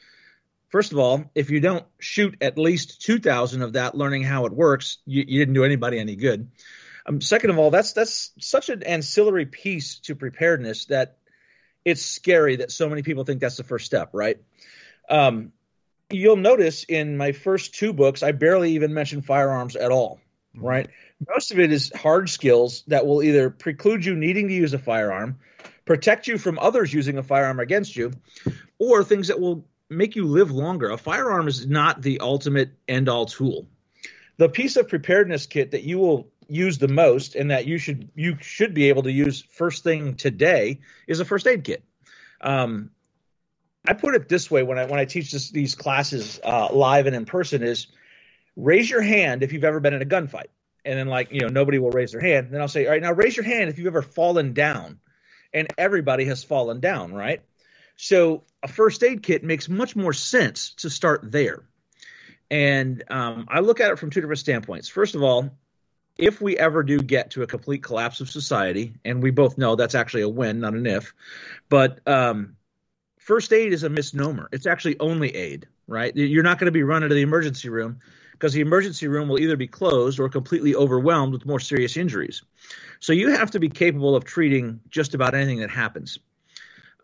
First 0.71 0.93
of 0.93 0.99
all, 0.99 1.25
if 1.35 1.51
you 1.51 1.61
don't 1.61 1.87
shoot 1.99 2.37
at 2.41 2.59
least 2.59 3.03
2,000 3.03 3.63
of 3.63 3.73
that 3.73 3.95
learning 3.95 4.23
how 4.23 4.47
it 4.47 4.53
works, 4.53 4.99
you, 5.07 5.25
you 5.27 5.39
didn't 5.41 5.55
do 5.55 5.65
anybody 5.65 5.99
any 5.99 6.15
good. 6.15 6.51
Um, 7.07 7.21
second 7.23 7.51
of 7.51 7.59
all, 7.59 7.71
that's 7.71 7.93
that's 7.95 8.33
such 8.39 8.69
an 8.69 8.83
ancillary 8.83 9.47
piece 9.47 10.01
to 10.01 10.15
preparedness 10.15 10.87
that 10.87 11.17
it's 11.89 12.05
scary 12.05 12.57
that 12.57 12.71
so 12.71 12.89
many 12.89 13.03
people 13.03 13.25
think 13.25 13.41
that's 13.41 13.57
the 13.57 13.65
first 13.65 13.87
step, 13.87 14.11
right? 14.13 14.39
Um, 15.09 15.53
you'll 16.11 16.37
notice 16.37 16.85
in 16.85 17.17
my 17.17 17.33
first 17.33 17.75
two 17.75 17.93
books, 17.93 18.23
I 18.23 18.33
barely 18.33 18.73
even 18.73 18.93
mention 18.93 19.23
firearms 19.23 19.75
at 19.75 19.91
all, 19.91 20.21
mm-hmm. 20.55 20.67
right? 20.67 20.89
Most 21.27 21.51
of 21.51 21.59
it 21.59 21.73
is 21.73 21.91
hard 21.95 22.29
skills 22.29 22.85
that 22.89 23.07
will 23.07 23.23
either 23.23 23.51
preclude 23.51 24.05
you 24.05 24.15
needing 24.15 24.49
to 24.49 24.55
use 24.55 24.75
a 24.75 24.79
firearm, 24.79 25.39
protect 25.85 26.27
you 26.27 26.37
from 26.37 26.59
others 26.59 26.93
using 26.93 27.17
a 27.17 27.23
firearm 27.23 27.59
against 27.59 27.97
you, 27.97 28.13
or 28.79 29.03
things 29.03 29.29
that 29.29 29.41
will 29.41 29.67
make 29.89 30.15
you 30.15 30.27
live 30.27 30.51
longer. 30.51 30.91
A 30.91 30.99
firearm 30.99 31.49
is 31.49 31.67
not 31.67 32.03
the 32.03 32.21
ultimate 32.21 32.73
end 32.87 33.09
all 33.09 33.25
tool. 33.25 33.67
The 34.37 34.49
piece 34.49 34.77
of 34.77 34.89
preparedness 34.89 35.47
kit 35.47 35.71
that 35.71 35.83
you 35.83 35.99
will 35.99 36.31
use 36.49 36.79
the 36.79 36.89
most 36.89 37.35
and 37.35 37.51
that 37.51 37.67
you 37.67 37.79
should 37.79 38.11
you 38.15 38.37
should 38.41 38.75
be 38.75 38.89
able 38.89 39.03
to 39.03 39.13
use 39.13 39.45
first 39.51 39.85
thing 39.85 40.15
today 40.15 40.81
is 41.07 41.21
a 41.21 41.25
first 41.25 41.47
aid 41.47 41.65
kit. 41.65 41.85
Um, 42.41 42.91
I 43.87 43.93
put 43.93 44.15
it 44.15 44.29
this 44.29 44.51
way 44.51 44.63
when 44.63 44.79
I 44.79 44.87
when 44.87 44.99
I 44.99 45.05
teach 45.05 45.31
this, 45.31 45.51
these 45.51 45.75
classes 45.75 46.41
uh, 46.43 46.69
live 46.73 47.07
and 47.07 47.15
in 47.15 47.27
person 47.27 47.63
is 47.63 47.87
raise 48.57 48.91
your 48.91 49.03
hand 49.03 49.43
if 49.43 49.53
you've 49.53 49.65
ever 49.65 49.81
been 49.81 49.95
in 49.95 50.03
a 50.03 50.07
gunfight, 50.07 50.49
and 50.85 50.99
then 50.99 51.07
like 51.07 51.33
you 51.33 51.41
know 51.41 51.49
nobody 51.49 51.79
will 51.79 51.91
raise 51.91 52.13
their 52.13 52.21
hand. 52.21 52.49
Then 52.51 52.61
I'll 52.61 52.69
say, 52.69 52.87
all 52.87 52.93
right, 52.93 53.03
now 53.03 53.13
raise 53.13 53.37
your 53.37 53.45
hand 53.45 53.71
if 53.71 53.79
you've 53.79 53.87
ever 53.87 54.03
fallen 54.03 54.53
down, 54.53 54.99
and 55.53 55.69
everybody 55.77 56.25
has 56.27 56.45
fallen 56.45 56.81
down, 56.81 57.13
right? 57.13 57.43
So 57.97 58.45
a 58.63 58.69
first 58.69 59.03
aid 59.03 59.23
kit 59.23 59.45
makes 59.45 59.69
much 59.69 59.97
more 59.97 60.13
sense 60.13 60.75
to 60.79 60.91
start 60.91 61.31
there. 61.31 61.65
And 62.51 63.03
um, 63.11 63.47
I 63.51 63.61
look 63.61 63.81
at 63.81 63.91
it 63.91 63.99
from 63.99 64.11
two 64.11 64.21
different 64.21 64.39
standpoints. 64.39 64.89
First 64.89 65.15
of 65.15 65.23
all, 65.23 65.51
if 66.19 66.41
we 66.41 66.59
ever 66.59 66.83
do 66.83 66.99
get 66.99 67.31
to 67.31 67.43
a 67.43 67.47
complete 67.47 67.83
collapse 67.83 68.21
of 68.21 68.29
society, 68.29 68.95
and 69.05 69.23
we 69.23 69.31
both 69.31 69.57
know 69.57 69.77
that's 69.77 69.95
actually 69.95 70.23
a 70.23 70.29
when, 70.29 70.61
not 70.61 70.75
an 70.75 70.87
if, 70.87 71.15
but 71.69 72.01
um, 72.07 72.57
first 73.19 73.53
aid 73.53 73.73
is 73.73 73.85
a 73.85 73.89
misnomer. 73.89 74.49
It's 74.53 74.67
actually 74.67 74.99
only 74.99 75.35
aid, 75.35 75.69
right? 75.87 76.15
You're 76.15 76.43
not 76.43 76.59
going 76.59 76.67
to 76.67 76.73
be 76.73 76.83
run 76.83 77.05
into 77.05 77.15
the 77.15 77.23
emergency 77.23 77.69
room 77.69 78.01
because 78.33 78.53
the 78.53 78.61
emergency 78.61 79.09
room 79.09 79.29
will 79.29 79.41
either 79.41 79.57
be 79.57 79.69
closed 79.69 80.19
or 80.19 80.29
completely 80.29 80.75
overwhelmed 80.75 81.33
with 81.33 81.47
more 81.47 81.61
serious 81.61 81.97
injuries. 81.97 82.43
So 83.01 83.13
you 83.13 83.31
have 83.31 83.53
to 83.53 83.61
be 83.61 83.69
capable 83.69 84.17
of 84.17 84.25
treating 84.25 84.81
just 84.91 85.15
about 85.15 85.35
anything 85.35 85.61
that 85.61 85.71
happens. 85.71 86.19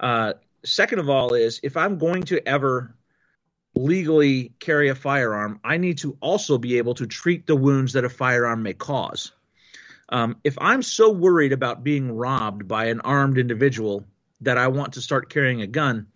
Uh, 0.01 0.35
second 0.65 0.99
of 0.99 1.09
all, 1.09 1.35
is 1.35 1.61
if 1.62 1.77
I'm 1.77 1.99
going 1.99 2.24
to 2.24 2.47
ever 2.49 2.95
legally 3.74 4.52
carry 4.60 4.88
a 4.88 4.94
firearm, 4.94 5.60
I 5.64 5.76
need 5.76 5.98
to 5.98 6.16
also 6.20 6.59
be 6.59 6.78
able 6.78 6.94
to 6.94 7.06
treat 7.06 7.46
the 7.46 7.56
wounds 7.56 7.94
that 7.94 8.05
a 8.05 8.09
firearm 8.09 8.62
may 8.62 8.74
cause. 8.74 9.32
Um, 10.09 10.36
if 10.44 10.56
I'm 10.60 10.82
so 10.82 11.10
worried 11.10 11.52
about 11.52 11.82
being 11.82 12.12
robbed 12.12 12.68
by 12.68 12.86
an 12.86 13.01
armed 13.01 13.38
individual 13.38 14.05
that 14.42 14.59
I 14.59 14.68
want 14.68 14.94
to 14.94 15.01
start 15.01 15.30
carrying 15.30 15.62
a 15.62 15.66
gun, 15.66 16.06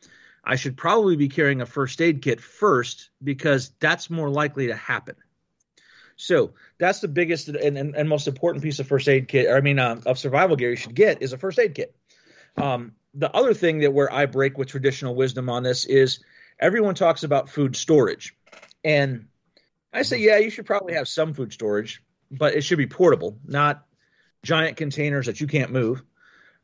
I 0.45 0.57
should 0.57 0.77
probably 0.77 1.17
be 1.17 1.29
carrying 1.29 1.61
a 1.61 1.67
first 1.67 2.01
aid 2.01 2.23
kit 2.23 2.41
first 2.41 3.11
because 3.23 3.73
that's 3.81 4.09
more 4.09 4.31
likely 4.31 4.69
to 4.69 4.77
happen. 4.77 5.17
So 6.17 6.55
that's 6.79 7.01
the 7.01 7.09
biggest 7.09 7.49
and, 7.49 7.79
and, 7.79 7.95
and 7.95 8.09
most 8.09 8.27
important 8.27 8.63
piece 8.63 8.79
of 8.79 8.87
first 8.87 9.09
aid 9.09 9.29
kit, 9.29 9.51
I 9.51 9.61
mean, 9.61 9.79
uh, 9.79 10.01
of 10.05 10.19
survival 10.19 10.57
gear 10.57 10.71
you 10.71 10.77
should 10.77 10.95
get 10.95 11.23
is 11.23 11.33
a 11.33 11.39
first 11.39 11.59
aid 11.59 11.75
kit. 11.75 11.95
Um, 12.57 12.93
the 13.15 13.35
other 13.35 13.55
thing 13.55 13.81
that 13.81 13.93
where 13.93 14.13
I 14.13 14.27
break 14.27 14.59
with 14.59 14.69
traditional 14.69 15.15
wisdom 15.15 15.49
on 15.49 15.63
this 15.63 15.85
is 15.85 16.21
everyone 16.59 16.95
talks 16.95 17.23
about 17.23 17.49
food 17.49 17.77
storage. 17.77 18.35
And 18.85 19.27
I 19.93 20.03
say, 20.03 20.19
yeah, 20.19 20.39
you 20.39 20.51
should 20.51 20.67
probably 20.67 20.95
have 20.95 21.09
some 21.09 21.35
food 21.35 21.53
storage, 21.53 22.03
but 22.31 22.55
it 22.55 22.63
should 22.63 22.79
be 22.79 22.87
portable, 22.87 23.39
not 23.45 23.85
giant 24.43 24.77
containers 24.77 25.27
that 25.27 25.41
you 25.41 25.47
can't 25.47 25.73
move. 25.73 26.03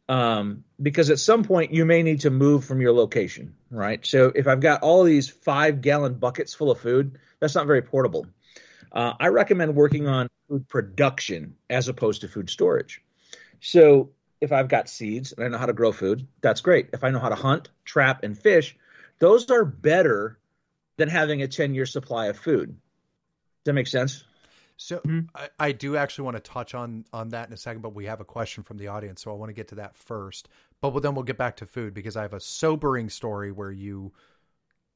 Um, 0.06 0.64
because 0.80 1.08
at 1.08 1.18
some 1.18 1.44
point 1.44 1.72
you 1.72 1.86
may 1.86 2.02
need 2.02 2.20
to 2.20 2.30
move 2.30 2.66
from 2.66 2.82
your 2.82 2.92
location, 2.92 3.54
right? 3.70 4.04
So 4.04 4.32
if 4.34 4.46
I've 4.46 4.60
got 4.60 4.82
all 4.82 5.02
these 5.02 5.30
five 5.30 5.80
gallon 5.80 6.14
buckets 6.14 6.52
full 6.52 6.70
of 6.70 6.78
food, 6.78 7.18
that's 7.40 7.54
not 7.54 7.66
very 7.66 7.80
portable. 7.80 8.26
Uh, 8.92 9.14
I 9.18 9.28
recommend 9.28 9.74
working 9.74 10.06
on 10.06 10.28
food 10.48 10.68
production 10.68 11.56
as 11.70 11.88
opposed 11.88 12.20
to 12.20 12.28
food 12.28 12.50
storage. 12.50 13.02
So 13.60 14.10
if 14.42 14.52
I've 14.52 14.68
got 14.68 14.90
seeds 14.90 15.32
and 15.32 15.44
I 15.44 15.48
know 15.48 15.56
how 15.56 15.66
to 15.66 15.72
grow 15.72 15.90
food, 15.90 16.26
that's 16.42 16.60
great. 16.60 16.90
If 16.92 17.02
I 17.02 17.08
know 17.08 17.18
how 17.18 17.30
to 17.30 17.34
hunt, 17.34 17.70
trap, 17.86 18.24
and 18.24 18.38
fish, 18.38 18.76
those 19.18 19.50
are 19.50 19.64
better 19.64 20.38
than 20.96 21.08
having 21.08 21.42
a 21.42 21.48
10 21.48 21.74
year 21.74 21.86
supply 21.86 22.26
of 22.26 22.38
food. 22.38 22.68
Does 22.68 22.76
that 23.64 23.72
make 23.72 23.86
sense? 23.86 24.24
So 24.76 24.96
mm-hmm. 24.98 25.20
I, 25.34 25.48
I, 25.58 25.72
do 25.72 25.96
actually 25.96 26.24
want 26.24 26.36
to 26.36 26.40
touch 26.40 26.74
on 26.74 27.04
on 27.12 27.28
that 27.30 27.46
in 27.46 27.54
a 27.54 27.56
second, 27.56 27.82
but 27.82 27.94
we 27.94 28.06
have 28.06 28.20
a 28.20 28.24
question 28.24 28.64
from 28.64 28.76
the 28.76 28.88
audience, 28.88 29.22
so 29.22 29.30
I 29.30 29.34
want 29.34 29.50
to 29.50 29.54
get 29.54 29.68
to 29.68 29.76
that 29.76 29.96
first. 29.96 30.48
But 30.80 30.98
then 31.00 31.14
we'll 31.14 31.24
get 31.24 31.38
back 31.38 31.56
to 31.58 31.66
food 31.66 31.94
because 31.94 32.16
I 32.16 32.22
have 32.22 32.34
a 32.34 32.40
sobering 32.40 33.08
story 33.08 33.52
where 33.52 33.70
you 33.70 34.12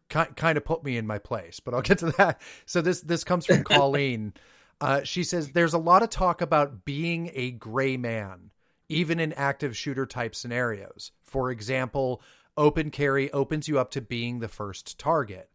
kind 0.09 0.35
kind 0.35 0.59
of 0.59 0.65
put 0.65 0.83
me 0.83 0.97
in 0.97 1.07
my 1.07 1.19
place. 1.19 1.61
But 1.61 1.75
I'll 1.75 1.83
get 1.83 1.99
to 1.99 2.07
that. 2.19 2.41
So 2.67 2.83
this 2.83 3.01
this 3.03 3.25
comes 3.25 3.47
from 3.47 3.65
Colleen. 3.65 4.35
Uh, 4.81 5.03
she 5.03 5.25
says 5.25 5.51
there's 5.51 5.75
a 5.75 5.79
lot 5.79 6.03
of 6.03 6.11
talk 6.11 6.41
about 6.41 6.85
being 6.85 7.31
a 7.35 7.53
gray 7.53 7.97
man, 7.97 8.51
even 8.89 9.21
in 9.21 9.33
active 9.35 9.77
shooter 9.77 10.07
type 10.07 10.35
scenarios. 10.35 11.13
For 11.25 11.51
example, 11.51 12.21
Open 12.59 12.91
carry 12.91 13.31
opens 13.31 13.69
you 13.69 13.79
up 13.79 13.93
to 13.93 14.01
being 14.01 14.41
the 14.41 14.49
first 14.49 14.99
target. 14.99 15.49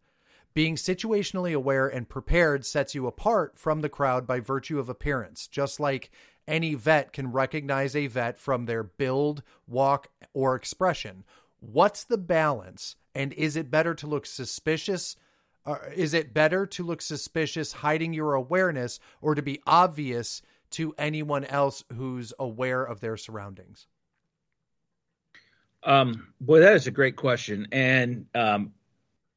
Being 0.54 0.76
situationally 0.76 1.54
aware 1.54 1.86
and 1.86 2.08
prepared 2.08 2.64
sets 2.64 2.94
you 2.94 3.06
apart 3.06 3.58
from 3.58 3.82
the 3.82 3.90
crowd 3.90 4.26
by 4.26 4.40
virtue 4.40 4.78
of 4.78 4.88
appearance, 4.88 5.46
just 5.46 5.78
like 5.78 6.10
any 6.48 6.72
vet 6.72 7.12
can 7.12 7.30
recognize 7.30 7.94
a 7.94 8.06
vet 8.06 8.38
from 8.38 8.64
their 8.64 8.82
build, 8.82 9.42
walk, 9.66 10.08
or 10.32 10.54
expression. 10.54 11.24
What's 11.60 12.04
the 12.04 12.16
balance? 12.16 12.96
And 13.14 13.34
is 13.34 13.54
it 13.54 13.70
better 13.70 13.94
to 13.96 14.06
look 14.06 14.24
suspicious? 14.24 15.14
Uh, 15.66 15.76
is 15.94 16.14
it 16.14 16.32
better 16.32 16.64
to 16.64 16.84
look 16.84 17.02
suspicious 17.02 17.72
hiding 17.72 18.14
your 18.14 18.32
awareness 18.32 18.98
or 19.20 19.34
to 19.34 19.42
be 19.42 19.60
obvious 19.66 20.40
to 20.70 20.94
anyone 20.96 21.44
else 21.44 21.84
who's 21.94 22.32
aware 22.38 22.82
of 22.82 23.00
their 23.00 23.18
surroundings? 23.18 23.88
Um, 25.84 26.28
boy, 26.40 26.60
that 26.60 26.74
is 26.74 26.86
a 26.86 26.90
great 26.90 27.16
question. 27.16 27.68
And 27.72 28.26
um, 28.34 28.72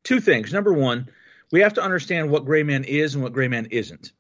two 0.03 0.19
things. 0.19 0.53
Number 0.53 0.74
one, 0.74 1.10
we 1.52 1.61
have 1.61 1.74
to 1.76 1.82
understand 1.82 2.30
what 2.30 2.45
gray 2.45 2.64
man 2.64 2.84
is 2.84 3.15
and 3.15 3.24
what 3.24 3.34
gray 3.34 3.48
man 3.48 3.68
isn't. 3.72 4.11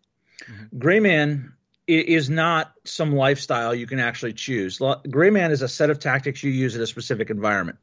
Mm-hmm. 0.49 0.77
Gray 0.77 0.99
man 0.99 1.53
is 1.87 2.29
not 2.29 2.73
some 2.83 3.15
lifestyle 3.15 3.73
you 3.73 3.87
can 3.87 3.99
actually 3.99 4.33
choose. 4.33 4.81
Gray 5.09 5.29
man 5.29 5.51
is 5.51 5.61
a 5.61 5.69
set 5.69 5.89
of 5.89 5.99
tactics 5.99 6.43
you 6.43 6.51
use 6.51 6.75
in 6.75 6.81
a 6.81 6.87
specific 6.87 7.29
environment. 7.29 7.77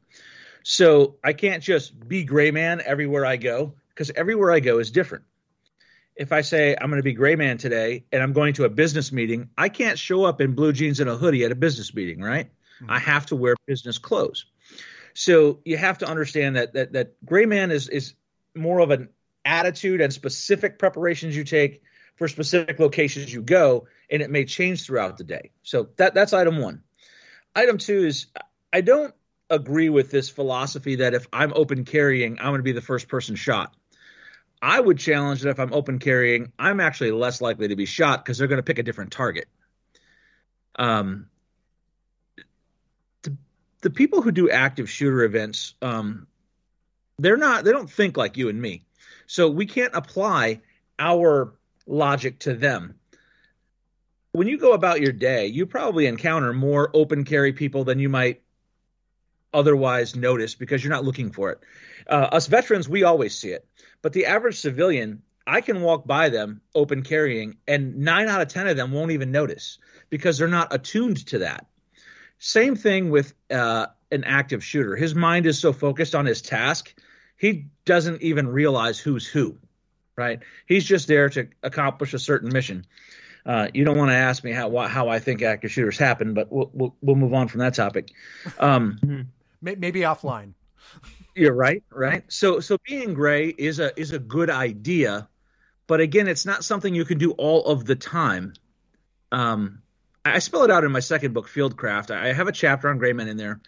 So 0.61 1.15
I 1.23 1.33
can't 1.33 1.63
just 1.63 2.07
be 2.07 2.23
gray 2.23 2.51
man 2.51 2.81
everywhere 2.85 3.25
I 3.25 3.37
go 3.37 3.73
because 3.89 4.11
everywhere 4.11 4.51
I 4.51 4.59
go 4.59 4.77
is 4.77 4.91
different. 4.91 5.25
If 6.15 6.31
I 6.31 6.41
say 6.41 6.75
I'm 6.79 6.89
going 6.89 6.99
to 6.99 7.03
be 7.03 7.13
gray 7.13 7.35
man 7.35 7.57
today 7.57 8.05
and 8.11 8.21
I'm 8.21 8.33
going 8.33 8.53
to 8.55 8.65
a 8.65 8.69
business 8.69 9.11
meeting, 9.11 9.49
I 9.57 9.69
can't 9.69 9.97
show 9.97 10.23
up 10.23 10.39
in 10.39 10.53
blue 10.53 10.71
jeans 10.71 10.99
and 10.99 11.09
a 11.09 11.17
hoodie 11.17 11.43
at 11.43 11.51
a 11.51 11.55
business 11.55 11.93
meeting, 11.93 12.21
right? 12.21 12.49
Mm-hmm. 12.81 12.91
I 12.91 12.99
have 12.99 13.27
to 13.27 13.35
wear 13.35 13.55
business 13.65 13.97
clothes. 13.97 14.45
So 15.13 15.59
you 15.63 15.77
have 15.77 15.99
to 15.99 16.07
understand 16.07 16.57
that 16.57 16.73
that 16.73 16.93
that 16.93 17.25
gray 17.25 17.45
man 17.45 17.71
is 17.71 17.87
is 17.87 18.13
more 18.53 18.79
of 18.79 18.91
an 18.91 19.09
attitude 19.43 20.01
and 20.01 20.11
specific 20.11 20.77
preparations 20.79 21.35
you 21.35 21.43
take 21.43 21.81
for 22.15 22.27
specific 22.27 22.79
locations 22.79 23.33
you 23.33 23.41
go, 23.41 23.87
and 24.09 24.21
it 24.21 24.29
may 24.29 24.45
change 24.45 24.85
throughout 24.85 25.17
the 25.17 25.23
day. 25.23 25.51
So 25.63 25.89
that 25.97 26.13
that's 26.13 26.33
item 26.33 26.57
one. 26.59 26.83
Item 27.55 27.77
two 27.77 28.05
is 28.05 28.27
I 28.73 28.81
don't 28.81 29.13
agree 29.49 29.89
with 29.89 30.11
this 30.11 30.29
philosophy 30.29 30.97
that 30.97 31.13
if 31.13 31.27
I'm 31.31 31.53
open 31.55 31.85
carrying, 31.85 32.39
I'm 32.39 32.47
going 32.47 32.59
to 32.59 32.63
be 32.63 32.71
the 32.71 32.81
first 32.81 33.07
person 33.07 33.35
shot. 33.35 33.73
I 34.61 34.79
would 34.79 34.97
challenge 34.97 35.41
that 35.41 35.49
if 35.49 35.59
I'm 35.59 35.73
open 35.73 35.99
carrying, 35.99 36.51
I'm 36.57 36.79
actually 36.79 37.11
less 37.11 37.41
likely 37.41 37.67
to 37.67 37.75
be 37.75 37.85
shot 37.85 38.23
because 38.23 38.37
they're 38.37 38.47
going 38.47 38.57
to 38.57 38.63
pick 38.63 38.79
a 38.79 38.83
different 38.83 39.11
target. 39.11 39.47
Um, 40.77 41.27
the 43.85 43.91
people 43.91 44.23
who 44.23 44.31
do 44.31 44.49
active 44.49 44.89
shooter 44.89 45.23
events, 45.23 45.75
um, 45.79 46.25
they're 47.19 47.37
not 47.37 47.63
they 47.63 47.71
don't 47.71 47.89
think 47.89 48.17
like 48.17 48.35
you 48.35 48.49
and 48.49 48.59
me, 48.59 48.83
so 49.27 49.47
we 49.47 49.67
can't 49.67 49.93
apply 49.93 50.61
our 50.97 51.53
logic 51.85 52.39
to 52.39 52.55
them. 52.55 52.95
when 54.31 54.47
you 54.47 54.57
go 54.57 54.73
about 54.73 55.01
your 55.01 55.11
day, 55.13 55.45
you 55.45 55.67
probably 55.67 56.07
encounter 56.07 56.51
more 56.51 56.89
open 56.95 57.25
carry 57.25 57.53
people 57.53 57.83
than 57.83 57.99
you 57.99 58.09
might 58.09 58.41
otherwise 59.53 60.15
notice 60.15 60.55
because 60.55 60.83
you're 60.83 60.91
not 60.91 61.05
looking 61.05 61.31
for 61.31 61.51
it. 61.51 61.59
Uh, 62.09 62.29
us 62.31 62.47
veterans, 62.47 62.89
we 62.89 63.03
always 63.03 63.37
see 63.37 63.49
it, 63.49 63.67
but 64.01 64.13
the 64.13 64.25
average 64.25 64.57
civilian, 64.57 65.21
I 65.45 65.61
can 65.61 65.81
walk 65.81 66.07
by 66.07 66.29
them 66.29 66.61
open 66.73 67.03
carrying, 67.03 67.57
and 67.67 67.99
nine 67.99 68.29
out 68.29 68.41
of 68.41 68.47
ten 68.47 68.67
of 68.67 68.77
them 68.77 68.91
won't 68.91 69.11
even 69.11 69.31
notice 69.31 69.77
because 70.09 70.39
they're 70.39 70.47
not 70.47 70.73
attuned 70.73 71.25
to 71.27 71.39
that. 71.39 71.67
Same 72.37 72.75
thing 72.75 73.09
with 73.09 73.33
uh, 73.49 73.87
an 74.11 74.23
active 74.23 74.63
shooter. 74.63 74.95
His 74.95 75.15
mind 75.15 75.45
is 75.45 75.59
so 75.59 75.73
focused 75.73 76.15
on 76.15 76.25
his 76.25 76.41
task, 76.41 76.93
he 77.37 77.67
doesn't 77.85 78.21
even 78.21 78.47
realize 78.47 78.99
who's 78.99 79.27
who. 79.27 79.57
Right? 80.17 80.39
He's 80.65 80.85
just 80.85 81.07
there 81.07 81.27
to 81.29 81.49
accomplish 81.61 82.13
a 82.13 82.19
certain 82.19 82.51
mission. 82.51 82.85
Uh, 83.45 83.67
you 83.73 83.83
don't 83.83 83.97
want 83.97 84.09
to 84.09 84.15
ask 84.15 84.43
me 84.43 84.51
how 84.51 84.75
how 84.87 85.09
I 85.09 85.19
think 85.19 85.41
active 85.41 85.71
shooters 85.71 85.97
happen, 85.97 86.33
but 86.33 86.51
we'll 86.51 86.71
we'll, 86.73 86.95
we'll 87.01 87.15
move 87.15 87.33
on 87.33 87.47
from 87.47 87.59
that 87.59 87.75
topic. 87.75 88.09
Um, 88.59 88.97
mm-hmm. 89.03 89.21
maybe 89.61 90.01
offline. 90.01 90.53
You're 91.35 91.53
right, 91.53 91.83
right. 91.91 92.23
So 92.29 92.59
so 92.59 92.77
being 92.87 93.13
gray 93.13 93.49
is 93.49 93.79
a 93.79 93.97
is 93.99 94.13
a 94.13 94.19
good 94.19 94.49
idea, 94.49 95.27
but 95.85 95.99
again, 95.99 96.27
it's 96.27 96.45
not 96.45 96.63
something 96.63 96.95
you 96.95 97.05
can 97.05 97.17
do 97.17 97.31
all 97.31 97.65
of 97.65 97.85
the 97.85 97.95
time. 97.95 98.53
Um, 99.31 99.81
I 100.25 100.39
spell 100.39 100.63
it 100.63 100.71
out 100.71 100.83
in 100.83 100.91
my 100.91 100.99
second 100.99 101.33
book, 101.33 101.47
Fieldcraft. 101.47 102.09
I 102.09 102.33
have 102.33 102.47
a 102.47 102.51
chapter 102.51 102.89
on 102.89 102.97
gray 102.97 103.13
men 103.13 103.27
in 103.27 103.37
there, 103.37 103.61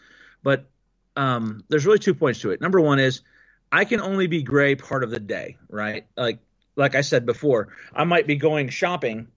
but 0.43 0.65
um, 1.15 1.63
there's 1.69 1.85
really 1.85 1.99
two 1.99 2.15
points 2.15 2.41
to 2.41 2.51
it. 2.51 2.61
Number 2.61 2.81
one 2.81 2.99
is 2.99 3.21
I 3.71 3.85
can 3.85 4.01
only 4.01 4.27
be 4.27 4.41
gray 4.43 4.75
part 4.75 5.03
of 5.03 5.11
the 5.11 5.19
day, 5.19 5.57
right? 5.69 6.07
Like 6.17 6.39
like 6.75 6.95
I 6.95 7.01
said 7.01 7.25
before, 7.25 7.69
I 7.93 8.03
might 8.03 8.27
be 8.27 8.35
going 8.35 8.69
shopping, 8.69 9.27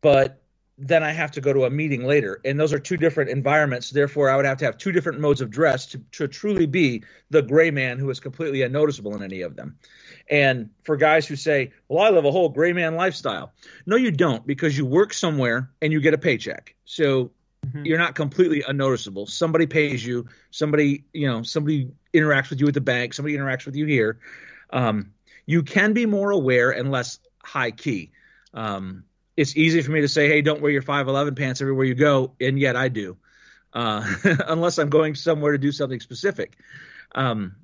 but 0.00 0.41
then 0.78 1.02
I 1.02 1.12
have 1.12 1.32
to 1.32 1.40
go 1.40 1.52
to 1.52 1.64
a 1.64 1.70
meeting 1.70 2.04
later, 2.04 2.40
and 2.44 2.58
those 2.58 2.72
are 2.72 2.78
two 2.78 2.96
different 2.96 3.30
environments. 3.30 3.90
Therefore, 3.90 4.30
I 4.30 4.36
would 4.36 4.46
have 4.46 4.58
to 4.58 4.64
have 4.64 4.78
two 4.78 4.92
different 4.92 5.20
modes 5.20 5.40
of 5.40 5.50
dress 5.50 5.86
to, 5.86 5.98
to 6.12 6.28
truly 6.28 6.66
be 6.66 7.04
the 7.30 7.42
gray 7.42 7.70
man 7.70 7.98
who 7.98 8.08
is 8.10 8.20
completely 8.20 8.62
unnoticeable 8.62 9.14
in 9.14 9.22
any 9.22 9.42
of 9.42 9.54
them. 9.54 9.76
And 10.30 10.70
for 10.84 10.96
guys 10.96 11.26
who 11.26 11.36
say, 11.36 11.72
"Well, 11.88 12.04
I 12.04 12.10
live 12.10 12.24
a 12.24 12.32
whole 12.32 12.48
gray 12.48 12.72
man 12.72 12.96
lifestyle," 12.96 13.52
no, 13.86 13.96
you 13.96 14.10
don't, 14.10 14.46
because 14.46 14.76
you 14.76 14.86
work 14.86 15.12
somewhere 15.12 15.70
and 15.80 15.92
you 15.92 16.00
get 16.00 16.14
a 16.14 16.18
paycheck. 16.18 16.74
So 16.84 17.30
Mm-hmm. 17.66 17.84
You're 17.84 17.98
not 17.98 18.14
completely 18.14 18.64
unnoticeable. 18.66 19.26
Somebody 19.26 19.66
pays 19.66 20.04
you. 20.04 20.26
Somebody, 20.50 21.04
you 21.12 21.28
know, 21.28 21.42
somebody 21.42 21.90
interacts 22.12 22.50
with 22.50 22.60
you 22.60 22.66
at 22.66 22.74
the 22.74 22.80
bank. 22.80 23.14
Somebody 23.14 23.36
interacts 23.36 23.66
with 23.66 23.76
you 23.76 23.86
here. 23.86 24.18
Um, 24.70 25.12
you 25.46 25.62
can 25.62 25.92
be 25.92 26.06
more 26.06 26.30
aware 26.30 26.70
and 26.70 26.90
less 26.90 27.18
high 27.42 27.70
key. 27.70 28.10
Um, 28.54 29.04
it's 29.36 29.56
easy 29.56 29.82
for 29.82 29.90
me 29.90 30.02
to 30.02 30.08
say, 30.08 30.28
"Hey, 30.28 30.42
don't 30.42 30.60
wear 30.60 30.70
your 30.70 30.82
511 30.82 31.34
pants 31.34 31.60
everywhere 31.60 31.86
you 31.86 31.94
go," 31.94 32.34
and 32.40 32.58
yet 32.58 32.76
I 32.76 32.88
do, 32.88 33.16
uh, 33.72 34.06
unless 34.46 34.78
I'm 34.78 34.90
going 34.90 35.14
somewhere 35.14 35.52
to 35.52 35.58
do 35.58 35.72
something 35.72 36.00
specific. 36.00 36.56
Um, 37.14 37.56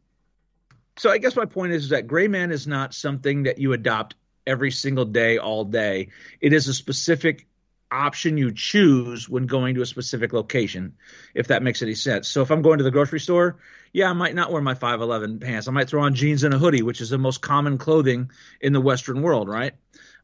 so 0.96 1.10
I 1.10 1.18
guess 1.18 1.36
my 1.36 1.44
point 1.44 1.72
is, 1.72 1.84
is 1.84 1.90
that 1.90 2.06
gray 2.06 2.28
man 2.28 2.50
is 2.50 2.66
not 2.66 2.92
something 2.92 3.44
that 3.44 3.58
you 3.58 3.72
adopt 3.72 4.14
every 4.46 4.70
single 4.70 5.04
day, 5.04 5.38
all 5.38 5.64
day. 5.64 6.08
It 6.40 6.52
is 6.52 6.68
a 6.68 6.74
specific 6.74 7.46
option 7.90 8.36
you 8.36 8.52
choose 8.52 9.28
when 9.28 9.46
going 9.46 9.74
to 9.76 9.82
a 9.82 9.86
specific 9.86 10.32
location, 10.32 10.94
if 11.34 11.48
that 11.48 11.62
makes 11.62 11.82
any 11.82 11.94
sense. 11.94 12.28
So 12.28 12.42
if 12.42 12.50
I'm 12.50 12.62
going 12.62 12.78
to 12.78 12.84
the 12.84 12.90
grocery 12.90 13.20
store, 13.20 13.58
yeah, 13.92 14.10
I 14.10 14.12
might 14.12 14.34
not 14.34 14.52
wear 14.52 14.60
my 14.60 14.74
511 14.74 15.40
pants. 15.40 15.68
I 15.68 15.70
might 15.70 15.88
throw 15.88 16.02
on 16.02 16.14
jeans 16.14 16.42
and 16.42 16.52
a 16.52 16.58
hoodie, 16.58 16.82
which 16.82 17.00
is 17.00 17.10
the 17.10 17.18
most 17.18 17.40
common 17.40 17.78
clothing 17.78 18.30
in 18.60 18.72
the 18.72 18.80
Western 18.80 19.22
world, 19.22 19.48
right? 19.48 19.72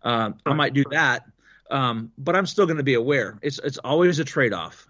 Uh, 0.02 0.32
I 0.44 0.52
might 0.52 0.74
do 0.74 0.84
that, 0.90 1.24
um, 1.70 2.12
but 2.18 2.36
I'm 2.36 2.46
still 2.46 2.66
going 2.66 2.78
to 2.78 2.84
be 2.84 2.94
aware. 2.94 3.38
It's 3.42 3.58
it's 3.62 3.78
always 3.78 4.18
a 4.18 4.24
trade 4.24 4.52
off. 4.52 4.86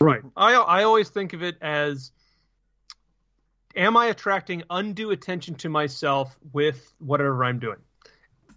Right. 0.00 0.22
I 0.36 0.54
I 0.54 0.84
always 0.84 1.08
think 1.08 1.32
of 1.32 1.42
it 1.42 1.56
as 1.60 2.12
am 3.74 3.96
I 3.96 4.06
attracting 4.06 4.62
undue 4.70 5.10
attention 5.10 5.54
to 5.56 5.68
myself 5.68 6.36
with 6.52 6.92
whatever 6.98 7.44
I'm 7.44 7.58
doing? 7.58 7.78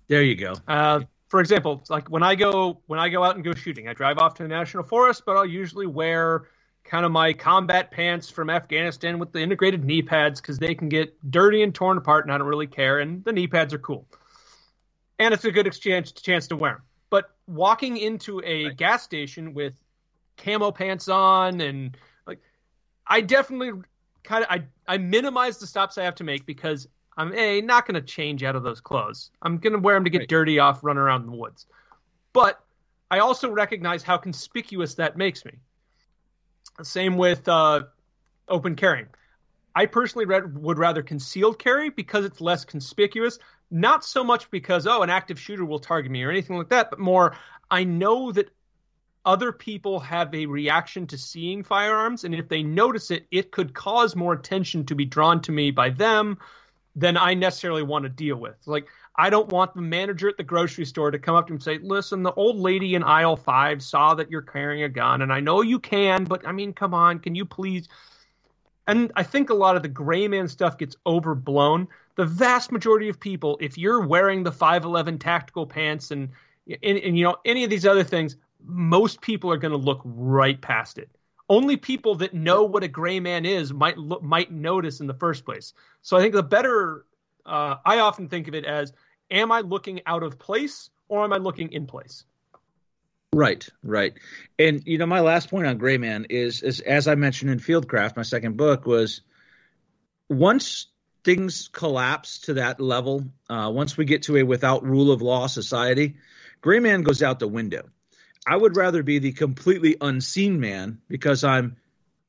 There 0.07 0.24
you 0.24 0.36
go. 0.36 0.56
Uh, 0.68 1.02
for 1.30 1.40
example, 1.40 1.84
like 1.90 2.10
when 2.10 2.24
I 2.24 2.36
go 2.36 2.82
when 2.88 2.99
I 2.99 3.10
go 3.10 3.24
out 3.24 3.36
and 3.36 3.44
go 3.44 3.53
shooting, 3.53 3.88
I 3.88 3.94
drive 3.94 4.18
off 4.18 4.36
to 4.36 4.44
the 4.44 4.49
national 4.49 4.84
forest, 4.84 5.24
but 5.26 5.38
I'll 5.38 5.45
usually 5.45 5.86
wear 5.86 6.48
kind 6.84 7.06
of 7.06 7.11
my 7.11 7.34
combat 7.34 7.91
pants 7.91 8.30
from 8.30 8.49
Afghanistan 8.49 9.20
with 9.20 9.32
the 9.32 9.40
integrated 9.40 9.84
knee 9.84 10.02
pads 10.02 10.41
because 10.41 10.57
they 10.57 10.74
can 10.74 10.90
get 10.90 11.14
dirty 11.30 11.61
and 11.61 11.76
torn 11.76 11.98
apart, 11.98 12.26
and 12.26 12.34
I 12.34 12.38
don't 12.40 12.48
really 12.48 12.68
care. 12.68 12.99
And 12.99 13.24
the 13.24 13.32
knee 13.32 13.48
pads 13.48 13.74
are 13.74 13.80
cool, 13.80 14.07
and 15.19 15.33
it's 15.33 15.45
a 15.45 15.51
good 15.51 15.67
exchange 15.67 16.13
chance 16.15 16.47
to 16.47 16.55
wear 16.55 16.73
them. 16.73 16.81
But 17.09 17.31
walking 17.47 17.97
into 17.97 18.41
a 18.43 18.65
right. 18.65 18.77
gas 18.77 19.03
station 19.03 19.53
with 19.53 19.73
camo 20.37 20.71
pants 20.71 21.09
on 21.09 21.61
and 21.61 21.95
like, 22.25 22.39
I 23.05 23.21
definitely 23.21 23.81
kind 24.23 24.43
of 24.43 24.49
I 24.49 24.63
I 24.87 24.97
minimize 24.97 25.59
the 25.59 25.67
stops 25.67 25.97
I 25.97 26.03
have 26.03 26.15
to 26.15 26.23
make 26.23 26.45
because 26.45 26.87
I'm 27.17 27.33
a 27.33 27.61
not 27.61 27.85
going 27.85 27.95
to 27.95 28.01
change 28.01 28.43
out 28.43 28.55
of 28.55 28.63
those 28.63 28.79
clothes. 28.79 29.31
I'm 29.41 29.57
going 29.57 29.73
to 29.73 29.79
wear 29.79 29.95
them 29.95 30.05
to 30.05 30.09
get 30.09 30.19
right. 30.19 30.29
dirty 30.29 30.59
off, 30.59 30.83
run 30.83 30.97
around 30.97 31.23
in 31.23 31.31
the 31.31 31.37
woods. 31.37 31.65
But 32.31 32.63
I 33.11 33.19
also 33.19 33.49
recognize 33.49 34.03
how 34.03 34.17
conspicuous 34.17 34.95
that 34.95 35.17
makes 35.17 35.43
me. 35.43 35.51
Same 36.81 37.17
with 37.17 37.47
uh, 37.49 37.83
open 38.47 38.75
carrying. 38.75 39.07
I 39.75 39.85
personally 39.85 40.25
read, 40.25 40.57
would 40.57 40.77
rather 40.77 41.01
concealed 41.03 41.59
carry 41.59 41.89
because 41.89 42.25
it's 42.25 42.39
less 42.39 42.65
conspicuous. 42.65 43.39
Not 43.71 44.03
so 44.03 44.23
much 44.23 44.49
because 44.49 44.87
oh, 44.87 45.03
an 45.03 45.09
active 45.09 45.39
shooter 45.39 45.65
will 45.65 45.79
target 45.79 46.11
me 46.11 46.23
or 46.23 46.31
anything 46.31 46.57
like 46.57 46.69
that, 46.69 46.89
but 46.89 46.99
more 46.99 47.35
I 47.69 47.83
know 47.83 48.31
that 48.31 48.49
other 49.25 49.51
people 49.51 49.99
have 49.99 50.33
a 50.33 50.45
reaction 50.45 51.05
to 51.07 51.17
seeing 51.17 51.63
firearms, 51.63 52.23
and 52.23 52.33
if 52.33 52.47
they 52.47 52.63
notice 52.63 53.11
it, 53.11 53.27
it 53.31 53.51
could 53.51 53.73
cause 53.73 54.15
more 54.15 54.33
attention 54.33 54.85
to 54.85 54.95
be 54.95 55.05
drawn 55.05 55.41
to 55.41 55.51
me 55.51 55.71
by 55.71 55.89
them 55.89 56.37
than 56.95 57.17
I 57.17 57.33
necessarily 57.33 57.83
want 57.83 58.03
to 58.03 58.09
deal 58.09 58.37
with. 58.37 58.55
Like, 58.65 58.87
I 59.15 59.29
don't 59.29 59.51
want 59.51 59.75
the 59.75 59.81
manager 59.81 60.29
at 60.29 60.37
the 60.37 60.43
grocery 60.43 60.85
store 60.85 61.11
to 61.11 61.19
come 61.19 61.35
up 61.35 61.47
to 61.47 61.51
him 61.51 61.57
and 61.57 61.63
say, 61.63 61.77
Listen, 61.77 62.23
the 62.23 62.33
old 62.33 62.57
lady 62.57 62.95
in 62.95 63.03
aisle 63.03 63.35
five 63.35 63.83
saw 63.83 64.15
that 64.15 64.31
you're 64.31 64.41
carrying 64.41 64.83
a 64.83 64.89
gun, 64.89 65.21
and 65.21 65.31
I 65.31 65.41
know 65.41 65.61
you 65.61 65.79
can, 65.79 66.23
but 66.23 66.47
I 66.47 66.51
mean, 66.51 66.73
come 66.73 66.93
on, 66.93 67.19
can 67.19 67.35
you 67.35 67.45
please? 67.45 67.87
And 68.87 69.11
I 69.15 69.23
think 69.23 69.49
a 69.49 69.53
lot 69.53 69.75
of 69.75 69.83
the 69.83 69.89
gray 69.89 70.27
man 70.27 70.47
stuff 70.47 70.77
gets 70.77 70.95
overblown. 71.05 71.89
The 72.19 72.25
vast 72.25 72.71
majority 72.71 73.07
of 73.07 73.19
people, 73.19 73.57
if 73.61 73.77
you're 73.77 74.05
wearing 74.05 74.43
the 74.43 74.51
511 74.51 75.19
tactical 75.19 75.65
pants 75.65 76.11
and, 76.11 76.29
and, 76.67 76.97
and 76.97 77.17
you 77.17 77.23
know, 77.23 77.37
any 77.45 77.63
of 77.63 77.69
these 77.69 77.85
other 77.85 78.03
things, 78.03 78.35
most 78.65 79.21
people 79.21 79.51
are 79.51 79.57
going 79.57 79.71
to 79.71 79.77
look 79.77 80.01
right 80.03 80.59
past 80.59 80.97
it 80.97 81.09
only 81.49 81.75
people 81.77 82.15
that 82.15 82.33
know 82.33 82.63
what 82.63 82.83
a 82.83 82.87
gray 82.87 83.19
man 83.19 83.43
is 83.45 83.73
might 83.73 83.97
look, 83.97 84.21
might 84.21 84.51
notice 84.51 84.99
in 84.99 85.07
the 85.07 85.15
first 85.15 85.45
place. 85.45 85.73
So 86.03 86.15
I 86.15 86.21
think 86.21 86.35
the 86.35 86.43
better 86.43 87.05
uh, 87.45 87.77
I 87.83 87.99
often 87.99 88.29
think 88.29 88.47
of 88.47 88.53
it 88.53 88.65
as 88.65 88.93
am 89.31 89.51
I 89.51 89.61
looking 89.61 90.01
out 90.05 90.23
of 90.23 90.37
place 90.37 90.89
or 91.07 91.23
am 91.23 91.33
I 91.33 91.37
looking 91.37 91.71
in 91.71 91.87
place? 91.87 92.23
Right, 93.33 93.67
right. 93.83 94.13
And 94.57 94.83
you 94.85 94.97
know, 94.97 95.05
my 95.05 95.19
last 95.19 95.49
point 95.49 95.67
on 95.67 95.77
Gray 95.77 95.97
Man 95.97 96.27
is, 96.29 96.61
is 96.61 96.79
as 96.81 97.07
I 97.07 97.15
mentioned 97.15 97.51
in 97.51 97.59
Fieldcraft, 97.59 98.15
my 98.15 98.23
second 98.23 98.57
book 98.57 98.85
was 98.85 99.21
once 100.29 100.87
things 101.30 101.69
collapse 101.72 102.39
to 102.39 102.56
that 102.56 102.80
level, 102.80 103.23
uh, 103.51 103.69
once 103.72 103.95
we 103.95 104.03
get 104.03 104.23
to 104.23 104.38
a 104.38 104.41
without 104.41 104.84
rule 104.84 105.11
of 105.11 105.22
law 105.22 105.45
society, 105.45 106.15
Gray 106.60 106.80
Man 106.80 107.03
goes 107.03 107.22
out 107.22 107.38
the 107.38 107.47
window. 107.47 107.88
I 108.47 108.57
would 108.57 108.76
rather 108.76 109.03
be 109.03 109.19
the 109.19 109.31
completely 109.31 109.95
unseen 110.01 110.60
man 110.60 111.01
because 111.07 111.43
I'm 111.43 111.77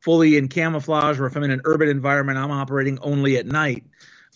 fully 0.01 0.36
in 0.36 0.48
camouflage, 0.48 1.18
or 1.18 1.24
if 1.24 1.35
I'm 1.35 1.44
in 1.44 1.51
an 1.51 1.62
urban 1.64 1.89
environment, 1.89 2.36
I'm 2.36 2.51
operating 2.51 2.98
only 2.98 3.39
at 3.39 3.47
night, 3.47 3.85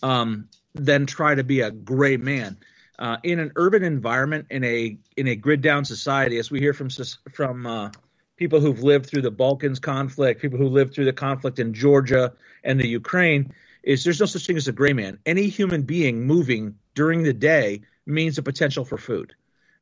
um, 0.01 0.49
than 0.73 1.05
try 1.05 1.35
to 1.35 1.43
be 1.43 1.61
a 1.61 1.69
gray 1.69 2.17
man. 2.17 2.57
Uh, 2.97 3.17
in 3.21 3.37
an 3.37 3.51
urban 3.57 3.83
environment, 3.83 4.47
in 4.49 4.63
a 4.63 4.97
in 5.15 5.27
a 5.27 5.35
grid 5.35 5.61
down 5.61 5.85
society, 5.85 6.39
as 6.39 6.49
we 6.49 6.59
hear 6.59 6.73
from 6.73 6.89
from 7.31 7.67
uh, 7.67 7.91
people 8.35 8.59
who've 8.59 8.81
lived 8.81 9.05
through 9.05 9.21
the 9.21 9.29
Balkans 9.29 9.79
conflict, 9.79 10.41
people 10.41 10.57
who 10.57 10.69
lived 10.69 10.95
through 10.95 11.05
the 11.05 11.13
conflict 11.13 11.59
in 11.59 11.75
Georgia 11.75 12.33
and 12.63 12.79
the 12.79 12.87
Ukraine, 12.87 13.53
is 13.85 14.03
there's 14.03 14.19
no 14.19 14.25
such 14.25 14.45
thing 14.45 14.57
as 14.57 14.67
a 14.67 14.73
gray 14.73 14.93
man. 14.93 15.19
Any 15.25 15.47
human 15.47 15.83
being 15.83 16.25
moving 16.25 16.75
during 16.95 17.23
the 17.23 17.33
day 17.33 17.83
means 18.05 18.37
a 18.37 18.43
potential 18.43 18.83
for 18.83 18.97
food 18.97 19.35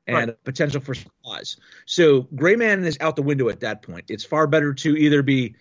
and 0.06 0.28
right. 0.28 0.44
potential 0.44 0.82
for 0.82 0.94
supplies. 0.94 1.58
So 1.86 2.28
gray 2.36 2.56
man 2.56 2.84
is 2.84 2.98
out 3.00 3.16
the 3.16 3.22
window 3.22 3.50
at 3.50 3.62
that 3.62 3.82
point. 3.82 4.06
It's 4.10 4.26
far 4.26 4.46
better 4.46 4.74
to 4.74 4.96
either 4.96 5.24
be 5.24 5.56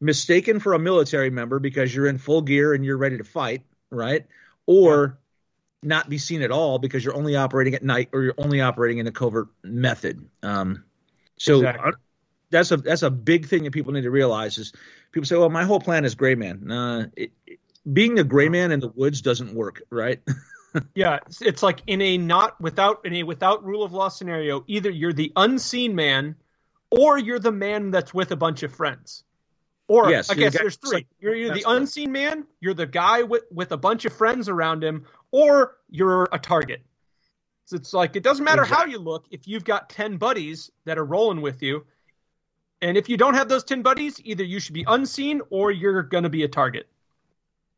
mistaken 0.00 0.60
for 0.60 0.74
a 0.74 0.78
military 0.78 1.30
member 1.30 1.58
because 1.58 1.94
you're 1.94 2.06
in 2.06 2.18
full 2.18 2.42
gear 2.42 2.72
and 2.72 2.84
you're 2.84 2.96
ready 2.96 3.18
to 3.18 3.24
fight, 3.24 3.62
right? 3.90 4.24
Or 4.66 5.18
yeah. 5.82 5.88
not 5.88 6.08
be 6.08 6.18
seen 6.18 6.42
at 6.42 6.52
all 6.52 6.78
because 6.78 7.04
you're 7.04 7.16
only 7.16 7.34
operating 7.34 7.74
at 7.74 7.82
night 7.82 8.10
or 8.12 8.22
you're 8.22 8.34
only 8.38 8.60
operating 8.60 8.98
in 8.98 9.08
a 9.08 9.12
covert 9.12 9.48
method. 9.64 10.24
Um, 10.44 10.84
so 11.36 11.56
exactly. 11.56 11.92
that's 12.50 12.70
a 12.70 12.76
that's 12.76 13.02
a 13.02 13.10
big 13.10 13.46
thing 13.46 13.64
that 13.64 13.72
people 13.72 13.92
need 13.92 14.02
to 14.02 14.10
realize 14.10 14.58
is 14.58 14.72
people 15.12 15.26
say, 15.26 15.36
"Well, 15.36 15.50
my 15.50 15.64
whole 15.64 15.80
plan 15.80 16.04
is 16.04 16.14
gray 16.14 16.34
man." 16.34 16.70
Uh, 16.70 17.06
it, 17.16 17.32
it, 17.46 17.58
being 17.92 18.18
a 18.18 18.24
gray 18.24 18.48
man 18.48 18.72
in 18.72 18.80
the 18.80 18.88
woods 18.88 19.22
doesn't 19.22 19.54
work, 19.54 19.82
right? 19.90 20.20
yeah, 20.94 21.18
it's, 21.26 21.42
it's 21.42 21.62
like 21.62 21.82
in 21.86 22.00
a 22.00 22.18
not 22.18 22.60
without 22.60 23.04
in 23.06 23.14
a 23.14 23.22
without 23.22 23.64
rule 23.64 23.82
of 23.82 23.92
law 23.92 24.08
scenario, 24.08 24.64
either 24.66 24.90
you're 24.90 25.12
the 25.12 25.32
unseen 25.36 25.94
man, 25.94 26.36
or 26.90 27.18
you're 27.18 27.38
the 27.38 27.52
man 27.52 27.90
that's 27.90 28.12
with 28.12 28.30
a 28.32 28.36
bunch 28.36 28.62
of 28.62 28.72
friends. 28.72 29.24
Or 29.88 30.10
Yes, 30.10 30.28
I 30.28 30.34
guess 30.34 30.54
guy- 30.54 30.62
there's 30.62 30.76
three. 30.76 31.06
You're 31.18 31.34
either 31.34 31.54
the 31.54 31.64
unseen 31.66 32.12
man, 32.12 32.46
you're 32.60 32.74
the 32.74 32.86
guy 32.86 33.22
with 33.22 33.44
with 33.50 33.72
a 33.72 33.78
bunch 33.78 34.04
of 34.04 34.12
friends 34.12 34.48
around 34.48 34.84
him, 34.84 35.06
or 35.30 35.76
you're 35.90 36.28
a 36.30 36.38
target. 36.38 36.82
So 37.64 37.76
it's 37.76 37.94
like 37.94 38.16
it 38.16 38.22
doesn't 38.22 38.44
matter 38.44 38.64
how 38.64 38.84
you 38.84 38.98
look 38.98 39.26
if 39.30 39.48
you've 39.48 39.64
got 39.64 39.88
ten 39.88 40.16
buddies 40.16 40.70
that 40.84 40.98
are 40.98 41.04
rolling 41.04 41.40
with 41.40 41.62
you. 41.62 41.86
And 42.80 42.96
if 42.96 43.08
you 43.08 43.16
don't 43.16 43.34
have 43.34 43.48
those 43.48 43.64
10 43.64 43.82
buddies, 43.82 44.20
either 44.24 44.44
you 44.44 44.60
should 44.60 44.74
be 44.74 44.84
unseen 44.86 45.40
or 45.50 45.72
you're 45.72 46.02
going 46.02 46.22
to 46.22 46.30
be 46.30 46.44
a 46.44 46.48
target. 46.48 46.88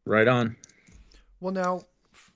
Right 0.04 0.28
on. 0.28 0.56
Well, 1.40 1.52
now, 1.52 1.82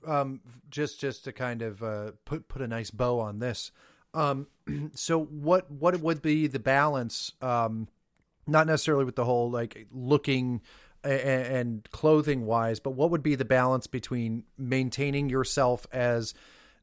um, 0.05 0.41
just 0.69 0.99
just 0.99 1.23
to 1.25 1.31
kind 1.31 1.61
of 1.61 1.83
uh, 1.83 2.11
put 2.25 2.47
put 2.47 2.61
a 2.61 2.67
nice 2.67 2.91
bow 2.91 3.19
on 3.19 3.39
this. 3.39 3.71
Um, 4.13 4.47
so, 4.95 5.23
what 5.23 5.69
what 5.71 5.99
would 5.99 6.21
be 6.21 6.47
the 6.47 6.59
balance? 6.59 7.31
Um, 7.41 7.87
not 8.47 8.67
necessarily 8.67 9.05
with 9.05 9.15
the 9.15 9.25
whole 9.25 9.49
like 9.49 9.87
looking 9.91 10.61
a- 11.03 11.09
a- 11.09 11.59
and 11.59 11.89
clothing 11.91 12.45
wise, 12.45 12.79
but 12.79 12.91
what 12.91 13.11
would 13.11 13.23
be 13.23 13.35
the 13.35 13.45
balance 13.45 13.87
between 13.87 14.43
maintaining 14.57 15.29
yourself 15.29 15.87
as 15.91 16.33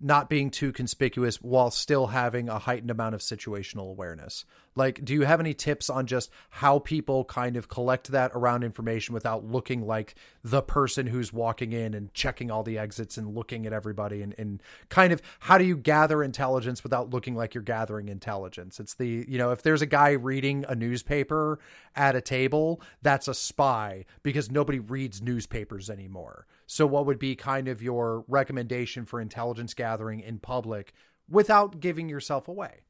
not 0.00 0.28
being 0.28 0.50
too 0.50 0.72
conspicuous 0.72 1.36
while 1.36 1.70
still 1.70 2.08
having 2.08 2.48
a 2.48 2.58
heightened 2.58 2.90
amount 2.90 3.14
of 3.14 3.20
situational 3.20 3.88
awareness. 3.88 4.44
Like, 4.74 5.04
do 5.04 5.12
you 5.12 5.22
have 5.22 5.40
any 5.40 5.54
tips 5.54 5.90
on 5.90 6.06
just 6.06 6.30
how 6.50 6.78
people 6.78 7.24
kind 7.24 7.56
of 7.56 7.68
collect 7.68 8.08
that 8.08 8.32
around 8.34 8.64
information 8.64 9.12
without 9.12 9.44
looking 9.44 9.86
like 9.86 10.14
the 10.42 10.62
person 10.62 11.06
who's 11.06 11.32
walking 11.32 11.72
in 11.72 11.94
and 11.94 12.12
checking 12.14 12.50
all 12.50 12.62
the 12.62 12.78
exits 12.78 13.18
and 13.18 13.34
looking 13.34 13.66
at 13.66 13.72
everybody 13.72 14.22
and, 14.22 14.34
and 14.38 14.62
kind 14.88 15.12
of 15.12 15.20
how 15.40 15.58
do 15.58 15.64
you 15.64 15.76
gather 15.76 16.22
intelligence 16.22 16.82
without 16.82 17.10
looking 17.10 17.34
like 17.34 17.54
you're 17.54 17.62
gathering 17.62 18.08
intelligence? 18.08 18.80
It's 18.80 18.94
the, 18.94 19.26
you 19.28 19.38
know, 19.38 19.50
if 19.50 19.62
there's 19.62 19.82
a 19.82 19.86
guy 19.86 20.12
reading 20.12 20.64
a 20.68 20.74
newspaper 20.74 21.58
at 21.94 22.16
a 22.16 22.20
table, 22.20 22.80
that's 23.02 23.28
a 23.28 23.34
spy 23.34 24.06
because 24.22 24.50
nobody 24.50 24.78
reads 24.78 25.20
newspapers 25.20 25.90
anymore. 25.90 26.46
So, 26.66 26.86
what 26.86 27.04
would 27.04 27.18
be 27.18 27.36
kind 27.36 27.68
of 27.68 27.82
your 27.82 28.24
recommendation 28.28 29.04
for 29.04 29.20
intelligence 29.20 29.74
gathering 29.74 30.20
in 30.20 30.38
public 30.38 30.94
without 31.28 31.80
giving 31.80 32.08
yourself 32.08 32.48
away? 32.48 32.80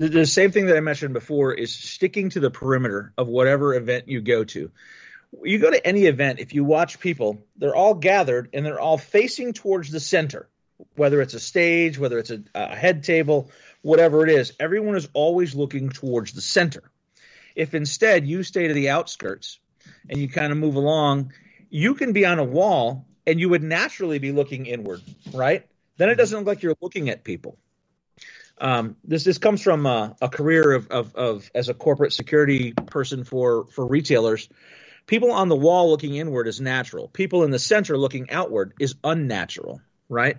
The, 0.00 0.08
the 0.08 0.26
same 0.26 0.50
thing 0.50 0.64
that 0.66 0.78
I 0.78 0.80
mentioned 0.80 1.12
before 1.12 1.52
is 1.52 1.74
sticking 1.74 2.30
to 2.30 2.40
the 2.40 2.50
perimeter 2.50 3.12
of 3.18 3.28
whatever 3.28 3.74
event 3.74 4.08
you 4.08 4.22
go 4.22 4.44
to. 4.44 4.70
You 5.42 5.58
go 5.58 5.70
to 5.70 5.86
any 5.86 6.06
event, 6.06 6.40
if 6.40 6.54
you 6.54 6.64
watch 6.64 7.00
people, 7.00 7.44
they're 7.58 7.74
all 7.74 7.92
gathered 7.92 8.48
and 8.54 8.64
they're 8.64 8.80
all 8.80 8.96
facing 8.96 9.52
towards 9.52 9.90
the 9.90 10.00
center, 10.00 10.48
whether 10.96 11.20
it's 11.20 11.34
a 11.34 11.38
stage, 11.40 11.98
whether 11.98 12.18
it's 12.18 12.30
a, 12.30 12.42
a 12.54 12.74
head 12.74 13.04
table, 13.04 13.50
whatever 13.82 14.24
it 14.24 14.30
is. 14.30 14.54
Everyone 14.58 14.96
is 14.96 15.06
always 15.12 15.54
looking 15.54 15.90
towards 15.90 16.32
the 16.32 16.40
center. 16.40 16.90
If 17.54 17.74
instead 17.74 18.26
you 18.26 18.42
stay 18.42 18.68
to 18.68 18.74
the 18.74 18.88
outskirts 18.88 19.58
and 20.08 20.18
you 20.18 20.30
kind 20.30 20.50
of 20.50 20.56
move 20.56 20.76
along, 20.76 21.34
you 21.68 21.94
can 21.94 22.14
be 22.14 22.24
on 22.24 22.38
a 22.38 22.44
wall 22.44 23.04
and 23.26 23.38
you 23.38 23.50
would 23.50 23.62
naturally 23.62 24.18
be 24.18 24.32
looking 24.32 24.64
inward, 24.64 25.02
right? 25.34 25.66
Then 25.98 26.08
it 26.08 26.14
doesn't 26.14 26.38
look 26.38 26.46
like 26.46 26.62
you're 26.62 26.74
looking 26.80 27.10
at 27.10 27.22
people. 27.22 27.58
Um, 28.60 28.96
this 29.04 29.24
this 29.24 29.38
comes 29.38 29.62
from 29.62 29.86
uh, 29.86 30.10
a 30.20 30.28
career 30.28 30.72
of, 30.72 30.88
of 30.88 31.14
of 31.16 31.50
as 31.54 31.68
a 31.68 31.74
corporate 31.74 32.12
security 32.12 32.72
person 32.72 33.24
for 33.24 33.66
for 33.68 33.86
retailers. 33.86 34.48
People 35.06 35.32
on 35.32 35.48
the 35.48 35.56
wall 35.56 35.90
looking 35.90 36.14
inward 36.14 36.46
is 36.46 36.60
natural. 36.60 37.08
People 37.08 37.42
in 37.42 37.50
the 37.50 37.58
center 37.58 37.96
looking 37.96 38.30
outward 38.30 38.74
is 38.78 38.94
unnatural, 39.02 39.80
right? 40.08 40.36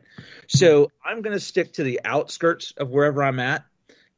So 0.48 0.92
I'm 1.04 1.24
going 1.24 1.34
to 1.34 1.40
stick 1.40 1.74
to 1.74 1.84
the 1.84 2.02
outskirts 2.06 2.74
of 2.78 2.90
wherever 2.90 3.24
I'm 3.24 3.40
at, 3.40 3.66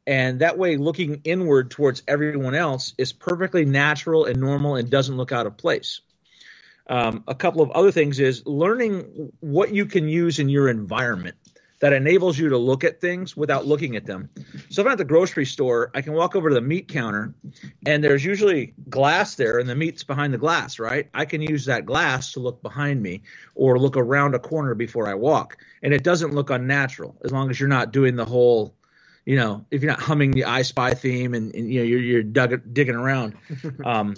and 0.05 0.39
that 0.41 0.57
way, 0.57 0.75
looking 0.75 1.21
inward 1.23 1.71
towards 1.71 2.03
everyone 2.07 2.55
else 2.55 2.93
is 2.97 3.13
perfectly 3.13 3.63
natural 3.63 4.25
and 4.25 4.39
normal 4.39 4.75
and 4.75 4.89
doesn't 4.89 5.15
look 5.15 5.31
out 5.31 5.47
of 5.47 5.57
place. 5.57 6.01
Um, 6.87 7.23
a 7.29 7.35
couple 7.35 7.61
of 7.61 7.71
other 7.71 7.91
things 7.91 8.19
is 8.19 8.45
learning 8.45 9.31
what 9.39 9.73
you 9.73 9.85
can 9.85 10.09
use 10.09 10.39
in 10.39 10.49
your 10.49 10.67
environment 10.67 11.37
that 11.83 11.91
enables 11.91 12.39
you 12.39 12.47
to 12.47 12.57
look 12.57 12.85
at 12.85 13.01
things 13.01 13.35
without 13.35 13.67
looking 13.67 13.97
at 13.97 14.05
them. 14.05 14.29
So 14.69 14.81
if 14.81 14.87
I'm 14.87 14.93
at 14.93 14.97
the 14.97 15.03
grocery 15.03 15.45
store, 15.45 15.91
I 15.93 15.99
can 15.99 16.13
walk 16.13 16.33
over 16.33 16.47
to 16.47 16.55
the 16.55 16.61
meat 16.61 16.87
counter 16.87 17.33
and 17.85 18.01
there's 18.01 18.23
usually 18.23 18.73
glass 18.89 19.35
there 19.35 19.59
and 19.59 19.67
the 19.67 19.75
meat's 19.75 20.05
behind 20.05 20.33
the 20.33 20.37
glass, 20.37 20.79
right? 20.79 21.09
I 21.13 21.25
can 21.25 21.41
use 21.41 21.65
that 21.65 21.85
glass 21.85 22.31
to 22.31 22.39
look 22.39 22.61
behind 22.61 23.01
me 23.01 23.23
or 23.53 23.77
look 23.77 23.97
around 23.97 24.33
a 24.33 24.39
corner 24.39 24.75
before 24.75 25.09
I 25.09 25.15
walk. 25.15 25.57
And 25.81 25.93
it 25.93 26.05
doesn't 26.05 26.33
look 26.33 26.51
unnatural 26.51 27.17
as 27.25 27.33
long 27.33 27.49
as 27.49 27.59
you're 27.59 27.67
not 27.67 27.91
doing 27.91 28.15
the 28.15 28.23
whole, 28.23 28.73
you 29.25 29.35
know, 29.35 29.65
if 29.69 29.81
you're 29.81 29.91
not 29.91 29.99
humming 29.99 30.31
the 30.31 30.45
I 30.45 30.61
Spy 30.61 30.93
theme 30.93 31.33
and, 31.33 31.53
and 31.53 31.69
you 31.69 31.81
know, 31.81 31.85
you're, 31.85 31.99
you're 31.99 32.23
dug, 32.23 32.61
digging 32.73 32.95
around. 32.95 33.35
Um, 33.83 34.15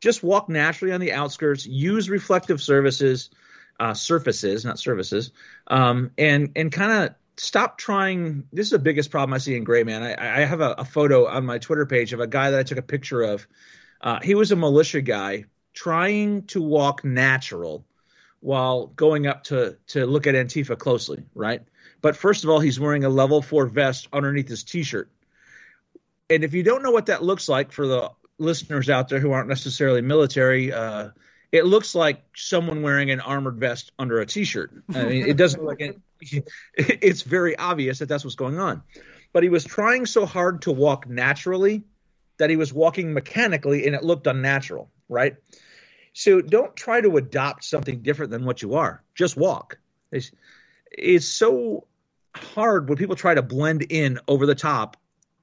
just 0.00 0.24
walk 0.24 0.48
naturally 0.48 0.92
on 0.92 1.00
the 1.00 1.12
outskirts, 1.12 1.66
use 1.66 2.10
reflective 2.10 2.60
services, 2.60 3.30
uh, 3.78 3.94
surfaces, 3.94 4.64
not 4.64 4.78
services, 4.78 5.32
um, 5.66 6.10
and 6.18 6.52
and 6.56 6.72
kind 6.72 6.92
of 6.92 7.14
stop 7.36 7.78
trying. 7.78 8.44
This 8.52 8.66
is 8.66 8.70
the 8.70 8.78
biggest 8.78 9.10
problem 9.10 9.34
I 9.34 9.38
see 9.38 9.56
in 9.56 9.64
Gray 9.64 9.84
Man. 9.84 10.02
I, 10.02 10.42
I 10.42 10.44
have 10.44 10.60
a, 10.60 10.72
a 10.78 10.84
photo 10.84 11.26
on 11.26 11.44
my 11.44 11.58
Twitter 11.58 11.86
page 11.86 12.12
of 12.12 12.20
a 12.20 12.26
guy 12.26 12.50
that 12.50 12.60
I 12.60 12.62
took 12.62 12.78
a 12.78 12.82
picture 12.82 13.22
of. 13.22 13.46
Uh, 14.00 14.20
he 14.22 14.34
was 14.34 14.52
a 14.52 14.56
militia 14.56 15.00
guy 15.00 15.44
trying 15.72 16.44
to 16.46 16.62
walk 16.62 17.04
natural 17.04 17.84
while 18.40 18.86
going 18.86 19.26
up 19.26 19.44
to 19.44 19.76
to 19.88 20.06
look 20.06 20.26
at 20.26 20.34
Antifa 20.34 20.78
closely, 20.78 21.24
right? 21.34 21.62
But 22.00 22.16
first 22.16 22.44
of 22.44 22.50
all, 22.50 22.60
he's 22.60 22.78
wearing 22.78 23.04
a 23.04 23.08
level 23.08 23.42
four 23.42 23.66
vest 23.66 24.08
underneath 24.12 24.48
his 24.48 24.64
t-shirt. 24.64 25.10
And 26.28 26.44
if 26.44 26.54
you 26.54 26.62
don't 26.62 26.82
know 26.82 26.90
what 26.90 27.06
that 27.06 27.22
looks 27.22 27.48
like 27.48 27.72
for 27.72 27.86
the 27.86 28.10
listeners 28.38 28.90
out 28.90 29.08
there 29.08 29.20
who 29.20 29.32
aren't 29.32 29.48
necessarily 29.48 30.02
military, 30.02 30.72
uh, 30.72 31.10
it 31.56 31.66
looks 31.66 31.94
like 31.94 32.22
someone 32.34 32.82
wearing 32.82 33.10
an 33.10 33.20
armored 33.20 33.56
vest 33.56 33.92
under 33.98 34.20
a 34.20 34.26
t-shirt. 34.26 34.72
I 34.94 35.04
mean, 35.04 35.26
it 35.26 35.36
doesn't 35.36 35.62
look 35.62 35.80
like 35.80 35.98
it, 36.20 36.48
it's 36.74 37.22
very 37.22 37.56
obvious 37.56 37.98
that 37.98 38.08
that's 38.08 38.24
what's 38.24 38.36
going 38.36 38.58
on. 38.58 38.82
But 39.32 39.42
he 39.42 39.48
was 39.48 39.64
trying 39.64 40.06
so 40.06 40.26
hard 40.26 40.62
to 40.62 40.72
walk 40.72 41.08
naturally 41.08 41.84
that 42.38 42.50
he 42.50 42.56
was 42.56 42.72
walking 42.72 43.12
mechanically 43.12 43.86
and 43.86 43.94
it 43.94 44.02
looked 44.02 44.26
unnatural, 44.26 44.90
right? 45.08 45.36
So 46.12 46.40
don't 46.40 46.74
try 46.74 47.00
to 47.00 47.16
adopt 47.16 47.64
something 47.64 48.00
different 48.00 48.30
than 48.30 48.44
what 48.44 48.62
you 48.62 48.74
are. 48.74 49.02
Just 49.14 49.36
walk. 49.36 49.78
It's, 50.10 50.30
it's 50.90 51.26
so 51.26 51.86
hard 52.34 52.88
when 52.88 52.98
people 52.98 53.16
try 53.16 53.34
to 53.34 53.42
blend 53.42 53.82
in 53.82 54.18
over 54.26 54.46
the 54.46 54.54
top 54.54 54.96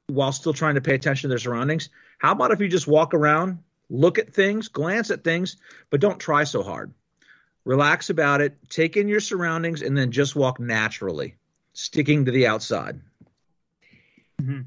while 0.07 0.31
still 0.31 0.53
trying 0.53 0.75
to 0.75 0.81
pay 0.81 0.95
attention 0.95 1.27
to 1.27 1.29
their 1.29 1.39
surroundings. 1.39 1.89
How 2.17 2.31
about 2.31 2.51
if 2.51 2.59
you 2.59 2.67
just 2.67 2.87
walk 2.87 3.13
around, 3.13 3.59
look 3.93 4.17
at 4.17 4.33
things, 4.33 4.67
glance 4.67 5.11
at 5.11 5.23
things, 5.23 5.55
but 5.91 6.01
don't 6.01 6.19
try 6.19 6.43
so 6.43 6.63
hard. 6.63 6.91
Relax 7.63 8.09
about 8.09 8.41
it, 8.41 8.57
take 8.69 8.97
in 8.97 9.07
your 9.07 9.21
surroundings, 9.21 9.81
and 9.81 9.95
then 9.95 10.11
just 10.11 10.35
walk 10.35 10.59
naturally, 10.59 11.35
sticking 11.73 12.25
to 12.25 12.31
the 12.31 12.47
outside. 12.47 12.99
Mm-hmm. 14.41 14.61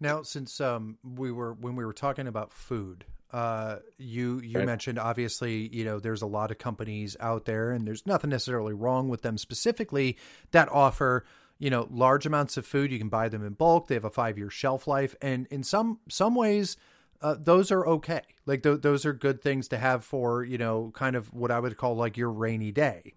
Now, 0.00 0.22
since 0.22 0.60
um, 0.60 0.98
we 1.02 1.32
were 1.32 1.54
when 1.54 1.76
we 1.76 1.84
were 1.84 1.92
talking 1.94 2.26
about 2.26 2.52
food, 2.52 3.04
uh, 3.32 3.76
you 3.96 4.40
you 4.40 4.58
Right. 4.58 4.66
mentioned 4.66 4.98
obviously 4.98 5.68
you 5.74 5.84
know 5.84 5.98
there's 5.98 6.20
a 6.22 6.26
lot 6.26 6.50
of 6.50 6.58
companies 6.58 7.16
out 7.20 7.44
there, 7.46 7.70
and 7.70 7.86
there's 7.86 8.04
nothing 8.04 8.30
necessarily 8.30 8.74
wrong 8.74 9.08
with 9.08 9.22
them 9.22 9.38
specifically 9.38 10.18
that 10.50 10.68
offer 10.70 11.24
you 11.58 11.70
know 11.70 11.88
large 11.90 12.26
amounts 12.26 12.56
of 12.56 12.66
food. 12.66 12.92
You 12.92 12.98
can 12.98 13.08
buy 13.08 13.28
them 13.28 13.46
in 13.46 13.54
bulk. 13.54 13.86
They 13.86 13.94
have 13.94 14.04
a 14.04 14.10
five 14.10 14.36
year 14.36 14.50
shelf 14.50 14.86
life, 14.86 15.14
and 15.22 15.46
in 15.50 15.62
some 15.62 16.00
some 16.08 16.34
ways. 16.34 16.76
Uh, 17.24 17.36
those 17.40 17.72
are 17.72 17.86
okay. 17.86 18.22
Like 18.46 18.62
th- 18.62 18.82
those 18.82 19.06
are 19.06 19.12
good 19.14 19.42
things 19.42 19.68
to 19.68 19.78
have 19.78 20.04
for 20.04 20.44
you 20.44 20.58
know 20.58 20.92
kind 20.94 21.16
of 21.16 21.32
what 21.34 21.50
I 21.50 21.58
would 21.58 21.76
call 21.76 21.96
like 21.96 22.16
your 22.16 22.30
rainy 22.30 22.70
day 22.70 23.14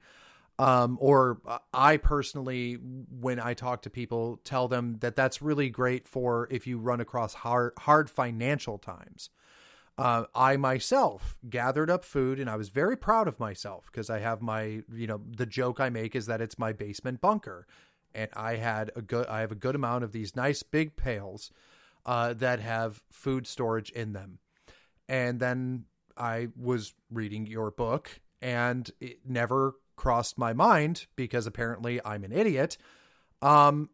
um, 0.60 0.98
or 1.00 1.40
uh, 1.46 1.60
I 1.74 1.98
personally, 1.98 2.74
when 2.74 3.40
I 3.40 3.54
talk 3.54 3.84
to 3.84 3.90
people, 3.90 4.40
tell 4.44 4.68
them 4.68 4.98
that 5.02 5.16
that's 5.16 5.42
really 5.42 5.70
great 5.70 6.08
for 6.08 6.48
if 6.50 6.66
you 6.66 6.80
run 6.80 7.00
across 7.00 7.36
hard, 7.36 7.74
hard 7.80 8.10
financial 8.10 8.78
times. 8.80 9.30
Uh, 10.00 10.26
I 10.36 10.58
myself 10.58 11.38
gathered 11.50 11.90
up 11.90 12.04
food, 12.04 12.40
and 12.40 12.50
I 12.50 12.56
was 12.56 12.70
very 12.70 12.96
proud 12.96 13.28
of 13.28 13.40
myself 13.40 13.90
because 13.92 14.10
I 14.10 14.20
have 14.20 14.42
my, 14.42 14.82
you 14.94 15.08
know, 15.08 15.22
the 15.36 15.46
joke 15.46 15.80
I 15.80 15.90
make 15.90 16.16
is 16.16 16.28
that 16.28 16.42
it's 16.42 16.60
my 16.60 16.72
basement 16.72 17.22
bunker, 17.22 17.68
and 18.14 18.30
I 18.36 18.56
had 18.58 18.92
a 18.96 19.02
good, 19.02 19.28
I 19.28 19.42
have 19.42 19.52
a 19.52 19.56
good 19.56 19.76
amount 19.76 20.04
of 20.04 20.12
these 20.12 20.36
nice 20.36 20.64
big 20.64 20.96
pails 20.96 21.52
uh, 22.08 22.34
that 22.34 22.60
have 22.60 23.02
food 23.12 23.46
storage 23.46 23.92
in 23.92 24.14
them, 24.14 24.40
and 25.08 25.40
then 25.40 25.86
I 26.18 26.48
was 26.56 26.94
reading 27.12 27.46
your 27.46 27.70
book, 27.70 28.20
and 28.42 28.90
it 29.00 29.20
never 29.26 29.76
crossed 29.96 30.38
my 30.38 30.54
mind 30.54 31.06
because 31.16 31.46
apparently 31.46 32.00
I'm 32.04 32.24
an 32.24 32.32
idiot. 32.32 32.78
Um, 33.42 33.90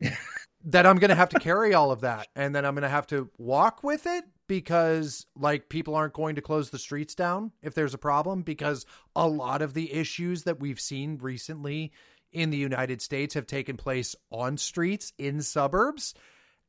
that 0.64 0.84
I'm 0.84 0.96
going 0.96 1.10
to 1.10 1.14
have 1.14 1.28
to 1.30 1.38
carry 1.38 1.72
all 1.72 1.92
of 1.92 2.00
that, 2.00 2.28
and 2.34 2.54
then 2.54 2.66
I'm 2.66 2.74
going 2.74 2.82
to 2.82 2.88
have 2.88 3.06
to 3.08 3.30
walk 3.38 3.82
with 3.82 4.06
it 4.06 4.24
because 4.48 5.26
like 5.36 5.68
people 5.68 5.94
aren't 5.94 6.12
going 6.12 6.36
to 6.36 6.42
close 6.42 6.70
the 6.70 6.78
streets 6.78 7.14
down 7.14 7.52
if 7.62 7.74
there's 7.74 7.94
a 7.94 7.98
problem 7.98 8.42
because 8.42 8.86
a 9.14 9.26
lot 9.26 9.62
of 9.62 9.74
the 9.74 9.92
issues 9.92 10.44
that 10.44 10.60
we've 10.60 10.80
seen 10.80 11.18
recently 11.20 11.92
in 12.32 12.50
the 12.50 12.56
United 12.56 13.00
States 13.00 13.34
have 13.34 13.46
taken 13.46 13.76
place 13.76 14.14
on 14.30 14.56
streets 14.56 15.12
in 15.18 15.42
suburbs. 15.42 16.14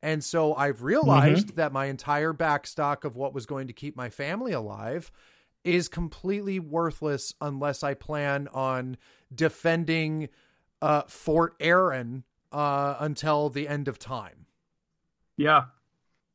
And 0.03 0.23
so 0.23 0.53
I've 0.53 0.83
realized 0.83 1.47
mm-hmm. 1.47 1.55
that 1.55 1.73
my 1.73 1.85
entire 1.85 2.33
backstock 2.33 3.03
of 3.03 3.15
what 3.15 3.33
was 3.33 3.45
going 3.45 3.67
to 3.67 3.73
keep 3.73 3.95
my 3.95 4.09
family 4.09 4.51
alive 4.51 5.11
is 5.63 5.87
completely 5.89 6.59
worthless 6.59 7.33
unless 7.41 7.83
I 7.83 7.93
plan 7.93 8.47
on 8.53 8.97
defending 9.33 10.29
uh, 10.81 11.01
Fort 11.07 11.55
Aaron 11.59 12.23
uh, 12.51 12.95
until 12.99 13.49
the 13.49 13.67
end 13.67 13.87
of 13.87 13.99
time. 13.99 14.45
Yeah, 15.35 15.65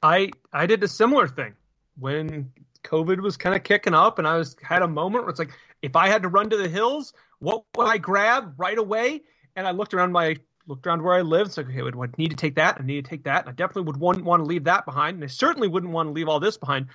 I 0.03 0.31
I 0.53 0.67
did 0.67 0.83
a 0.83 0.89
similar 0.89 1.27
thing 1.27 1.55
when 1.99 2.53
COVID 2.85 3.21
was 3.21 3.37
kind 3.37 3.55
of 3.55 3.63
kicking 3.63 3.95
up, 3.95 4.19
and 4.19 4.29
I 4.29 4.37
was 4.37 4.57
had 4.63 4.83
a 4.83 4.89
moment 4.89 5.25
where 5.25 5.31
it's 5.31 5.39
like, 5.39 5.53
if 5.83 5.97
I 5.97 6.09
had 6.09 6.23
to 6.23 6.29
run 6.29 6.51
to 6.51 6.57
the 6.57 6.69
hills, 6.69 7.13
what 7.39 7.65
would 7.77 7.87
I 7.87 7.99
grab 7.99 8.55
right 8.59 8.79
away? 8.79 9.23
And 9.57 9.67
I 9.67 9.71
looked 9.71 9.95
around 9.95 10.13
my 10.13 10.37
looked 10.67 10.87
around 10.87 11.03
where 11.03 11.15
I 11.15 11.23
lived. 11.23 11.49
It's 11.49 11.57
like, 11.57 11.69
okay, 11.69 11.83
would, 11.83 11.95
would 11.95 12.19
need 12.19 12.31
to 12.31 12.37
take 12.37 12.57
that. 12.57 12.79
I 12.81 12.85
need 12.85 13.05
to 13.05 13.09
take 13.09 13.25
that. 13.25 13.49
I 13.49 13.53
definitely 13.53 13.83
would 13.83 13.97
want, 13.97 14.25
want 14.25 14.41
to 14.41 14.47
leave 14.47 14.65
that 14.65 14.85
behind. 14.85 15.17
And 15.17 15.25
I 15.25 15.29
certainly 15.29 15.69
wouldn't 15.69 15.93
want 15.93 16.09
to 16.09 16.13
leave 16.13 16.29
all 16.29 16.41
this 16.41 16.57
behind. 16.57 16.89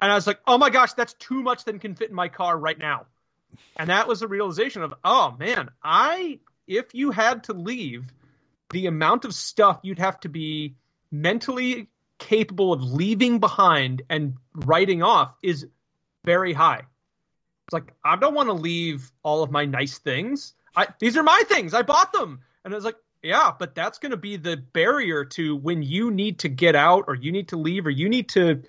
And 0.00 0.10
I 0.10 0.14
was 0.14 0.26
like, 0.26 0.40
oh 0.46 0.58
my 0.58 0.70
gosh, 0.70 0.94
that's 0.94 1.14
too 1.14 1.42
much 1.42 1.64
that 1.64 1.80
can 1.80 1.94
fit 1.94 2.10
in 2.10 2.14
my 2.14 2.28
car 2.28 2.58
right 2.58 2.78
now. 2.78 3.06
And 3.76 3.90
that 3.90 4.08
was 4.08 4.20
the 4.20 4.28
realization 4.28 4.82
of, 4.82 4.94
oh 5.04 5.36
man, 5.38 5.70
I 5.82 6.40
if 6.66 6.94
you 6.94 7.10
had 7.10 7.44
to 7.44 7.52
leave, 7.52 8.04
the 8.70 8.86
amount 8.86 9.24
of 9.24 9.34
stuff 9.34 9.80
you'd 9.82 9.98
have 9.98 10.18
to 10.20 10.28
be 10.28 10.74
mentally 11.10 11.88
capable 12.18 12.72
of 12.72 12.82
leaving 12.82 13.38
behind 13.38 14.02
and 14.08 14.34
writing 14.54 15.02
off 15.02 15.34
is 15.42 15.66
very 16.24 16.52
high. 16.52 16.82
It's 17.66 17.72
like 17.72 17.92
I 18.04 18.16
don't 18.16 18.34
want 18.34 18.48
to 18.48 18.54
leave 18.54 19.10
all 19.22 19.42
of 19.42 19.50
my 19.50 19.64
nice 19.64 19.98
things. 19.98 20.54
I, 20.74 20.88
these 20.98 21.16
are 21.16 21.22
my 21.22 21.42
things. 21.46 21.74
I 21.74 21.82
bought 21.82 22.12
them, 22.12 22.40
and 22.64 22.72
I 22.72 22.76
was 22.76 22.84
like, 22.84 22.96
yeah, 23.22 23.52
but 23.56 23.74
that's 23.74 23.98
going 23.98 24.10
to 24.10 24.16
be 24.16 24.36
the 24.36 24.56
barrier 24.56 25.24
to 25.24 25.54
when 25.56 25.82
you 25.82 26.10
need 26.10 26.40
to 26.40 26.48
get 26.48 26.74
out, 26.74 27.04
or 27.06 27.14
you 27.14 27.30
need 27.30 27.48
to 27.48 27.56
leave, 27.56 27.86
or 27.86 27.90
you 27.90 28.08
need 28.08 28.28
to 28.30 28.62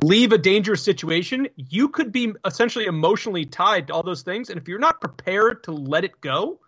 leave 0.00 0.32
a 0.32 0.38
dangerous 0.38 0.82
situation. 0.82 1.48
You 1.56 1.88
could 1.88 2.12
be 2.12 2.32
essentially 2.44 2.86
emotionally 2.86 3.44
tied 3.44 3.88
to 3.88 3.94
all 3.94 4.02
those 4.02 4.22
things, 4.22 4.50
and 4.50 4.60
if 4.60 4.68
you're 4.68 4.78
not 4.78 5.00
prepared 5.00 5.64
to 5.64 5.72
let 5.72 6.04
it 6.04 6.20
go 6.20 6.60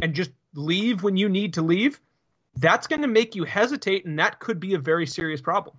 and 0.00 0.14
just 0.14 0.30
leave 0.54 1.02
when 1.02 1.16
you 1.16 1.28
need 1.28 1.54
to 1.54 1.62
leave, 1.62 2.00
that's 2.56 2.86
going 2.86 3.02
to 3.02 3.08
make 3.08 3.34
you 3.34 3.44
hesitate, 3.44 4.04
and 4.04 4.18
that 4.18 4.38
could 4.38 4.60
be 4.60 4.74
a 4.74 4.78
very 4.78 5.06
serious 5.06 5.40
problem. 5.40 5.76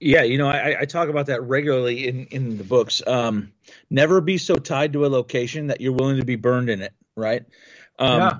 Yeah, 0.00 0.22
you 0.22 0.38
know, 0.38 0.46
I, 0.46 0.82
I 0.82 0.84
talk 0.84 1.08
about 1.08 1.26
that 1.26 1.42
regularly 1.42 2.06
in 2.06 2.26
in 2.26 2.56
the 2.56 2.62
books. 2.62 3.02
Um, 3.04 3.52
never 3.90 4.20
be 4.20 4.38
so 4.38 4.54
tied 4.54 4.92
to 4.92 5.04
a 5.04 5.08
location 5.08 5.66
that 5.66 5.80
you're 5.80 5.92
willing 5.92 6.18
to 6.18 6.24
be 6.24 6.36
burned 6.36 6.70
in 6.70 6.82
it. 6.82 6.92
Right. 7.16 7.44
Um, 7.98 8.20
yeah. 8.20 8.38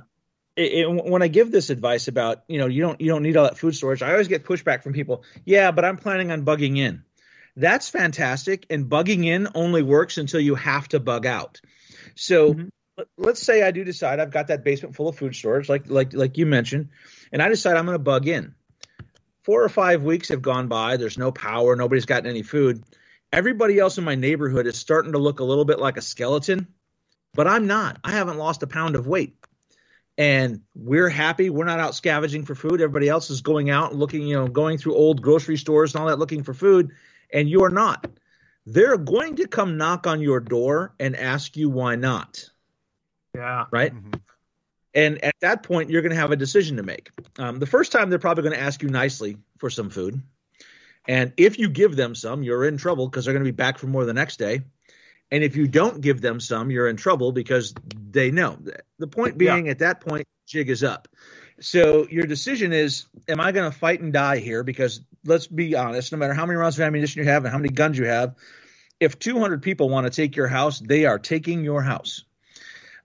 It, 0.59 0.73
it, 0.73 0.87
when 0.89 1.23
I 1.23 1.29
give 1.29 1.53
this 1.53 1.71
advice 1.71 2.09
about 2.09 2.43
you 2.49 2.59
know 2.59 2.67
you 2.67 2.83
don't 2.83 3.01
you 3.01 3.09
don't 3.09 3.23
need 3.23 3.37
all 3.37 3.45
that 3.45 3.59
food 3.59 3.75
storage, 3.75 4.03
I 4.03 4.13
always 4.13 4.29
get 4.29 4.45
pushback 4.45 4.83
from 4.83 4.93
people. 4.93 5.25
Yeah, 5.45 5.71
but 5.71 5.85
I'm 5.85 5.97
planning 5.97 6.33
on 6.33 6.45
bugging 6.45 6.79
in. 6.79 7.05
That's 7.57 7.89
fantastic, 7.89 8.67
and 8.69 8.87
bugging 8.87 9.25
in 9.25 9.49
only 9.55 9.83
works 9.83 10.19
until 10.19 10.41
you 10.41 10.55
have 10.57 10.89
to 10.89 11.01
bug 11.01 11.27
out. 11.27 11.61
So 12.15 12.55
mm-hmm 12.55 12.69
let's 13.17 13.43
say 13.43 13.63
I 13.63 13.71
do 13.71 13.85
decide 13.85 14.21
I've 14.21 14.31
got 14.31 14.49
that 14.49 14.65
basement 14.65 14.97
full 14.97 15.09
of 15.09 15.17
food 15.17 15.35
storage, 15.35 15.69
like 15.69 15.89
like 15.89 16.13
like 16.13 16.39
you 16.39 16.47
mentioned, 16.47 16.89
and 17.33 17.43
I 17.43 17.49
decide 17.49 17.77
I'm 17.77 17.87
going 17.87 17.95
to 17.95 18.03
bug 18.03 18.27
in. 18.27 18.55
Four 19.43 19.63
or 19.63 19.69
five 19.69 20.03
weeks 20.03 20.29
have 20.29 20.43
gone 20.43 20.69
by. 20.69 20.97
There's 20.97 21.19
no 21.19 21.33
power. 21.33 21.75
Nobody's 21.75 22.05
gotten 22.05 22.29
any 22.29 22.43
food. 22.43 22.85
Everybody 23.33 23.79
else 23.79 23.99
in 23.99 24.05
my 24.05 24.15
neighborhood 24.15 24.67
is 24.67 24.77
starting 24.77 25.13
to 25.13 25.19
look 25.19 25.41
a 25.41 25.45
little 25.45 25.65
bit 25.65 25.79
like 25.79 25.97
a 25.97 26.03
skeleton, 26.03 26.69
but 27.35 27.47
I'm 27.47 27.67
not. 27.67 27.99
I 28.05 28.13
haven't 28.13 28.39
lost 28.39 28.63
a 28.63 28.67
pound 28.67 28.97
of 28.97 29.07
weight. 29.07 29.37
And 30.19 30.63
we're 30.75 31.09
happy. 31.09 31.49
We're 31.49 31.65
not 31.65 31.79
out 31.79 31.95
scavenging 31.95 32.45
for 32.45 32.57
food. 32.57 32.81
Everybody 32.81 33.09
else 33.09 33.31
is 33.31 33.41
going 33.41 33.71
out 33.71 33.93
and 33.93 34.01
looking, 34.01 34.27
you 34.27 34.35
know, 34.35 34.49
going 34.49 34.77
through 34.77 34.97
old 34.97 35.23
grocery 35.23 35.57
stores 35.57 35.95
and 35.95 36.03
all 36.03 36.09
that 36.09 36.19
looking 36.19 36.43
for 36.43 36.53
food, 36.53 36.91
and 37.33 37.49
you're 37.49 37.71
not. 37.71 38.07
They're 38.67 38.99
going 38.99 39.37
to 39.37 39.47
come 39.47 39.79
knock 39.79 40.09
on 40.09 40.21
your 40.21 40.41
door 40.41 40.93
and 40.99 41.17
ask 41.17 41.57
you 41.57 41.71
why 41.71 41.95
not. 41.95 42.51
Yeah. 43.35 43.67
Right. 43.71 43.95
Mm-hmm. 43.95 44.15
And 44.93 45.25
at 45.25 45.37
that 45.41 45.63
point, 45.63 45.91
you're 45.91 46.03
going 46.03 46.15
to 46.15 46.21
have 46.21 46.33
a 46.33 46.37
decision 46.37 46.79
to 46.79 46.83
make. 46.83 47.11
Um, 47.39 47.61
the 47.61 47.67
first 47.67 47.93
time, 47.93 48.11
they're 48.11 48.19
probably 48.19 48.43
going 48.43 48.57
to 48.57 48.61
ask 48.61 48.83
you 48.83 48.89
nicely 48.89 49.37
for 49.59 49.71
some 49.71 49.89
food. 49.89 50.21
And 51.07 51.33
if 51.37 51.59
you 51.59 51.69
give 51.69 51.95
them 51.95 52.17
some, 52.17 52.43
you're 52.43 52.65
in 52.65 52.77
trouble 52.77 53.09
because 53.09 53.25
they're 53.25 53.35
going 53.35 53.45
to 53.45 53.51
be 53.51 53.57
back 53.57 53.79
for 53.79 53.87
more 53.87 54.05
the 54.05 54.13
next 54.13 54.39
day. 54.39 54.63
And 55.31 55.45
if 55.45 55.57
you 55.57 55.69
don't 55.69 56.01
give 56.01 56.21
them 56.21 56.41
some, 56.41 56.71
you're 56.71 56.89
in 56.89 56.97
trouble 56.97 57.33
because 57.33 57.75
they 58.11 58.31
know. 58.31 58.59
The 58.99 59.07
point 59.07 59.37
being, 59.37 59.67
yeah. 59.67 59.73
at 59.73 59.81
that 59.81 60.01
point, 60.01 60.27
jig 60.47 60.71
is 60.71 60.83
up. 60.83 61.09
So 61.61 62.07
your 62.09 62.25
decision 62.25 62.73
is: 62.73 63.07
Am 63.29 63.41
I 63.41 63.53
going 63.53 63.71
to 63.71 63.77
fight 63.77 64.01
and 64.01 64.13
die 64.13 64.39
here? 64.39 64.63
Because 64.63 65.01
let's 65.25 65.47
be 65.47 65.75
honest, 65.75 66.13
no 66.13 66.19
matter 66.19 66.35
how 66.35 66.47
many 66.47 66.57
rounds 66.57 66.79
of 66.79 66.85
ammunition 66.85 67.23
you 67.23 67.29
have 67.29 67.45
and 67.45 67.53
how 67.53 67.59
many 67.59 67.69
guns 67.69 67.99
you 67.99 68.07
have, 68.07 68.37
if 69.01 69.19
200 69.19 69.63
people 69.63 69.89
want 69.89 70.07
to 70.07 70.11
take 70.11 70.37
your 70.37 70.49
house, 70.49 70.79
they 70.81 71.05
are 71.05 71.19
taking 71.19 71.65
your 71.65 71.83
house. 71.83 72.25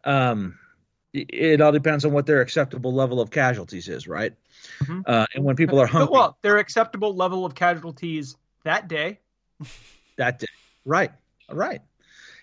Um, 0.03 0.59
it 1.13 1.61
all 1.61 1.71
depends 1.71 2.05
on 2.05 2.11
what 2.11 2.25
their 2.25 2.41
acceptable 2.41 2.93
level 2.93 3.21
of 3.21 3.29
casualties 3.29 3.87
is, 3.87 4.07
right? 4.07 4.33
Mm-hmm. 4.79 5.01
Uh, 5.05 5.25
and 5.35 5.43
when 5.43 5.55
people 5.55 5.79
are 5.79 5.85
hungry, 5.85 6.11
well, 6.11 6.37
their 6.41 6.57
acceptable 6.57 7.15
level 7.15 7.45
of 7.45 7.53
casualties 7.53 8.35
that 8.63 8.87
day, 8.87 9.19
that 10.17 10.39
day, 10.39 10.47
right, 10.85 11.11
right. 11.49 11.81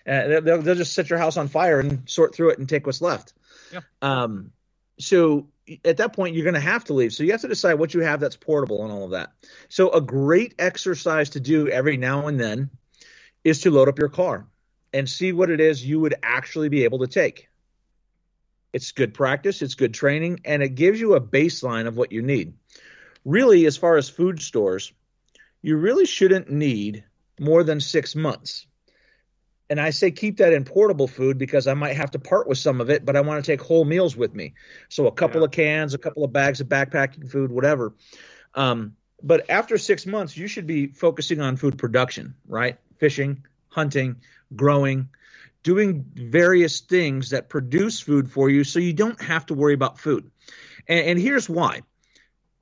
Uh, 0.07 0.39
they'll, 0.41 0.61
they'll 0.61 0.75
just 0.75 0.93
set 0.93 1.09
your 1.09 1.19
house 1.19 1.37
on 1.37 1.47
fire 1.47 1.79
and 1.79 2.09
sort 2.09 2.33
through 2.33 2.49
it 2.49 2.59
and 2.59 2.67
take 2.67 2.85
what's 2.85 3.01
left. 3.01 3.33
Yeah. 3.71 3.81
Um, 4.01 4.51
so 4.99 5.47
at 5.85 5.97
that 5.97 6.13
point, 6.13 6.35
you're 6.35 6.43
going 6.43 6.55
to 6.55 6.59
have 6.59 6.85
to 6.85 6.93
leave. 6.93 7.13
So 7.13 7.23
you 7.23 7.31
have 7.31 7.41
to 7.41 7.47
decide 7.47 7.75
what 7.75 7.93
you 7.93 8.01
have 8.01 8.19
that's 8.19 8.35
portable 8.35 8.83
and 8.83 8.91
all 8.91 9.05
of 9.05 9.11
that. 9.11 9.31
So 9.69 9.89
a 9.91 10.01
great 10.01 10.55
exercise 10.59 11.31
to 11.31 11.39
do 11.39 11.67
every 11.69 11.97
now 11.97 12.27
and 12.27 12.39
then 12.39 12.69
is 13.43 13.61
to 13.61 13.71
load 13.71 13.89
up 13.89 13.99
your 13.99 14.09
car 14.09 14.47
and 14.93 15.09
see 15.09 15.31
what 15.31 15.49
it 15.49 15.59
is 15.59 15.85
you 15.85 15.99
would 15.99 16.15
actually 16.21 16.69
be 16.69 16.83
able 16.83 16.99
to 16.99 17.07
take. 17.07 17.47
It's 18.73 18.91
good 18.91 19.13
practice, 19.13 19.61
it's 19.61 19.75
good 19.75 19.93
training, 19.93 20.41
and 20.45 20.63
it 20.63 20.75
gives 20.75 20.99
you 20.99 21.15
a 21.15 21.21
baseline 21.21 21.87
of 21.87 21.97
what 21.97 22.11
you 22.11 22.21
need. 22.21 22.53
Really, 23.25 23.65
as 23.65 23.77
far 23.77 23.97
as 23.97 24.09
food 24.09 24.41
stores, 24.41 24.93
you 25.61 25.77
really 25.77 26.05
shouldn't 26.05 26.49
need 26.49 27.03
more 27.39 27.63
than 27.63 27.79
six 27.79 28.15
months. 28.15 28.65
And 29.71 29.79
I 29.79 29.91
say 29.91 30.11
keep 30.11 30.35
that 30.39 30.51
in 30.51 30.65
portable 30.65 31.07
food 31.07 31.37
because 31.37 31.65
I 31.65 31.73
might 31.75 31.95
have 31.95 32.11
to 32.11 32.19
part 32.19 32.45
with 32.45 32.57
some 32.57 32.81
of 32.81 32.89
it, 32.89 33.05
but 33.05 33.15
I 33.15 33.21
want 33.21 33.41
to 33.41 33.49
take 33.49 33.61
whole 33.61 33.85
meals 33.85 34.17
with 34.17 34.35
me. 34.35 34.53
So 34.89 35.07
a 35.07 35.13
couple 35.13 35.39
yeah. 35.39 35.45
of 35.45 35.51
cans, 35.51 35.93
a 35.93 35.97
couple 35.97 36.25
of 36.25 36.33
bags 36.33 36.59
of 36.59 36.67
backpacking 36.67 37.31
food, 37.31 37.53
whatever. 37.53 37.93
Um, 38.53 38.97
but 39.23 39.49
after 39.49 39.77
six 39.77 40.05
months, 40.05 40.35
you 40.35 40.47
should 40.47 40.67
be 40.67 40.87
focusing 40.87 41.39
on 41.39 41.55
food 41.55 41.77
production, 41.77 42.35
right? 42.49 42.79
Fishing, 42.97 43.45
hunting, 43.69 44.17
growing, 44.57 45.07
doing 45.63 46.03
various 46.15 46.81
things 46.81 47.29
that 47.29 47.47
produce 47.47 48.01
food 48.01 48.29
for 48.29 48.49
you 48.49 48.65
so 48.65 48.77
you 48.77 48.91
don't 48.91 49.21
have 49.21 49.45
to 49.45 49.53
worry 49.53 49.73
about 49.73 49.97
food. 49.97 50.29
And, 50.85 50.99
and 50.99 51.17
here's 51.17 51.47
why. 51.47 51.83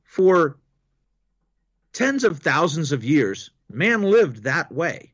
For 0.04 0.60
tens 1.92 2.24
of 2.24 2.38
thousands 2.38 2.92
of 2.92 3.04
years, 3.04 3.50
man 3.68 4.04
lived 4.04 4.44
that 4.44 4.72
way. 4.72 5.14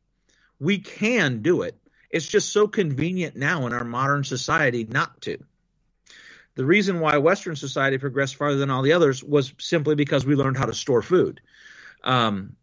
We 0.59 0.79
can 0.79 1.41
do 1.41 1.61
it. 1.61 1.77
It's 2.15 2.25
just 2.25 2.53
so 2.53 2.65
convenient 2.65 3.35
now 3.35 3.67
in 3.67 3.73
our 3.73 3.83
modern 3.83 4.23
society 4.23 4.87
not 4.89 5.19
to. 5.23 5.37
The 6.55 6.63
reason 6.63 7.01
why 7.01 7.17
Western 7.17 7.57
society 7.57 7.97
progressed 7.97 8.37
farther 8.37 8.55
than 8.55 8.69
all 8.69 8.83
the 8.83 8.93
others 8.93 9.21
was 9.21 9.53
simply 9.59 9.95
because 9.95 10.25
we 10.25 10.35
learned 10.35 10.55
how 10.55 10.65
to 10.65 10.73
store 10.73 11.01
food. 11.01 11.41
Um, 12.05 12.55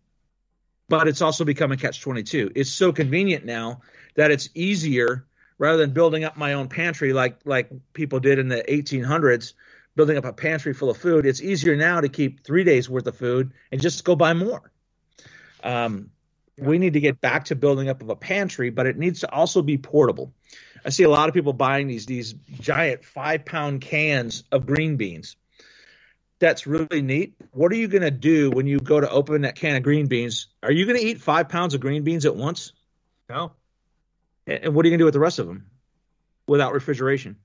but 0.89 1.07
it's 1.07 1.20
also 1.20 1.45
become 1.45 1.70
a 1.70 1.77
catch 1.77 2.01
22. 2.01 2.53
It's 2.55 2.70
so 2.70 2.95
convenient 2.95 3.45
now 3.45 3.83
that 4.15 4.31
it's 4.31 4.49
easier 4.55 5.27
rather 5.59 5.77
than 5.77 5.91
building 5.91 6.24
up 6.24 6.39
my 6.39 6.55
own 6.55 6.69
pantry 6.69 7.12
like 7.12 7.37
like 7.45 7.69
people 7.93 8.20
did 8.20 8.39
in 8.39 8.49
the 8.49 8.65
1800s 8.66 9.53
building 9.97 10.16
up 10.16 10.24
a 10.24 10.33
pantry 10.33 10.73
full 10.73 10.89
of 10.89 10.97
food 10.97 11.27
it's 11.27 11.43
easier 11.43 11.77
now 11.77 12.01
to 12.01 12.09
keep 12.09 12.43
three 12.43 12.65
days 12.65 12.89
worth 12.89 13.07
of 13.07 13.16
food 13.16 13.53
and 13.70 13.81
just 13.83 14.03
go 14.03 14.16
buy 14.16 14.33
more 14.33 14.73
um, 15.62 16.11
we 16.59 16.79
need 16.79 16.93
to 16.93 17.01
get 17.01 17.20
back 17.20 17.47
to 17.47 17.57
building 17.57 17.89
up 17.89 18.03
of 18.03 18.11
a 18.11 18.16
pantry 18.16 18.70
but 18.70 18.87
it 18.87 18.97
needs 18.97 19.20
to 19.20 19.33
also 19.33 19.62
be 19.62 19.79
portable. 19.79 20.33
I 20.85 20.91
see 20.91 21.05
a 21.05 21.11
lot 21.11 21.29
of 21.29 21.35
people 21.35 21.53
buying 21.53 21.87
these 21.87 22.07
these 22.07 22.33
giant 22.61 23.05
five 23.05 23.45
pound 23.45 23.81
cans 23.81 24.45
of 24.51 24.66
green 24.66 24.97
beans. 24.97 25.37
That's 26.39 26.66
really 26.66 27.03
neat. 27.03 27.35
What 27.53 27.70
are 27.70 27.77
you 27.77 27.87
going 27.87 28.03
to 28.03 28.11
do 28.11 28.51
when 28.51 28.66
you 28.66 28.81
go 28.81 29.01
to 29.01 29.09
open 29.09 29.43
that 29.43 29.55
can 29.55 29.77
of 29.77 29.85
green 29.85 30.09
beans? 30.09 30.49
Are 30.62 30.73
you 30.73 30.87
going 30.87 30.99
to 30.99 31.07
eat 31.07 31.20
five 31.20 31.49
pounds 31.49 31.74
of 31.74 31.81
green 31.81 32.03
beans 32.03 32.27
at 32.27 32.35
once? 32.35 32.73
No. 33.31 33.53
And 34.49 34.74
what 34.74 34.85
are 34.85 34.89
you 34.89 34.91
going 34.91 34.99
to 34.99 35.03
do 35.03 35.05
with 35.05 35.15
the 35.15 35.20
rest 35.20 35.39
of 35.39 35.47
them 35.47 35.66
without 36.49 36.73
refrigeration? 36.73 37.37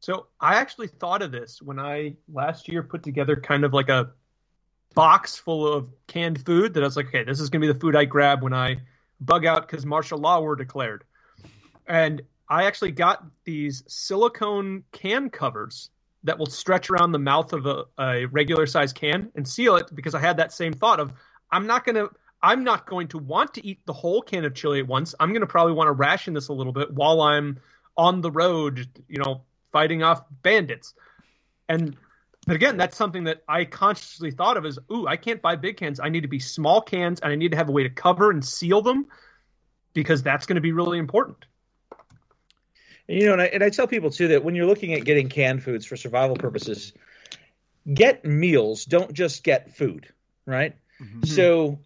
So 0.00 0.26
I 0.38 0.56
actually 0.56 0.88
thought 0.88 1.22
of 1.22 1.32
this 1.32 1.62
when 1.62 1.78
I 1.78 2.16
last 2.30 2.68
year 2.68 2.82
put 2.82 3.02
together 3.02 3.36
kind 3.36 3.64
of 3.64 3.72
like 3.72 3.88
a 3.88 4.10
box 4.94 5.36
full 5.36 5.66
of 5.66 5.88
canned 6.06 6.44
food 6.44 6.74
that 6.74 6.82
I 6.82 6.86
was 6.86 6.96
like, 6.96 7.08
okay, 7.08 7.24
this 7.24 7.40
is 7.40 7.50
going 7.50 7.62
to 7.62 7.68
be 7.68 7.72
the 7.72 7.78
food 7.78 7.96
I 7.96 8.04
grab 8.04 8.42
when 8.42 8.52
I 8.52 8.78
bug 9.20 9.44
out 9.46 9.66
because 9.66 9.86
martial 9.86 10.18
law 10.18 10.40
were 10.40 10.56
declared. 10.56 11.04
And 11.86 12.22
I 12.48 12.64
actually 12.64 12.92
got 12.92 13.24
these 13.44 13.84
silicone 13.86 14.84
can 14.92 15.30
covers 15.30 15.90
that 16.24 16.38
will 16.38 16.46
stretch 16.46 16.90
around 16.90 17.12
the 17.12 17.18
mouth 17.18 17.52
of 17.52 17.66
a, 17.66 17.84
a 17.98 18.24
regular 18.26 18.66
size 18.66 18.92
can 18.92 19.30
and 19.34 19.46
seal 19.46 19.76
it 19.76 19.94
because 19.94 20.14
I 20.14 20.20
had 20.20 20.36
that 20.38 20.52
same 20.52 20.72
thought 20.72 21.00
of 21.00 21.12
I'm 21.50 21.66
not 21.66 21.84
going 21.84 21.96
to 21.96 22.10
I'm 22.42 22.64
not 22.64 22.86
going 22.86 23.08
to 23.08 23.18
want 23.18 23.54
to 23.54 23.66
eat 23.66 23.84
the 23.84 23.92
whole 23.92 24.22
can 24.22 24.44
of 24.44 24.54
chili 24.54 24.80
at 24.80 24.86
once. 24.86 25.14
I'm 25.20 25.30
going 25.30 25.42
to 25.42 25.46
probably 25.46 25.74
want 25.74 25.88
to 25.88 25.92
ration 25.92 26.32
this 26.32 26.48
a 26.48 26.52
little 26.52 26.72
bit 26.72 26.90
while 26.92 27.20
I'm 27.20 27.60
on 27.96 28.22
the 28.22 28.30
road, 28.30 28.88
you 29.08 29.18
know, 29.18 29.42
fighting 29.72 30.02
off 30.02 30.22
bandits. 30.42 30.94
And 31.68 31.96
but 32.46 32.56
again, 32.56 32.76
that's 32.76 32.96
something 32.96 33.24
that 33.24 33.42
I 33.46 33.64
consciously 33.64 34.30
thought 34.30 34.56
of 34.56 34.64
as, 34.64 34.78
ooh, 34.90 35.06
I 35.06 35.16
can't 35.16 35.42
buy 35.42 35.56
big 35.56 35.76
cans. 35.76 36.00
I 36.00 36.08
need 36.08 36.22
to 36.22 36.28
be 36.28 36.38
small 36.38 36.80
cans 36.80 37.20
and 37.20 37.30
I 37.30 37.36
need 37.36 37.50
to 37.50 37.56
have 37.56 37.68
a 37.68 37.72
way 37.72 37.82
to 37.82 37.90
cover 37.90 38.30
and 38.30 38.44
seal 38.44 38.82
them 38.82 39.06
because 39.92 40.22
that's 40.22 40.46
going 40.46 40.54
to 40.56 40.62
be 40.62 40.72
really 40.72 40.98
important. 40.98 41.44
You 43.06 43.26
know, 43.26 43.32
and 43.32 43.42
I, 43.42 43.46
and 43.46 43.64
I 43.64 43.70
tell 43.70 43.86
people 43.86 44.10
too 44.10 44.28
that 44.28 44.44
when 44.44 44.54
you're 44.54 44.66
looking 44.66 44.94
at 44.94 45.04
getting 45.04 45.28
canned 45.28 45.62
foods 45.62 45.84
for 45.84 45.96
survival 45.96 46.36
purposes, 46.36 46.92
get 47.92 48.24
meals, 48.24 48.84
don't 48.84 49.12
just 49.12 49.42
get 49.42 49.76
food, 49.76 50.08
right? 50.46 50.76
Mm-hmm. 51.02 51.24
So 51.24 51.80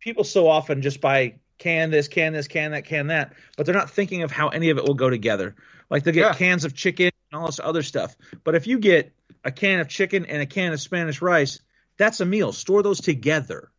people 0.00 0.24
so 0.24 0.48
often 0.48 0.80
just 0.80 1.00
buy 1.00 1.34
can 1.58 1.90
this, 1.90 2.08
can 2.08 2.32
this, 2.32 2.46
can 2.46 2.70
that, 2.70 2.84
can 2.84 3.08
that, 3.08 3.32
but 3.56 3.66
they're 3.66 3.74
not 3.74 3.90
thinking 3.90 4.22
of 4.22 4.30
how 4.30 4.48
any 4.48 4.70
of 4.70 4.78
it 4.78 4.84
will 4.84 4.94
go 4.94 5.10
together. 5.10 5.54
Like 5.90 6.04
they 6.04 6.12
get 6.12 6.20
yeah. 6.20 6.34
cans 6.34 6.64
of 6.64 6.74
chicken 6.74 7.10
and 7.32 7.40
all 7.40 7.46
this 7.46 7.60
other 7.62 7.82
stuff. 7.82 8.16
But 8.44 8.54
if 8.54 8.66
you 8.66 8.78
get 8.78 9.12
a 9.44 9.52
can 9.52 9.80
of 9.80 9.88
chicken 9.88 10.26
and 10.26 10.42
a 10.42 10.46
can 10.46 10.72
of 10.72 10.80
Spanish 10.80 11.22
rice, 11.22 11.60
that's 11.96 12.20
a 12.20 12.24
meal. 12.24 12.52
Store 12.52 12.82
those 12.82 13.00
together. 13.00 13.70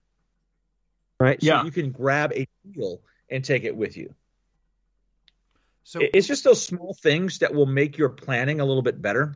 Right? 1.19 1.37
Yeah. 1.41 1.61
So 1.61 1.65
you 1.65 1.71
can 1.71 1.91
grab 1.91 2.31
a 2.33 2.47
meal 2.63 3.01
and 3.29 3.43
take 3.43 3.63
it 3.63 3.75
with 3.75 3.97
you. 3.97 4.13
So 5.87 5.99
it's 6.01 6.27
just 6.27 6.43
those 6.43 6.65
small 6.65 6.95
things 6.95 7.39
that 7.39 7.53
will 7.53 7.67
make 7.67 7.99
your 7.99 8.09
planning 8.09 8.59
a 8.59 8.65
little 8.65 8.81
bit 8.81 8.99
better. 8.99 9.35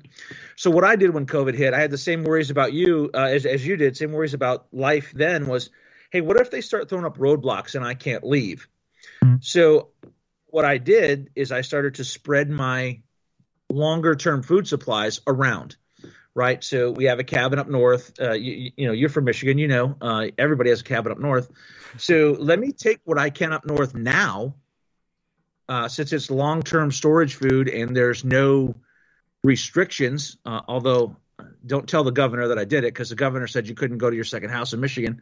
So 0.55 0.71
what 0.71 0.83
I 0.83 0.95
did 0.95 1.13
when 1.13 1.27
COVID 1.27 1.53
hit, 1.53 1.75
I 1.75 1.79
had 1.79 1.91
the 1.91 1.97
same 1.97 2.23
worries 2.23 2.49
about 2.49 2.73
you 2.73 3.11
uh, 3.13 3.17
as 3.17 3.45
as 3.45 3.65
you 3.65 3.77
did. 3.77 3.95
Same 3.95 4.11
worries 4.11 4.33
about 4.33 4.65
life 4.71 5.11
then 5.13 5.45
was, 5.45 5.69
hey, 6.09 6.21
what 6.21 6.37
if 6.37 6.49
they 6.49 6.61
start 6.61 6.89
throwing 6.89 7.05
up 7.05 7.19
roadblocks 7.19 7.75
and 7.75 7.85
I 7.85 7.93
can't 7.93 8.23
leave? 8.23 8.67
Mm-hmm. 9.23 9.35
So 9.41 9.89
what 10.47 10.65
I 10.65 10.79
did 10.79 11.29
is 11.35 11.51
I 11.51 11.61
started 11.61 11.95
to 11.95 12.03
spread 12.03 12.49
my 12.49 13.01
longer 13.69 14.15
term 14.15 14.41
food 14.41 14.67
supplies 14.67 15.21
around. 15.27 15.75
Right, 16.39 16.63
so 16.63 16.91
we 16.91 17.03
have 17.03 17.19
a 17.19 17.25
cabin 17.25 17.59
up 17.59 17.67
north. 17.67 18.13
Uh, 18.17 18.31
you, 18.31 18.71
you, 18.77 18.87
know, 18.87 18.93
you're 18.93 19.09
from 19.09 19.25
Michigan. 19.25 19.57
You 19.57 19.67
know, 19.67 19.97
uh, 19.99 20.27
everybody 20.37 20.69
has 20.69 20.79
a 20.79 20.85
cabin 20.85 21.11
up 21.11 21.19
north. 21.19 21.51
So 21.97 22.37
let 22.39 22.57
me 22.57 22.71
take 22.71 23.01
what 23.03 23.19
I 23.19 23.29
can 23.29 23.51
up 23.51 23.65
north 23.65 23.93
now 23.93 24.55
uh, 25.67 25.89
since 25.89 26.13
it's 26.13 26.31
long 26.31 26.63
term 26.63 26.93
storage 26.93 27.35
food 27.35 27.67
and 27.67 27.93
there's 27.93 28.23
no 28.23 28.73
restrictions, 29.43 30.37
uh, 30.45 30.61
although 30.65 31.17
don't 31.65 31.89
tell 31.89 32.05
the 32.05 32.11
governor 32.13 32.47
that 32.47 32.57
I 32.57 32.63
did 32.63 32.85
it 32.85 32.93
because 32.93 33.09
the 33.09 33.17
governor 33.17 33.47
said 33.47 33.67
you 33.67 33.75
couldn't 33.75 33.97
go 33.97 34.09
to 34.09 34.15
your 34.15 34.23
second 34.23 34.51
house 34.51 34.71
in 34.71 34.79
Michigan. 34.79 35.21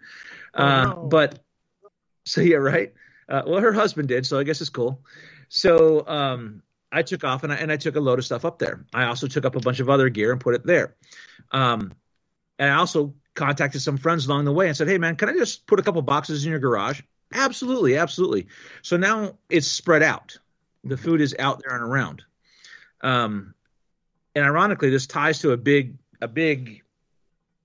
Oh, 0.53 0.63
uh, 0.63 0.83
no. 0.83 1.07
But 1.09 1.39
so 2.27 2.41
yeah, 2.41 2.57
right. 2.57 2.93
Uh, 3.27 3.41
well, 3.47 3.59
her 3.59 3.73
husband 3.73 4.07
did, 4.07 4.27
so 4.27 4.37
I 4.37 4.43
guess 4.43 4.61
it's 4.61 4.69
cool. 4.69 5.01
So 5.49 6.07
um, 6.07 6.61
I 6.97 7.03
took 7.03 7.23
off 7.23 7.43
and 7.43 7.53
I, 7.53 7.57
and 7.57 7.71
I 7.71 7.77
took 7.77 7.95
a 7.95 7.99
load 7.99 8.17
of 8.17 8.25
stuff 8.25 8.43
up 8.43 8.57
there. 8.57 8.83
I 8.91 9.05
also 9.05 9.27
took 9.27 9.45
up 9.45 9.55
a 9.55 9.59
bunch 9.59 9.79
of 9.79 9.87
other 9.87 10.09
gear 10.09 10.31
and 10.31 10.41
put 10.41 10.55
it 10.55 10.65
there. 10.65 10.95
Um, 11.51 11.93
and 12.57 12.71
I 12.71 12.75
also 12.75 13.13
contacted 13.35 13.83
some 13.83 13.97
friends 13.97 14.25
along 14.25 14.45
the 14.45 14.51
way 14.51 14.67
and 14.67 14.75
said, 14.75 14.87
"Hey, 14.87 14.97
man, 14.97 15.15
can 15.15 15.29
I 15.29 15.33
just 15.33 15.67
put 15.67 15.79
a 15.79 15.83
couple 15.83 16.01
boxes 16.01 16.43
in 16.43 16.49
your 16.49 16.59
garage?" 16.59 17.01
Absolutely, 17.31 17.97
absolutely. 17.97 18.47
So 18.81 18.97
now 18.97 19.37
it's 19.47 19.67
spread 19.67 20.01
out. 20.01 20.39
The 20.83 20.97
food 20.97 21.21
is 21.21 21.35
out 21.37 21.61
there 21.61 21.75
and 21.75 21.83
around. 21.83 22.23
Um, 23.01 23.53
and 24.33 24.43
ironically, 24.43 24.89
this 24.89 25.05
ties 25.05 25.39
to 25.39 25.51
a 25.51 25.57
big 25.57 25.97
a 26.19 26.27
big 26.27 26.81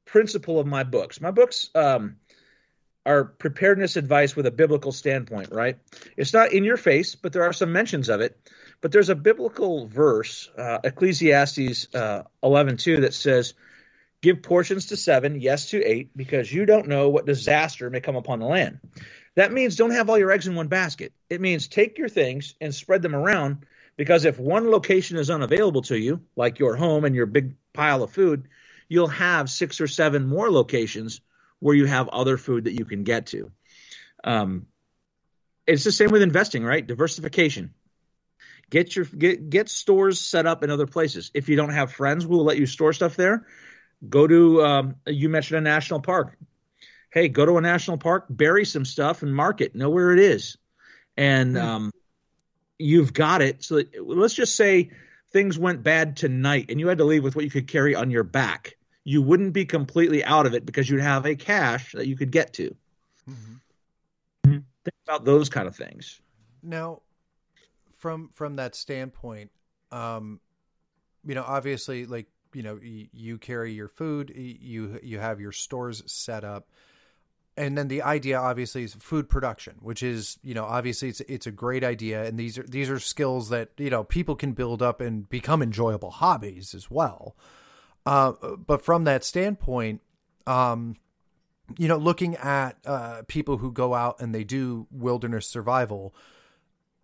principle 0.05 0.61
of 0.61 0.67
my 0.67 0.83
books. 0.85 1.23
My 1.23 1.31
books 1.31 1.71
um, 1.75 2.17
are 3.07 3.25
preparedness 3.25 3.97
advice 3.97 4.37
with 4.37 4.45
a 4.45 4.51
biblical 4.51 4.93
standpoint, 4.93 5.53
right? 5.53 5.79
It's 6.19 6.35
not 6.35 6.53
in 6.53 6.65
your 6.65 6.77
face, 6.77 7.15
but 7.15 7.33
there 7.33 7.45
are 7.45 7.55
some 7.55 7.73
mentions 7.73 8.11
of 8.11 8.21
it. 8.21 8.39
But 8.83 8.91
there's 8.91 9.09
a 9.09 9.15
biblical 9.15 9.87
verse, 9.87 10.51
uh, 10.59 10.81
Ecclesiastes 10.85 11.95
uh, 11.95 12.25
11:2, 12.43 13.03
that 13.03 13.15
says, 13.15 13.55
"Give 14.21 14.43
portions 14.43 14.87
to 14.87 14.97
seven, 14.97 15.41
yes 15.41 15.71
to 15.71 15.83
eight, 15.83 16.11
because 16.15 16.53
you 16.53 16.67
don't 16.67 16.89
know 16.89 17.09
what 17.09 17.25
disaster 17.25 17.89
may 17.89 18.01
come 18.01 18.17
upon 18.17 18.41
the 18.41 18.47
land." 18.47 18.81
That 19.37 19.53
means 19.53 19.77
don't 19.77 19.93
have 19.93 20.11
all 20.11 20.19
your 20.19 20.33
eggs 20.33 20.49
in 20.49 20.57
one 20.57 20.69
basket. 20.69 21.13
It 21.31 21.41
means 21.41 21.69
take 21.69 21.97
your 21.97 22.09
things 22.09 22.55
and 22.61 22.75
spread 22.75 23.01
them 23.01 23.15
around 23.15 23.65
because 23.97 24.25
if 24.25 24.39
one 24.39 24.71
location 24.71 25.17
is 25.17 25.31
unavailable 25.31 25.83
to 25.83 25.99
you, 25.99 26.21
like 26.37 26.59
your 26.59 26.77
home 26.77 27.05
and 27.05 27.15
your 27.15 27.27
big 27.27 27.55
pile 27.73 28.03
of 28.03 28.11
food, 28.11 28.49
you'll 28.89 29.07
have 29.07 29.49
six 29.49 29.81
or 29.81 29.87
seven 29.87 30.27
more 30.27 30.51
locations 30.51 31.21
where 31.61 31.77
you 31.77 31.87
have 31.87 32.09
other 32.09 32.37
food 32.37 32.65
that 32.65 32.79
you 32.79 32.85
can 32.85 33.05
get 33.05 33.27
to. 33.27 33.53
Um, 34.25 34.67
it's 35.67 35.85
the 35.85 35.93
same 35.93 36.11
with 36.11 36.23
investing, 36.23 36.65
right? 36.65 36.85
Diversification. 36.85 37.73
Get 38.73 38.97
your 38.97 39.05
get 39.05 39.51
get 39.51 39.69
stores 39.69 40.19
set 40.19 40.47
up 40.47 40.65
in 40.65 40.71
other 40.71 40.87
places. 40.87 41.31
If 41.35 41.49
you 41.51 41.57
don't 41.57 41.75
have 41.75 41.93
friends 41.93 42.27
we'll 42.27 42.45
let 42.45 42.57
you 42.57 42.65
store 42.65 42.95
stuff 42.95 43.17
there, 43.17 43.47
go 44.09 44.27
to 44.27 44.65
um, 44.65 44.95
you 45.07 45.29
mentioned 45.29 45.59
a 45.59 45.61
national 45.61 46.01
park 46.01 46.39
hey, 47.13 47.29
go 47.29 47.45
to 47.45 47.59
a 47.59 47.61
national 47.61 47.99
park, 47.99 48.27
bury 48.29 48.65
some 48.65 48.85
stuff, 48.85 49.23
and 49.23 49.35
mark 49.35 49.61
it. 49.61 49.75
Know 49.75 49.91
where 49.91 50.13
it 50.13 50.19
is, 50.19 50.57
and 51.17 51.55
mm-hmm. 51.55 51.67
um, 51.67 51.93
you've 52.79 53.13
got 53.13 53.43
it. 53.43 53.63
So 53.63 53.83
let's 54.01 54.35
just 54.35 54.57
say 54.57 54.91
things 55.31 55.59
went 55.59 55.83
bad 55.83 56.17
tonight, 56.17 56.67
and 56.71 56.81
you 56.81 56.89
had 56.89 56.99
to 56.99 57.05
leave 57.05 57.23
with 57.23 57.37
what 57.37 57.45
you 57.45 57.51
could 57.51 57.69
carry 57.69 57.95
on 57.95 58.11
your 58.11 58.25
back. 58.25 58.77
You 59.05 59.23
wouldn't 59.23 59.53
be 59.53 59.65
completely 59.65 60.25
out 60.25 60.47
of 60.47 60.55
it 60.55 60.65
because 60.65 60.89
you'd 60.89 61.01
have 61.01 61.27
a 61.27 61.37
cache 61.37 61.93
that 61.93 62.07
you 62.07 62.17
could 62.17 62.33
get 62.33 62.55
to. 62.55 62.75
Mm-hmm. 63.31 63.55
mm-hmm. 64.47 64.59
Think 64.85 64.97
about 65.07 65.25
those 65.25 65.49
kind 65.49 65.69
of 65.69 65.77
things. 65.77 66.21
Now, 66.61 67.03
from 68.03 68.31
from 68.35 68.57
that 68.57 68.75
standpoint, 68.75 69.53
um, 69.93 70.41
you 71.25 71.37
know, 71.37 71.45
obviously, 71.47 72.05
like 72.05 72.27
you 72.53 72.65
know, 72.65 72.79
you, 72.83 73.07
you 73.13 73.39
carry 73.39 73.73
your 73.73 73.87
food, 73.87 74.33
you 74.35 74.99
you 75.05 75.21
have 75.21 75.41
your 75.41 75.53
stores 75.53 76.03
set 76.07 76.45
up. 76.45 76.69
And 77.57 77.77
then 77.77 77.89
the 77.89 78.03
idea 78.03 78.41
obviously 78.41 78.83
is 78.83 78.95
food 78.95 79.29
production 79.29 79.75
which 79.81 80.03
is 80.03 80.39
you 80.43 80.55
know 80.55 80.65
obviously 80.65 81.11
it's 81.11 81.21
it's 81.21 81.47
a 81.47 81.53
great 81.53 81.85
idea. 81.85 82.25
And 82.25 82.39
these 82.39 82.59
are 82.59 82.65
these 82.65 82.91
are 82.91 82.99
skills 82.99 83.51
that 83.51 83.71
you 83.79 83.91
know 83.91 84.03
people 84.03 84.35
can 84.35 84.53
build 84.53 84.83
up 84.83 85.01
and 85.01 85.29
become 85.29 85.63
enjoyable 85.63 86.11
hobbies 86.11 86.75
as 86.75 86.91
well. 86.91 87.37
Uh, 88.05 88.33
but 88.67 88.85
from 88.85 89.05
that 89.05 89.23
standpoint 89.23 90.01
um 90.49 90.97
you 91.79 91.87
know 91.87 91.97
looking 91.97 92.35
at 92.35 92.77
uh, 92.85 93.23
people 93.29 93.59
who 93.59 93.71
go 93.71 93.95
out 93.95 94.21
and 94.21 94.35
they 94.35 94.43
do 94.43 94.89
wilderness 94.91 95.47
survival 95.47 96.13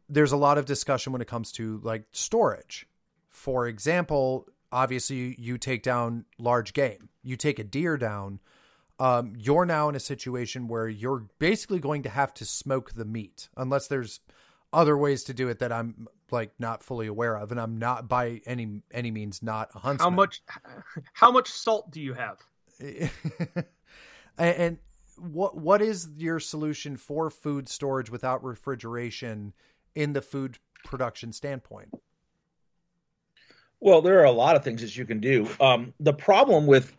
there's 0.08 0.32
a 0.32 0.36
lot 0.36 0.58
of 0.58 0.64
discussion 0.64 1.12
when 1.12 1.22
it 1.22 1.28
comes 1.28 1.52
to 1.52 1.80
like 1.82 2.04
storage 2.12 2.86
for 3.28 3.66
example 3.66 4.46
obviously 4.72 5.34
you 5.38 5.58
take 5.58 5.82
down 5.82 6.24
large 6.38 6.72
game 6.72 7.08
you 7.22 7.36
take 7.36 7.58
a 7.58 7.64
deer 7.64 7.96
down 7.96 8.40
um, 9.00 9.34
you're 9.38 9.64
now 9.64 9.88
in 9.88 9.94
a 9.94 10.00
situation 10.00 10.66
where 10.66 10.88
you're 10.88 11.26
basically 11.38 11.78
going 11.78 12.02
to 12.02 12.08
have 12.08 12.34
to 12.34 12.44
smoke 12.44 12.92
the 12.94 13.04
meat 13.04 13.48
unless 13.56 13.86
there's 13.86 14.20
other 14.72 14.96
ways 14.96 15.24
to 15.24 15.34
do 15.34 15.48
it 15.48 15.60
that 15.60 15.72
I'm 15.72 16.08
like 16.30 16.52
not 16.58 16.82
fully 16.82 17.06
aware 17.06 17.36
of, 17.36 17.50
and 17.50 17.60
I'm 17.60 17.78
not 17.78 18.08
by 18.08 18.40
any 18.44 18.82
any 18.90 19.10
means 19.10 19.42
not 19.42 19.70
a 19.74 19.78
huntsman. 19.78 20.10
How 20.10 20.16
much 20.16 20.42
how 21.12 21.30
much 21.30 21.48
salt 21.48 21.90
do 21.90 22.00
you 22.00 22.14
have? 22.14 22.38
and, 22.80 23.10
and 24.38 24.78
what 25.16 25.56
what 25.56 25.80
is 25.80 26.08
your 26.16 26.40
solution 26.40 26.96
for 26.96 27.30
food 27.30 27.68
storage 27.68 28.10
without 28.10 28.44
refrigeration 28.44 29.52
in 29.98 30.12
the 30.12 30.22
food 30.22 30.58
production 30.84 31.32
standpoint? 31.32 31.92
Well, 33.80 34.00
there 34.00 34.20
are 34.20 34.24
a 34.24 34.32
lot 34.32 34.54
of 34.54 34.62
things 34.62 34.80
that 34.82 34.96
you 34.96 35.04
can 35.04 35.18
do. 35.18 35.48
Um, 35.60 35.92
the 35.98 36.12
problem 36.12 36.66
with 36.66 36.96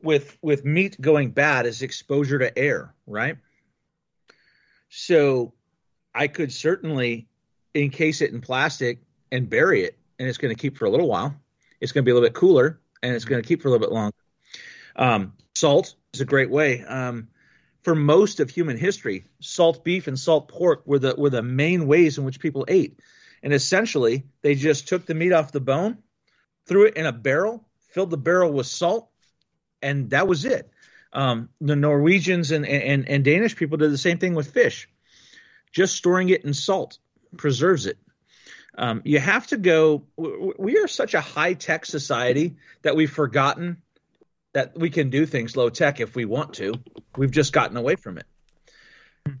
with 0.00 0.38
with 0.40 0.64
meat 0.64 1.00
going 1.00 1.30
bad 1.30 1.66
is 1.66 1.82
exposure 1.82 2.38
to 2.38 2.56
air, 2.56 2.94
right? 3.08 3.36
So 4.88 5.52
I 6.14 6.28
could 6.28 6.52
certainly 6.52 7.26
encase 7.74 8.22
it 8.22 8.32
in 8.32 8.40
plastic 8.40 9.00
and 9.32 9.50
bury 9.50 9.82
it, 9.82 9.98
and 10.18 10.28
it's 10.28 10.38
going 10.38 10.54
to 10.54 10.60
keep 10.60 10.78
for 10.78 10.84
a 10.84 10.90
little 10.90 11.08
while. 11.08 11.34
It's 11.80 11.90
going 11.90 12.04
to 12.04 12.04
be 12.04 12.12
a 12.12 12.14
little 12.14 12.28
bit 12.28 12.34
cooler, 12.34 12.78
and 13.02 13.14
it's 13.14 13.24
going 13.24 13.42
to 13.42 13.46
keep 13.46 13.62
for 13.62 13.68
a 13.68 13.72
little 13.72 13.86
bit 13.86 13.92
longer. 13.92 14.16
Um, 14.94 15.32
salt 15.56 15.96
is 16.14 16.20
a 16.20 16.24
great 16.24 16.50
way. 16.50 16.84
Um, 16.84 17.28
for 17.88 17.94
most 17.94 18.38
of 18.38 18.50
human 18.50 18.76
history, 18.76 19.24
salt 19.40 19.82
beef 19.82 20.08
and 20.08 20.18
salt 20.18 20.48
pork 20.48 20.86
were 20.86 20.98
the 20.98 21.14
were 21.16 21.30
the 21.30 21.42
main 21.42 21.86
ways 21.86 22.18
in 22.18 22.24
which 22.24 22.38
people 22.38 22.66
ate. 22.68 23.00
And 23.42 23.54
essentially, 23.54 24.26
they 24.42 24.56
just 24.56 24.88
took 24.88 25.06
the 25.06 25.14
meat 25.14 25.32
off 25.32 25.52
the 25.52 25.60
bone, 25.60 25.96
threw 26.66 26.84
it 26.84 26.98
in 26.98 27.06
a 27.06 27.12
barrel, 27.12 27.66
filled 27.88 28.10
the 28.10 28.18
barrel 28.18 28.52
with 28.52 28.66
salt, 28.66 29.08
and 29.80 30.10
that 30.10 30.28
was 30.28 30.44
it. 30.44 30.70
Um, 31.14 31.48
the 31.62 31.76
Norwegians 31.76 32.50
and, 32.50 32.66
and, 32.66 33.08
and 33.08 33.24
Danish 33.24 33.56
people 33.56 33.78
did 33.78 33.90
the 33.90 33.96
same 33.96 34.18
thing 34.18 34.34
with 34.34 34.52
fish. 34.52 34.86
Just 35.72 35.96
storing 35.96 36.28
it 36.28 36.44
in 36.44 36.52
salt 36.52 36.98
preserves 37.38 37.86
it. 37.86 37.96
Um, 38.76 39.00
you 39.06 39.18
have 39.18 39.46
to 39.46 39.56
go. 39.56 40.04
We 40.18 40.76
are 40.76 40.88
such 40.88 41.14
a 41.14 41.22
high 41.22 41.54
tech 41.54 41.86
society 41.86 42.56
that 42.82 42.96
we've 42.96 43.10
forgotten 43.10 43.80
that 44.58 44.76
we 44.76 44.90
can 44.90 45.08
do 45.08 45.24
things 45.24 45.56
low 45.56 45.68
tech 45.68 46.00
if 46.00 46.16
we 46.16 46.24
want 46.24 46.54
to. 46.54 46.74
We've 47.16 47.30
just 47.30 47.52
gotten 47.52 47.76
away 47.76 47.94
from 47.94 48.18
it. 48.18 48.26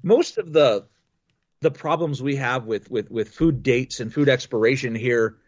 Most 0.00 0.38
of 0.38 0.52
the 0.52 0.86
the 1.60 1.72
problems 1.72 2.22
we 2.22 2.36
have 2.36 2.66
with 2.66 2.88
with 2.88 3.10
with 3.10 3.30
food 3.30 3.64
dates 3.64 3.98
and 3.98 4.14
food 4.14 4.28
expiration 4.28 4.94
here 4.94 5.38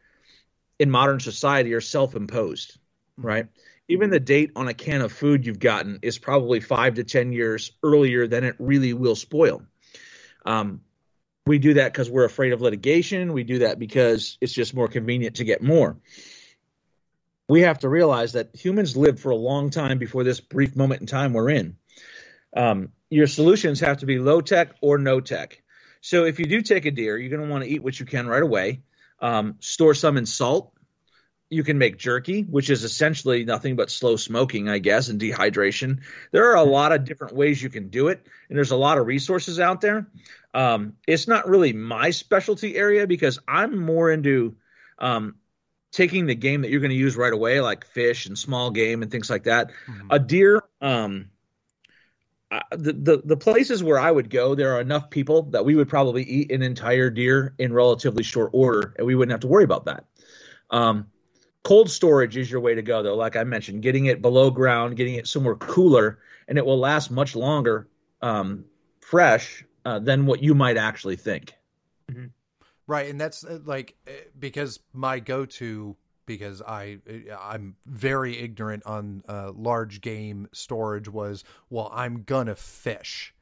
in 0.81 0.91
modern 0.91 1.21
society 1.21 1.73
are 1.75 1.81
self 1.81 2.17
imposed, 2.17 2.79
right? 3.17 3.47
Even 3.87 4.11
the 4.11 4.19
date 4.19 4.51
on 4.57 4.67
a 4.67 4.75
can 4.75 5.03
of 5.03 5.13
food 5.13 5.47
you've 5.47 5.61
gotten 5.61 6.01
is 6.03 6.19
probably 6.19 6.59
five 6.59 6.95
to 6.95 7.05
ten 7.05 7.33
years 7.33 7.71
earlier 7.81 8.27
than 8.27 8.43
it 8.43 8.57
really 8.59 8.93
will 8.93 9.15
spoil. 9.15 9.63
Um, 10.45 10.81
we 11.47 11.61
do 11.61 11.75
that 11.75 11.93
because 11.93 12.11
we're 12.11 12.25
afraid 12.25 12.53
of 12.53 12.61
litigation. 12.61 13.33
We 13.33 13.45
do 13.45 13.61
that 13.61 13.79
because 13.79 14.37
it's 14.41 14.53
just 14.53 14.75
more 14.75 14.89
convenient 14.89 15.37
to 15.37 15.45
get 15.45 15.63
more 15.63 15.97
we 17.51 17.63
have 17.63 17.81
to 17.81 17.89
realize 17.89 18.35
that 18.35 18.55
humans 18.55 18.97
lived 18.97 19.19
for 19.19 19.31
a 19.31 19.37
long 19.37 19.71
time 19.71 19.99
before 19.99 20.23
this 20.23 20.39
brief 20.39 20.77
moment 20.77 21.01
in 21.01 21.09
time 21.09 21.33
we're 21.33 21.51
in. 21.51 21.77
Um, 22.57 22.91
your 23.11 23.27
solutions 23.27 23.81
have 23.81 23.99
to 23.99 24.07
be 24.07 24.21
low 24.21 24.41
tech 24.41 24.77
or 24.81 24.99
no 24.99 25.19
tech. 25.19 25.61
So 26.01 26.27
if 26.27 26.39
you 26.39 26.47
do 26.47 26.63
take 26.63 26.87
a 26.87 26.93
deer, 26.93 27.19
you're 27.19 27.29
going 27.29 27.43
to 27.43 27.51
want 27.51 27.65
to 27.65 27.69
eat 27.69 27.83
what 27.83 27.99
you 27.99 28.07
can 28.07 28.29
right 28.29 28.43
away. 28.43 28.83
Um, 29.19 29.57
store 29.59 29.95
some 29.95 30.17
in 30.17 30.27
salt. 30.27 30.73
You 31.49 31.65
can 31.65 31.77
make 31.77 31.99
jerky, 31.99 32.43
which 32.43 32.71
is 32.71 32.85
essentially 32.85 33.45
nothing 33.45 33.75
but 33.75 33.91
slow 33.91 34.15
smoking, 34.15 34.69
I 34.69 34.79
guess, 34.79 35.09
and 35.09 35.21
dehydration. 35.21 36.03
There 36.31 36.53
are 36.53 36.57
a 36.57 36.63
lot 36.63 36.93
of 36.93 37.05
different 37.05 37.35
ways 37.35 37.61
you 37.61 37.69
can 37.69 37.89
do 37.89 38.07
it, 38.09 38.25
and 38.49 38.57
there's 38.57 38.71
a 38.71 38.77
lot 38.77 38.99
of 38.99 39.09
resources 39.09 39.59
out 39.59 39.81
there. 39.81 40.07
Um, 40.55 40.93
it's 41.05 41.27
not 41.27 41.49
really 41.49 41.73
my 41.73 42.11
specialty 42.11 42.77
area 42.77 43.09
because 43.09 43.41
I'm 43.49 43.77
more 43.77 44.09
into 44.09 44.55
um, 45.01 45.35
taking 45.93 46.27
the 46.27 46.35
game 46.35 46.63
that 46.63 46.71
you're 46.71 46.81
going 46.81 46.91
to 46.91 46.97
use 46.97 47.17
right 47.17 47.33
away, 47.33 47.61
like 47.61 47.85
fish 47.85 48.27
and 48.27 48.39
small 48.39 48.71
game 48.71 49.03
and 49.03 49.11
things 49.11 49.31
like 49.31 49.45
that. 49.45 49.71
Mm-hmm. 49.87 50.07
A 50.11 50.19
deer, 50.19 50.63
um, 50.81 51.31
uh, 52.51 52.61
the, 52.73 52.93
the 52.93 53.23
the 53.25 53.37
places 53.37 53.83
where 53.83 53.99
I 53.99 54.11
would 54.11 54.29
go, 54.29 54.55
there 54.57 54.75
are 54.75 54.81
enough 54.81 55.09
people 55.09 55.43
that 55.51 55.65
we 55.65 55.77
would 55.77 55.89
probably 55.89 56.25
eat 56.25 56.51
an 56.51 56.63
entire 56.63 57.09
deer 57.09 57.55
in 57.59 57.73
relatively 57.73 58.25
short 58.25 58.51
order, 58.53 58.93
and 58.99 59.07
we 59.07 59.15
wouldn't 59.15 59.31
have 59.33 59.41
to 59.41 59.47
worry 59.47 59.65
about 59.65 59.85
that. 59.85 60.05
Um, 60.71 61.07
cold 61.63 61.91
storage 61.91 62.37
is 62.37 62.51
your 62.51 62.61
way 62.61 62.75
to 62.75 62.83
go, 62.83 63.03
though. 63.03 63.15
Like 63.15 63.37
I 63.37 63.45
mentioned, 63.45 63.83
getting 63.83 64.07
it 64.07 64.21
below 64.21 64.51
ground, 64.51 64.97
getting 64.97 65.15
it 65.15 65.29
somewhere 65.29 65.55
cooler, 65.55 66.19
and 66.49 66.59
it 66.59 66.67
will 66.67 66.79
last 66.79 67.11
much 67.13 67.37
longer 67.37 67.89
um, 68.21 68.65
fresh 69.01 69.65
uh, 69.85 70.01
than 70.01 70.27
what 70.27 70.43
you 70.43 70.55
might 70.55 70.77
actually 70.77 71.17
think. 71.17 71.55
Mm-hmm. 72.11 72.27
Right, 72.91 73.09
and 73.09 73.21
that's 73.21 73.45
uh, 73.45 73.61
like 73.65 73.95
uh, 74.09 74.11
because 74.37 74.81
my 74.93 75.21
go-to 75.21 75.97
because 76.27 76.61
I 76.61 76.99
uh, 77.09 77.37
I'm 77.41 77.77
very 77.87 78.37
ignorant 78.37 78.83
on 78.85 79.23
uh, 79.29 79.53
large 79.55 80.01
game 80.01 80.49
storage 80.51 81.09
was 81.09 81.45
well 81.69 81.89
I'm 81.95 82.25
gonna 82.25 82.57
fish, 82.57 83.33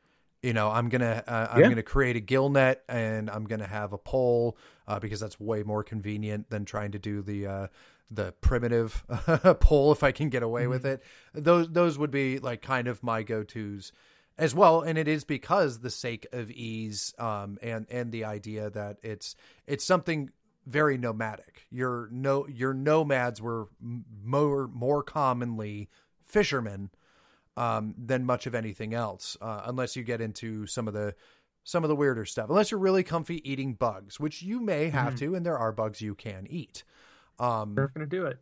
you 0.42 0.52
know 0.52 0.68
I'm 0.68 0.90
gonna 0.90 1.24
uh, 1.26 1.48
I'm 1.50 1.62
yeah. 1.62 1.68
gonna 1.70 1.82
create 1.82 2.14
a 2.14 2.20
gill 2.20 2.50
net 2.50 2.84
and 2.90 3.30
I'm 3.30 3.44
gonna 3.44 3.66
have 3.66 3.94
a 3.94 3.98
pole 3.98 4.58
uh, 4.86 4.98
because 4.98 5.18
that's 5.18 5.40
way 5.40 5.62
more 5.62 5.82
convenient 5.82 6.50
than 6.50 6.66
trying 6.66 6.92
to 6.92 6.98
do 6.98 7.22
the 7.22 7.70
the 8.10 8.32
primitive 8.42 9.02
pole 9.60 9.92
if 9.92 10.02
I 10.02 10.12
can 10.12 10.28
get 10.28 10.42
away 10.42 10.64
mm-hmm. 10.64 10.70
with 10.72 10.84
it. 10.84 11.02
Those 11.32 11.70
those 11.70 11.96
would 11.96 12.10
be 12.10 12.38
like 12.38 12.60
kind 12.60 12.86
of 12.86 13.02
my 13.02 13.22
go 13.22 13.44
tos 13.44 13.92
as 14.38 14.54
well 14.54 14.82
and 14.82 14.96
it 14.96 15.08
is 15.08 15.24
because 15.24 15.80
the 15.80 15.90
sake 15.90 16.26
of 16.32 16.50
ease 16.50 17.12
um, 17.18 17.58
and 17.60 17.86
and 17.90 18.12
the 18.12 18.24
idea 18.24 18.70
that 18.70 18.98
it's 19.02 19.34
it's 19.66 19.84
something 19.84 20.30
very 20.68 20.98
nomadic. 20.98 21.66
Your 21.70 22.08
no 22.12 22.46
your 22.46 22.74
nomads 22.74 23.40
were 23.40 23.68
more 23.80 24.68
more 24.68 25.02
commonly 25.02 25.88
fishermen 26.24 26.90
um, 27.56 27.94
than 27.98 28.24
much 28.24 28.46
of 28.46 28.54
anything 28.54 28.94
else 28.94 29.36
uh, 29.40 29.62
unless 29.64 29.96
you 29.96 30.04
get 30.04 30.20
into 30.20 30.66
some 30.66 30.86
of 30.86 30.94
the 30.94 31.14
some 31.64 31.84
of 31.84 31.88
the 31.88 31.96
weirder 31.96 32.24
stuff. 32.24 32.48
Unless 32.50 32.70
you're 32.70 32.80
really 32.80 33.02
comfy 33.02 33.50
eating 33.50 33.74
bugs 33.74 34.20
which 34.20 34.42
you 34.42 34.60
may 34.60 34.90
have 34.90 35.14
mm-hmm. 35.14 35.30
to 35.30 35.34
and 35.34 35.44
there 35.44 35.58
are 35.58 35.72
bugs 35.72 36.00
you 36.00 36.14
can 36.14 36.46
eat. 36.48 36.84
Um 37.38 37.74
they're 37.74 37.88
gonna 37.88 38.06
do 38.06 38.26
it. 38.26 38.38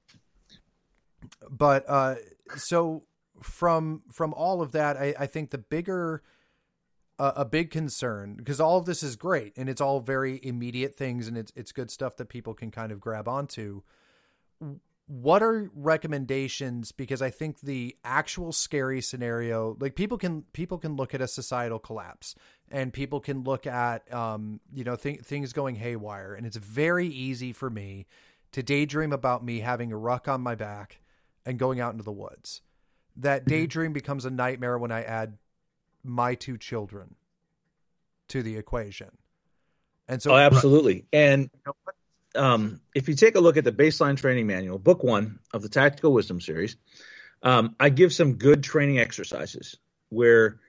but 1.49 1.85
uh 1.89 2.17
so 2.57 3.05
from 3.43 4.03
from 4.11 4.35
all 4.35 4.63
of 4.63 4.73
that, 4.73 4.97
I, 4.97 5.15
I 5.19 5.27
think 5.27 5.51
the 5.51 5.59
bigger 5.59 6.23
uh, 7.19 7.33
a 7.37 7.45
big 7.45 7.71
concern 7.71 8.35
because 8.37 8.61
all 8.61 8.79
of 8.79 8.85
this 8.85 9.03
is 9.03 9.17
great 9.17 9.55
and 9.57 9.69
it's 9.69 9.81
all 9.81 10.01
very 10.01 10.39
immediate 10.43 10.95
things 10.95 11.29
and 11.29 11.39
it's 11.39 11.53
it's 11.57 11.73
good 11.73 11.91
stuff 11.91 12.17
that 12.17 12.29
people 12.29 12.55
can 12.55 12.71
kind 12.71 12.93
of 12.93 13.01
grab 13.01 13.29
onto. 13.29 13.83
What 15.09 15.43
are 15.43 15.71
recommendations? 15.75 16.91
Because 16.91 17.23
I 17.23 17.31
think 17.31 17.61
the 17.61 17.97
actual 18.05 18.53
scary 18.53 19.01
scenario, 19.01 19.77
like 19.81 19.95
people 19.95 20.19
can 20.19 20.43
people 20.53 20.79
can 20.79 20.97
look 20.97 21.15
at 21.15 21.21
a 21.21 21.29
societal 21.29 21.79
collapse 21.79 22.35
and 22.71 22.93
people 22.93 23.21
can 23.21 23.45
look 23.45 23.67
at 23.67 24.13
um, 24.13 24.61
you 24.75 24.85
know 24.85 24.97
th- 24.97 25.21
things 25.21 25.53
going 25.53 25.77
haywire, 25.77 26.35
and 26.35 26.45
it's 26.45 26.57
very 26.57 27.07
easy 27.07 27.53
for 27.53 27.71
me 27.71 28.07
to 28.53 28.63
daydream 28.63 29.13
about 29.13 29.45
me 29.45 29.61
having 29.61 29.93
a 29.93 29.97
ruck 29.97 30.29
on 30.29 30.41
my 30.41 30.55
back 30.55 31.01
and 31.45 31.59
going 31.59 31.81
out 31.81 31.93
into 31.93 32.05
the 32.05 32.13
woods 32.13 32.63
that 33.19 33.43
mm-hmm. 33.43 33.51
daydream 33.51 33.93
becomes 33.93 34.25
a 34.25 34.31
nightmare 34.31 34.79
when 34.79 34.93
I 34.93 35.03
add 35.03 35.37
my 36.05 36.35
two 36.35 36.57
children 36.59 37.15
to 38.29 38.43
the 38.43 38.57
equation. 38.57 39.11
And 40.09 40.23
so, 40.23 40.33
oh, 40.33 40.37
absolutely. 40.37 41.05
And 41.13 41.51
um, 42.35 42.81
if 42.95 43.09
you 43.09 43.15
take 43.15 43.35
a 43.35 43.41
look 43.41 43.57
at 43.57 43.65
the 43.65 43.73
baseline 43.73 44.17
training 44.17 44.47
manual, 44.47 44.79
book 44.79 45.03
one 45.03 45.41
of 45.53 45.63
the 45.63 45.69
Tactical 45.69 46.13
Wisdom 46.13 46.41
series, 46.41 46.77
um, 47.43 47.75
I 47.79 47.89
give 47.89 48.13
some 48.13 48.35
good 48.35 48.63
training 48.63 48.99
exercises 48.99 49.77
where 50.09 50.61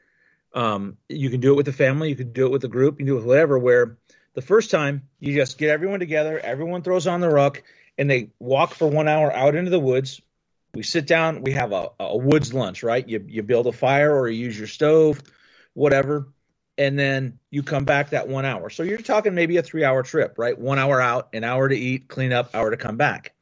um, 0.53 0.97
you 1.07 1.29
can 1.29 1.39
do 1.39 1.53
it 1.53 1.55
with 1.55 1.65
the 1.65 1.73
family, 1.73 2.09
you 2.09 2.15
can 2.15 2.31
do 2.31 2.45
it 2.45 2.51
with 2.51 2.61
the 2.61 2.67
group, 2.67 2.95
you 2.95 3.05
can 3.05 3.05
do 3.05 3.13
it 3.13 3.17
with 3.17 3.25
whatever. 3.25 3.59
Where 3.59 3.97
the 4.33 4.41
first 4.41 4.71
time 4.71 5.07
you 5.19 5.35
just 5.35 5.57
get 5.57 5.69
everyone 5.69 5.99
together, 5.99 6.39
everyone 6.39 6.81
throws 6.81 7.05
on 7.05 7.21
the 7.21 7.29
ruck, 7.29 7.63
and 7.97 8.09
they 8.09 8.31
walk 8.39 8.73
for 8.73 8.87
one 8.87 9.07
hour 9.07 9.31
out 9.31 9.55
into 9.55 9.69
the 9.69 9.79
woods 9.79 10.21
we 10.77 10.83
sit 10.83 11.07
down, 11.07 11.41
we 11.41 11.53
have 11.53 11.71
a, 11.71 11.89
a 11.99 12.15
woods 12.15 12.53
lunch, 12.53 12.83
right? 12.83 13.09
You, 13.09 13.25
you 13.27 13.41
build 13.41 13.65
a 13.65 13.71
fire 13.71 14.15
or 14.15 14.29
you 14.29 14.45
use 14.45 14.55
your 14.55 14.67
stove, 14.67 15.19
whatever, 15.73 16.27
and 16.77 16.99
then 16.99 17.39
you 17.49 17.63
come 17.63 17.83
back 17.83 18.11
that 18.11 18.27
one 18.27 18.45
hour. 18.45 18.69
So 18.69 18.83
you're 18.83 18.99
talking 18.99 19.33
maybe 19.33 19.57
a 19.57 19.63
three 19.63 19.83
hour 19.83 20.03
trip, 20.03 20.35
right? 20.37 20.55
One 20.55 20.77
hour 20.77 21.01
out, 21.01 21.29
an 21.33 21.43
hour 21.43 21.67
to 21.67 21.75
eat, 21.75 22.07
clean 22.07 22.31
up, 22.31 22.53
hour 22.53 22.69
to 22.69 22.77
come 22.77 22.95
back. 22.95 23.33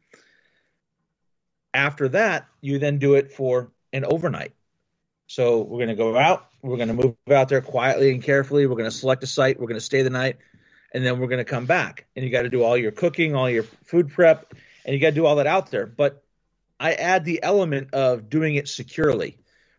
After 1.73 2.07
that, 2.07 2.47
you 2.61 2.79
then 2.79 2.99
do 2.99 3.15
it 3.15 3.33
for 3.33 3.69
an 3.91 4.05
overnight. 4.05 4.53
So 5.27 5.59
we're 5.59 5.79
going 5.79 5.89
to 5.89 5.95
go 5.95 6.17
out, 6.17 6.47
we're 6.61 6.77
going 6.77 6.87
to 6.87 6.93
move 6.93 7.15
out 7.29 7.49
there 7.49 7.59
quietly 7.59 8.11
and 8.11 8.23
carefully. 8.23 8.65
We're 8.65 8.77
going 8.77 8.89
to 8.89 8.95
select 8.95 9.23
a 9.23 9.27
site, 9.27 9.59
we're 9.59 9.67
going 9.67 9.75
to 9.75 9.85
stay 9.85 10.03
the 10.03 10.09
night, 10.09 10.37
and 10.93 11.05
then 11.05 11.19
we're 11.19 11.27
going 11.27 11.39
to 11.39 11.43
come 11.43 11.65
back. 11.65 12.05
And 12.15 12.23
you 12.23 12.31
got 12.31 12.43
to 12.43 12.49
do 12.49 12.63
all 12.63 12.77
your 12.77 12.93
cooking, 12.93 13.35
all 13.35 13.49
your 13.49 13.63
food 13.63 14.09
prep, 14.09 14.53
and 14.85 14.93
you 14.93 15.01
got 15.01 15.09
to 15.09 15.15
do 15.15 15.25
all 15.25 15.35
that 15.35 15.47
out 15.47 15.69
there. 15.69 15.85
But 15.85 16.21
I 16.79 16.93
add 16.93 17.25
the 17.25 17.41
element 17.43 17.93
of 17.93 18.29
doing 18.29 18.55
it 18.55 18.67
securely. 18.67 19.37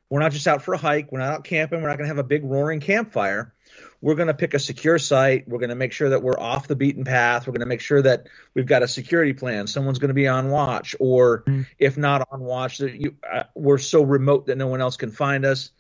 We're 0.09 0.21
not 0.21 0.33
just 0.33 0.47
out 0.47 0.63
for 0.63 0.75
a 0.75 0.79
hike. 0.79 1.11
We're 1.11 1.19
not 1.19 1.33
out 1.33 1.45
camping. 1.45 1.83
We're 1.83 1.89
not 1.89 1.99
going 1.99 2.09
to 2.09 2.15
have 2.15 2.25
a 2.25 2.29
big 2.29 2.45
roaring 2.45 2.81
campfire. 2.81 3.53
We're 4.01 4.15
going 4.15 4.29
to 4.29 4.35
pick 4.35 4.55
a 4.55 4.59
secure 4.59 4.99
site. 4.99 5.49
We're 5.49 5.59
going 5.59 5.71
to 5.71 5.75
make 5.75 5.93
sure 5.93 6.11
that 6.11 6.23
we're 6.23 6.39
off 6.39 6.69
the 6.69 6.77
beaten 6.77 7.05
path. 7.05 7.47
We're 7.47 7.53
going 7.53 7.61
to 7.61 7.67
make 7.67 7.81
sure 7.81 8.03
that 8.03 8.29
we've 8.55 8.67
got 8.67 8.83
a 8.83 8.89
security 8.89 9.33
plan. 9.33 9.67
Someone's 9.67 9.99
going 9.99 10.09
to 10.09 10.15
be 10.15 10.29
on 10.29 10.49
watch, 10.51 10.95
or 11.01 11.43
mm-hmm. 11.43 11.63
if 11.79 11.97
not 11.97 12.29
on 12.31 12.41
watch, 12.41 12.79
that 12.79 12.95
you 12.95 13.17
uh, 13.29 13.45
we're 13.55 13.79
so 13.79 14.03
remote 14.03 14.47
that 14.47 14.57
no 14.57 14.69
one 14.69 14.81
else 14.81 14.97
can 14.97 15.11
find 15.11 15.45
us. 15.45 15.71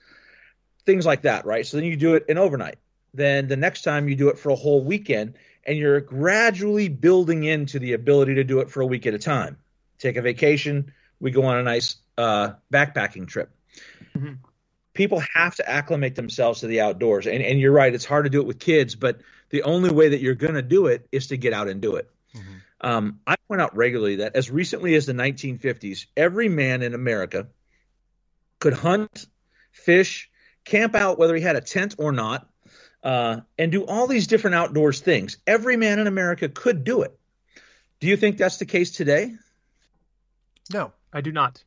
Things 0.84 1.06
like 1.06 1.22
that, 1.22 1.46
right? 1.46 1.64
So 1.64 1.76
then 1.76 1.86
you 1.86 1.96
do 1.96 2.14
it 2.14 2.26
in 2.28 2.38
overnight. 2.38 2.78
Then 3.14 3.48
the 3.48 3.56
next 3.56 3.82
time 3.82 4.08
you 4.08 4.16
do 4.16 4.28
it 4.28 4.38
for 4.38 4.50
a 4.50 4.56
whole 4.56 4.82
weekend, 4.82 5.34
and 5.64 5.78
you're 5.78 6.00
gradually 6.00 6.88
building 6.88 7.44
into 7.44 7.78
the 7.78 7.92
ability 7.92 8.34
to 8.36 8.44
do 8.44 8.60
it 8.60 8.70
for 8.70 8.80
a 8.80 8.86
week 8.86 9.06
at 9.06 9.14
a 9.14 9.18
time. 9.18 9.56
Take 9.98 10.16
a 10.16 10.22
vacation, 10.22 10.92
we 11.20 11.30
go 11.30 11.44
on 11.44 11.58
a 11.58 11.62
nice 11.62 11.96
uh, 12.18 12.50
backpacking 12.72 13.26
trip. 13.26 13.50
Mm-hmm. 14.16 14.34
People 14.94 15.22
have 15.34 15.54
to 15.56 15.68
acclimate 15.68 16.14
themselves 16.14 16.60
to 16.60 16.66
the 16.66 16.80
outdoors. 16.80 17.26
And, 17.26 17.42
and 17.42 17.60
you're 17.60 17.72
right, 17.72 17.94
it's 17.94 18.04
hard 18.04 18.24
to 18.24 18.30
do 18.30 18.40
it 18.40 18.46
with 18.46 18.58
kids, 18.58 18.94
but 18.94 19.20
the 19.50 19.62
only 19.62 19.90
way 19.90 20.10
that 20.10 20.20
you're 20.20 20.34
going 20.34 20.54
to 20.54 20.62
do 20.62 20.86
it 20.86 21.06
is 21.12 21.28
to 21.28 21.36
get 21.36 21.52
out 21.52 21.68
and 21.68 21.80
do 21.80 21.96
it. 21.96 22.10
Mm-hmm. 22.34 22.52
Um, 22.80 23.20
I 23.26 23.36
point 23.48 23.60
out 23.60 23.76
regularly 23.76 24.16
that 24.16 24.36
as 24.36 24.50
recently 24.50 24.94
as 24.94 25.06
the 25.06 25.12
1950s, 25.12 26.06
every 26.16 26.48
man 26.48 26.82
in 26.82 26.94
America 26.94 27.48
could 28.58 28.74
hunt, 28.74 29.26
fish, 29.72 30.30
camp 30.64 30.94
out, 30.94 31.18
whether 31.18 31.34
he 31.34 31.42
had 31.42 31.56
a 31.56 31.60
tent 31.60 31.94
or 31.98 32.12
not, 32.12 32.48
uh, 33.02 33.40
and 33.58 33.70
do 33.70 33.84
all 33.84 34.06
these 34.06 34.26
different 34.26 34.56
outdoors 34.56 35.00
things. 35.00 35.38
Every 35.46 35.76
man 35.76 35.98
in 35.98 36.06
America 36.06 36.48
could 36.48 36.84
do 36.84 37.02
it. 37.02 37.18
Do 38.00 38.08
you 38.08 38.16
think 38.16 38.36
that's 38.36 38.58
the 38.58 38.66
case 38.66 38.90
today? 38.90 39.34
No. 40.72 40.92
I 41.16 41.22
do 41.22 41.32
not. 41.32 41.64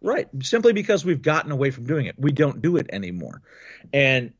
Right. 0.00 0.26
Simply 0.42 0.72
because 0.72 1.04
we've 1.04 1.20
gotten 1.20 1.52
away 1.52 1.70
from 1.70 1.84
doing 1.86 2.06
it. 2.06 2.14
We 2.18 2.32
don't 2.32 2.62
do 2.62 2.78
it 2.78 2.86
anymore. 2.90 3.42
And 3.92 4.32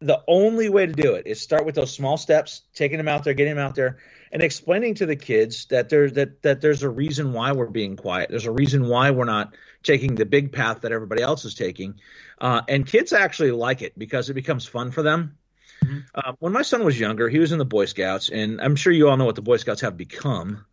the 0.00 0.22
only 0.26 0.70
way 0.70 0.86
to 0.86 0.92
do 0.94 1.12
it 1.12 1.26
is 1.26 1.42
start 1.42 1.66
with 1.66 1.74
those 1.74 1.92
small 1.92 2.16
steps, 2.16 2.62
taking 2.74 2.96
them 2.96 3.06
out 3.06 3.22
there, 3.24 3.34
getting 3.34 3.56
them 3.56 3.62
out 3.62 3.74
there, 3.74 3.98
and 4.32 4.42
explaining 4.42 4.94
to 4.94 5.04
the 5.04 5.14
kids 5.14 5.66
that 5.66 5.90
there 5.90 6.10
that 6.12 6.40
that 6.40 6.62
there's 6.62 6.82
a 6.82 6.88
reason 6.88 7.34
why 7.34 7.52
we're 7.52 7.66
being 7.66 7.96
quiet. 7.96 8.30
There's 8.30 8.46
a 8.46 8.50
reason 8.50 8.88
why 8.88 9.10
we're 9.10 9.26
not 9.26 9.54
taking 9.82 10.14
the 10.14 10.24
big 10.24 10.52
path 10.52 10.80
that 10.80 10.92
everybody 10.92 11.20
else 11.20 11.44
is 11.44 11.54
taking. 11.54 12.00
Uh, 12.40 12.62
and 12.66 12.86
kids 12.86 13.12
actually 13.12 13.50
like 13.50 13.82
it 13.82 13.98
because 13.98 14.30
it 14.30 14.34
becomes 14.34 14.64
fun 14.64 14.90
for 14.90 15.02
them. 15.02 15.36
Mm-hmm. 15.84 15.98
Uh, 16.14 16.32
when 16.38 16.54
my 16.54 16.62
son 16.62 16.82
was 16.82 16.98
younger, 16.98 17.28
he 17.28 17.40
was 17.40 17.52
in 17.52 17.58
the 17.58 17.66
Boy 17.66 17.84
Scouts, 17.84 18.30
and 18.30 18.58
I'm 18.58 18.76
sure 18.76 18.90
you 18.90 19.10
all 19.10 19.18
know 19.18 19.26
what 19.26 19.34
the 19.34 19.42
Boy 19.42 19.58
Scouts 19.58 19.82
have 19.82 19.98
become. 19.98 20.64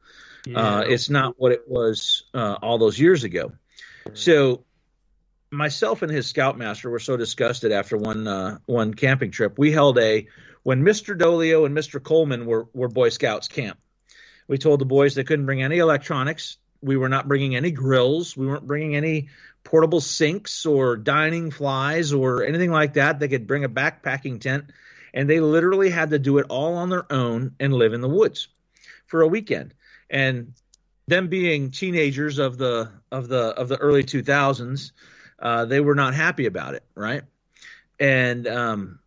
Yeah. 0.45 0.59
Uh, 0.59 0.79
it's 0.81 1.09
not 1.09 1.35
what 1.37 1.51
it 1.51 1.63
was 1.67 2.23
uh, 2.33 2.57
all 2.61 2.77
those 2.77 2.99
years 2.99 3.23
ago. 3.23 3.51
So 4.13 4.63
myself 5.51 6.01
and 6.01 6.11
his 6.11 6.27
scoutmaster 6.27 6.89
were 6.89 6.99
so 6.99 7.17
disgusted 7.17 7.71
after 7.71 7.97
one 7.97 8.27
uh, 8.27 8.59
one 8.65 8.93
camping 8.93 9.31
trip. 9.31 9.57
We 9.57 9.71
held 9.71 9.97
a 9.99 10.27
when 10.63 10.83
Mr. 10.83 11.17
Dolio 11.17 11.65
and 11.65 11.75
Mr. 11.75 12.01
Coleman 12.01 12.45
were 12.45 12.67
were 12.73 12.87
Boy 12.87 13.09
Scouts 13.09 13.47
camp. 13.47 13.79
We 14.47 14.57
told 14.57 14.79
the 14.79 14.85
boys 14.85 15.15
they 15.15 15.23
couldn't 15.23 15.45
bring 15.45 15.61
any 15.61 15.79
electronics. 15.79 16.57
We 16.81 16.95
were 16.95 17.09
not 17.09 17.27
bringing 17.27 17.55
any 17.55 17.71
grills. 17.71 18.37
We 18.37 18.47
weren't 18.47 18.67
bringing 18.67 18.95
any 18.95 19.29
portable 19.63 19.99
sinks 19.99 20.65
or 20.65 20.95
dining 20.95 21.51
flies 21.51 22.13
or 22.13 22.43
anything 22.43 22.71
like 22.71 22.93
that. 22.93 23.19
They 23.19 23.27
could 23.27 23.47
bring 23.47 23.65
a 23.65 23.69
backpacking 23.69 24.39
tent, 24.39 24.65
and 25.13 25.29
they 25.29 25.41
literally 25.41 25.89
had 25.89 26.11
to 26.11 26.19
do 26.19 26.37
it 26.37 26.45
all 26.49 26.75
on 26.75 26.89
their 26.89 27.11
own 27.11 27.55
and 27.59 27.73
live 27.73 27.93
in 27.93 28.01
the 28.01 28.07
woods 28.07 28.47
for 29.07 29.21
a 29.21 29.27
weekend 29.27 29.73
and 30.09 30.53
them 31.07 31.27
being 31.27 31.71
teenagers 31.71 32.37
of 32.37 32.57
the 32.57 32.91
of 33.11 33.27
the 33.27 33.39
of 33.39 33.67
the 33.69 33.77
early 33.77 34.03
2000s 34.03 34.91
uh, 35.39 35.65
they 35.65 35.79
were 35.79 35.95
not 35.95 36.13
happy 36.13 36.45
about 36.45 36.75
it 36.75 36.83
right? 36.95 37.23
And 37.99 38.47
um, 38.47 38.99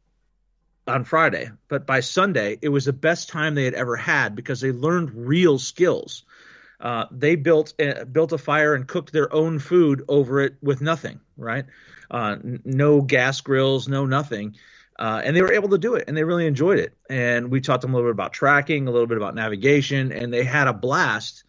on 0.86 1.04
friday 1.04 1.50
but 1.68 1.86
by 1.86 2.00
sunday 2.00 2.58
it 2.62 2.68
was 2.68 2.84
the 2.86 2.92
best 2.92 3.28
time 3.28 3.54
they 3.54 3.64
had 3.64 3.74
ever 3.74 3.96
had 3.96 4.34
because 4.34 4.60
they 4.60 4.72
learned 4.72 5.10
real 5.14 5.58
skills. 5.58 6.24
Uh, 6.80 7.04
they 7.10 7.36
built 7.36 7.74
uh, 7.80 8.04
built 8.06 8.32
a 8.32 8.38
fire 8.38 8.74
and 8.74 8.88
cooked 8.88 9.12
their 9.12 9.32
own 9.32 9.58
food 9.58 10.02
over 10.08 10.40
it 10.40 10.54
with 10.62 10.80
nothing 10.80 11.20
right? 11.36 11.66
Uh, 12.10 12.36
no 12.64 13.02
gas 13.02 13.40
grills 13.42 13.86
no 13.86 14.06
nothing 14.06 14.56
uh, 15.00 15.22
and 15.24 15.34
they 15.34 15.40
were 15.40 15.52
able 15.52 15.70
to 15.70 15.78
do 15.78 15.94
it 15.94 16.04
and 16.06 16.16
they 16.16 16.24
really 16.24 16.46
enjoyed 16.46 16.78
it. 16.78 16.94
And 17.08 17.50
we 17.50 17.62
taught 17.62 17.80
them 17.80 17.94
a 17.94 17.96
little 17.96 18.10
bit 18.10 18.14
about 18.14 18.34
tracking, 18.34 18.86
a 18.86 18.90
little 18.90 19.06
bit 19.06 19.16
about 19.16 19.34
navigation, 19.34 20.12
and 20.12 20.32
they 20.32 20.44
had 20.44 20.68
a 20.68 20.74
blast. 20.74 21.44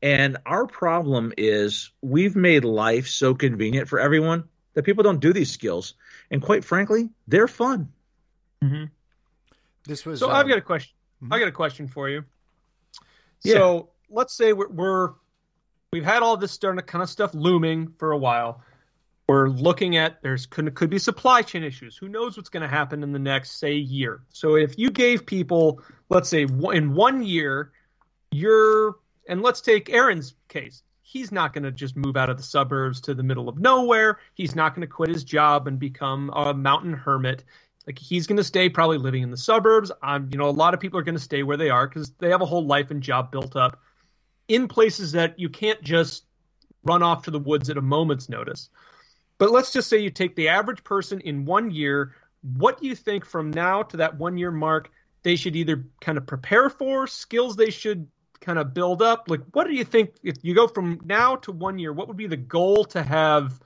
And 0.00 0.38
our 0.46 0.66
problem 0.66 1.34
is 1.36 1.90
we've 2.00 2.34
made 2.34 2.64
life 2.64 3.06
so 3.06 3.34
convenient 3.34 3.88
for 3.88 4.00
everyone 4.00 4.44
that 4.72 4.84
people 4.84 5.04
don't 5.04 5.20
do 5.20 5.34
these 5.34 5.50
skills. 5.50 5.94
And 6.30 6.40
quite 6.40 6.64
frankly, 6.64 7.10
they're 7.28 7.48
fun. 7.48 7.92
Mm-hmm. 8.64 8.84
This 9.84 10.06
was 10.06 10.20
so. 10.20 10.30
I've 10.30 10.46
uh, 10.46 10.48
got 10.48 10.58
a 10.58 10.62
question. 10.62 10.94
Mm-hmm. 11.22 11.32
I 11.34 11.38
got 11.38 11.48
a 11.48 11.52
question 11.52 11.88
for 11.88 12.08
you. 12.08 12.24
Yeah. 13.42 13.54
So 13.54 13.90
let's 14.08 14.34
say 14.34 14.54
we're, 14.54 14.68
we're 14.68 15.10
we've 15.92 16.04
had 16.04 16.22
all 16.22 16.38
this 16.38 16.56
kind 16.56 16.80
of 16.80 17.10
stuff 17.10 17.34
looming 17.34 17.92
for 17.98 18.12
a 18.12 18.18
while 18.18 18.62
we're 19.28 19.48
looking 19.48 19.96
at 19.96 20.22
there's 20.22 20.46
could, 20.46 20.72
could 20.74 20.90
be 20.90 20.98
supply 20.98 21.42
chain 21.42 21.64
issues. 21.64 21.96
Who 21.96 22.08
knows 22.08 22.36
what's 22.36 22.48
going 22.48 22.62
to 22.62 22.68
happen 22.68 23.02
in 23.02 23.12
the 23.12 23.18
next 23.18 23.58
say 23.58 23.74
year? 23.74 24.20
So 24.28 24.56
if 24.56 24.78
you 24.78 24.90
gave 24.90 25.26
people, 25.26 25.82
let's 26.08 26.28
say 26.28 26.42
in 26.72 26.94
one 26.94 27.24
year, 27.24 27.72
you're 28.30 28.96
and 29.28 29.42
let's 29.42 29.60
take 29.60 29.90
Aaron's 29.90 30.34
case. 30.48 30.82
He's 31.02 31.32
not 31.32 31.52
going 31.52 31.64
to 31.64 31.72
just 31.72 31.96
move 31.96 32.16
out 32.16 32.30
of 32.30 32.36
the 32.36 32.42
suburbs 32.42 33.00
to 33.02 33.14
the 33.14 33.22
middle 33.22 33.48
of 33.48 33.58
nowhere. 33.58 34.20
He's 34.34 34.54
not 34.54 34.74
going 34.74 34.86
to 34.86 34.92
quit 34.92 35.08
his 35.08 35.24
job 35.24 35.66
and 35.66 35.78
become 35.78 36.30
a 36.34 36.52
mountain 36.52 36.92
hermit. 36.92 37.44
Like 37.86 37.98
he's 37.98 38.26
going 38.26 38.38
to 38.38 38.44
stay 38.44 38.68
probably 38.68 38.98
living 38.98 39.22
in 39.22 39.30
the 39.30 39.36
suburbs. 39.36 39.92
I'm, 40.02 40.28
you 40.32 40.38
know, 40.38 40.48
a 40.48 40.50
lot 40.50 40.74
of 40.74 40.80
people 40.80 40.98
are 40.98 41.04
going 41.04 41.14
to 41.16 41.20
stay 41.20 41.42
where 41.42 41.56
they 41.56 41.70
are 41.70 41.86
because 41.86 42.12
they 42.18 42.30
have 42.30 42.42
a 42.42 42.46
whole 42.46 42.66
life 42.66 42.90
and 42.90 43.02
job 43.02 43.30
built 43.30 43.56
up 43.56 43.80
in 44.48 44.68
places 44.68 45.12
that 45.12 45.38
you 45.38 45.48
can't 45.48 45.82
just 45.82 46.24
run 46.84 47.02
off 47.02 47.24
to 47.24 47.30
the 47.30 47.38
woods 47.38 47.70
at 47.70 47.76
a 47.76 47.82
moment's 47.82 48.28
notice. 48.28 48.68
But 49.38 49.50
let's 49.50 49.72
just 49.72 49.88
say 49.88 49.98
you 49.98 50.10
take 50.10 50.34
the 50.34 50.48
average 50.48 50.82
person 50.82 51.20
in 51.20 51.44
one 51.44 51.70
year. 51.70 52.14
What 52.42 52.80
do 52.80 52.86
you 52.86 52.94
think 52.94 53.24
from 53.24 53.50
now 53.50 53.82
to 53.84 53.98
that 53.98 54.16
one 54.18 54.38
year 54.38 54.50
mark 54.50 54.90
they 55.22 55.36
should 55.36 55.56
either 55.56 55.84
kind 56.00 56.16
of 56.16 56.26
prepare 56.26 56.70
for, 56.70 57.06
skills 57.06 57.56
they 57.56 57.70
should 57.70 58.08
kind 58.40 58.58
of 58.58 58.72
build 58.72 59.02
up? 59.02 59.28
Like, 59.28 59.42
what 59.52 59.66
do 59.66 59.74
you 59.74 59.84
think 59.84 60.14
if 60.22 60.36
you 60.42 60.54
go 60.54 60.68
from 60.68 61.00
now 61.04 61.36
to 61.36 61.52
one 61.52 61.78
year? 61.78 61.92
What 61.92 62.08
would 62.08 62.16
be 62.16 62.28
the 62.28 62.36
goal 62.36 62.84
to 62.86 63.02
have 63.02 63.60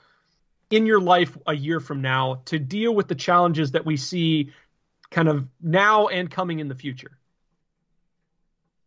in 0.71 0.87
your 0.87 1.01
life 1.01 1.37
a 1.47 1.55
year 1.55 1.81
from 1.81 2.01
now 2.01 2.43
to 2.47 2.59
deal 2.59 2.95
with 2.95 3.09
the 3.09 3.15
challenges 3.15 3.73
that 3.73 3.85
we 3.85 3.97
see 3.97 4.53
kind 5.11 5.29
of 5.29 5.47
now 5.61 6.09
and 6.09 6.31
coming 6.31 6.59
in 6.59 6.69
the 6.69 6.75
future? 6.75 7.13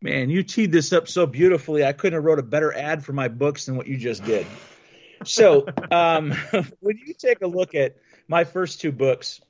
Man, 0.02 0.30
you 0.30 0.44
teed 0.44 0.74
this 0.74 0.92
up 0.92 1.08
so 1.08 1.26
beautifully. 1.26 1.86
I 1.86 1.94
couldn't 1.94 2.18
have 2.18 2.26
wrote 2.26 2.40
a 2.40 2.44
better 2.44 2.74
ad 2.74 3.06
for 3.06 3.14
my 3.14 3.30
books 3.30 3.68
than 3.68 3.78
what 3.78 3.88
you 3.88 3.96
just 3.96 4.26
did 4.26 4.46
so 5.26 5.66
um, 5.92 6.32
when 6.80 6.98
you 7.06 7.14
take 7.14 7.42
a 7.42 7.48
look 7.48 7.76
at 7.76 7.98
my 8.28 8.44
first 8.44 8.82
two 8.82 8.92
books, 8.92 9.42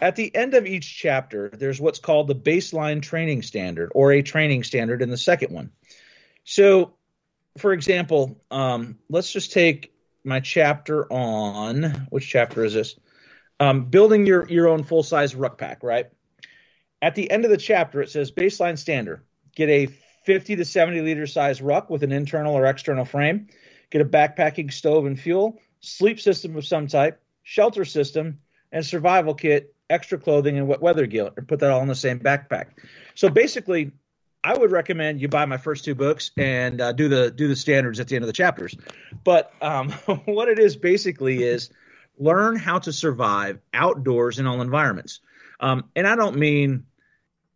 at 0.00 0.16
the 0.16 0.34
end 0.34 0.54
of 0.54 0.66
each 0.66 0.96
chapter, 0.96 1.48
there's 1.50 1.80
what's 1.80 2.00
called 2.00 2.26
the 2.26 2.34
baseline 2.34 3.00
training 3.00 3.42
standard 3.42 3.92
or 3.94 4.12
a 4.12 4.22
training 4.22 4.64
standard 4.64 5.00
in 5.00 5.10
the 5.10 5.16
second 5.16 5.52
one. 5.52 5.70
So, 6.44 6.94
for 7.58 7.72
example, 7.72 8.42
um, 8.50 8.98
let's 9.08 9.32
just 9.32 9.52
take 9.52 9.92
my 10.24 10.40
chapter 10.40 11.10
on 11.12 12.06
which 12.10 12.28
chapter 12.28 12.64
is 12.64 12.74
this? 12.74 12.98
Um, 13.60 13.84
building 13.84 14.26
your, 14.26 14.48
your 14.48 14.68
own 14.68 14.82
full 14.82 15.02
size 15.04 15.36
rucksack, 15.36 15.82
right? 15.82 16.06
At 17.00 17.14
the 17.14 17.30
end 17.30 17.44
of 17.44 17.50
the 17.50 17.56
chapter, 17.56 18.02
it 18.02 18.10
says 18.10 18.32
baseline 18.32 18.78
standard. 18.78 19.22
Get 19.54 19.68
a 19.68 19.86
50 20.24 20.56
to 20.56 20.64
70 20.64 21.00
liter 21.02 21.26
size 21.26 21.60
ruck 21.60 21.90
with 21.90 22.02
an 22.02 22.12
internal 22.12 22.56
or 22.56 22.66
external 22.66 23.04
frame 23.04 23.48
get 23.92 24.00
a 24.00 24.04
backpacking 24.04 24.72
stove 24.72 25.04
and 25.04 25.20
fuel, 25.20 25.60
sleep 25.80 26.18
system 26.18 26.56
of 26.56 26.66
some 26.66 26.86
type, 26.86 27.22
shelter 27.42 27.84
system, 27.84 28.40
and 28.72 28.84
survival 28.84 29.34
kit, 29.34 29.74
extra 29.90 30.18
clothing, 30.18 30.56
and 30.56 30.66
wet 30.66 30.80
weather 30.80 31.06
gear, 31.06 31.30
and 31.36 31.46
put 31.46 31.60
that 31.60 31.70
all 31.70 31.82
in 31.82 31.88
the 31.88 31.94
same 31.94 32.18
backpack. 32.18 32.68
So 33.14 33.28
basically, 33.28 33.92
I 34.42 34.56
would 34.56 34.72
recommend 34.72 35.20
you 35.20 35.28
buy 35.28 35.44
my 35.44 35.58
first 35.58 35.84
two 35.84 35.94
books 35.94 36.30
and 36.38 36.80
uh, 36.80 36.92
do 36.92 37.08
the 37.08 37.30
do 37.30 37.46
the 37.48 37.54
standards 37.54 38.00
at 38.00 38.08
the 38.08 38.16
end 38.16 38.24
of 38.24 38.26
the 38.26 38.32
chapters. 38.32 38.74
But 39.22 39.52
um, 39.60 39.90
what 40.24 40.48
it 40.48 40.58
is 40.58 40.74
basically 40.74 41.42
is 41.42 41.70
learn 42.18 42.56
how 42.56 42.78
to 42.80 42.92
survive 42.92 43.60
outdoors 43.74 44.38
in 44.38 44.46
all 44.46 44.62
environments. 44.62 45.20
Um, 45.60 45.84
and 45.94 46.06
I 46.06 46.16
don't 46.16 46.36
mean, 46.36 46.86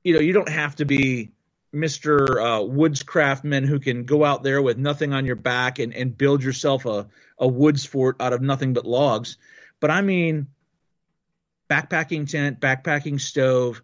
you 0.05 0.15
know, 0.15 0.21
you 0.21 0.35
don't 0.35 0.51
have 0.51 0.77
to 0.77 0.85
be 0.85 1.31
Mr. 1.77 2.61
Uh, 2.61 2.63
Woods 2.65 3.03
craftsman 3.03 3.65
who 3.65 3.79
can 3.79 4.05
go 4.05 4.25
out 4.25 4.43
there 4.43 4.63
with 4.63 4.79
nothing 4.79 5.13
on 5.13 5.27
your 5.27 5.37
back 5.37 5.79
and, 5.79 5.95
and 5.95 6.17
build 6.17 6.43
yourself 6.43 6.87
a, 6.87 7.07
a 7.39 7.47
woods 7.47 7.85
fort 7.85 8.17
out 8.21 8.33
of 8.33 8.41
nothing 8.41 8.73
but 8.73 8.87
logs. 8.87 9.37
But 9.79 9.91
I 9.91 10.01
mean, 10.01 10.47
backpacking 11.69 12.31
tent, 12.31 12.61
backpacking 12.61 13.21
stove, 13.21 13.83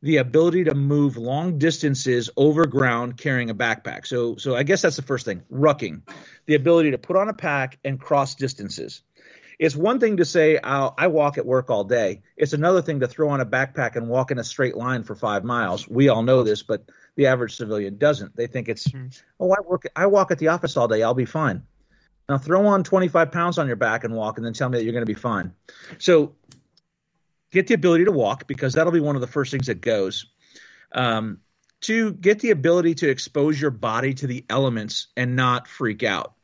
the 0.00 0.18
ability 0.18 0.64
to 0.64 0.74
move 0.74 1.16
long 1.16 1.58
distances 1.58 2.30
over 2.36 2.66
ground 2.66 3.18
carrying 3.18 3.50
a 3.50 3.54
backpack. 3.54 4.06
So, 4.06 4.36
so 4.36 4.54
I 4.54 4.62
guess 4.62 4.82
that's 4.82 4.96
the 4.96 5.02
first 5.02 5.24
thing. 5.24 5.42
Rucking, 5.52 6.02
the 6.46 6.54
ability 6.54 6.92
to 6.92 6.98
put 6.98 7.16
on 7.16 7.28
a 7.28 7.34
pack 7.34 7.78
and 7.84 8.00
cross 8.00 8.36
distances. 8.36 9.02
It's 9.58 9.74
one 9.74 9.98
thing 9.98 10.18
to 10.18 10.24
say 10.24 10.56
I'll, 10.62 10.94
I 10.96 11.08
walk 11.08 11.36
at 11.36 11.44
work 11.44 11.68
all 11.68 11.82
day. 11.82 12.22
It's 12.36 12.52
another 12.52 12.80
thing 12.80 13.00
to 13.00 13.08
throw 13.08 13.30
on 13.30 13.40
a 13.40 13.46
backpack 13.46 13.96
and 13.96 14.08
walk 14.08 14.30
in 14.30 14.38
a 14.38 14.44
straight 14.44 14.76
line 14.76 15.02
for 15.02 15.16
five 15.16 15.42
miles. 15.42 15.88
We 15.88 16.08
all 16.08 16.22
know 16.22 16.44
this, 16.44 16.62
but 16.62 16.84
the 17.18 17.26
average 17.26 17.56
civilian 17.56 17.98
doesn't. 17.98 18.36
They 18.36 18.46
think 18.46 18.68
it's, 18.68 18.86
mm-hmm. 18.86 19.08
oh, 19.40 19.50
I 19.50 19.60
work, 19.66 19.82
I 19.96 20.06
walk 20.06 20.30
at 20.30 20.38
the 20.38 20.48
office 20.48 20.76
all 20.76 20.86
day. 20.86 21.02
I'll 21.02 21.14
be 21.14 21.24
fine. 21.24 21.64
Now 22.28 22.38
throw 22.38 22.64
on 22.68 22.84
25 22.84 23.32
pounds 23.32 23.58
on 23.58 23.66
your 23.66 23.74
back 23.74 24.04
and 24.04 24.14
walk, 24.14 24.38
and 24.38 24.46
then 24.46 24.52
tell 24.52 24.68
me 24.68 24.78
that 24.78 24.84
you're 24.84 24.92
going 24.92 25.04
to 25.04 25.12
be 25.12 25.18
fine. 25.18 25.52
So 25.98 26.36
get 27.50 27.66
the 27.66 27.74
ability 27.74 28.04
to 28.04 28.12
walk 28.12 28.46
because 28.46 28.74
that'll 28.74 28.92
be 28.92 29.00
one 29.00 29.16
of 29.16 29.20
the 29.20 29.26
first 29.26 29.50
things 29.50 29.66
that 29.66 29.80
goes. 29.80 30.26
Um, 30.92 31.40
to 31.80 32.12
get 32.12 32.38
the 32.38 32.50
ability 32.52 32.94
to 32.96 33.10
expose 33.10 33.60
your 33.60 33.72
body 33.72 34.14
to 34.14 34.28
the 34.28 34.44
elements 34.48 35.08
and 35.16 35.34
not 35.34 35.66
freak 35.66 36.04
out. 36.04 36.34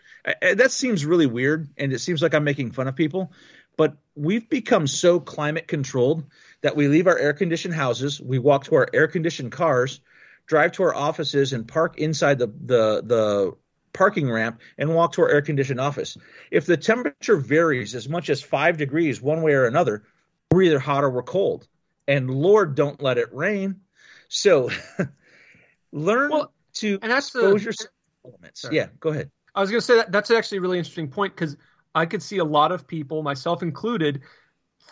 That 0.42 0.72
seems 0.72 1.06
really 1.06 1.26
weird, 1.26 1.68
and 1.76 1.92
it 1.92 2.00
seems 2.00 2.20
like 2.20 2.34
I'm 2.34 2.44
making 2.44 2.72
fun 2.72 2.88
of 2.88 2.96
people. 2.96 3.32
But 3.76 3.96
we've 4.16 4.48
become 4.48 4.86
so 4.88 5.20
climate 5.20 5.68
controlled 5.68 6.24
that 6.62 6.74
we 6.74 6.88
leave 6.88 7.06
our 7.06 7.18
air 7.18 7.32
conditioned 7.32 7.74
houses, 7.74 8.20
we 8.20 8.40
walk 8.40 8.64
to 8.64 8.74
our 8.74 8.88
air 8.92 9.06
conditioned 9.06 9.52
cars, 9.52 10.00
drive 10.46 10.72
to 10.72 10.82
our 10.84 10.94
offices, 10.94 11.52
and 11.52 11.66
park 11.66 11.98
inside 11.98 12.38
the 12.38 12.46
the 12.46 13.02
the 13.04 13.56
parking 13.92 14.30
ramp 14.30 14.60
and 14.76 14.94
walk 14.94 15.12
to 15.12 15.22
our 15.22 15.30
air 15.30 15.42
conditioned 15.42 15.80
office. 15.80 16.16
If 16.50 16.66
the 16.66 16.76
temperature 16.76 17.36
varies 17.36 17.94
as 17.94 18.08
much 18.08 18.28
as 18.28 18.42
five 18.42 18.76
degrees 18.76 19.22
one 19.22 19.42
way 19.42 19.52
or 19.52 19.66
another, 19.66 20.02
we're 20.50 20.62
either 20.62 20.78
hot 20.78 21.04
or 21.04 21.10
we're 21.10 21.22
cold. 21.22 21.66
And 22.06 22.30
Lord, 22.30 22.74
don't 22.74 23.00
let 23.00 23.18
it 23.18 23.32
rain. 23.32 23.80
So 24.28 24.70
learn 25.92 26.30
well, 26.30 26.52
to 26.74 26.98
and 27.00 27.10
that's 27.10 27.28
expose 27.28 27.60
the, 27.60 27.66
yourself 27.66 27.90
elements. 28.24 28.60
Sorry. 28.60 28.76
Yeah, 28.76 28.88
go 29.00 29.10
ahead. 29.10 29.30
I 29.54 29.60
was 29.60 29.70
going 29.70 29.80
to 29.80 29.86
say 29.86 29.96
that 29.96 30.12
that's 30.12 30.30
actually 30.30 30.58
a 30.58 30.60
really 30.60 30.78
interesting 30.78 31.08
point 31.08 31.34
because 31.34 31.56
I 31.94 32.06
could 32.06 32.22
see 32.22 32.38
a 32.38 32.44
lot 32.44 32.72
of 32.72 32.86
people, 32.86 33.22
myself 33.22 33.62
included, 33.62 34.22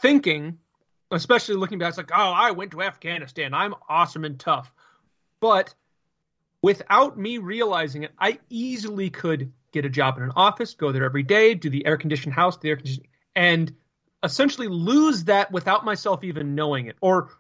thinking, 0.01 0.59
especially 1.11 1.57
looking 1.57 1.79
back, 1.79 1.89
it's 1.89 1.99
like, 1.99 2.13
oh, 2.13 2.33
I 2.33 2.53
went 2.53 2.71
to 2.73 2.83
Afghanistan. 2.83 3.53
I'm 3.55 3.75
awesome 3.89 4.25
and 4.25 4.39
tough. 4.39 4.73
But 5.43 5.75
without 6.63 7.19
me 7.19 7.39
realizing 7.39 8.05
it, 8.05 8.13
I 8.17 8.39
easily 8.49 9.11
could 9.11 9.53
get 9.73 9.85
a 9.85 9.89
job 9.91 10.17
in 10.17 10.23
an 10.23 10.31
office, 10.37 10.73
go 10.75 10.93
there 10.93 11.05
every 11.05 11.25
day, 11.25 11.55
do 11.55 11.69
the 11.69 11.85
air 11.85 11.97
conditioned 11.97 12.33
house, 12.33 12.57
the 12.59 12.71
air 12.71 12.77
conditioned, 12.77 13.09
and 13.35 13.75
essentially 14.23 14.69
lose 14.69 15.25
that 15.25 15.51
without 15.51 15.85
myself 15.85 16.23
even 16.23 16.55
knowing 16.55 16.87
it, 16.87 16.97
or 17.01 17.31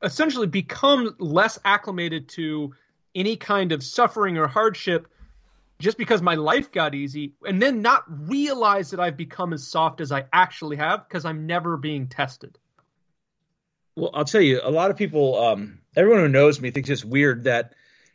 essentially 0.00 0.46
become 0.46 1.16
less 1.18 1.58
acclimated 1.64 2.28
to 2.28 2.72
any 3.16 3.34
kind 3.34 3.72
of 3.72 3.82
suffering 3.82 4.38
or 4.38 4.46
hardship 4.46 5.08
just 5.80 5.98
because 5.98 6.22
my 6.22 6.36
life 6.36 6.70
got 6.70 6.94
easy 6.94 7.34
and 7.44 7.60
then 7.60 7.82
not 7.82 8.04
realize 8.28 8.92
that 8.92 9.00
I've 9.00 9.16
become 9.16 9.52
as 9.52 9.66
soft 9.66 10.00
as 10.00 10.12
I 10.12 10.26
actually 10.32 10.76
have 10.76 11.08
because 11.08 11.24
I'm 11.24 11.46
never 11.46 11.76
being 11.76 12.06
tested. 12.06 12.58
Well, 14.00 14.10
I'll 14.14 14.24
tell 14.24 14.40
you, 14.40 14.62
a 14.64 14.70
lot 14.70 14.90
of 14.90 14.96
people, 14.96 15.38
um, 15.38 15.80
everyone 15.94 16.20
who 16.20 16.28
knows 16.28 16.58
me 16.58 16.70
thinks 16.70 16.88
it's 16.88 17.04
weird 17.04 17.44
that 17.44 17.74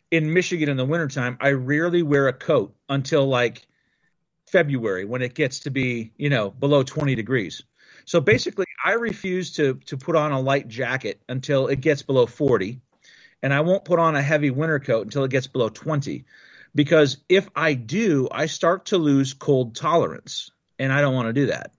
in 0.10 0.34
Michigan 0.34 0.68
in 0.68 0.78
the 0.78 0.86
wintertime, 0.86 1.38
I 1.40 1.52
rarely 1.52 2.02
wear 2.02 2.28
a 2.28 2.34
coat 2.34 2.76
until 2.90 3.28
like 3.28 3.68
February 4.48 5.06
when 5.06 5.22
it 5.22 5.36
gets 5.36 5.60
to 5.60 5.70
be, 5.70 6.12
you 6.18 6.32
know, 6.32 6.50
below 6.50 6.82
20 6.82 7.14
degrees. 7.14 7.62
So 8.06 8.20
basically, 8.20 8.66
I 8.84 8.94
refuse 8.94 9.54
to 9.58 9.76
to 9.86 9.96
put 9.96 10.16
on 10.16 10.32
a 10.32 10.40
light 10.40 10.68
jacket 10.68 11.22
until 11.30 11.68
it 11.68 11.82
gets 11.82 12.02
below 12.02 12.26
40, 12.26 12.82
and 13.44 13.54
I 13.54 13.62
won't 13.62 13.86
put 13.86 14.00
on 14.00 14.16
a 14.16 14.24
heavy 14.24 14.50
winter 14.50 14.80
coat 14.80 15.06
until 15.06 15.24
it 15.24 15.30
gets 15.30 15.46
below 15.46 15.70
20 15.70 16.26
because 16.74 17.18
if 17.30 17.48
I 17.56 17.76
do, 17.76 18.28
I 18.32 18.48
start 18.48 18.88
to 18.88 18.98
lose 18.98 19.36
cold 19.36 19.76
tolerance, 19.76 20.50
and 20.80 20.92
I 20.92 21.02
don't 21.02 21.14
want 21.14 21.28
to 21.28 21.34
do 21.34 21.46
that. 21.48 21.74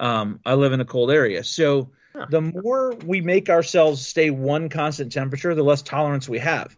Um, 0.00 0.40
I 0.46 0.54
live 0.54 0.72
in 0.72 0.80
a 0.80 0.86
cold 0.86 1.10
area, 1.10 1.44
so 1.44 1.90
the 2.30 2.40
more 2.40 2.94
we 3.04 3.20
make 3.20 3.48
ourselves 3.50 4.06
stay 4.06 4.30
one 4.30 4.68
constant 4.68 5.12
temperature, 5.12 5.54
the 5.54 5.62
less 5.62 5.82
tolerance 5.82 6.28
we 6.28 6.38
have. 6.38 6.76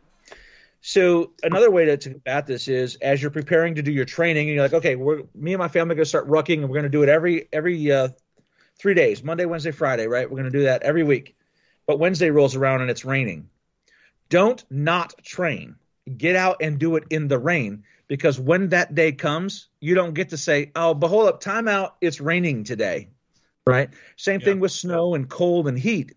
So 0.80 1.32
another 1.42 1.70
way 1.70 1.86
to, 1.86 1.96
to 1.96 2.10
combat 2.10 2.46
this 2.46 2.68
is 2.68 2.96
as 2.96 3.22
you're 3.22 3.30
preparing 3.30 3.76
to 3.76 3.82
do 3.82 3.90
your 3.90 4.04
training, 4.04 4.48
and 4.48 4.54
you're 4.54 4.64
like, 4.64 4.74
okay, 4.74 4.96
we're 4.96 5.22
me 5.34 5.54
and 5.54 5.58
my 5.58 5.68
family 5.68 5.92
are 5.92 5.96
going 5.96 6.04
to 6.04 6.08
start 6.08 6.28
rucking, 6.28 6.58
and 6.58 6.64
we're 6.64 6.74
going 6.74 6.82
to 6.82 6.90
do 6.90 7.02
it 7.02 7.08
every 7.08 7.48
every 7.52 7.90
uh, 7.90 8.08
three 8.78 8.94
days, 8.94 9.22
Monday, 9.22 9.46
Wednesday, 9.46 9.70
Friday, 9.70 10.06
right? 10.06 10.30
We're 10.30 10.38
going 10.38 10.52
to 10.52 10.58
do 10.58 10.64
that 10.64 10.82
every 10.82 11.02
week. 11.02 11.36
But 11.86 11.98
Wednesday 11.98 12.30
rolls 12.30 12.54
around 12.54 12.82
and 12.82 12.90
it's 12.90 13.04
raining. 13.04 13.48
Don't 14.28 14.62
not 14.70 15.14
train 15.22 15.76
get 16.18 16.36
out 16.36 16.58
and 16.60 16.78
do 16.78 16.96
it 16.96 17.04
in 17.10 17.28
the 17.28 17.38
rain 17.38 17.84
because 18.08 18.38
when 18.38 18.68
that 18.70 18.94
day 18.94 19.12
comes, 19.12 19.68
you 19.80 19.94
don't 19.94 20.14
get 20.14 20.30
to 20.30 20.36
say, 20.36 20.70
"Oh, 20.76 20.92
but 20.94 21.08
hold 21.08 21.28
up, 21.28 21.40
time 21.40 21.68
out, 21.68 21.96
it's 22.00 22.20
raining 22.20 22.64
today." 22.64 23.08
Right? 23.66 23.90
Same 24.16 24.40
yeah. 24.40 24.46
thing 24.46 24.60
with 24.60 24.72
snow 24.72 25.14
and 25.14 25.28
cold 25.28 25.68
and 25.68 25.78
heat. 25.78 26.14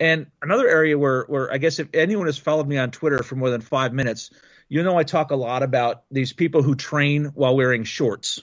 And 0.00 0.26
another 0.40 0.66
area 0.66 0.98
where 0.98 1.24
where 1.24 1.52
I 1.52 1.58
guess 1.58 1.78
if 1.78 1.88
anyone 1.92 2.26
has 2.26 2.38
followed 2.38 2.66
me 2.66 2.78
on 2.78 2.90
Twitter 2.90 3.22
for 3.22 3.36
more 3.36 3.50
than 3.50 3.60
5 3.60 3.92
minutes, 3.92 4.30
you 4.68 4.82
know 4.82 4.96
I 4.96 5.02
talk 5.02 5.30
a 5.30 5.36
lot 5.36 5.62
about 5.62 6.04
these 6.10 6.32
people 6.32 6.62
who 6.62 6.74
train 6.74 7.26
while 7.34 7.54
wearing 7.54 7.84
shorts. 7.84 8.40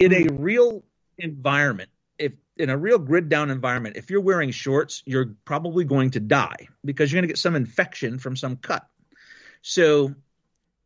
In 0.00 0.12
a 0.12 0.24
mm-hmm. 0.24 0.42
real 0.42 0.84
environment, 1.18 1.90
if 2.18 2.32
in 2.56 2.68
a 2.68 2.76
real 2.76 2.98
grid 2.98 3.28
down 3.28 3.50
environment, 3.50 3.96
if 3.96 4.10
you're 4.10 4.20
wearing 4.20 4.50
shorts, 4.50 5.04
you're 5.06 5.36
probably 5.44 5.84
going 5.84 6.10
to 6.10 6.20
die 6.20 6.68
because 6.84 7.12
you're 7.12 7.18
going 7.18 7.28
to 7.28 7.32
get 7.32 7.38
some 7.38 7.54
infection 7.54 8.18
from 8.18 8.34
some 8.34 8.56
cut. 8.56 8.88
So 9.62 10.14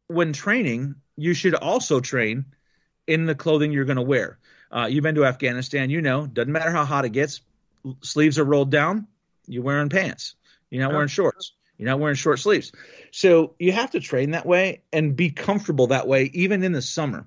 when 0.09 0.35
training, 0.35 0.97
you 1.17 1.33
should 1.33 1.55
also 1.55 2.01
train 2.01 2.45
in 3.07 3.25
the 3.25 3.35
clothing 3.35 3.73
you're 3.73 3.87
going 3.87 3.97
to 3.97 4.03
wear. 4.03 4.39
Uh, 4.71 4.87
you've 4.91 5.03
been 5.03 5.15
to 5.15 5.25
Afghanistan, 5.25 5.91
you 5.91 6.03
know, 6.03 6.27
doesn't 6.27 6.53
matter 6.53 6.71
how 6.71 6.85
hot 6.85 7.05
it 7.05 7.11
gets, 7.11 7.41
sleeves 8.03 8.39
are 8.39 8.45
rolled 8.45 8.71
down, 8.71 9.07
you're 9.47 9.63
wearing 9.63 9.89
pants. 9.89 10.35
You're 10.71 10.83
not 10.83 10.93
wearing 10.93 11.09
shorts. 11.09 11.53
You're 11.79 11.89
not 11.89 12.01
wearing 12.01 12.17
short 12.17 12.39
sleeves. 12.41 12.73
So 13.13 13.55
you 13.59 13.73
have 13.73 13.93
to 13.93 14.01
train 14.01 14.33
that 14.33 14.45
way 14.45 14.83
and 14.93 15.17
be 15.17 15.31
comfortable 15.31 15.89
that 15.89 16.07
way, 16.07 16.31
even 16.35 16.63
in 16.65 16.73
the 16.73 16.83
summer. 16.83 17.27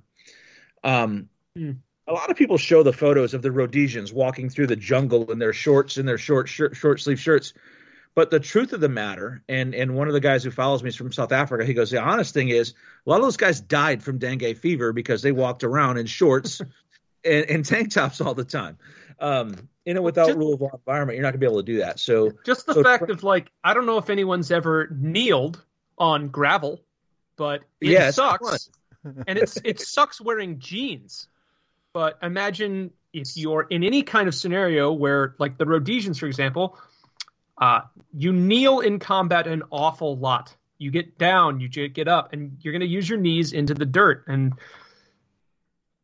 Um, 0.84 1.30
mm. 1.57 1.77
A 2.07 2.13
lot 2.13 2.30
of 2.30 2.38
people 2.38 2.57
show 2.57 2.84
the 2.84 2.93
photos 2.93 3.34
of 3.34 3.41
the 3.41 3.51
Rhodesians 3.51 4.11
walking 4.11 4.49
through 4.49 4.68
the 4.68 4.76
jungle 4.76 5.31
in 5.31 5.39
their 5.39 5.53
shorts 5.53 5.97
and 5.97 6.07
their 6.07 6.18
short 6.18 6.49
short, 6.49 6.76
short 6.76 6.99
sleeve 6.99 7.19
shirts. 7.19 7.53
But 8.13 8.30
the 8.30 8.41
truth 8.41 8.73
of 8.73 8.81
the 8.81 8.89
matter, 8.89 9.41
and 9.47 9.73
and 9.73 9.95
one 9.95 10.07
of 10.07 10.13
the 10.13 10.19
guys 10.19 10.43
who 10.43 10.51
follows 10.51 10.84
me 10.84 10.89
is 10.89 10.97
from 10.97 11.13
South 11.13 11.31
Africa. 11.31 11.63
He 11.63 11.73
goes, 11.73 11.91
the 11.91 12.01
honest 12.01 12.34
thing 12.34 12.49
is, 12.49 12.73
a 13.05 13.09
lot 13.09 13.18
of 13.18 13.22
those 13.22 13.38
guys 13.38 13.61
died 13.61 14.03
from 14.03 14.18
dengue 14.18 14.57
fever 14.57 14.91
because 14.91 15.22
they 15.22 15.31
walked 15.31 15.63
around 15.63 15.97
in 15.97 16.07
shorts 16.07 16.61
and, 17.23 17.45
and, 17.49 17.65
tank 17.65 17.91
tops 17.91 18.22
all 18.22 18.34
the 18.34 18.43
time. 18.43 18.77
Um, 19.19 19.69
in 19.85 19.98
a 19.98 20.02
without 20.02 20.27
just, 20.27 20.38
rule 20.38 20.53
of 20.53 20.61
law 20.61 20.72
environment, 20.73 21.15
you're 21.15 21.23
not 21.23 21.31
gonna 21.31 21.39
be 21.39 21.45
able 21.45 21.57
to 21.57 21.72
do 21.72 21.80
that. 21.80 21.99
So 21.99 22.31
just 22.45 22.65
the 22.65 22.73
so 22.73 22.84
fact 22.84 23.10
of 23.10 23.23
like, 23.23 23.52
I 23.64 23.73
don't 23.73 23.85
know 23.85 23.98
if 23.98 24.10
anyone's 24.10 24.52
ever 24.52 24.88
kneeled 24.91 25.64
on 25.98 26.30
gravel, 26.30 26.81
but 27.35 27.61
it 27.80 27.91
yeah, 27.91 28.11
sucks, 28.11 28.69
and 29.03 29.38
it's 29.38 29.57
it 29.64 29.80
sucks 29.80 30.19
wearing 30.22 30.60
jeans. 30.60 31.27
But 31.93 32.18
imagine 32.22 32.91
if 33.14 33.35
you're 33.35 33.64
in 33.64 33.84
any 33.84 34.03
kind 34.03 34.27
of 34.27 34.35
scenario 34.35 34.91
where, 34.91 35.35
like 35.38 35.57
the 35.57 35.65
Rhodesians, 35.65 36.18
for 36.19 36.27
example, 36.27 36.77
uh, 37.57 37.81
you 38.14 38.34
kneel 38.34 38.80
in 38.80 38.99
combat 38.99 39.48
an 39.48 39.64
awful 39.72 40.18
lot. 40.18 40.56
You 40.77 40.89
get 40.89 41.18
down, 41.18 41.60
you 41.60 41.69
get 41.69 42.07
up, 42.07 42.34
and 42.34 42.57
you're 42.61 42.72
going 42.72 42.81
to 42.81 42.88
use 42.88 43.07
your 43.07 43.19
knees 43.19 43.53
into 43.53 43.76
the 43.76 43.85
dirt. 43.85 44.23
And 44.27 44.53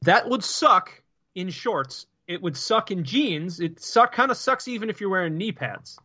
that 0.03 0.29
would 0.29 0.43
suck 0.43 1.01
in 1.37 1.51
shorts. 1.51 2.07
It 2.27 2.41
would 2.41 2.57
suck 2.57 2.91
in 2.91 3.03
jeans. 3.03 3.59
It 3.59 3.79
suck 3.79 4.11
kind 4.11 4.31
of 4.31 4.37
sucks 4.37 4.67
even 4.67 4.89
if 4.89 4.99
you're 4.99 5.09
wearing 5.09 5.37
knee 5.37 5.51
pads. 5.51 5.97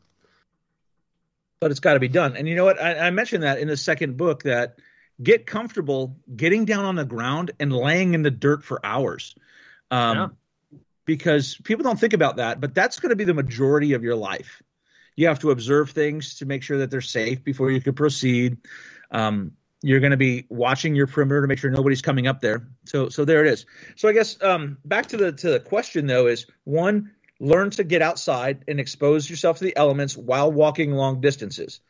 But 1.58 1.70
it's 1.70 1.80
got 1.80 1.94
to 1.94 2.00
be 2.00 2.08
done. 2.08 2.36
And 2.36 2.46
you 2.46 2.54
know 2.54 2.64
what? 2.64 2.80
I, 2.80 3.06
I 3.06 3.10
mentioned 3.10 3.42
that 3.42 3.58
in 3.58 3.66
the 3.66 3.76
second 3.76 4.16
book 4.16 4.42
that 4.42 4.76
get 5.20 5.46
comfortable 5.46 6.16
getting 6.34 6.66
down 6.66 6.84
on 6.84 6.96
the 6.96 7.04
ground 7.04 7.52
and 7.58 7.72
laying 7.72 8.14
in 8.14 8.22
the 8.22 8.30
dirt 8.30 8.62
for 8.62 8.84
hours. 8.84 9.34
Um, 9.90 10.16
yeah. 10.16 10.28
Because 11.04 11.56
people 11.64 11.82
don't 11.82 11.98
think 11.98 12.12
about 12.12 12.36
that, 12.36 12.60
but 12.60 12.74
that's 12.74 13.00
going 13.00 13.10
to 13.10 13.16
be 13.16 13.24
the 13.24 13.34
majority 13.34 13.94
of 13.94 14.04
your 14.04 14.14
life. 14.14 14.62
You 15.16 15.26
have 15.28 15.40
to 15.40 15.50
observe 15.50 15.90
things 15.90 16.36
to 16.36 16.46
make 16.46 16.62
sure 16.62 16.78
that 16.78 16.90
they're 16.90 17.00
safe 17.00 17.42
before 17.42 17.70
you 17.70 17.80
can 17.80 17.94
proceed. 17.94 18.58
Um, 19.10 19.52
you're 19.82 20.00
going 20.00 20.12
to 20.12 20.16
be 20.16 20.46
watching 20.48 20.94
your 20.94 21.06
perimeter 21.06 21.42
to 21.42 21.48
make 21.48 21.58
sure 21.58 21.70
nobody's 21.70 22.02
coming 22.02 22.26
up 22.26 22.40
there. 22.40 22.68
So, 22.84 23.08
so 23.08 23.24
there 23.24 23.44
it 23.44 23.52
is. 23.52 23.66
So 23.96 24.08
I 24.08 24.12
guess 24.12 24.40
um, 24.42 24.78
back 24.84 25.06
to 25.06 25.16
the 25.16 25.32
to 25.32 25.50
the 25.50 25.60
question 25.60 26.06
though 26.06 26.28
is 26.28 26.46
one, 26.64 27.12
learn 27.40 27.70
to 27.70 27.84
get 27.84 28.00
outside 28.00 28.64
and 28.68 28.78
expose 28.78 29.28
yourself 29.28 29.58
to 29.58 29.64
the 29.64 29.76
elements 29.76 30.16
while 30.16 30.50
walking 30.50 30.92
long 30.92 31.20
distances. 31.20 31.80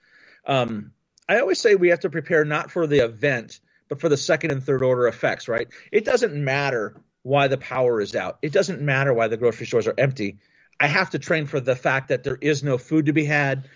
Um, 0.46 0.92
I 1.28 1.40
always 1.40 1.60
say 1.60 1.74
we 1.74 1.88
have 1.90 2.00
to 2.00 2.10
prepare 2.10 2.44
not 2.44 2.70
for 2.70 2.86
the 2.86 3.04
event, 3.04 3.60
but 3.88 4.00
for 4.00 4.08
the 4.08 4.16
second 4.16 4.50
and 4.50 4.64
third 4.64 4.82
order 4.82 5.06
effects. 5.06 5.46
Right? 5.46 5.68
It 5.92 6.04
doesn't 6.04 6.34
matter 6.34 7.00
why 7.22 7.48
the 7.48 7.58
power 7.58 8.00
is 8.00 8.16
out. 8.16 8.38
It 8.42 8.52
doesn't 8.52 8.80
matter 8.80 9.12
why 9.12 9.28
the 9.28 9.36
grocery 9.36 9.66
stores 9.66 9.86
are 9.86 9.94
empty. 9.96 10.38
I 10.80 10.88
have 10.88 11.10
to 11.10 11.18
train 11.18 11.46
for 11.46 11.60
the 11.60 11.76
fact 11.76 12.08
that 12.08 12.24
there 12.24 12.38
is 12.40 12.64
no 12.64 12.78
food 12.78 13.06
to 13.06 13.12
be 13.12 13.24
had 13.24 13.68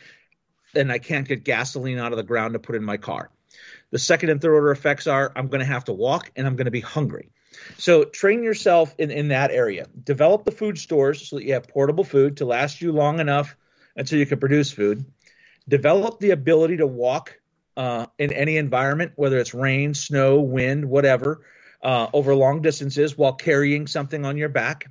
and 0.75 0.93
I 0.93 0.99
can't 0.99 1.27
get 1.27 1.45
gasoline 1.45 1.99
out 1.99 2.13
of 2.13 2.17
the 2.17 2.23
ground 2.23 2.55
to 2.55 2.59
put 2.59 2.75
in 2.75 2.85
my 2.85 2.97
car. 2.97 3.31
The 3.91 3.99
second 3.99 4.31
and 4.31 4.41
third 4.41 4.55
order 4.55 4.71
effects 4.71 5.07
are 5.07 5.33
I'm 5.35 5.49
going 5.49 5.61
to 5.61 5.67
have 5.67 5.85
to 5.85 5.93
walk 5.93 6.33
and 6.37 6.47
I'm 6.47 6.57
going 6.57 6.67
to 6.67 6.71
be 6.71 6.81
hungry. 6.81 7.31
So 7.79 8.05
train 8.05 8.43
yourself 8.43 8.95
in, 8.99 9.11
in 9.11 9.29
that 9.29 9.51
area. 9.51 9.87
Develop 10.03 10.45
the 10.45 10.51
food 10.51 10.79
stores 10.79 11.29
so 11.29 11.37
that 11.37 11.45
you 11.45 11.55
have 11.55 11.69
portable 11.69 12.05
food 12.05 12.39
to 12.39 12.45
last 12.45 12.81
you 12.81 12.93
long 12.93 13.21
enough 13.21 13.57
until 13.97 14.19
you 14.19 14.27
can 14.27 14.39
produce 14.39 14.71
food. 14.71 15.05
Develop 15.69 16.21
the 16.21 16.31
ability 16.31 16.79
to 16.79 16.87
walk 16.87 17.39
uh, 17.77 18.07
in 18.19 18.33
any 18.33 18.57
environment, 18.57 19.13
whether 19.17 19.39
it's 19.39 19.55
rain, 19.55 19.95
snow, 19.95 20.41
wind, 20.41 20.85
whatever, 20.85 21.43
uh, 21.83 22.09
over 22.13 22.35
long 22.35 22.63
distances 22.63 23.17
while 23.17 23.35
carrying 23.35 23.87
something 23.87 24.25
on 24.25 24.37
your 24.37 24.49
back. 24.49 24.91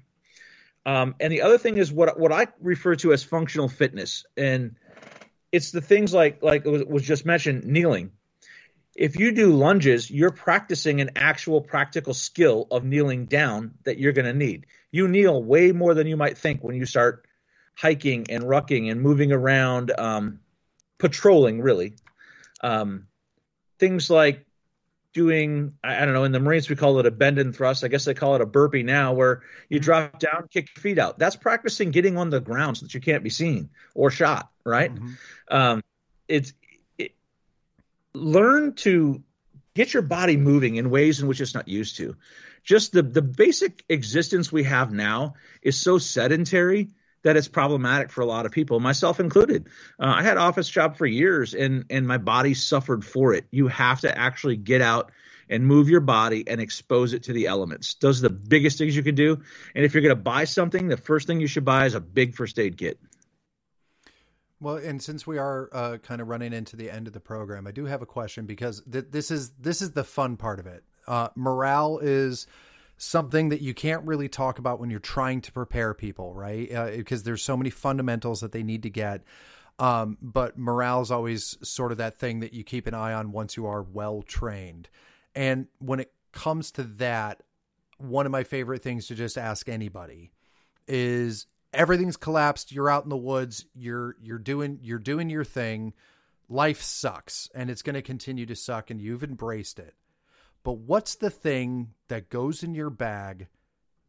Um, 0.86 1.16
and 1.20 1.32
the 1.32 1.42
other 1.42 1.58
thing 1.58 1.78
is 1.78 1.92
what 1.92 2.20
what 2.20 2.32
I 2.32 2.48
refer 2.62 2.96
to 2.98 3.12
as 3.12 3.24
functional 3.24 3.68
fitness, 3.68 4.24
and 4.38 4.76
it's 5.52 5.72
the 5.72 5.82
things 5.82 6.14
like 6.14 6.44
like 6.44 6.66
was, 6.66 6.84
was 6.84 7.02
just 7.02 7.26
mentioned, 7.26 7.64
kneeling. 7.66 8.12
If 8.96 9.20
you 9.20 9.34
do 9.34 9.54
lunges, 9.54 10.10
you're 10.10 10.32
practicing 10.32 11.02
an 11.02 11.12
actual 11.16 11.62
practical 11.62 12.14
skill 12.14 12.68
of 12.72 12.86
kneeling 12.86 13.26
down 13.26 13.74
that 13.84 13.98
you're 13.98 14.14
going 14.14 14.26
to 14.26 14.34
need. 14.34 14.68
You 14.92 15.08
kneel 15.08 15.44
way 15.44 15.74
more 15.74 15.94
than 15.94 16.08
you 16.08 16.16
might 16.16 16.38
think 16.38 16.64
when 16.64 16.76
you 16.76 16.86
start 16.86 17.26
hiking 17.76 18.28
and 18.30 18.46
rucking 18.46 18.90
and 18.90 19.02
moving 19.02 19.34
around, 19.34 19.92
um, 19.98 20.40
patrolling 20.98 21.62
really. 21.62 21.96
Um, 22.62 23.08
things 23.80 24.10
like 24.10 24.46
doing 25.14 25.74
I, 25.84 26.04
don't 26.04 26.14
know 26.14 26.26
in 26.26 26.34
the 26.34 26.40
Marines 26.40 26.70
we 26.70 26.76
call 26.76 27.00
it 27.00 27.06
a 27.06 27.12
bend 27.12 27.40
and 27.40 27.56
thrust. 27.56 27.84
I 27.84 27.88
guess 27.88 28.06
they 28.06 28.14
call 28.14 28.36
it 28.36 28.42
a 28.42 28.46
burpee 28.46 28.84
now, 28.84 29.14
where 29.14 29.44
you 29.70 29.80
mm-hmm. 29.80 29.84
drop 29.84 30.20
down, 30.20 30.48
kick 30.50 30.70
your 30.76 30.82
feet 30.82 31.00
out. 31.00 31.18
That's 31.18 31.36
practicing 31.36 31.92
getting 31.92 32.18
on 32.18 32.30
the 32.30 32.40
ground 32.40 32.78
so 32.78 32.86
that 32.86 32.94
you 32.94 33.02
can't 33.02 33.24
be 33.24 33.30
seen 33.30 33.70
or 33.94 34.12
shot. 34.12 34.50
Right? 34.66 34.94
Mm-hmm. 34.94 35.14
Um, 35.50 35.84
it's 36.28 36.50
it, 36.50 36.56
learn 38.16 38.74
to 38.76 39.24
get 39.76 39.94
your 39.94 40.04
body 40.04 40.38
moving 40.38 40.78
in 40.78 40.90
ways 40.90 41.22
in 41.22 41.28
which 41.28 41.42
it's 41.42 41.54
not 41.54 41.68
used 41.68 41.98
to. 41.98 42.16
Just 42.64 42.94
the 42.94 43.04
the 43.04 43.22
basic 43.22 43.84
existence 43.90 44.52
we 44.52 44.64
have 44.64 44.92
now 44.92 45.36
is 45.62 45.78
so 45.78 45.98
sedentary 45.98 46.90
that 47.24 47.36
it's 47.36 47.48
problematic 47.48 48.12
for 48.12 48.22
a 48.22 48.26
lot 48.26 48.46
of 48.46 48.52
people, 48.52 48.80
myself 48.80 49.20
included. 49.20 49.68
Uh, 50.00 50.14
I 50.18 50.24
had 50.24 50.38
office 50.38 50.70
job 50.70 50.98
for 50.98 51.06
years, 51.06 51.54
and 51.54 51.86
and 51.90 52.08
my 52.08 52.18
body 52.18 52.54
suffered 52.54 53.04
for 53.06 53.34
it. 53.34 53.46
You 53.52 53.68
have 53.68 54.02
to 54.02 54.18
actually 54.18 54.58
get 54.58 54.82
out 54.82 55.12
and 55.50 55.66
move 55.66 55.90
your 55.90 56.02
body 56.02 56.44
and 56.48 56.60
expose 56.60 57.14
it 57.14 57.24
to 57.24 57.34
the 57.34 57.48
elements. 57.48 57.96
Those 57.96 58.20
are 58.20 58.30
the 58.30 58.36
biggest 58.36 58.78
things 58.78 58.96
you 58.96 59.04
can 59.04 59.16
do. 59.16 59.42
And 59.76 59.86
if 59.86 59.94
you're 59.94 60.02
going 60.02 60.16
to 60.16 60.22
buy 60.22 60.46
something, 60.46 60.88
the 60.88 60.98
first 60.98 61.28
thing 61.28 61.40
you 61.40 61.48
should 61.48 61.66
buy 61.66 61.86
is 61.86 61.94
a 61.94 62.00
big 62.00 62.34
first 62.34 62.58
aid 62.58 62.78
kit. 62.78 63.00
Well, 64.60 64.78
and 64.78 65.02
since 65.02 65.28
we 65.28 65.38
are 65.38 65.70
uh, 65.74 65.98
kind 65.98 66.22
of 66.22 66.28
running 66.28 66.54
into 66.54 66.76
the 66.76 66.90
end 66.90 67.08
of 67.08 67.14
the 67.14 67.20
program, 67.20 67.68
I 67.68 67.72
do 67.72 67.86
have 67.86 68.02
a 68.02 68.06
question 68.06 68.46
because 68.46 68.82
th- 68.90 69.08
this 69.12 69.30
is 69.32 69.52
this 69.60 69.82
is 69.82 69.92
the 69.92 70.04
fun 70.04 70.38
part 70.38 70.60
of 70.60 70.68
it. 70.68 70.84
Uh, 71.08 71.30
morale 71.36 72.00
is 72.00 72.48
something 72.98 73.50
that 73.50 73.62
you 73.62 73.74
can't 73.74 74.06
really 74.06 74.30
talk 74.30 74.58
about 74.58 74.80
when 74.80 74.90
you're 74.90 75.00
trying 75.00 75.42
to 75.42 75.52
prepare 75.52 75.94
people, 75.94 76.34
right? 76.34 76.72
Uh, 76.72 76.92
because 76.92 77.24
there's 77.24 77.44
so 77.44 77.58
many 77.58 77.70
fundamentals 77.70 78.42
that 78.42 78.54
they 78.54 78.64
need 78.64 78.84
to 78.84 78.90
get. 78.90 79.24
Um, 79.78 80.18
but 80.22 80.58
morale 80.58 81.02
is 81.02 81.12
always 81.12 81.58
sort 81.68 81.92
of 81.92 81.98
that 81.98 82.16
thing 82.16 82.40
that 82.40 82.54
you 82.54 82.64
keep 82.64 82.88
an 82.88 82.94
eye 82.94 83.14
on 83.14 83.34
once 83.34 83.58
you 83.58 83.66
are 83.66 83.84
well 83.84 84.22
trained. 84.22 84.88
And 85.36 85.68
when 85.80 86.00
it 86.00 86.14
comes 86.32 86.72
to 86.72 86.84
that, 86.84 87.44
one 87.98 88.26
of 88.26 88.32
my 88.32 88.44
favorite 88.44 88.82
things 88.82 89.08
to 89.08 89.16
just 89.16 89.38
ask 89.38 89.68
anybody 89.68 90.32
is 90.88 91.48
everything's 91.76 92.18
collapsed, 92.18 92.72
you're 92.72 92.90
out 92.90 93.04
in 93.04 93.10
the 93.10 93.18
woods, 93.18 93.66
you're 93.74 94.16
you're 94.22 94.40
doing 94.40 94.80
you're 94.82 95.00
doing 95.00 95.30
your 95.30 95.44
thing. 95.44 95.94
Life 96.48 96.82
sucks 96.82 97.50
and 97.56 97.70
it's 97.70 97.82
going 97.82 97.96
to 97.96 98.02
continue 98.02 98.46
to 98.46 98.56
suck 98.56 98.90
and 98.90 99.02
you've 99.02 99.24
embraced 99.24 99.80
it. 99.80 99.96
But 100.64 100.78
what's 100.78 101.16
the 101.16 101.30
thing 101.30 101.94
that 102.08 102.30
goes 102.30 102.64
in 102.64 102.76
your 102.76 102.90
bag 102.90 103.48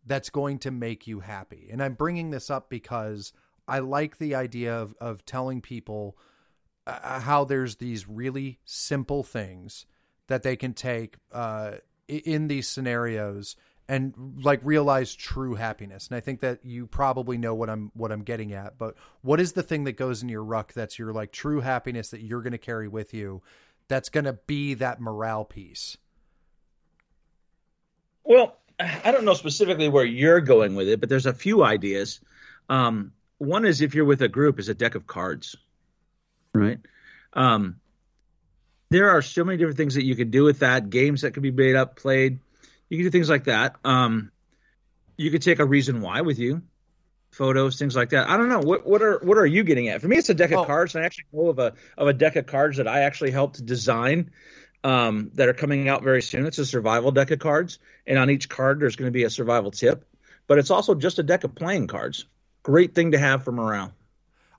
that's 0.06 0.30
going 0.30 0.59
to 0.60 0.70
make 0.70 1.06
you 1.06 1.20
happy? 1.20 1.68
And 1.70 1.82
I'm 1.82 1.94
bringing 1.94 2.30
this 2.30 2.51
up 2.51 2.68
because 2.70 3.32
I 3.66 3.80
like 3.80 4.18
the 4.18 4.34
idea 4.34 4.74
of 4.74 4.94
of 5.01 5.24
telling 5.24 5.60
people 5.60 6.16
uh, 6.86 7.20
how 7.20 7.44
there's 7.44 7.76
these 7.76 8.09
really 8.09 8.59
simple 8.64 9.22
things 9.22 9.86
that 10.28 10.43
they 10.43 10.56
can 10.56 10.72
take 10.72 11.16
uh, 11.32 11.72
in 12.09 12.48
these 12.48 12.68
scenarios 12.68 13.56
and 13.89 14.15
like 14.43 14.61
realize 14.65 15.15
true 15.15 15.55
happiness. 15.55 16.09
And 16.09 16.17
I 16.17 16.21
think 16.21 16.41
that 16.41 16.65
you 16.65 16.87
probably 16.87 17.39
know 17.39 17.55
what 17.55 17.71
I'm 17.71 17.91
what 17.95 18.11
I'm 18.11 18.23
getting 18.23 18.53
at. 18.53 18.79
But 18.79 18.97
what 19.23 19.41
is 19.41 19.53
the 19.53 19.63
thing 19.63 19.85
that 19.85 19.93
goes 19.93 20.23
in 20.23 20.29
your 20.29 20.43
ruck 20.43 20.73
that's 20.73 20.99
your 20.99 21.13
like 21.13 21.33
true 21.33 21.61
happiness 21.61 22.11
that 22.11 22.21
you're 22.21 22.43
going 22.43 22.53
to 22.53 22.59
carry 22.59 22.89
with 22.89 23.15
you? 23.15 23.43
That's 23.89 24.09
going 24.09 24.25
to 24.25 24.33
be 24.33 24.75
that 24.75 25.01
morale 25.01 25.45
piece. 25.45 25.97
Well, 28.25 28.57
I 28.79 29.13
don't 29.13 29.25
know 29.25 29.35
specifically 29.35 29.89
where 29.89 30.05
you're 30.05 30.41
going 30.41 30.75
with 30.75 30.89
it, 30.89 30.99
but 31.01 31.09
there's 31.09 31.27
a 31.27 31.33
few 31.33 31.65
ideas. 31.65 32.21
Um, 32.69 33.13
one 33.39 33.65
is 33.65 33.81
if 33.81 33.95
you're 33.95 34.05
with 34.05 34.23
a 34.23 34.29
group, 34.29 34.59
is 34.59 34.69
a 34.69 34.75
deck 34.75 34.97
of 34.97 35.07
cards, 35.07 35.57
right? 36.53 36.81
Um, 37.33 37.77
there 38.91 39.11
are 39.11 39.23
so 39.23 39.45
many 39.45 39.59
different 39.59 39.77
things 39.77 39.95
that 39.95 40.05
you 40.05 40.17
can 40.17 40.31
do 40.31 40.43
with 40.45 40.61
that. 40.61 40.91
Games 40.91 41.23
that 41.23 41.33
can 41.33 41.43
be 41.43 41.53
made 41.53 41.77
up, 41.77 41.97
played. 41.97 42.41
You 42.89 42.99
can 42.99 43.07
do 43.07 43.11
things 43.11 43.29
like 43.29 43.45
that. 43.45 43.77
Um, 43.85 44.31
you 45.17 45.31
could 45.31 45.43
take 45.43 45.59
a 45.59 45.65
reason 45.65 46.01
why 46.01 46.21
with 46.21 46.39
you, 46.39 46.63
photos, 47.31 47.79
things 47.79 47.97
like 47.97 48.11
that. 48.11 48.29
I 48.29 48.37
don't 48.37 48.49
know. 48.49 48.61
What 48.61 48.87
what 48.87 49.03
are 49.03 49.19
what 49.19 49.39
are 49.39 49.47
you 49.47 49.65
getting 49.65 49.89
at? 49.89 50.01
For 50.01 50.09
me, 50.09 50.17
it's 50.17 50.29
a 50.29 50.35
deck 50.35 50.51
of 50.53 50.61
oh. 50.61 50.65
cards, 50.65 50.95
and 50.95 51.03
I 51.03 51.07
actually 51.07 51.25
know 51.33 51.49
of 51.49 51.59
a 51.59 51.73
of 51.97 52.09
a 52.09 52.13
deck 52.13 52.37
of 52.37 52.47
cards 52.47 52.77
that 52.77 52.89
I 52.89 53.01
actually 53.01 53.31
helped 53.31 53.65
design. 53.65 54.31
Um, 54.85 55.33
that 55.35 55.49
are 55.49 55.55
coming 55.55 55.89
out 55.89 56.05
very 56.05 56.23
soon. 56.23 56.47
It's 56.47 56.59
a 56.59 56.67
survival 56.67 57.11
deck 57.11 57.33
of 57.33 57.41
cards, 57.41 57.81
and 58.07 58.21
on 58.21 58.31
each 58.31 58.49
card 58.49 58.79
there's 58.79 58.95
going 58.95 59.09
to 59.09 59.13
be 59.13 59.25
a 59.25 59.31
survival 59.31 59.73
tip. 59.73 60.07
But 60.47 60.59
it's 60.59 60.71
also 60.71 60.95
just 60.95 61.19
a 61.19 61.25
deck 61.25 61.43
of 61.43 61.57
playing 61.57 61.89
cards. 61.89 62.27
Great 62.63 62.95
thing 62.95 63.11
to 63.11 63.19
have 63.19 63.43
for 63.43 63.51
morale. 63.51 63.93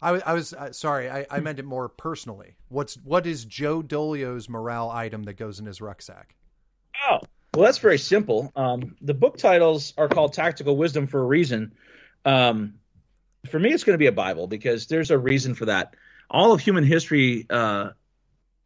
I, 0.01 0.09
I 0.25 0.33
was 0.33 0.53
uh, 0.53 0.73
sorry. 0.73 1.09
I, 1.09 1.25
I 1.29 1.39
meant 1.39 1.59
it 1.59 1.65
more 1.65 1.87
personally. 1.87 2.55
What's 2.67 2.95
what 2.95 3.25
is 3.25 3.45
Joe 3.45 3.81
Dolio's 3.81 4.49
morale 4.49 4.89
item 4.89 5.23
that 5.23 5.33
goes 5.37 5.59
in 5.59 5.65
his 5.65 5.79
rucksack? 5.79 6.35
Oh, 7.09 7.19
well, 7.57 7.65
that's 7.65 7.79
very 7.79 7.97
simple. 7.97 8.51
Um, 8.55 8.95
the 9.01 9.15
book 9.15 9.39
titles 9.39 9.91
are 9.97 10.07
called 10.07 10.33
Tactical 10.33 10.77
Wisdom 10.77 11.07
for 11.07 11.19
a 11.19 11.25
reason. 11.25 11.73
Um, 12.23 12.75
for 13.49 13.57
me, 13.57 13.73
it's 13.73 13.83
going 13.83 13.95
to 13.95 13.97
be 13.97 14.05
a 14.05 14.11
Bible 14.11 14.45
because 14.45 14.85
there's 14.85 15.09
a 15.09 15.17
reason 15.17 15.55
for 15.55 15.65
that. 15.65 15.95
All 16.29 16.51
of 16.51 16.61
human 16.61 16.83
history 16.83 17.47
uh, 17.49 17.89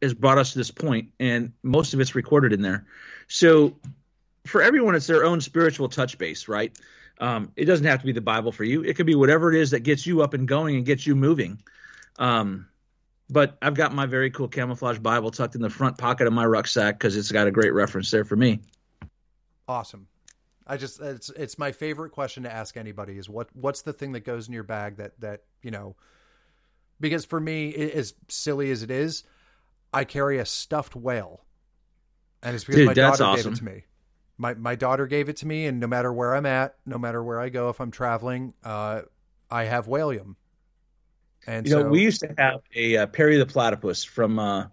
has 0.02 0.12
brought 0.12 0.36
us 0.36 0.52
to 0.52 0.58
this 0.58 0.70
point, 0.70 1.08
and 1.18 1.54
most 1.62 1.94
of 1.94 2.00
it's 2.00 2.14
recorded 2.14 2.52
in 2.52 2.60
there. 2.60 2.84
So, 3.28 3.78
for 4.44 4.60
everyone, 4.60 4.94
it's 4.94 5.06
their 5.06 5.24
own 5.24 5.40
spiritual 5.40 5.88
touch 5.88 6.18
base, 6.18 6.46
right? 6.46 6.76
Um, 7.18 7.50
it 7.56 7.64
doesn't 7.64 7.86
have 7.86 8.00
to 8.00 8.06
be 8.06 8.12
the 8.12 8.20
Bible 8.20 8.52
for 8.52 8.64
you. 8.64 8.82
It 8.82 8.96
could 8.96 9.06
be 9.06 9.14
whatever 9.14 9.54
it 9.54 9.58
is 9.58 9.70
that 9.70 9.84
gets 9.84 10.06
you 10.06 10.20
up 10.20 10.34
and 10.34 10.46
going 10.46 10.76
and 10.76 10.84
gets 10.84 11.06
you 11.06 11.16
moving. 11.16 11.62
Um, 12.18 12.66
but 13.30 13.56
I've 13.62 13.74
got 13.74 13.94
my 13.94 14.04
very 14.04 14.30
cool 14.30 14.48
camouflage 14.48 14.98
Bible 14.98 15.30
tucked 15.30 15.54
in 15.54 15.62
the 15.62 15.70
front 15.70 15.96
pocket 15.96 16.26
of 16.26 16.34
my 16.34 16.44
rucksack 16.44 16.98
because 16.98 17.16
it's 17.16 17.32
got 17.32 17.46
a 17.46 17.50
great 17.50 17.72
reference 17.72 18.10
there 18.10 18.26
for 18.26 18.36
me. 18.36 18.60
Awesome. 19.68 20.08
I 20.66 20.76
just 20.76 21.00
it's 21.00 21.30
it's 21.30 21.58
my 21.58 21.72
favorite 21.72 22.10
question 22.10 22.44
to 22.44 22.52
ask 22.52 22.76
anybody 22.76 23.18
is 23.18 23.28
what 23.28 23.48
what's 23.54 23.82
the 23.82 23.92
thing 23.92 24.12
that 24.12 24.20
goes 24.20 24.46
in 24.46 24.54
your 24.54 24.62
bag 24.62 24.96
that 24.96 25.18
that 25.20 25.42
you 25.60 25.70
know 25.70 25.96
because 27.00 27.24
for 27.24 27.40
me 27.40 27.74
as 27.74 28.14
silly 28.28 28.70
as 28.70 28.82
it 28.82 28.90
is, 28.90 29.24
I 29.92 30.04
carry 30.04 30.38
a 30.38 30.46
stuffed 30.46 30.94
whale, 30.94 31.44
and 32.42 32.54
it's 32.54 32.64
because 32.64 32.80
Dude, 32.80 32.86
my 32.86 32.94
daughter 32.94 33.24
awesome. 33.24 33.36
gave 33.36 33.52
it 33.52 33.56
to 33.56 33.64
me 33.64 33.84
my 34.42 34.54
my 34.54 34.74
daughter 34.74 35.06
gave 35.06 35.28
it 35.28 35.36
to 35.38 35.46
me, 35.46 35.66
and 35.66 35.80
no 35.80 35.86
matter 35.86 36.12
where 36.12 36.34
I'm 36.34 36.46
at, 36.46 36.74
no 36.84 36.98
matter 36.98 37.22
where 37.22 37.40
I 37.40 37.48
go, 37.48 37.68
if 37.68 37.80
I'm 37.80 37.90
traveling, 37.90 38.54
uh, 38.64 39.02
I 39.50 39.64
have 39.64 39.86
Whalium. 39.86 40.34
And 41.46 41.66
you 41.66 41.72
so, 41.72 41.82
know, 41.82 41.88
we 41.88 42.02
used 42.02 42.20
to 42.20 42.34
have 42.38 42.60
a 42.74 42.98
uh, 42.98 43.06
Perry 43.06 43.36
the 43.36 43.46
Platypus 43.46 44.04
from 44.04 44.38
uh, 44.38 44.66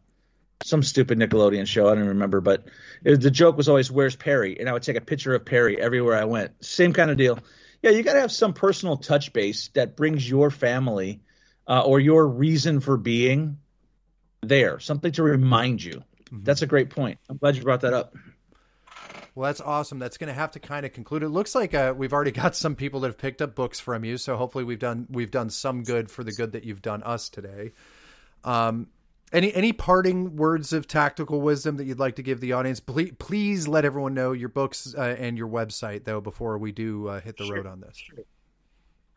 some 0.63 0.83
stupid 0.83 1.17
Nickelodeon 1.17 1.67
show. 1.67 1.89
I 1.89 1.95
don't 1.95 2.09
remember, 2.09 2.41
but 2.41 2.65
it, 3.03 3.21
the 3.21 3.31
joke 3.31 3.57
was 3.57 3.69
always, 3.69 3.89
"Where's 3.91 4.15
Perry?" 4.15 4.59
And 4.59 4.67
I 4.67 4.73
would 4.73 4.83
take 4.83 4.97
a 4.97 5.01
picture 5.01 5.33
of 5.33 5.45
Perry 5.45 5.79
everywhere 5.79 6.15
I 6.15 6.25
went. 6.25 6.63
Same 6.63 6.93
kind 6.93 7.11
of 7.11 7.17
deal. 7.17 7.39
Yeah, 7.81 7.91
you 7.91 8.03
got 8.03 8.13
to 8.13 8.21
have 8.21 8.31
some 8.31 8.53
personal 8.53 8.97
touch 8.97 9.31
base 9.31 9.69
that 9.69 9.95
brings 9.95 10.29
your 10.29 10.51
family 10.51 11.21
uh, 11.67 11.81
or 11.81 11.99
your 11.99 12.27
reason 12.27 12.81
for 12.81 12.97
being 12.97 13.57
there, 14.41 14.79
something 14.79 15.11
to 15.13 15.23
remind 15.23 15.83
you. 15.83 16.03
Mm-hmm. 16.25 16.43
That's 16.43 16.61
a 16.61 16.67
great 16.67 16.89
point. 16.89 17.19
I'm 17.29 17.37
glad 17.37 17.55
you 17.55 17.63
brought 17.63 17.81
that 17.81 17.93
up. 17.93 18.15
Well, 19.35 19.47
that's 19.47 19.61
awesome. 19.61 19.99
That's 19.99 20.17
going 20.17 20.27
to 20.27 20.33
have 20.33 20.51
to 20.51 20.59
kind 20.59 20.85
of 20.85 20.91
conclude. 20.91 21.23
It 21.23 21.29
looks 21.29 21.55
like 21.55 21.73
uh, 21.73 21.93
we've 21.95 22.11
already 22.11 22.31
got 22.31 22.55
some 22.55 22.75
people 22.75 22.99
that 23.01 23.07
have 23.07 23.17
picked 23.17 23.41
up 23.41 23.55
books 23.55 23.79
from 23.79 24.03
you, 24.03 24.17
so 24.17 24.35
hopefully 24.35 24.65
we've 24.65 24.79
done 24.79 25.07
we've 25.09 25.31
done 25.31 25.49
some 25.49 25.83
good 25.83 26.11
for 26.11 26.25
the 26.25 26.33
good 26.33 26.51
that 26.53 26.65
you've 26.65 26.81
done 26.81 27.03
us 27.03 27.29
today. 27.29 27.71
Um, 28.43 28.87
any 29.31 29.53
any 29.53 29.73
parting 29.73 30.35
words 30.35 30.73
of 30.73 30.87
tactical 30.87 31.41
wisdom 31.41 31.77
that 31.77 31.85
you'd 31.85 31.99
like 31.99 32.15
to 32.15 32.23
give 32.23 32.39
the 32.39 32.53
audience? 32.53 32.79
Please, 32.79 33.13
please 33.19 33.67
let 33.67 33.85
everyone 33.85 34.13
know 34.13 34.31
your 34.31 34.49
books 34.49 34.95
uh, 34.97 35.01
and 35.01 35.37
your 35.37 35.47
website 35.47 36.05
though 36.05 36.21
before 36.21 36.57
we 36.57 36.71
do 36.71 37.07
uh, 37.07 37.21
hit 37.21 37.37
the 37.37 37.45
sure, 37.45 37.57
road 37.57 37.67
on 37.67 37.81
this. 37.81 37.97
Sure. 37.97 38.23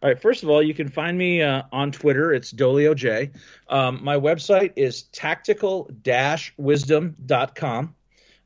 All 0.02 0.08
right. 0.08 0.20
First 0.20 0.42
of 0.42 0.50
all, 0.50 0.62
you 0.62 0.74
can 0.74 0.88
find 0.88 1.16
me 1.16 1.42
uh, 1.42 1.62
on 1.70 1.92
Twitter. 1.92 2.32
It's 2.32 2.52
Dolio 2.52 2.96
J. 2.96 3.30
Um, 3.68 4.02
my 4.02 4.16
website 4.16 4.72
is 4.74 5.02
tactical-wisdom.com. 5.04 7.94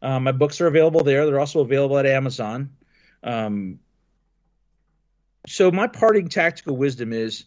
Um, 0.02 0.22
my 0.22 0.32
books 0.32 0.60
are 0.60 0.66
available 0.66 1.02
there. 1.02 1.24
They're 1.24 1.40
also 1.40 1.60
available 1.60 1.96
at 1.96 2.04
Amazon. 2.04 2.76
Um, 3.22 3.78
so 5.46 5.70
my 5.70 5.86
parting 5.86 6.28
tactical 6.28 6.76
wisdom 6.76 7.14
is 7.14 7.44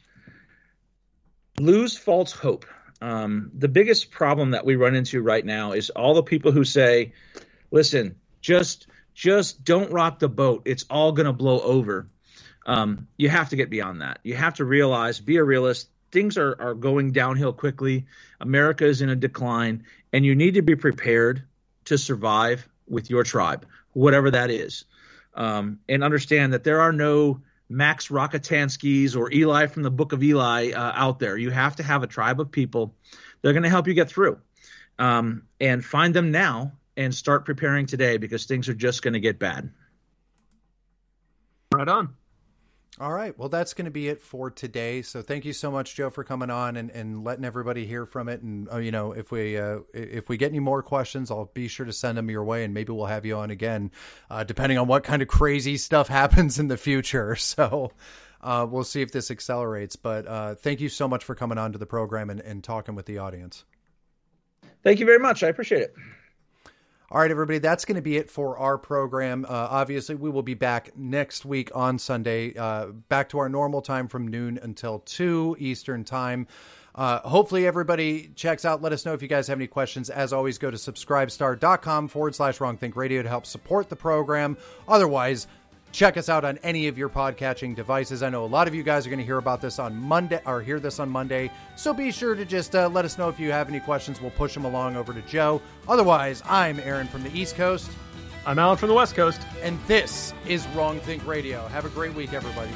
lose 1.60 1.98
false 1.98 2.32
hope. 2.32 2.66
Um, 3.02 3.52
the 3.58 3.68
biggest 3.68 4.12
problem 4.12 4.52
that 4.52 4.66
we 4.66 4.76
run 4.76 4.96
into 4.96 5.22
right 5.22 5.46
now 5.46 5.72
is 5.72 5.90
all 5.90 6.14
the 6.14 6.24
people 6.24 6.52
who 6.52 6.64
say, 6.64 7.14
"Listen, 7.72 8.16
just 8.42 8.88
just 9.14 9.64
don't 9.64 9.92
rock 9.92 10.20
the 10.20 10.30
boat. 10.30 10.64
It's 10.66 10.86
all 10.90 11.12
going 11.12 11.26
to 11.26 11.34
blow 11.34 11.60
over." 11.62 12.10
Um, 12.66 13.08
you 13.18 13.30
have 13.30 13.50
to 13.50 13.56
get 13.56 13.70
beyond 13.70 14.02
that. 14.02 14.20
You 14.24 14.36
have 14.36 14.56
to 14.56 14.66
realize, 14.66 15.20
be 15.20 15.38
a 15.38 15.44
realist. 15.44 15.90
Things 16.12 16.38
are, 16.38 16.56
are 16.60 16.74
going 16.74 17.12
downhill 17.12 17.54
quickly. 17.54 18.06
America 18.40 18.86
is 18.86 19.02
in 19.02 19.10
a 19.10 19.16
decline, 19.16 19.86
and 20.14 20.26
you 20.26 20.36
need 20.36 20.56
to 20.56 20.62
be 20.62 20.76
prepared 20.76 21.44
to 21.86 21.98
survive 21.98 22.68
with 22.88 23.10
your 23.10 23.24
tribe, 23.24 23.66
whatever 23.94 24.32
that 24.32 24.52
is. 24.52 24.86
Um, 25.34 25.80
and 25.88 26.04
understand 26.04 26.54
that 26.54 26.64
there 26.64 26.82
are 26.82 26.92
no 26.92 27.42
Max 27.70 28.08
Rockatansky's 28.08 29.16
or 29.16 29.32
Eli 29.32 29.68
from 29.68 29.84
the 29.84 29.92
Book 29.92 30.12
of 30.12 30.24
Eli 30.24 30.72
uh, 30.72 30.92
out 30.96 31.20
there. 31.20 31.38
You 31.38 31.52
have 31.52 31.76
to 31.76 31.84
have 31.84 32.04
a 32.04 32.08
tribe 32.08 32.40
of 32.40 32.52
people 32.52 32.96
They're 33.42 33.54
going 33.54 33.64
to 33.64 33.70
help 33.70 33.88
you 33.88 33.94
get 33.94 34.10
through. 34.10 34.40
Um, 34.98 35.44
and 35.62 35.86
find 35.86 36.14
them 36.14 36.32
now 36.32 36.74
and 36.98 37.16
start 37.16 37.46
preparing 37.46 37.86
today 37.86 38.18
because 38.18 38.46
things 38.46 38.68
are 38.68 38.74
just 38.74 39.02
going 39.02 39.14
to 39.14 39.22
get 39.22 39.40
bad. 39.40 39.72
Right 41.74 41.88
on. 41.88 42.16
All 43.00 43.14
right. 43.14 43.38
Well, 43.38 43.50
that's 43.50 43.74
going 43.74 43.86
to 43.86 43.92
be 43.92 44.10
it 44.10 44.22
for 44.22 44.50
today. 44.50 45.02
So 45.04 45.22
thank 45.22 45.46
you 45.46 45.54
so 45.54 45.72
much, 45.72 45.96
Joe, 45.96 46.10
for 46.10 46.24
coming 46.24 46.50
on 46.50 46.76
and, 46.76 46.90
and 46.90 47.24
letting 47.24 47.46
everybody 47.46 47.86
hear 47.86 48.06
from 48.06 48.28
it. 48.28 48.42
And 48.42 48.70
uh, 48.70 48.78
you 48.78 48.92
know, 48.92 49.14
if 49.14 49.32
we 49.32 49.58
uh, 49.58 49.80
if 49.94 50.28
we 50.28 50.36
get 50.36 50.50
any 50.50 50.60
more 50.60 50.84
questions, 50.84 51.32
I'll 51.32 51.52
be 51.54 51.68
sure 51.68 51.86
to 51.86 51.94
send 51.94 52.18
them 52.18 52.30
your 52.30 52.44
way, 52.44 52.66
and 52.66 52.74
maybe 52.74 52.92
we'll 52.92 53.06
have 53.06 53.26
you 53.26 53.38
on 53.38 53.52
again, 53.52 53.92
uh, 54.30 54.44
depending 54.44 54.78
on 54.78 54.88
what 54.88 55.04
kind 55.04 55.22
of 55.22 55.28
crazy 55.28 55.78
stuff 55.78 56.08
happens 56.10 56.60
in 56.60 56.68
the 56.68 56.78
future. 56.78 57.36
So. 57.50 57.92
Uh, 58.42 58.66
we'll 58.70 58.86
see 58.86 59.02
if 59.02 59.12
this 59.12 59.32
accelerates, 59.32 59.98
but 59.98 60.26
uh, 60.26 60.56
thank 60.56 60.80
you 60.80 60.88
so 60.88 61.10
much 61.10 61.26
for 61.26 61.36
coming 61.36 61.58
on 61.58 61.74
to 61.74 61.78
the 61.78 61.86
program 61.86 62.30
and, 62.30 62.40
and 62.40 62.64
talking 62.64 62.96
with 62.96 63.06
the 63.06 63.18
audience. 63.18 63.66
Thank 64.82 65.00
you 65.02 65.06
very 65.06 65.20
much. 65.20 65.44
I 65.44 65.50
appreciate 65.50 65.82
it. 65.82 65.94
All 67.12 67.20
right, 67.20 67.32
everybody, 67.32 67.58
that's 67.58 67.86
going 67.86 67.96
to 67.96 68.04
be 68.04 68.18
it 68.18 68.30
for 68.30 68.60
our 68.60 68.78
program. 68.78 69.44
Uh, 69.44 69.50
obviously, 69.50 70.14
we 70.14 70.30
will 70.30 70.44
be 70.44 70.54
back 70.54 70.96
next 70.96 71.44
week 71.44 71.72
on 71.74 71.98
Sunday, 71.98 72.54
uh, 72.56 72.88
back 73.08 73.30
to 73.30 73.40
our 73.40 73.50
normal 73.50 73.82
time 73.82 74.08
from 74.08 74.28
noon 74.28 74.60
until 74.62 75.00
2 75.00 75.56
Eastern 75.58 76.04
Time. 76.04 76.46
Uh, 76.94 77.18
hopefully, 77.28 77.66
everybody 77.66 78.30
checks 78.36 78.64
out. 78.64 78.84
Let 78.84 78.94
us 78.94 79.08
know 79.08 79.14
if 79.14 79.24
you 79.24 79.28
guys 79.28 79.48
have 79.48 79.58
any 79.58 79.66
questions. 79.66 80.12
As 80.12 80.34
always, 80.34 80.60
go 80.60 80.70
to 80.70 80.78
subscribestar.com 80.78 82.10
forward 82.10 82.36
slash 82.36 82.62
wrong 82.62 82.78
think 82.78 82.96
radio 82.96 83.24
to 83.24 83.30
help 83.30 83.48
support 83.48 83.90
the 83.90 83.96
program. 83.96 84.56
Otherwise, 84.88 85.48
check 85.92 86.18
us 86.18 86.30
out 86.30 86.46
on 86.46 86.58
any 86.64 86.88
of 86.88 86.98
your 86.98 87.10
podcatching 87.10 87.76
devices. 87.76 88.24
I 88.24 88.30
know 88.30 88.46
a 88.46 88.48
lot 88.48 88.68
of 88.68 88.76
you 88.76 88.84
guys 88.84 89.06
are 89.06 89.10
going 89.10 89.20
to 89.20 89.26
hear 89.26 89.38
about 89.38 89.62
this 89.62 89.80
on 89.80 89.96
Monday 89.96 90.42
or 90.46 90.62
hear 90.62 90.80
this 90.80 91.00
on 91.00 91.10
Monday. 91.10 91.52
So 91.76 91.94
be 91.94 92.12
sure 92.12 92.36
to 92.36 92.46
just 92.46 92.76
uh, 92.76 92.90
let 92.90 93.06
us 93.06 93.18
know 93.18 93.30
if 93.30 93.40
you 93.40 93.52
have 93.52 93.70
any 93.70 93.80
questions. 93.80 94.22
We'll 94.22 94.32
push 94.32 94.54
them 94.54 94.66
along 94.66 94.96
over 94.96 95.14
to 95.14 95.22
Joe. 95.24 95.62
Otherwise, 95.88 96.44
I'm 96.46 96.80
Aaron 96.80 97.08
from 97.08 97.24
the 97.24 97.38
East 97.38 97.56
Coast. 97.56 97.90
I'm 98.46 98.60
Alan 98.60 98.78
from 98.78 98.90
the 98.90 98.96
West 98.96 99.16
Coast. 99.16 99.42
And 99.62 99.80
this 99.88 100.34
is 100.48 100.68
Wrong 100.70 101.00
Think 101.00 101.26
Radio. 101.28 101.68
Have 101.68 101.86
a 101.86 101.90
great 101.90 102.14
week, 102.14 102.34
everybody. 102.34 102.72